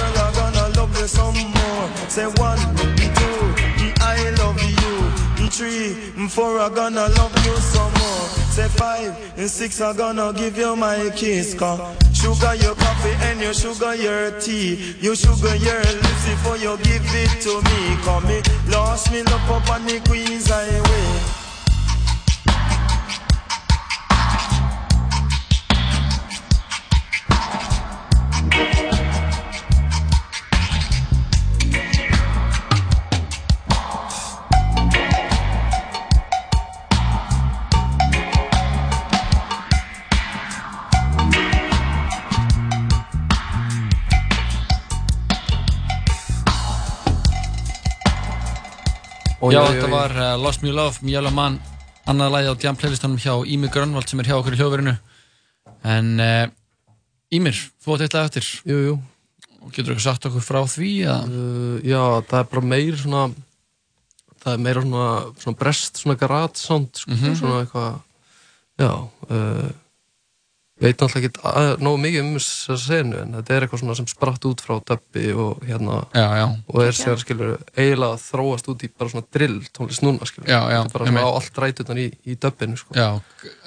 some 1.10 1.34
more. 1.34 1.86
Say 2.08 2.28
one, 2.38 2.60
two, 3.20 3.42
I 4.02 4.30
love 4.38 4.62
you. 4.62 5.50
Three, 5.50 5.94
four, 6.30 6.60
I 6.60 6.70
gonna 6.70 7.08
love 7.18 7.36
you 7.46 7.56
some 7.58 7.92
more. 7.94 8.26
Say 8.56 8.68
five 8.70 9.12
and 9.38 9.50
six, 9.50 9.82
I 9.82 9.94
gonna 9.94 10.32
give 10.34 10.58
you 10.58 10.76
my 10.76 11.10
kiss. 11.16 11.54
Cause 11.56 11.80
sugar 12.14 12.56
your 12.56 12.76
coffee 12.76 13.16
and 13.28 13.42
your 13.42 13.54
sugar 13.54 13.96
your 13.96 14.40
tea. 14.40 14.96
You 15.02 15.16
sugar 15.16 15.56
your 15.56 15.82
lips 15.82 16.24
before 16.30 16.58
you 16.58 16.78
give 16.78 17.04
it 17.04 17.42
to 17.42 17.54
me. 17.68 17.80
Cause 18.06 18.24
me 18.26 18.42
lost 18.72 19.12
me 19.12 19.24
love 19.24 19.52
up 19.52 19.70
on 19.72 19.86
the 19.86 20.00
Queen's 20.08 20.48
Highway. 20.48 21.39
Já, 49.54 49.62
þetta 49.70 49.90
var 49.92 50.16
uh, 50.18 50.38
Lost 50.44 50.62
Me 50.64 50.72
Love, 50.76 51.02
Mjöla 51.06 51.32
Mann 51.34 51.60
annað 52.10 52.32
lagi 52.34 52.50
á 52.52 52.56
Jam 52.64 52.76
playlistanum 52.80 53.20
hjá 53.22 53.34
Ímir 53.46 53.70
Grönvald 53.74 54.10
sem 54.10 54.20
er 54.22 54.30
hjá 54.30 54.38
okkur 54.40 54.56
í 54.56 54.60
hljóðverinu. 54.60 54.96
En 55.86 56.10
uh, 56.20 56.48
Ímir, 57.36 57.58
þú 57.84 57.94
átt 57.96 58.06
eitthvað 58.08 58.30
eftir. 58.30 58.48
Jú, 58.70 58.78
jú. 58.88 58.96
Og 59.60 59.72
getur 59.76 59.94
eitthvað 59.94 60.06
sagt 60.08 60.26
okkur 60.30 60.42
frá 60.46 60.62
því 60.72 60.92
að 61.12 61.34
uh, 61.36 61.76
Já, 61.86 62.02
það 62.30 62.40
er 62.40 62.50
bara 62.54 62.66
meir 62.74 62.98
svona 62.98 63.24
það 64.40 64.54
er 64.54 64.62
meira 64.64 64.82
svona, 64.86 65.08
svona 65.44 65.60
brest 65.60 66.00
svona 66.00 66.16
garage 66.22 66.56
sound 66.62 66.94
sko, 66.96 67.12
Mhm. 67.12 67.34
svona 67.36 67.58
eitthvað 67.66 67.98
já 68.80 68.92
veit 70.80 70.98
náttúrulega 71.02 71.28
ekki 71.28 71.42
að- 71.44 71.82
nógu 71.84 71.98
mikið 72.00 72.22
um 72.24 72.36
þessa 72.40 72.78
senu 72.80 73.18
en 73.20 73.34
þetta 73.36 73.56
er 73.56 73.66
eitthvað 73.66 73.82
svona 73.82 73.96
sem 74.00 74.08
spratt 74.08 74.46
út 74.48 74.62
frá 74.64 74.78
dubbi 74.88 75.26
og 75.34 75.60
hérna 75.68 75.98
já, 76.16 76.28
já. 76.40 76.46
og 76.72 76.82
er 76.86 76.92
sér 76.96 77.18
skilur 77.20 77.58
eiginlega 77.76 78.14
að 78.16 78.24
þróast 78.30 78.70
út 78.72 78.84
í 78.84 78.90
bara 78.98 79.10
svona 79.12 79.28
drill 79.36 79.60
tónlist 79.76 80.04
núna 80.08 80.26
skilur 80.30 80.48
Já, 80.48 80.62
já, 80.72 80.80
Þetta 80.84 80.88
er 80.88 80.94
bara 81.00 81.06
svona 81.12 81.26
á 81.28 81.30
allt 81.36 81.60
rætutan 81.64 81.98
í, 82.00 82.08
í 82.26 82.36
dubbinu 82.40 82.78
sko. 82.80 82.94
Já, 82.96 83.10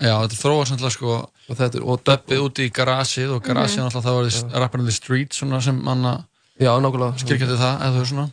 já, 0.01 0.15
þetta 0.25 0.41
þróa 0.41 0.67
samtlega 0.73 0.91
sko 0.97 1.13
og 1.49 1.57
þetta 1.59 1.75
er, 1.79 1.83
og 1.85 2.05
dubbið 2.05 2.45
út 2.47 2.59
í 2.65 2.71
garasið 2.73 3.35
og 3.37 3.43
garasið 3.45 3.79
Mhm. 3.79 3.89
náttúrulega 3.89 4.07
það 4.09 4.53
var 4.53 4.61
rapparinn 4.63 4.87
The 4.89 4.93
Street 4.97 5.31
svona 5.37 5.61
sem 5.63 5.83
manna 5.85 6.25
Já, 6.61 6.73
nákvæmlega 6.81 7.19
skilgjandi 7.19 7.59
það, 7.59 7.75
eða 7.81 7.97
þú 8.01 8.07
svona 8.07 8.31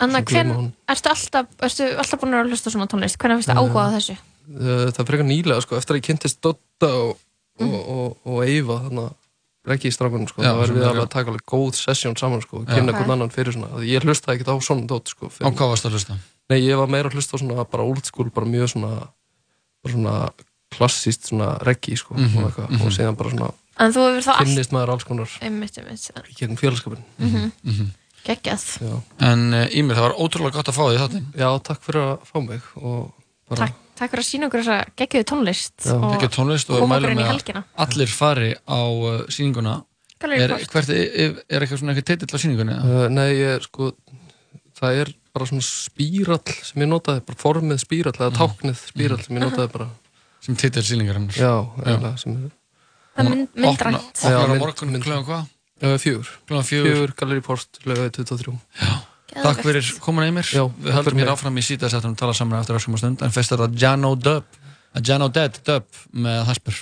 Anna, 0.00 0.22
hvern, 0.24 0.72
ertu 0.88 1.10
alltaf, 1.12 1.46
ertu 1.62 1.86
alltaf 2.00 2.20
búin 2.22 2.34
að 2.34 2.48
hlusta 2.50 2.70
á 2.70 2.72
svona 2.72 2.88
tónlist? 2.88 3.18
Hvernig 3.20 3.42
finnst 3.42 3.50
þið 3.50 3.56
Eh, 3.56 3.60
áhuga 3.60 3.84
á 3.84 3.88
þessu? 3.94 4.16
Uh, 4.46 4.86
það 4.94 5.00
er 5.02 5.08
frekar 5.10 5.26
nýlega 5.28 5.62
sko, 5.62 5.76
eftir 5.76 5.92
að 5.94 6.00
ég 6.00 6.06
kynntist 6.06 6.40
Dotta 6.40 6.88
og, 6.88 7.16
Og, 7.56 7.76
og, 7.88 8.16
og 8.26 8.42
Eyva 8.44 8.80
þannig 8.86 9.06
að 9.66 9.72
ekki 9.74 9.88
í 9.90 9.94
strákunum 9.96 10.28
sko, 10.30 10.42
það 10.44 10.58
var 10.60 10.66
sem 10.70 10.76
við 10.76 10.84
alveg 10.86 11.02
að 11.06 11.12
taka 11.14 11.30
alveg 11.32 11.44
góð 11.50 11.70
sessjón 11.80 12.16
saman 12.20 12.42
sko, 12.44 12.60
og 12.62 12.66
kynna 12.70 12.92
hvern 12.94 13.10
annan 13.16 13.32
fyrir 13.34 13.52
svona, 13.56 13.70
Því 13.80 13.88
ég 13.96 14.04
hlustaði 14.06 14.36
ekkert 14.36 14.50
á 14.52 14.56
svona 14.62 14.86
dót 14.86 15.08
sko, 15.10 15.30
Á 15.32 15.48
hvað 15.50 15.70
varst 15.72 15.86
að 15.88 15.96
hlusta? 15.96 16.16
Nei, 16.52 16.58
ég 16.62 16.76
var 16.78 16.86
meira 16.92 17.08
að 17.10 17.16
hlusta 17.18 17.34
á 17.34 17.42
svona 17.42 17.64
bara 17.66 17.82
old 17.88 18.04
school, 18.06 18.28
bara 18.30 18.46
mjög 18.46 18.68
svona 18.76 18.90
bara 19.82 19.92
svona 19.96 20.14
klassíst 20.76 21.26
svona 21.30 21.48
reggi 21.66 21.96
sko, 21.98 22.14
Mhm, 22.14 22.36
og, 22.38 22.50
eitthvað, 22.50 22.68
mhm. 22.70 22.82
og 22.86 22.92
síðan 22.94 23.16
bara 23.18 23.30
svona 23.34 23.50
En 23.78 23.92
þú 23.92 24.04
hefur 24.06 24.22
þá 24.24 24.32
allt 24.36 24.48
kynnist 24.48 24.72
maður 24.72 24.92
alls 24.94 25.04
konar 25.04 25.32
Einmitt, 25.42 25.78
einmitt 25.78 26.10
í 26.30 26.36
gegnum 26.38 26.56
félagskapin 26.60 27.02
Mhm. 27.18 27.52
Mhm. 27.64 27.90
Geggjað. 28.26 28.62
Já. 28.82 28.94
En 29.22 29.52
Ímir, 29.70 29.94
það 29.94 30.02
var 30.08 30.14
ótrúlega 30.18 30.52
gott 30.58 30.68
að 30.68 30.74
fá 30.78 30.84
því 30.90 30.96
þáttin 31.02 31.26
Já, 31.38 31.48
takk 31.62 31.82
fyrir 31.82 32.02
að 32.02 32.24
fá 32.26 32.38
mig 32.42 32.62
og 32.76 33.12
bara 33.48 33.66
Takk, 33.66 33.74
takk 33.96 34.12
fyrir 34.12 34.22
að 34.24 34.28
sína 34.28 34.48
okkur 34.48 34.62
þessa 34.64 34.78
geggjöðu 35.00 35.26
tónlist 35.32 35.86
Ekki 35.96 36.28
tónlist 36.36 36.72
og 36.76 36.86
mælum 36.90 37.14
með 37.18 37.30
að 37.32 37.62
allir 37.86 38.12
fari 38.12 38.50
á 38.68 38.80
uh, 38.84 39.22
sýninguna 39.32 39.78
Gallery 40.22 40.46
er, 40.46 40.54
hvert, 40.72 40.90
er, 40.96 41.34
er 41.52 41.64
eitthvað 41.66 41.80
svona 41.82 41.92
eitthvað 41.92 42.08
titill 42.12 42.36
á 42.36 42.38
sýningunni? 42.40 42.76
eða? 42.76 43.00
Uh, 43.02 43.08
nei, 43.12 43.26
ég, 43.36 43.66
sko, 43.66 43.90
það 44.78 45.00
er 45.02 45.10
bara 45.36 45.48
svona 45.50 45.66
spírall 45.66 46.54
sem 46.64 46.80
ég 46.84 46.88
notaði, 46.88 47.20
bara 47.28 47.40
formið 47.42 47.82
spírall 47.82 48.14
eða 48.16 48.30
táknið 48.38 48.78
spírall 48.80 49.20
sem 49.26 49.36
ég 49.36 49.44
notaði 49.44 49.72
bara 49.74 49.88
sem 50.46 50.56
titill 50.56 50.86
sýningarinnar 50.88 51.36
Já, 51.36 51.52
eiginlega 51.84 52.14
sem 52.22 52.38
er 52.38 52.54
Það 53.16 53.20
er 53.26 53.30
mynd- 53.32 53.60
myndrænt. 53.64 54.00
Opna- 54.24 54.32
Opnar 54.36 54.56
á 54.56 54.60
morgun 54.60 54.96
klöðum 55.04 55.28
hvað? 55.28 55.44
Uh, 55.84 55.94
fjögur 56.00 56.28
Klukkan 56.48 56.64
fjögur. 56.68 56.88
Fjögur, 56.88 57.12
Gallery 57.20 57.44
Port, 57.44 57.78
lögaði 57.84 58.12
23 58.24 58.56
Takk 59.42 59.62
fyrir 59.64 59.88
komuna 60.02 60.26
Ímir 60.30 60.46
Já, 60.48 60.64
Við 60.82 60.92
höldum 60.96 61.18
hér 61.20 61.26
mig. 61.26 61.32
áfram 61.34 61.58
í 61.60 61.64
síðast 61.66 61.94
eftir 61.98 62.10
að 62.10 62.16
tala 62.22 62.34
saman 62.34 62.60
eftir 62.60 62.78
öskum 62.78 62.96
og 62.96 63.02
stund. 63.02 63.22
En 63.22 63.34
fyrst 63.34 63.52
er 63.52 63.58
það 63.64 63.76
Jano 63.82 64.14
Dub 64.16 64.44
Jano 65.04 65.28
Dead 65.28 65.58
Dub 65.66 65.84
með 66.16 66.44
Hasper 66.48 66.78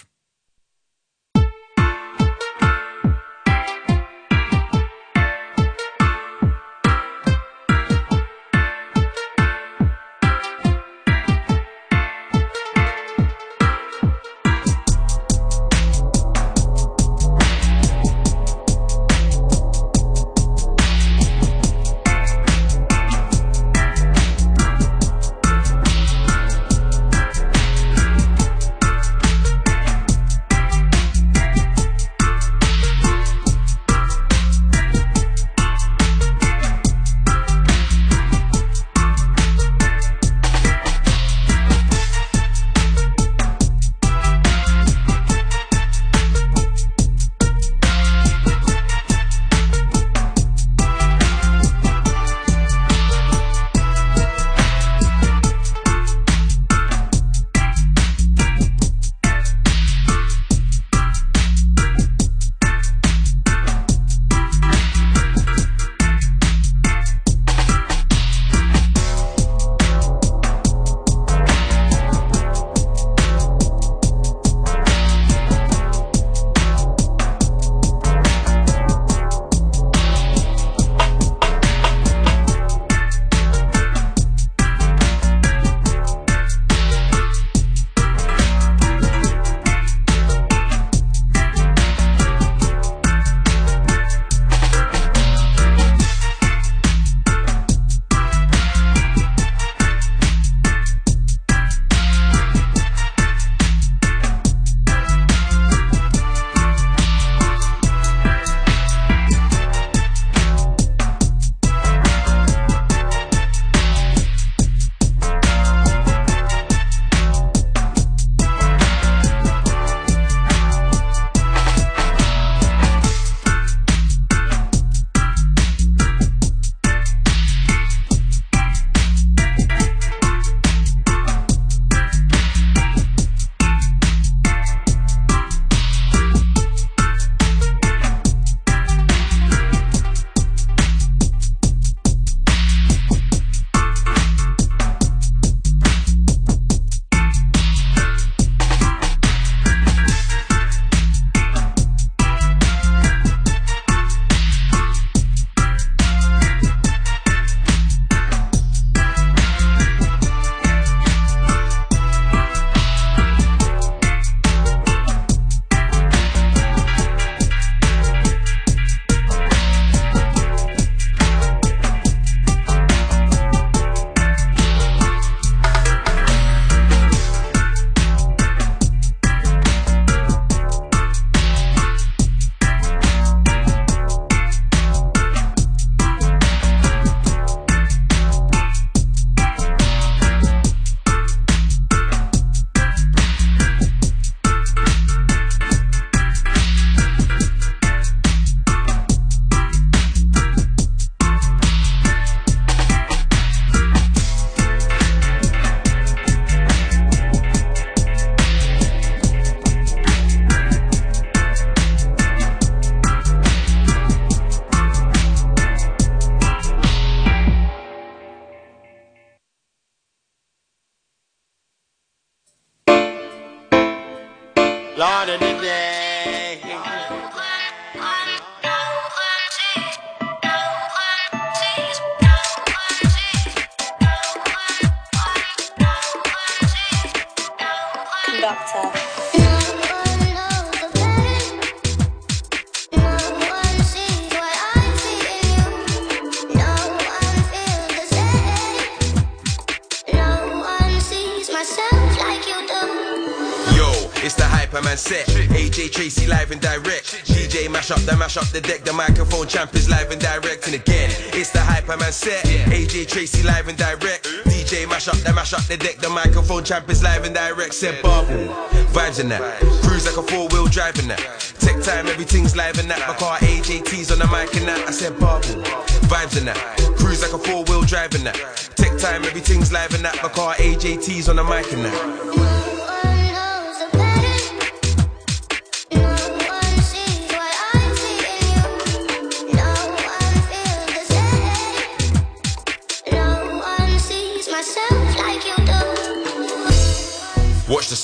champ 259.54 259.74
is 259.76 259.88
live 259.88 260.10
and 260.10 260.20
direct. 260.20 260.66
And 260.66 260.74
again, 260.74 261.10
it's 261.32 261.50
the 261.50 261.60
Hyperman 261.60 262.10
set. 262.10 262.44
AJ 262.44 263.06
Tracy 263.06 263.44
live 263.44 263.68
and 263.68 263.78
direct. 263.78 264.24
DJ 264.50 264.88
mash 264.88 265.06
up 265.06 265.14
the 265.18 265.32
mash 265.32 265.52
up 265.52 265.62
the 265.64 265.76
deck. 265.76 265.98
The 265.98 266.10
microphone 266.10 266.64
champ 266.64 266.90
is 266.90 267.04
live 267.04 267.24
and 267.24 267.34
direct. 267.34 267.72
Said 267.72 268.02
bubble. 268.02 268.48
Vibes 268.90 269.20
in 269.20 269.28
that. 269.28 269.42
Cruise 269.84 270.06
like 270.06 270.16
a 270.16 270.22
four 270.28 270.48
wheel 270.48 270.66
drive 270.66 270.98
in 270.98 271.06
that. 271.06 271.20
Tech 271.60 271.80
time, 271.82 272.08
everything's 272.08 272.56
live 272.56 272.78
in 272.78 272.88
that. 272.88 272.98
My 273.06 273.14
car 273.14 273.38
AJT's 273.38 274.10
on 274.10 274.18
the 274.18 274.26
mic 274.26 274.56
and 274.56 274.66
that. 274.66 274.88
I 274.88 274.90
said 274.90 275.18
bubble. 275.20 275.62
Vibes 276.10 276.36
in 276.36 276.46
that. 276.46 276.58
Cruise 276.98 277.22
like 277.22 277.32
a 277.32 277.38
four 277.38 277.62
wheel 277.64 277.82
drive 277.82 278.12
in 278.16 278.24
that. 278.24 278.34
Tech 278.74 278.98
time, 278.98 279.22
everything's 279.24 279.70
live 279.70 279.94
in 279.94 280.02
that. 280.02 280.16
My 280.20 280.30
car 280.30 280.54
AJT's 280.54 281.28
on 281.28 281.36
the 281.36 281.44
mic 281.44 281.72
and 281.72 281.84
that. 281.84 282.73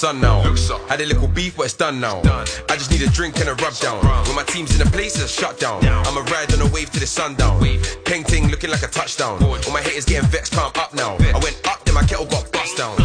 Sun 0.01 0.19
now. 0.19 0.41
Had 0.89 1.03
a 1.03 1.05
little 1.05 1.29
beef, 1.29 1.59
but 1.59 1.67
it's 1.67 1.75
done 1.75 2.01
now. 2.01 2.23
I 2.71 2.77
just 2.77 2.91
need 2.91 3.03
a 3.03 3.11
drink 3.11 3.39
and 3.39 3.51
a 3.51 3.55
rub 3.57 3.75
down. 3.81 3.99
When 4.27 4.35
my 4.35 4.45
team's 4.45 4.75
in 4.75 4.87
a 4.87 4.91
place, 4.91 5.21
it's 5.21 5.31
shut 5.31 5.61
down. 5.61 5.85
I'ma 5.85 6.21
ride 6.33 6.51
on 6.55 6.67
a 6.67 6.73
wave 6.73 6.91
to 6.93 7.01
the 7.01 7.07
sundown. 7.07 7.61
Peng 8.07 8.25
ting 8.25 8.49
looking 8.49 8.71
like 8.71 8.83
a 8.83 8.89
touchdown. 8.89 9.43
All 9.45 9.73
my 9.73 9.83
haters 9.83 10.07
getting 10.07 10.29
vexed, 10.31 10.55
calm 10.55 10.73
up 10.77 10.95
now. 10.95 11.17
I 11.19 11.39
went 11.43 11.61
up, 11.69 11.85
then 11.85 11.95
my 11.95 12.03
kettle 12.03 12.25
got 12.25 12.51
bust 12.51 12.79
down. 12.79 12.97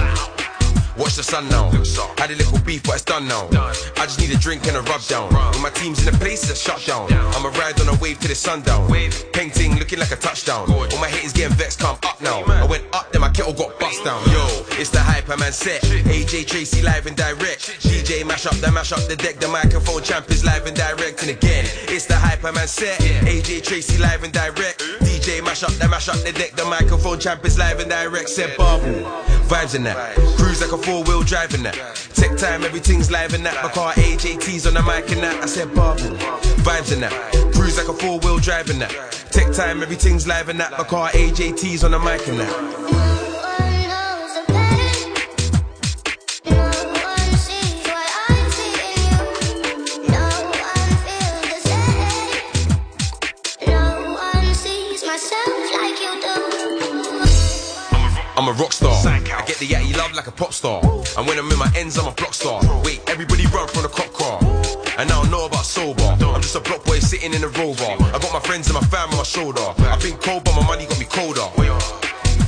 Watch 0.97 1.15
the 1.15 1.23
sun 1.23 1.49
now. 1.49 1.69
Had 2.17 2.31
a 2.31 2.35
little 2.35 2.59
beef, 2.59 2.84
but 2.84 2.95
it's 2.95 3.03
done 3.03 3.27
now. 3.27 3.49
I 3.51 4.05
just 4.05 4.19
need 4.19 4.31
a 4.31 4.38
drink 4.38 4.65
and 4.67 4.77
a 4.77 4.81
rub 4.81 5.01
down. 5.03 5.27
When 5.51 5.61
my 5.61 5.69
team's 5.69 6.05
in 6.07 6.13
a 6.13 6.17
place, 6.17 6.49
it's 6.49 6.61
shut 6.61 6.85
down. 6.85 7.11
I'ma 7.11 7.49
ride 7.59 7.80
on 7.81 7.89
a 7.89 7.99
wave 7.99 8.19
to 8.19 8.27
the 8.30 8.35
sundown. 8.35 8.88
Peng 9.34 9.51
ting 9.51 9.76
looking 9.76 9.99
like 9.99 10.11
a 10.11 10.15
touchdown. 10.15 10.72
All 10.72 10.99
my 10.99 11.09
haters 11.09 11.34
getting 11.34 11.55
vexed, 11.57 11.80
calm 11.80 11.97
up 12.03 12.22
now. 12.22 12.43
I 12.43 12.65
went 12.65 12.84
up, 12.93 13.11
then 13.11 13.22
my 13.22 13.30
kettle 13.30 13.53
got 13.53 13.77
bust 13.80 14.05
down. 14.05 14.23
Yo, 14.30 14.45
it's 14.80 14.89
the 14.89 14.99
Hyperman 14.99 15.51
set. 15.51 15.81
AJ 15.81 16.47
Tracy 16.47 16.81
live 16.81 17.07
and 17.07 17.17
direct. 17.17 17.81
DJ 17.81 18.26
mash 18.26 18.45
up 18.45 18.55
the 18.55 18.72
mash 18.72 18.93
up 18.93 19.05
the 19.09 19.17
deck. 19.17 19.39
The 19.39 19.49
microphone 19.49 20.01
champ 20.01 20.30
is 20.31 20.45
live 20.45 20.65
and 20.65 20.77
direct. 20.77 21.22
And 21.22 21.31
again, 21.31 21.65
it's 21.89 22.05
the 22.05 22.13
Hyperman 22.13 22.67
set. 22.67 22.99
AJ 23.27 23.63
Tracy 23.63 23.97
live 23.97 24.23
and 24.23 24.31
direct. 24.31 24.80
DJ 25.01 25.43
mash 25.43 25.63
up 25.63 25.72
the 25.72 25.89
mash 25.89 26.07
up 26.07 26.17
the 26.23 26.31
deck. 26.31 26.51
The 26.55 26.65
microphone 26.65 27.19
champ 27.19 27.43
is 27.43 27.57
live 27.57 27.80
and 27.80 27.89
direct. 27.89 28.30
Said 28.30 28.55
bubble. 28.55 29.03
Vibes 29.45 29.76
in 29.76 29.84
that. 29.84 30.15
Cruise 30.38 30.61
like 30.61 30.72
a 30.72 30.85
four 30.86 31.03
wheel 31.03 31.24
driving 31.24 31.64
that. 31.64 31.74
Tech 32.14 32.38
time, 32.38 32.64
everything's 32.64 33.10
live 33.10 33.34
in 33.34 33.41
that. 33.44 33.56
My 33.64 33.70
car 33.72 33.94
AJT's 33.94 34.68
on 34.68 34.76
the 34.76 34.84
mic 34.84 35.10
and 35.10 35.24
that. 35.24 35.44
I 35.44 35.48
said 35.48 35.74
bubble. 35.74 36.16
Vibes 36.64 36.94
in 36.94 37.02
that. 37.02 37.12
Cruise 37.53 37.78
like 37.78 37.88
a 37.88 37.94
four 37.94 38.20
wheel 38.20 38.38
driving 38.38 38.80
that. 38.80 38.91
Tech 39.32 39.52
time, 39.52 39.82
everything's 39.82 40.28
live 40.28 40.48
in 40.48 40.57
that. 40.57 40.72
My 40.72 40.84
car 40.84 41.10
AJT's 41.10 41.84
on 41.84 41.91
the 41.91 41.99
mic 41.99 42.28
and 42.28 42.40
that. 42.40 43.35
I'm 58.45 58.53
a 58.53 58.61
rock 58.61 58.73
star. 58.73 58.93
I 58.93 59.43
get 59.47 59.57
the 59.57 59.65
yatty 59.65 59.97
love 59.97 60.13
like 60.13 60.27
a 60.27 60.31
pop 60.31 60.53
star. 60.53 60.80
And 61.17 61.26
when 61.26 61.39
I'm 61.39 61.49
in 61.49 61.57
my 61.57 61.72
ends, 61.76 61.97
I'm 61.97 62.05
a 62.05 62.11
block 62.11 62.31
star. 62.35 62.61
Wait, 62.84 63.01
everybody 63.09 63.47
run 63.47 63.67
from 63.67 63.81
the 63.81 63.89
cop 63.89 64.13
car. 64.13 64.38
And 65.01 65.09
I 65.09 65.17
don't 65.17 65.31
know 65.31 65.47
about 65.47 65.65
sober. 65.65 66.03
I'm 66.03 66.41
just 66.43 66.55
a 66.55 66.59
block 66.59 66.84
boy 66.85 66.99
sitting 66.99 67.34
in 67.34 67.43
a 67.43 67.47
rover. 67.47 67.89
I 68.13 68.19
got 68.22 68.31
my 68.31 68.39
friends 68.39 68.69
and 68.69 68.76
my 68.76 68.85
fam 68.85 69.09
on 69.09 69.17
my 69.17 69.23
shoulder. 69.23 69.65
I've 69.89 69.99
been 69.99 70.15
cold, 70.17 70.43
but 70.43 70.53
my 70.53 70.63
money 70.67 70.85
got 70.85 70.99
me 70.99 71.05
colder. 71.05 71.41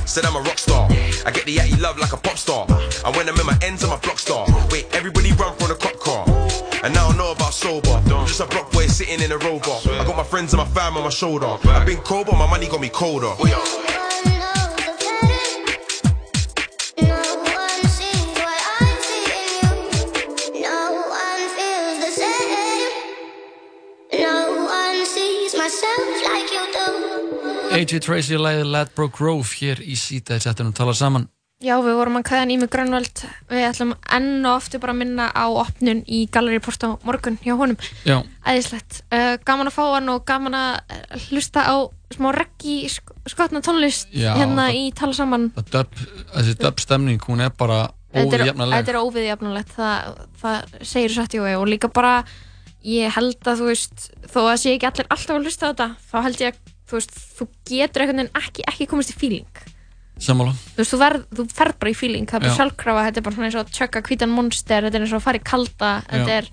Said 0.06 0.24
I'm 0.24 0.36
a 0.36 0.40
rock 0.40 0.58
star. 0.58 0.86
I 1.26 1.32
get 1.34 1.46
the 1.46 1.56
yatty 1.56 1.80
love 1.80 1.98
like 1.98 2.12
a 2.12 2.16
pop 2.16 2.38
star. 2.38 2.64
And 2.70 3.16
when 3.16 3.28
I'm 3.28 3.34
in 3.34 3.46
my 3.46 3.58
ends, 3.62 3.82
I'm 3.82 3.90
a 3.90 3.98
block 3.98 4.20
star. 4.20 4.46
Wait, 4.70 4.86
everybody 4.94 5.32
run 5.32 5.50
from 5.58 5.66
the 5.66 5.74
cop 5.74 5.98
car. 5.98 6.22
And 6.84 6.96
I 6.96 7.08
don't 7.08 7.18
know 7.18 7.32
about 7.32 7.52
sober. 7.52 7.90
I'm 7.90 8.26
just 8.28 8.38
a 8.38 8.46
block 8.46 8.70
boy 8.70 8.86
sitting 8.86 9.20
in 9.20 9.32
a 9.32 9.38
rover. 9.38 9.74
I 9.98 10.06
got 10.06 10.16
my 10.16 10.22
friends 10.22 10.54
and 10.54 10.62
my 10.62 10.68
fam 10.68 10.96
on 10.96 11.02
my 11.02 11.10
shoulder. 11.10 11.58
I've 11.66 11.86
been 11.86 11.98
cold, 12.06 12.26
but 12.26 12.38
my 12.38 12.46
money 12.48 12.68
got 12.68 12.80
me 12.80 12.88
colder. 12.88 13.34
AJ 27.76 27.98
Tracy 28.06 28.38
læði 28.40 28.62
Ladbroke 28.64 29.12
Grove 29.18 29.44
hér 29.60 29.82
í 29.84 29.96
sítaði 30.00 30.40
settunum 30.46 30.72
tala 30.72 30.94
saman. 30.96 31.26
Já, 31.60 31.74
við 31.82 31.96
vorum 31.98 32.16
að 32.20 32.24
kveða 32.30 32.46
Ími 32.54 32.68
Grönvöld. 32.72 33.20
Við 33.50 33.64
ætlum 33.66 33.92
enn 34.16 34.46
og 34.46 34.60
ofti 34.62 34.78
bara 34.80 34.94
að 34.94 35.00
minna 35.02 35.26
á 35.34 35.44
opnun 35.50 36.00
í 36.06 36.22
Gallery 36.32 36.62
Port 36.64 36.86
á 36.86 36.96
morgun 37.04 37.36
hjá 37.44 37.52
honum. 37.58 37.76
Já. 38.06 38.22
Æðislegt. 38.48 39.02
Uh, 39.12 39.34
Gaman 39.44 39.68
að 39.68 39.76
fá 39.76 39.82
hann 39.98 40.08
og 40.14 40.24
gaman 40.30 40.56
að 40.56 40.80
eh, 40.96 41.28
hlusta 41.28 41.66
á 41.66 41.76
smá 42.14 42.30
reggi 42.38 42.78
sk 42.88 43.12
skotna 43.28 43.60
tónlist 43.60 44.08
Já, 44.14 44.32
hérna 44.38 44.70
það- 44.70 44.80
í 44.80 44.84
tala 44.96 45.12
saman. 45.20 45.48
þessi 45.52 46.56
dub 46.62 46.80
stemning, 46.80 47.20
hún 47.28 47.44
er 47.44 47.50
bara 47.50 47.90
Þetta 48.14 48.22
er- 48.22 48.28
óviðjafnaleg 48.40 48.78
Þetta 48.78 48.94
er 48.94 49.02
óviðjafnulegt 49.04 49.74
það, 49.76 50.26
það 50.40 50.78
segir 50.94 51.12
satt 51.18 51.34
í 51.36 51.42
og 51.44 51.66
líka 51.68 51.92
bara 51.92 52.22
ég 52.84 53.10
held 53.16 53.40
að 53.48 53.58
þú 53.62 53.66
veist 53.72 54.10
þó 54.30 54.40
að 54.52 54.56
sé 54.62 54.74
ekki 54.76 54.86
allir 54.90 55.06
alltaf 55.10 55.34
að 55.36 55.44
hlusta 55.48 55.66
á 55.66 55.70
þetta 55.72 55.88
þá 56.10 56.16
held 56.28 56.40
ég 56.44 56.54
að 56.54 56.74
þú 56.88 56.96
veist 56.98 57.12
þú 57.38 57.46
getur 57.68 58.02
einhvern 58.04 58.22
veginn 58.22 58.38
ekki, 58.42 58.62
ekki 58.70 58.86
komist 58.88 59.10
í 59.12 59.18
feeling 59.18 59.64
Sammála 60.18 60.50
þú 60.54 60.80
veist 60.80 60.92
þú, 60.94 60.98
verð, 60.98 61.26
þú 61.36 61.44
ferð 61.54 61.76
bara 61.78 61.90
í 61.92 61.94
feeling 61.98 62.26
það 62.26 62.38
er 62.38 62.42
bara 62.46 62.50
Já. 62.54 62.58
sjálfkrafa, 62.58 63.04
þetta 63.08 63.20
er 63.20 63.26
bara 63.28 63.36
svona 63.36 63.46
eins 63.50 63.58
og 63.58 63.64
að 63.66 63.76
tjögga 63.78 64.02
hvítan 64.08 64.32
monster, 64.34 64.82
þetta 64.88 64.98
er 64.98 65.04
eins 65.04 65.12
og 65.14 65.20
að 65.20 65.26
fara 65.28 65.38
í 65.38 65.44
kalda 65.46 65.90
þetta 66.08 66.32
er, 66.38 66.48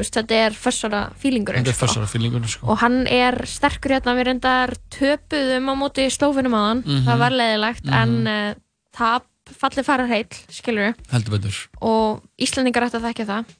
veist, 0.00 0.16
þetta 0.18 0.40
er 0.46 0.58
fössara 0.64 1.00
feelingurinn 1.22 1.64
Þetta 1.64 1.72
er 1.76 1.80
fessara 1.80 2.10
fílingunum 2.12 2.50
sko 2.52 2.68
og 2.74 2.82
hann 2.82 2.98
er 3.08 3.38
sterkur 3.48 3.94
hérna 3.96 4.16
við 4.18 4.28
reyndar 4.28 4.74
töpuðum 4.92 5.70
á 5.72 5.74
móti 5.80 6.08
slófinum 6.12 6.56
á 6.56 6.62
hann 6.68 6.82
Mhm. 6.84 7.06
það 7.08 7.22
var 7.24 7.36
leðilegt 7.40 7.84
Mhm. 7.88 7.94
en 8.02 8.26
uh, 8.26 8.54
tap 8.92 9.24
fallið 9.60 9.86
fara 9.86 10.06
heill, 10.10 10.28
skilur 10.52 10.90
við 10.90 11.12
Heldur 11.12 11.36
betur. 11.38 11.58
Og 11.82 12.22
Íslandingar 12.40 12.86
ætti 12.88 13.00
að 13.00 13.06
þekka 13.08 13.26
það. 13.30 13.54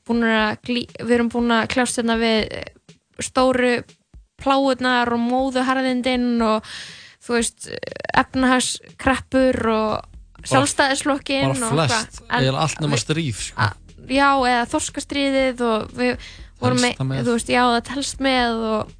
Glí- 0.67 0.89
við 1.01 1.15
erum 1.17 1.31
búin 1.33 1.51
að 1.57 1.69
kljást 1.75 1.99
hérna 2.01 2.17
við 2.21 2.47
eh, 2.51 2.65
stóru 3.21 3.73
pláurnar 4.41 5.11
og 5.13 5.21
móðuharðindinn 5.21 6.41
og 6.43 6.65
þú 7.21 7.35
veist 7.37 7.67
efnahagskreppur 8.17 9.59
og 9.69 10.47
sjálfstæðislokkin 10.49 11.53
Bara 11.61 11.89
flest, 11.89 12.23
eða 12.33 12.63
allt 12.65 12.81
nema 12.81 12.97
stríð 13.01 13.43
sko. 13.51 13.67
já, 14.09 14.31
eða 14.49 14.63
þorskastriðið 14.73 15.61
og 15.67 15.91
við 15.99 16.15
vorum 16.61 16.81
með, 16.81 16.97
með? 17.05 17.27
þú 17.29 17.35
veist, 17.37 17.53
já, 17.53 17.61
það 17.69 17.85
telst 17.91 18.25
með 18.25 18.65
og 18.71 18.97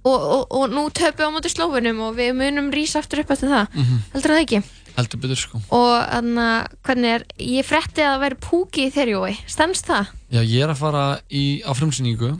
og, 0.00 0.16
og, 0.16 0.44
og 0.56 0.72
nú 0.72 0.86
töpum 0.96 1.20
við 1.20 1.28
á 1.28 1.34
móti 1.36 1.52
slófunum 1.52 1.98
og 2.06 2.14
við 2.16 2.30
munum 2.38 2.70
rísa 2.72 3.02
aftur 3.02 3.20
upp 3.20 3.34
eftir 3.34 3.50
það. 3.52 3.66
Mhm. 3.76 3.98
heldur 4.14 4.32
það 4.32 4.44
ekki 4.46 4.62
Heldur 4.96 5.20
betur 5.22 5.38
sko. 5.38 5.60
Og 5.70 5.92
þannig 6.10 6.44
að 6.44 6.78
hvernig 6.86 7.12
er 7.14 7.24
ég 7.38 7.66
frétti 7.68 8.02
að 8.04 8.12
það 8.14 8.22
væri 8.24 8.38
púki 8.46 8.86
í 8.88 8.92
þeirri 8.94 9.34
stendst 9.46 9.86
það? 9.90 10.10
Já, 10.30 10.40
ég 10.42 10.62
er 10.66 10.72
að 10.74 10.80
fara 10.80 11.04
í, 11.30 11.44
á 11.66 11.70
frumsýningu 11.74 12.30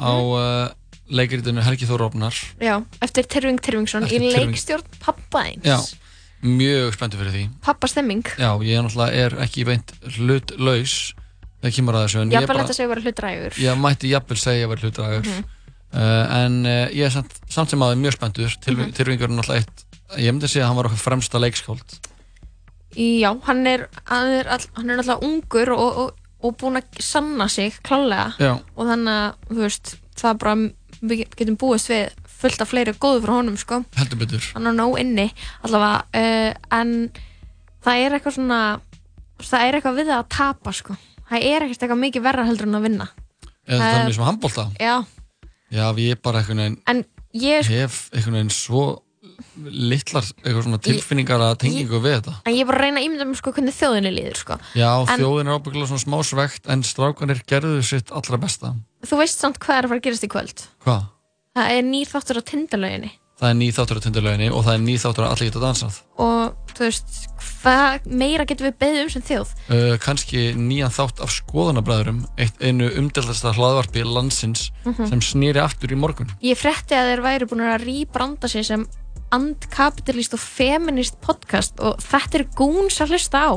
á 0.00 0.10
uh, 0.14 0.68
leikritinu 1.08 1.62
Helgi 1.62 1.86
Þór 1.86 2.00
Rófnar 2.06 2.34
Já, 2.62 2.76
eftir 3.04 3.26
Tyrfing 3.30 3.60
Tyrfingsson 3.62 4.06
í 4.10 4.18
leikstjórn 4.34 4.86
pappaðins 5.04 5.64
Já, 5.68 5.78
mjög 6.44 6.94
spenntur 6.96 7.20
fyrir 7.22 7.32
því. 7.36 7.42
Pappastemming 7.64 8.24
Já, 8.38 8.50
ég 8.64 8.78
er 8.78 8.82
náttúrulega 8.84 9.26
er 9.26 9.36
ekki 9.46 9.64
beint 9.68 9.92
hlutlaus. 10.16 11.14
Þegar 11.62 11.74
kemur 11.78 11.96
að 11.96 12.02
þessu 12.08 12.22
Jafnvel 12.24 12.48
bara- 12.50 12.64
þetta 12.64 12.74
segja 12.76 12.90
vera 12.90 13.04
hlutrægur 13.06 13.60
Ég 13.62 13.78
mætti 13.80 14.10
jafnvel 14.10 14.36
segja 14.42 14.66
að 14.66 14.72
vera 14.74 14.84
hlutdragur 14.84 15.24
Mhm. 15.30 15.44
uh, 15.94 16.36
en 16.42 16.58
uh, 16.66 16.88
ég 16.92 17.06
er 17.06 17.10
samt, 17.14 17.32
samt 17.48 17.70
sem 17.70 17.80
aðeins 17.80 18.02
mjög 18.02 18.16
spenntur. 18.18 18.56
Tyrfing, 18.60 18.90
Mhm. 18.90 19.22
Er 19.22 19.28
náttúrulega 19.28 19.60
eitt 19.62 19.84
ég 20.20 20.32
myndi 20.34 20.46
að 20.48 20.52
segja 20.54 20.64
að 20.66 20.70
hann 20.72 20.78
var 20.80 20.88
okkar 20.90 21.02
fremsta 21.04 21.40
leikskáld. 21.42 21.96
Já, 22.94 23.30
hann 23.48 23.66
er 23.66 23.88
hann 24.06 24.30
er, 24.38 24.48
all, 24.54 24.66
hann 24.76 24.90
er 24.94 25.00
alltaf 25.02 25.24
ungur 25.26 25.72
og, 25.74 25.96
og, 26.04 26.10
og 26.46 26.56
búin 26.60 26.78
að 26.78 27.00
sanna 27.02 27.48
sig 27.50 27.74
klálega. 27.86 28.28
Já. 28.38 28.52
og 28.76 28.86
þannig 28.90 29.16
að 29.18 29.56
veist, 29.58 29.94
það 30.14 30.30
er 30.30 30.38
bara 30.44 30.54
við 31.04 31.24
getum 31.34 31.56
búist 31.60 31.90
við 31.90 32.12
fullt 32.38 32.62
af 32.62 32.70
fleiri 32.70 32.94
góðu 33.00 33.24
frá 33.24 33.32
honum 33.38 33.56
sko. 33.58 33.80
Heldur 33.98 34.20
betur. 34.20 34.46
Hann 34.54 34.68
er 34.70 34.76
nóg 34.76 34.98
inni 35.02 35.26
allavega 35.66 36.04
uh, 36.14 36.78
en 36.78 36.94
það 37.84 38.04
er 38.04 38.16
eitthvað 38.18 38.36
svona 38.38 38.60
það 39.42 39.66
er 39.66 39.78
eitthvað 39.80 39.98
við 39.98 40.10
það 40.12 40.20
að 40.22 40.30
tapa 40.36 40.74
sko. 40.76 40.96
Það 41.32 41.48
er 41.50 41.64
ekkert 41.66 41.82
eitthvað 41.82 42.02
mikið 42.04 42.24
verra 42.28 42.46
heldur 42.46 42.68
en 42.70 42.78
að 42.78 42.86
vinna. 42.90 43.08
Eða 43.64 43.80
það 43.80 43.90
Eh, 43.90 43.98
er 43.98 44.06
mjög 44.06 44.14
sem 44.18 44.26
handbólta 44.28 44.64
já, 44.76 44.94
já, 45.72 45.84
ég 46.04 46.18
bara 46.22 46.40
einhvern 46.42 46.58
veginn 46.60 46.74
en 46.92 46.98
ég 47.40 47.70
hef 47.72 47.94
einhvern 48.12 48.36
veginn 48.36 48.52
svo 48.52 48.82
litlar 49.56 50.24
tilfinningar 50.84 51.40
að 51.40 51.56
tengingu 51.64 52.00
við 52.02 52.16
þetta. 52.18 52.34
En 52.46 52.54
ég 52.54 52.60
er 52.64 52.68
bara 52.70 52.78
að 52.80 52.84
reyna 52.88 53.00
að 53.02 53.06
ímynda 53.08 53.26
mér 53.30 53.40
sko 53.40 53.52
hvernig 53.54 53.76
þjóðinni 53.78 54.12
líður 54.14 54.38
sko. 54.40 54.58
Já, 54.74 54.90
En- 55.08 55.20
þjóðin 55.20 55.48
er 55.50 55.58
ábyggilega 55.58 55.90
svona 55.92 56.04
smá 56.04 56.18
svegt 56.24 56.70
en 56.70 56.82
strákanir 56.82 57.42
gerðu 57.46 57.82
sitt 57.82 58.10
allra 58.12 58.36
besta. 58.38 58.74
Þú 59.04 59.18
veist 59.20 59.38
samt 59.40 59.58
hvað 59.58 59.78
er 59.78 59.84
að 59.84 59.88
fara 59.94 60.00
að 60.00 60.06
gerast 60.08 60.24
í 60.24 60.32
kvöld. 60.32 60.66
Hvað? 60.84 61.10
það 61.54 61.70
er 61.70 61.82
nýr 61.86 62.08
þáttur 62.10 62.38
á 62.38 62.42
tindalöginni. 62.42 63.10
Það 63.38 63.50
er 63.50 63.54
ný 63.58 63.66
þáttur 63.74 63.98
á 63.98 64.04
tindalöginni 64.04 64.48
og 64.50 64.64
það 64.64 64.74
er 64.74 64.82
ný 64.82 64.94
þáttur 64.98 65.24
að 65.24 65.32
allir 65.34 65.48
geta 65.50 65.60
dansað. 65.62 65.94
Og 66.18 66.74
þú 66.74 66.82
veist 66.84 67.14
hvað 67.62 68.06
meira 68.06 68.44
getum 68.46 68.66
við 68.66 68.76
beðið 68.82 69.02
um 69.04 69.10
sem 69.10 69.22
þjóð? 69.22 69.48
Uh, 69.70 69.96
kannski 70.02 70.42
nýjan 70.58 70.90
þátt 70.94 71.20
af 71.22 71.30
skoðanabræðurum 71.34 72.20
eitt 72.38 72.58
einu 72.62 72.90
umdeltasta 72.98 73.52
hlaðvarpi 73.54 74.02
landsins 74.06 74.70
Mhm. 74.84 75.08
sem 75.10 75.20
snýri 75.20 75.62
aftur 75.62 75.90
í 75.94 75.96
morgun. 75.98 76.30
Ég 76.42 76.58
frétti 76.58 76.94
að 76.94 77.10
þeir 77.14 77.22
væri 77.22 77.46
búin 77.50 77.62
að 77.66 77.84
rýbranda 77.86 78.48
sig 78.50 78.64
sem 78.66 78.86
andkapitalist 79.34 80.36
og 80.36 80.40
feminist 80.42 81.18
podcast 81.24 81.80
og 81.80 81.98
þetta 82.02 82.40
er 82.40 82.46
gúns 82.58 83.00
að 83.02 83.14
hlusta 83.14 83.42
á. 83.44 83.52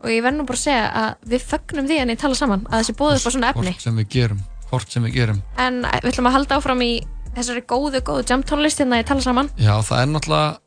Og 0.00 0.08
ég 0.08 0.22
verð 0.24 0.38
nú 0.40 0.46
bara 0.48 0.56
að 0.56 0.64
segja 0.64 0.86
að 0.96 1.30
við 1.34 1.42
fögnum 1.50 1.88
því 1.90 1.98
en 2.00 2.12
ég 2.14 2.20
tala 2.22 2.38
saman 2.38 2.62
að 2.70 2.78
þessi 2.80 2.94
bóðu 2.96 3.18
upp 3.18 3.26
á 3.28 3.32
svona 3.34 3.50
efni. 3.52 3.66
hvort 3.74 3.84
sem 3.84 3.96
við 4.00 4.08
gerum 4.16 4.40
hvort 4.70 4.92
sem 4.94 5.02
við 5.04 5.14
gerum. 5.18 5.42
En 5.58 5.82
við 5.82 6.08
ætlum 6.12 6.28
að 6.30 6.36
halda 6.38 6.56
áfram 6.60 6.82
í 6.86 6.92
þessari 7.34 7.62
góðu, 7.68 8.00
góðu 8.06 8.24
jam 8.30 8.42
tónlist 8.46 8.78
hérna 8.80 9.00
ég 9.02 9.06
tala 9.08 9.20
saman. 9.24 9.50
Já, 9.58 9.74
það 9.82 10.00
er 10.04 10.10
náttúrulega 10.14 10.58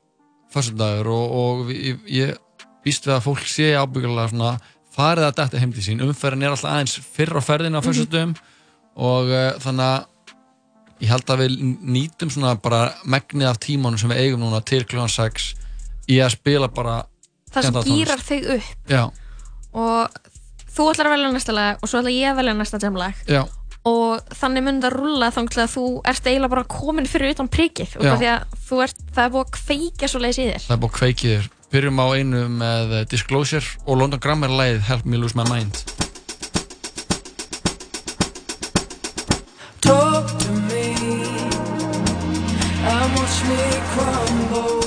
föstudagur 0.54 1.10
og, 1.14 1.34
og 1.40 1.72
ég, 1.74 2.00
ég 2.12 2.36
býst 2.86 3.08
við 3.08 3.16
að 3.18 3.24
fólk 3.26 3.46
sé 3.50 3.72
ábyggulega 3.80 4.30
svona 4.34 4.52
farið 4.94 5.26
að 5.30 5.38
detta 5.40 5.62
heim 5.64 5.72
til 5.74 5.84
sín, 5.88 6.04
umferðin 6.06 6.44
er 6.46 6.54
alltaf 6.54 6.70
aðeins 6.76 6.98
fyrr 7.16 7.34
á 7.40 7.42
ferðinu 7.42 7.80
á 7.80 7.82
Mhm. 7.82 7.88
föstudum 7.90 8.36
og 9.02 9.32
uh, 9.34 9.56
þannig 9.64 9.88
að 9.88 10.04
ég 11.04 11.12
held 11.12 11.34
að 11.34 11.44
við 11.44 11.56
nýtum 11.96 12.32
svona 12.32 12.54
bara 12.64 12.86
megnið 13.04 13.50
af 13.50 13.60
tímanum 13.64 14.00
sem 14.00 14.12
við 14.14 14.22
eigum 14.24 14.46
núna 14.46 14.62
til 14.66 14.84
kljóðan 14.88 15.12
6 15.12 15.50
í 16.14 16.20
að 16.24 16.36
spila 16.38 16.70
bara 16.72 17.02
það 17.54 17.68
sem 17.68 17.82
gýrar 17.90 18.24
þig 18.24 18.48
upp. 18.58 18.70
Já, 18.92 19.04
og 19.74 20.22
þú 20.74 20.88
ætlar 20.92 21.10
að 21.10 21.18
velja 21.18 21.34
næsta 21.36 21.56
lag 21.56 21.84
og 21.84 21.92
svo 21.92 22.02
ætla 22.02 22.16
ég 22.16 22.32
að 22.32 22.40
velja 22.42 22.56
næsta 22.58 22.80
jamlag 22.82 23.20
já, 23.30 23.44
og 23.90 24.36
þannig 24.40 24.66
mun 24.68 24.80
það 24.84 24.96
rúlla 24.98 25.32
þanglega 25.36 25.68
að 25.68 25.74
þú 25.76 25.88
ert 26.14 26.30
eiginlega 26.30 26.54
bara 26.56 26.70
komin 26.76 27.10
fyrir 27.10 27.36
utan 27.36 27.52
prikið 27.52 27.98
og 28.00 28.08
það 28.08 29.26
er 29.26 29.34
búið 29.36 29.44
að 29.44 29.52
kveikja 29.60 30.10
svo 30.12 30.24
leiðis 30.24 30.40
í 30.40 30.48
þér. 30.54 30.64
Það 30.70 30.78
er 30.78 30.82
búið 30.86 30.94
að 30.94 30.98
kveikið 31.02 31.36
þér. 31.36 31.52
Byrjum 31.74 32.04
á 32.06 32.08
einu 32.14 32.42
með 32.54 32.92
eh, 33.00 33.06
Disclosure 33.10 33.66
og 33.88 33.98
London 33.98 34.22
Grammar 34.22 34.54
lagið 34.54 34.84
Help 34.92 35.10
Me 35.10 35.18
Lose 35.18 35.38
My 35.40 35.48
Mind 35.50 36.03
watch 43.34 43.44
me 43.48 43.58
crumble. 43.94 44.83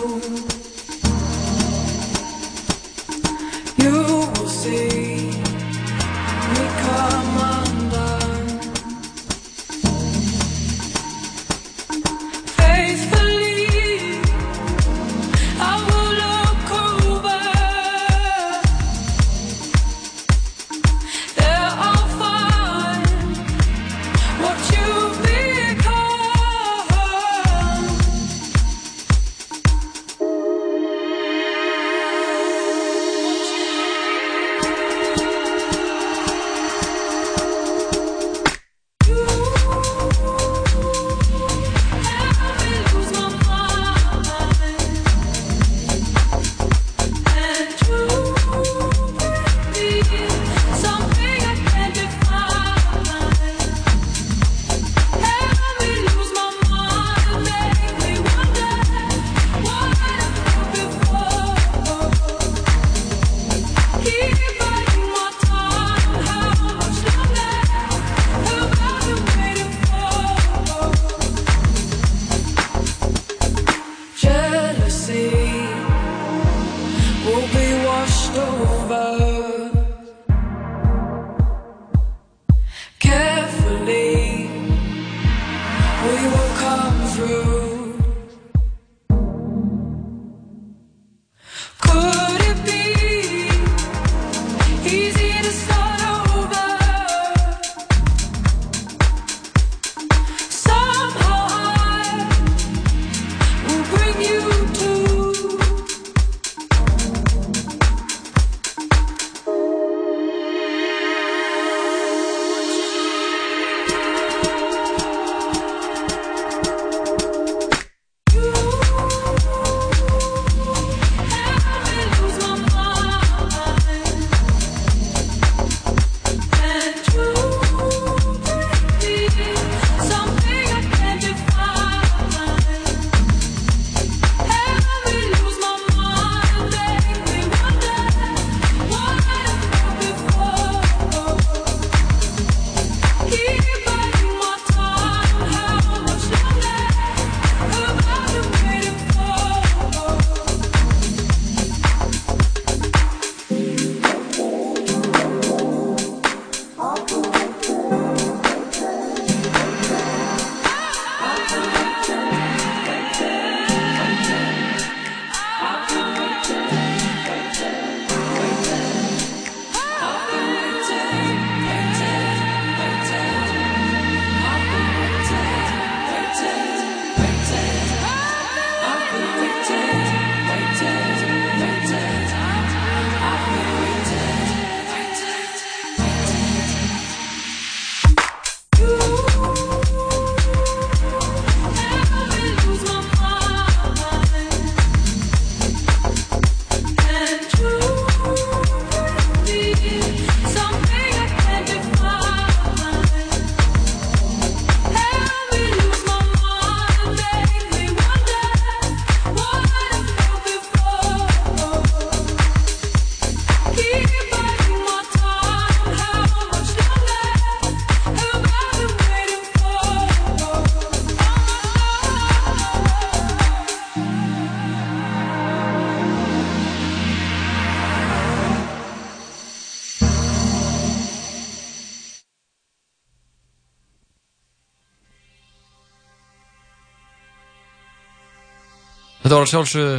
Þetta 239.26 239.38
var 239.42 239.48
sjálfsögðu 239.50 239.94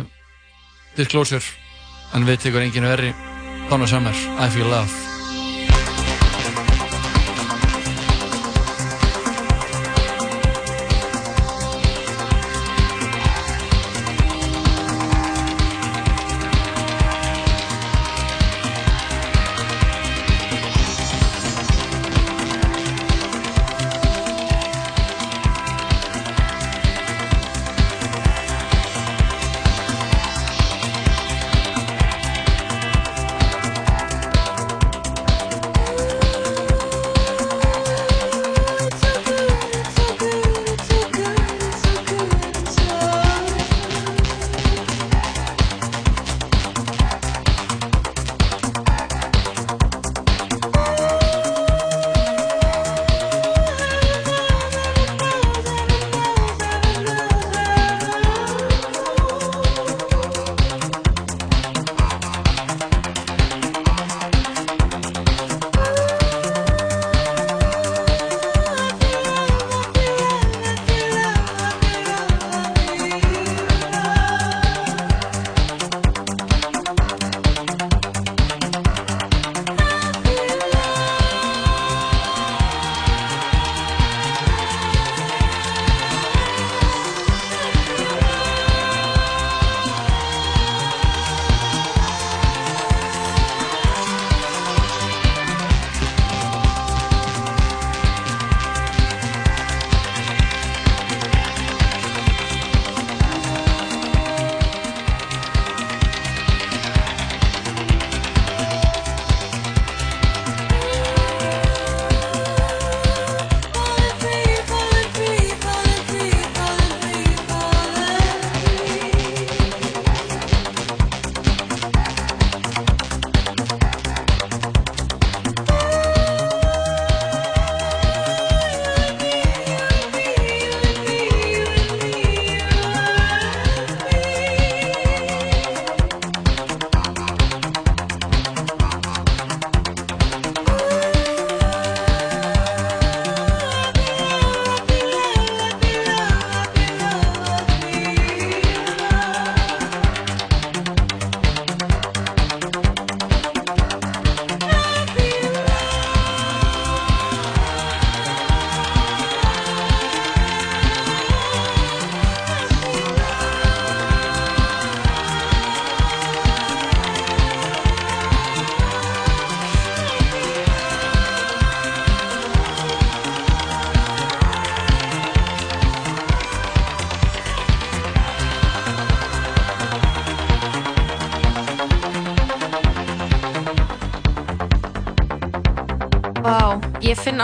Disclosure 0.96 1.42
en 2.16 2.24
við 2.30 2.46
tekur 2.46 2.64
enginu 2.64 2.88
verri. 2.88 3.12
Donna 3.68 3.92
Summer, 3.92 4.16
I 4.40 4.48
Feel 4.56 4.72
Love 4.72 5.07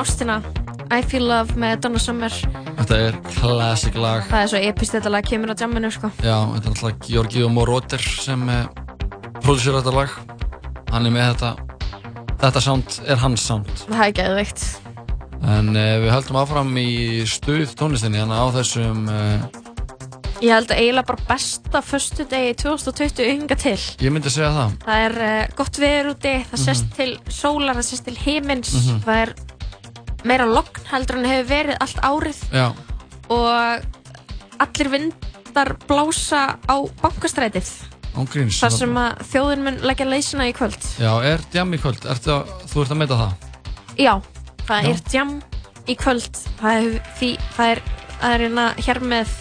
ástina. 0.04 0.42
I 0.94 1.02
Feel 1.10 1.26
Love 1.26 1.56
með 1.58 1.80
Donna 1.86 2.00
Summer. 2.02 2.34
Þetta 2.78 2.98
er 3.08 3.16
classic 3.40 3.96
lag. 3.98 4.26
Það 4.30 4.44
er 4.44 4.52
svo 4.52 4.60
epist 4.70 4.94
þetta 4.94 5.10
lag 5.14 5.26
kemur 5.26 5.54
á 5.54 5.56
jamminu 5.58 5.90
sko. 5.94 6.12
Já, 6.22 6.36
þetta 6.54 6.70
er 6.70 6.74
alltaf 6.76 7.08
Georgi 7.08 7.44
og 7.48 7.52
Moroder 7.56 8.04
sem 8.04 8.44
uh, 8.52 8.66
prodúsir 9.42 9.74
þetta 9.80 9.94
lag. 9.96 10.14
Hann 10.92 11.10
er 11.10 11.16
með 11.16 11.32
þetta. 11.34 11.54
Þetta 12.44 12.62
sound 12.62 12.98
er 13.08 13.22
hans 13.24 13.46
sound. 13.48 13.72
Það 13.88 14.06
er 14.10 14.16
geðveikt. 14.20 14.64
En 15.44 15.74
uh, 15.74 15.90
við 16.04 16.12
höldum 16.14 16.40
áfram 16.44 16.72
í 16.80 16.90
stuð 17.28 17.74
tónlistinni 17.80 18.22
Þannig 18.22 18.44
á 18.44 18.48
þessum 18.60 19.06
uh, 19.12 19.48
Ég 20.44 20.52
held 20.52 20.74
að 20.76 20.80
eiginlega 20.82 21.08
bara 21.08 21.24
besta 21.30 21.80
förstu 21.88 22.26
degi 22.28 22.52
2020 22.60 23.30
ynga 23.32 23.56
til. 23.56 23.78
Ég 24.04 24.12
myndi 24.12 24.28
segja 24.34 24.50
það. 24.52 24.74
Það 24.84 25.04
er 25.08 25.14
uh, 25.24 25.54
gott 25.56 25.80
veður 25.80 26.10
úti, 26.18 26.34
það 26.52 26.58
Mhm. 26.60 26.64
sést 26.68 26.90
til 26.98 27.12
sólar, 27.32 27.78
það 27.80 27.88
sést 27.94 28.06
til 28.10 28.18
himins. 28.26 28.74
Mhm. 28.76 28.98
Það 29.06 29.22
er 29.24 29.34
meira 30.24 30.46
logn 30.50 30.86
heldur 30.92 31.20
en 31.20 31.26
hefur 31.30 31.50
verið 31.50 31.78
allt 31.84 32.00
árið 32.04 32.40
Já, 32.54 32.68
og 33.30 33.86
allir 34.64 34.90
vindar 34.94 35.74
blása 35.88 36.44
á 36.68 36.76
bankastrætið 37.02 37.72
ángríns 38.14 38.60
þar 38.62 38.76
sem 38.78 38.98
að 39.02 39.24
þjóðin 39.32 39.64
mun 39.66 39.80
leggja 39.90 40.06
leysina 40.10 40.46
í 40.50 40.54
kvöld 40.56 40.78
Já, 41.02 41.12
er 41.26 41.42
djam 41.54 41.74
í 41.74 41.80
kvöld? 41.82 42.04
Ertu 42.06 42.36
að, 42.36 42.52
þú 42.70 42.84
ert 42.84 42.94
að 42.94 43.00
meita 43.02 43.18
það? 43.22 43.48
Já, 43.98 44.14
það 44.68 44.84
Já. 44.88 44.92
er 44.94 45.02
jam 45.18 45.32
í 45.90 45.96
kvöld 46.00 46.42
það 46.62 46.76
er, 46.78 47.00
því, 47.20 47.32
það 47.58 47.72
er, 47.74 47.82
það 48.20 48.36
er 48.38 48.44
hérna 48.46 48.68
hér 48.86 49.02
með 49.14 49.34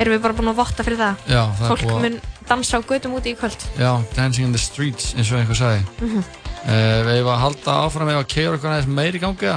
erum 0.00 0.14
við 0.16 0.22
bara 0.24 0.36
búin 0.38 0.52
að 0.54 0.60
votta 0.62 0.86
fyrir 0.86 1.00
það 1.02 1.26
Já, 1.34 1.42
það 1.58 1.66
fólk 1.72 1.82
búið 1.82 1.96
að- 1.98 2.06
mun 2.06 2.20
dansa 2.48 2.78
á 2.78 2.80
götum 2.86 3.18
úti 3.18 3.34
í 3.34 3.36
kvöld 3.38 3.66
Já, 3.78 3.90
Dancing 4.16 4.46
in 4.48 4.54
the 4.56 4.62
Streets 4.62 5.12
eins 5.18 5.30
og 5.34 5.42
einhver 5.42 5.58
sagði 5.58 5.82
Mhm. 6.00 6.22
uh, 6.22 6.98
Við 7.02 7.14
hefum 7.18 7.32
að 7.34 7.42
halda 7.44 7.76
áfram 7.86 8.08
ef 8.14 8.20
að 8.22 8.28
keira 8.32 8.54
eitthvað 8.56 8.72
aðeins 8.76 8.94
meir 8.96 9.18
í 9.18 9.22
gangi? 9.26 9.52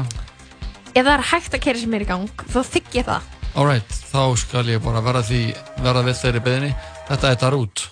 Ef 0.95 1.03
það 1.03 1.13
er 1.15 1.25
hægt 1.31 1.57
að 1.57 1.65
kera 1.67 1.81
sér 1.81 1.91
meir 1.91 2.05
í 2.05 2.09
gang 2.09 2.45
þá 2.51 2.59
þykk 2.71 2.99
ég 2.99 3.09
það. 3.09 3.31
Alright, 3.55 3.99
þá 4.11 4.23
skal 4.39 4.65
ég 4.67 4.81
bara 4.83 5.03
verða 5.03 5.23
því 5.29 5.41
verða 5.83 6.01
við 6.09 6.17
þeirri 6.19 6.43
beðinni 6.43 6.71
Þetta 7.05 7.29
er 7.31 7.37
Darút 7.39 7.83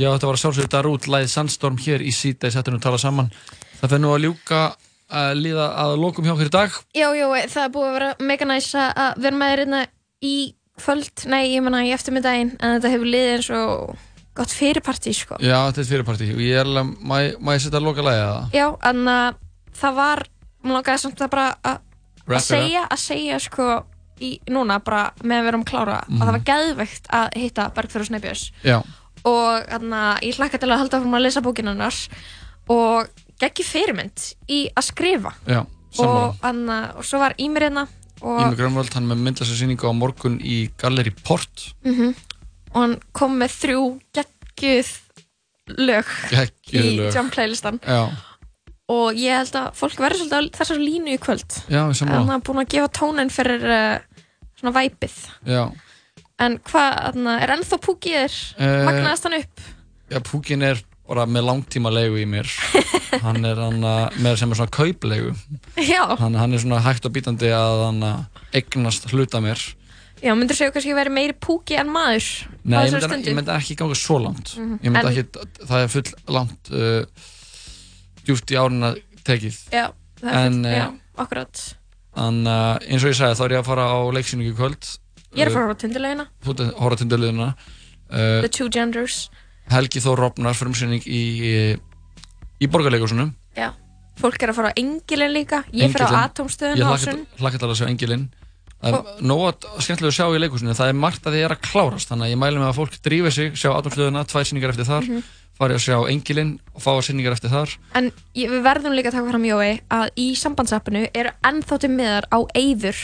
Já, 0.00 0.08
þetta 0.14 0.28
var 0.30 0.36
að 0.38 0.42
sjálfsögðu 0.44 0.70
Darút, 0.72 1.08
læðið 1.12 1.32
Sandstorm 1.34 1.76
hér 1.84 2.04
í 2.06 2.12
er 2.70 2.76
nú 2.76 2.80
að 2.80 2.86
tala 2.88 3.00
saman 3.02 3.28
Það 3.80 3.90
nú 4.04 4.12
að 4.14 4.22
ljúka 4.26 4.60
að 5.20 5.32
líða 5.42 5.66
að 5.82 5.94
lokum 6.00 6.24
hjá 6.28 6.32
okkur 6.36 6.48
í 6.50 6.54
dag 6.54 6.76
Já, 6.96 7.08
já, 7.18 7.26
það 7.50 7.64
er 7.66 7.72
búið 7.74 7.88
að 7.90 7.96
vera 7.98 8.10
mega 8.30 8.48
næs 8.48 8.68
að 8.80 9.20
vera 9.24 9.40
með 9.40 9.52
þér 9.52 9.62
hérna 9.64 9.80
í 10.30 10.34
kvöld, 10.80 11.24
nei, 11.28 11.42
ég 11.52 11.64
menna 11.66 11.82
í 11.84 11.90
eftirmiddaginn 11.92 12.54
en 12.56 12.76
þetta 12.78 12.92
hefur 12.94 13.10
liðið 13.12 13.32
eins 13.34 13.48
og 13.58 14.06
gott 14.40 14.52
fyrirpartí, 14.54 15.12
sko. 15.12 15.36
Já, 15.42 15.56
þetta 15.66 15.82
er 15.82 15.88
fyrirparti 15.90 16.28
og 16.32 16.40
ég 16.40 16.56
er 16.62 16.68
alveg, 16.70 16.92
má 17.04 17.14
ég- 17.26 17.34
setja 17.66 17.80
að 17.80 17.84
loka 17.90 18.04
lægið 18.06 18.22
það? 18.30 18.46
Já, 18.56 18.66
en 18.88 19.02
uh, 19.10 19.34
það 19.82 19.98
var, 19.98 20.22
mér 20.64 20.76
langaði 20.78 21.02
samt 21.02 21.20
að 21.26 21.32
bara 21.34 21.46
að 21.74 22.40
segja, 22.46 22.84
að 22.94 23.02
segja, 23.02 23.40
sko, 23.44 23.66
í, 24.24 24.30
núna 24.54 24.78
bara 24.86 25.02
með 25.24 25.42
að 25.42 25.46
vera 25.50 25.60
um 25.60 25.66
klára 25.68 25.98
Mhm. 26.06 26.16
að 26.22 26.24
það 26.30 26.34
var 26.38 26.46
geðveikt 26.52 27.10
að 27.20 27.28
hitta 27.42 27.68
Bergþór 27.76 28.04
og 28.06 28.08
Snæbjörns 28.12 28.46
Já, 28.64 28.78
og 29.28 29.66
þannig 29.68 30.04
að 30.04 30.22
ég 30.28 30.38
hlakka 30.38 30.60
til 30.60 30.70
að 30.70 30.80
halda 30.82 31.00
fórum 31.00 31.18
að 31.18 31.24
lesa 31.26 31.42
bókinu 31.44 31.74
hennar 31.74 31.98
og 32.70 33.10
geggi 33.40 33.66
fyrirmynd 33.66 34.26
í 34.52 34.60
að 34.76 34.86
skrifa. 34.90 35.32
Já, 35.48 35.60
og, 36.04 36.38
anna, 36.46 36.80
og 36.96 37.06
svo 37.06 37.20
var 37.22 37.34
Ímir 37.40 37.66
hérna 37.68 37.86
og, 38.20 38.40
Ími 38.44 38.58
Grönvöld, 38.58 38.92
hann 38.94 39.08
með 39.10 39.22
myndlæsa 39.26 39.56
á 39.56 39.92
morgun 39.96 40.40
í 40.40 40.70
Gallery 40.80 41.12
Port. 41.24 41.74
Mhm. 41.84 42.14
og 42.70 42.80
hann 42.80 43.00
kom 43.12 43.32
með 43.40 43.54
þrjú 43.64 43.84
geggjuð 44.14 44.90
lög 45.80 46.06
Geggjuð 46.30 46.84
í 46.84 46.96
lög. 47.00 47.14
jam 47.14 47.30
playlistan 47.30 47.80
Já, 47.82 48.06
og 48.90 49.14
ég 49.18 49.34
held 49.34 49.56
að 49.58 49.74
fólk 49.74 49.98
verður 49.98 50.22
svolítið 50.22 50.38
á 50.38 50.54
þessar 50.58 50.78
línu 50.78 51.14
í 51.14 51.18
kvöld. 51.18 51.50
Já, 51.70 51.82
sammála. 51.94 52.26
hann 52.26 52.34
er 52.36 52.44
búin 52.46 52.62
að 52.62 52.72
gefa 52.74 52.88
tónin 52.94 53.30
fyrir 53.30 53.62
uh, 53.66 53.98
svona 54.58 54.74
væpið. 54.74 55.16
Já 55.46 55.70
en 56.40 56.58
hvað, 56.70 57.18
er 57.42 57.52
ennþá 57.56 57.78
púkið 57.84 58.16
þér 58.20 58.38
Eh, 58.60 58.84
magnaðast 58.88 59.26
hann 59.28 59.38
upp? 59.40 59.66
Já, 60.10 60.18
Púkin 60.26 60.62
er 60.66 60.80
bara 61.10 61.24
með 61.26 61.44
langtíma 61.48 61.90
leigu 61.90 62.20
í 62.22 62.26
mér. 62.30 62.46
Hann 63.24 63.42
er 63.46 63.58
hann 63.58 63.82
að, 63.82 64.16
með 64.22 64.36
sem 64.38 64.52
er 64.54 64.58
svona 64.60 64.70
kauplegu 64.74 65.32
já, 65.82 66.04
hann, 66.20 66.36
hann 66.38 66.52
er 66.54 66.60
svona 66.62 66.78
hægt 66.84 67.06
og 67.08 67.12
bítandi 67.16 67.48
að 67.50 67.80
hann 67.88 68.04
eignast 68.54 69.08
hluta 69.10 69.40
mér. 69.42 69.58
Já, 70.22 70.30
myndur 70.38 70.54
segja 70.54 70.70
kannski 70.74 70.92
að 70.92 70.98
vera 71.00 71.12
meiri 71.16 71.34
púki 71.34 71.74
en 71.80 71.90
maður 71.90 72.28
Nei, 72.62 72.84
ég 72.86 72.94
myndi, 73.10 73.30
ég 73.32 73.36
myndi 73.40 73.54
ekki 73.56 73.74
ganga 73.80 73.96
svo 73.98 74.18
langt. 74.22 74.52
Mhm. 74.60 74.78
Ég 74.84 74.94
myndi 74.94 75.10
En- 75.10 75.10
ekki, 75.10 75.46
það 75.66 75.82
er 75.82 75.92
full 75.96 76.12
langt 76.36 76.70
uh, 76.70 77.26
djúpt 78.28 78.52
í 78.54 78.58
árina 78.60 78.92
tekið. 79.26 79.58
Já, 79.74 79.86
það 80.20 80.30
er 80.30 80.40
En, 80.46 80.58
full, 80.60 80.70
eh, 80.70 80.78
já, 80.78 80.86
akkurat. 81.24 81.62
En 82.20 82.40
uh, 82.46 82.76
eins 82.86 83.02
og 83.06 83.10
ég 83.14 83.18
sagði 83.18 83.38
þá 83.40 83.44
er 83.48 83.54
ég 83.56 83.62
að 83.64 83.70
fara 83.72 83.88
á 83.90 83.98
leiksýningu 84.14 84.54
kvöld 84.58 84.90
ég 85.36 85.44
er 85.44 85.50
að 85.50 85.56
fara 85.58 85.74
á 85.74 85.80
tindilegina, 85.80 86.26
Þú 86.44 86.54
ert 86.54 86.60
að 86.64 86.72
horfa 86.80 87.00
til 87.02 87.08
döluðina 87.12 87.48
uh, 87.54 88.40
The 88.42 88.48
Two 88.50 88.68
Genders. 88.72 89.30
Helgi 89.70 90.02
Þór 90.02 90.18
Rofnar 90.24 90.56
frumsýning 90.58 91.04
í, 91.06 91.22
í 92.60 92.66
borgarleikusunum 92.70 93.30
já, 93.56 93.70
fólk 94.20 94.42
er 94.42 94.50
að 94.52 94.58
fara 94.60 94.72
á 94.74 94.78
Engilin 94.80 95.34
líka. 95.34 95.62
Ég 95.72 95.92
fyrir 95.94 96.10
á 96.10 96.26
Atomstöðun 96.26 96.82
á 96.82 96.94
Sunn 96.98 97.22
Ég 97.24 97.42
hlakka 97.44 97.60
til 97.62 97.70
að 97.70 97.78
sjá 97.82 97.88
Engilinn 97.90 98.28
Það 98.80 98.94
er 98.96 99.24
nóg 99.28 99.66
skemmtilega 99.84 100.08
að 100.08 100.16
sjá 100.16 100.26
í 100.32 100.40
leikusinu 100.40 100.72
Það 100.78 100.88
er 100.90 100.96
margt 100.96 101.26
að 101.28 101.34
þið 101.36 101.42
er 101.44 101.52
að 101.52 101.58
klárast. 101.66 102.08
Þannig 102.08 102.24
að 102.26 102.30
ég 102.32 102.38
mæli 102.40 102.60
með 102.62 102.68
að 102.70 102.78
fólk 102.78 102.94
drífi 103.04 103.32
sig 103.36 103.58
Sjá 103.60 103.70
Atomstöðuna, 103.76 104.22
tvær 104.24 104.46
sýningar 104.48 104.72
eftir 104.72 104.88
þar 104.88 105.04
Mhm. 105.10 105.26
Fari 105.60 105.74
að 105.76 105.82
sjá 105.84 105.96
Engilinn 106.08 106.54
og 106.72 106.80
fá 106.80 106.94
sýningar 107.04 107.34
eftir 107.36 107.50
þar. 107.52 107.74
En 107.98 108.06
ég, 108.32 108.48
við 108.48 108.62
verðum 108.64 108.94
líka 108.96 109.10
að 109.10 109.18
taka 109.18 109.28
fram 109.28 109.42
Jói 109.44 109.80
að 109.92 110.06
í 110.16 110.28
sambandsappinu 110.40 111.02
eru 111.12 111.32
ennþá 111.44 111.78
til 111.82 111.90
miðar 111.92 112.24
á 112.32 112.38
Eyður 112.56 112.96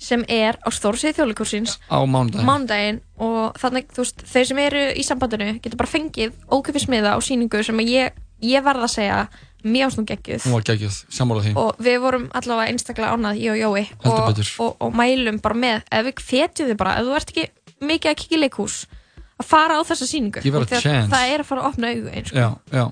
sem 0.00 0.22
er 0.32 0.56
á 0.64 0.68
stórsið 0.72 1.18
þjóðleikursins 1.18 1.76
Á 1.92 2.00
mánudaginn. 2.08 2.46
mánudaginn. 2.48 3.00
Og 3.20 3.58
þannig, 3.60 3.90
þú 3.92 4.00
veist, 4.04 4.22
þeir 4.32 4.46
sem 4.48 4.60
eru 4.64 4.82
í 4.96 5.04
sambandinu 5.04 5.50
getur 5.60 5.76
bara 5.82 5.92
fengið 5.92 6.32
ókipis 6.48 6.88
miða 6.88 7.12
á 7.12 7.18
síningu 7.20 7.60
sem 7.66 7.82
ég, 7.84 8.16
ég 8.40 8.64
verð 8.64 8.86
að 8.86 8.94
segja 8.94 9.18
mjög 9.60 9.90
ásnum 9.90 10.06
geggjuð. 10.08 10.46
Hún 10.46 10.54
var 10.56 10.64
geggjuð, 10.70 10.94
sammála 11.12 11.42
því. 11.44 11.52
Og 11.60 11.82
við 11.84 11.98
vorum 12.00 12.24
allavega 12.32 12.72
einstaklega 12.72 13.12
ánað, 13.12 13.42
ég 13.44 13.52
og 13.52 13.60
Jói 13.60 13.82
Heldur 13.90 14.14
og, 14.22 14.30
betur. 14.32 14.52
og, 14.64 14.72
og 14.80 14.96
mælum 14.96 15.40
bara 15.44 15.58
með 15.60 15.82
ef 15.92 16.06
við 16.08 16.22
fetjum 16.30 16.70
þið 16.72 16.78
bara, 16.80 16.94
ef 16.96 17.04
þú 17.10 17.18
ert 17.20 17.34
ekki 17.34 17.44
mikið 17.90 18.10
að 18.14 18.18
kikið 18.22 18.42
leikhús 18.46 18.78
að 19.40 19.46
fara 19.52 19.76
á 19.76 19.80
þessa 19.84 20.08
síningu 20.08 20.40
Give 20.44 20.56
it 20.56 20.64
a 20.64 20.68
Því 20.72 20.76
að 20.80 20.82
chance. 20.88 21.10
það 21.12 21.34
er 21.34 21.44
að 21.44 21.48
fara 21.50 21.60
að 21.60 21.68
opna 21.74 21.92
augu 21.92 22.10
eins 22.16 22.32
Já, 22.32 22.48
já. 22.72 22.86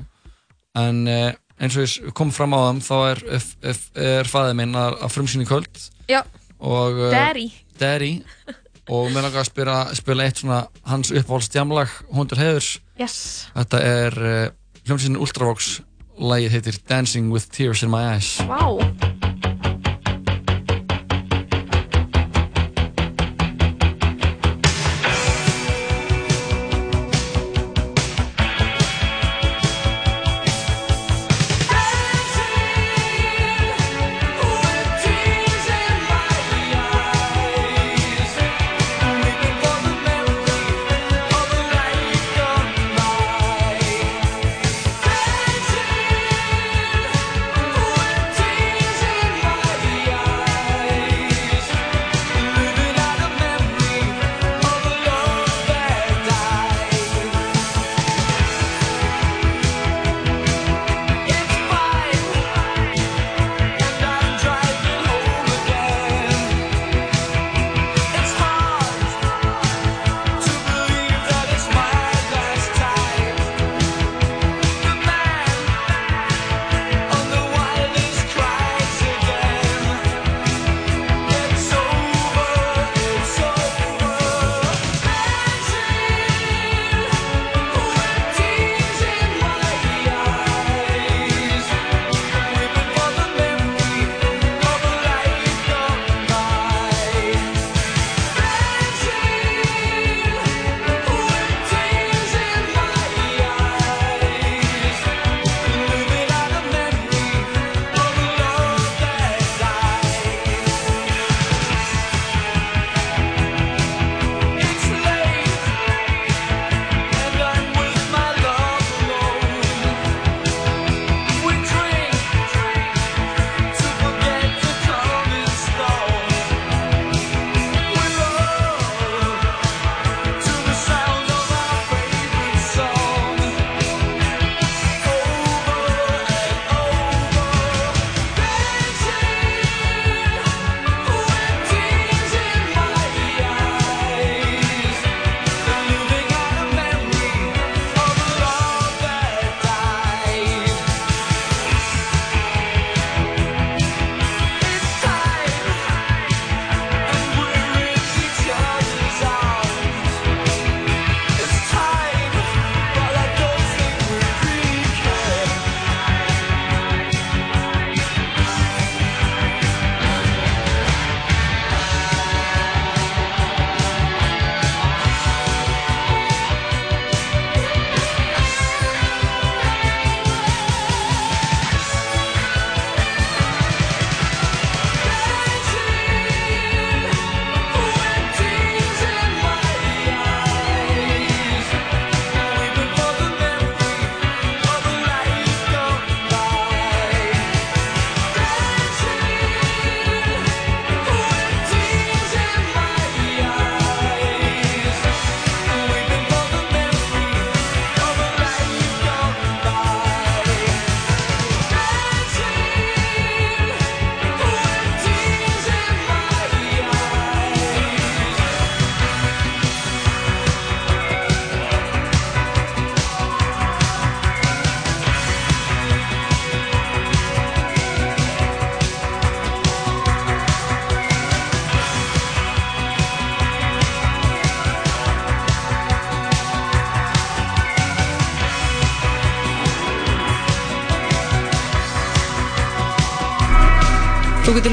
En 0.79 1.01
uh, 1.09 1.33
eins 1.59 1.77
og 1.81 1.89
ég 1.89 2.13
kom 2.21 2.31
fram 2.37 2.53
á 2.57 2.61
þeim 2.69 2.81
Þá 2.85 2.95
er, 3.09 3.23
er, 3.33 3.81
er, 4.13 4.29
fæðið 4.29 4.55
minn 4.61 4.77
að, 4.79 4.99
að 5.09 5.13
frumsýna 5.17 5.45
í 5.45 5.49
kvöld. 5.49 5.81
Já. 6.09 6.21
Og, 6.61 6.99
uh, 6.99 7.11
Daddy. 7.13 7.49
Daddy. 7.81 8.13
Og 8.89 9.11
mér 9.13 9.27
langar 9.27 9.43
að 9.43 9.51
spila, 9.51 9.77
spila 9.97 10.25
eitt 10.25 10.41
svona 10.41 10.63
Hans 10.89 11.13
uppáhaldsdjamlag, 11.13 11.93
Hundur 12.17 12.41
Heiðurs. 12.41 12.79
Yes. 13.01 13.19
Þetta 13.57 13.83
er 13.85 14.19
uh, 14.23 14.39
hljómsýnin 14.87 15.21
Ultravox. 15.21 15.79
Lagið 16.19 16.57
heitir 16.57 16.81
Dancing 16.89 17.31
with 17.31 17.53
Tears 17.55 17.85
in 17.87 17.93
My 17.93 18.17
Eyes. 18.17 18.39
Vá 18.49 19.38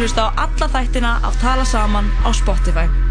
hlusta 0.05 0.29
á 0.29 0.45
alla 0.45 0.67
þættina 0.69 1.11
af 1.25 1.33
Tala 1.41 1.65
Saman 1.65 2.05
á 2.21 2.29
Spotify. 2.29 3.04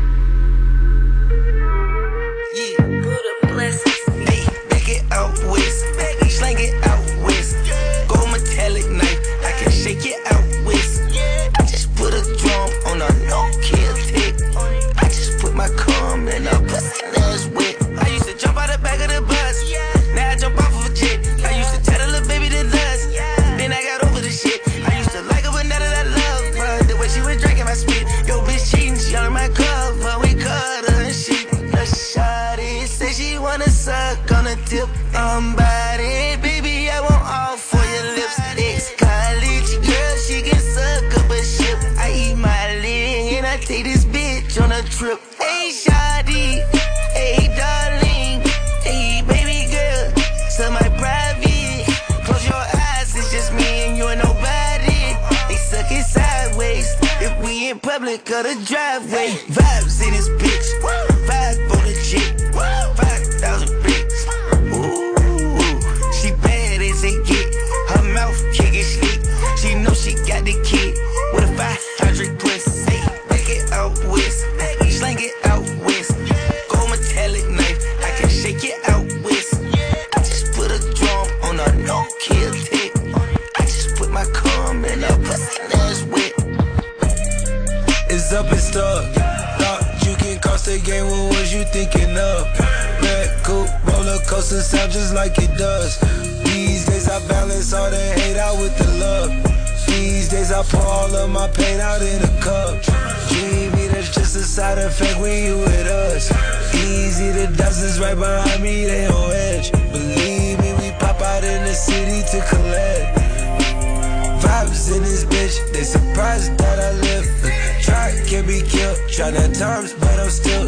At 119.24 119.54
times, 119.54 119.94
but 119.94 120.20
I'm 120.20 120.28
still 120.28 120.63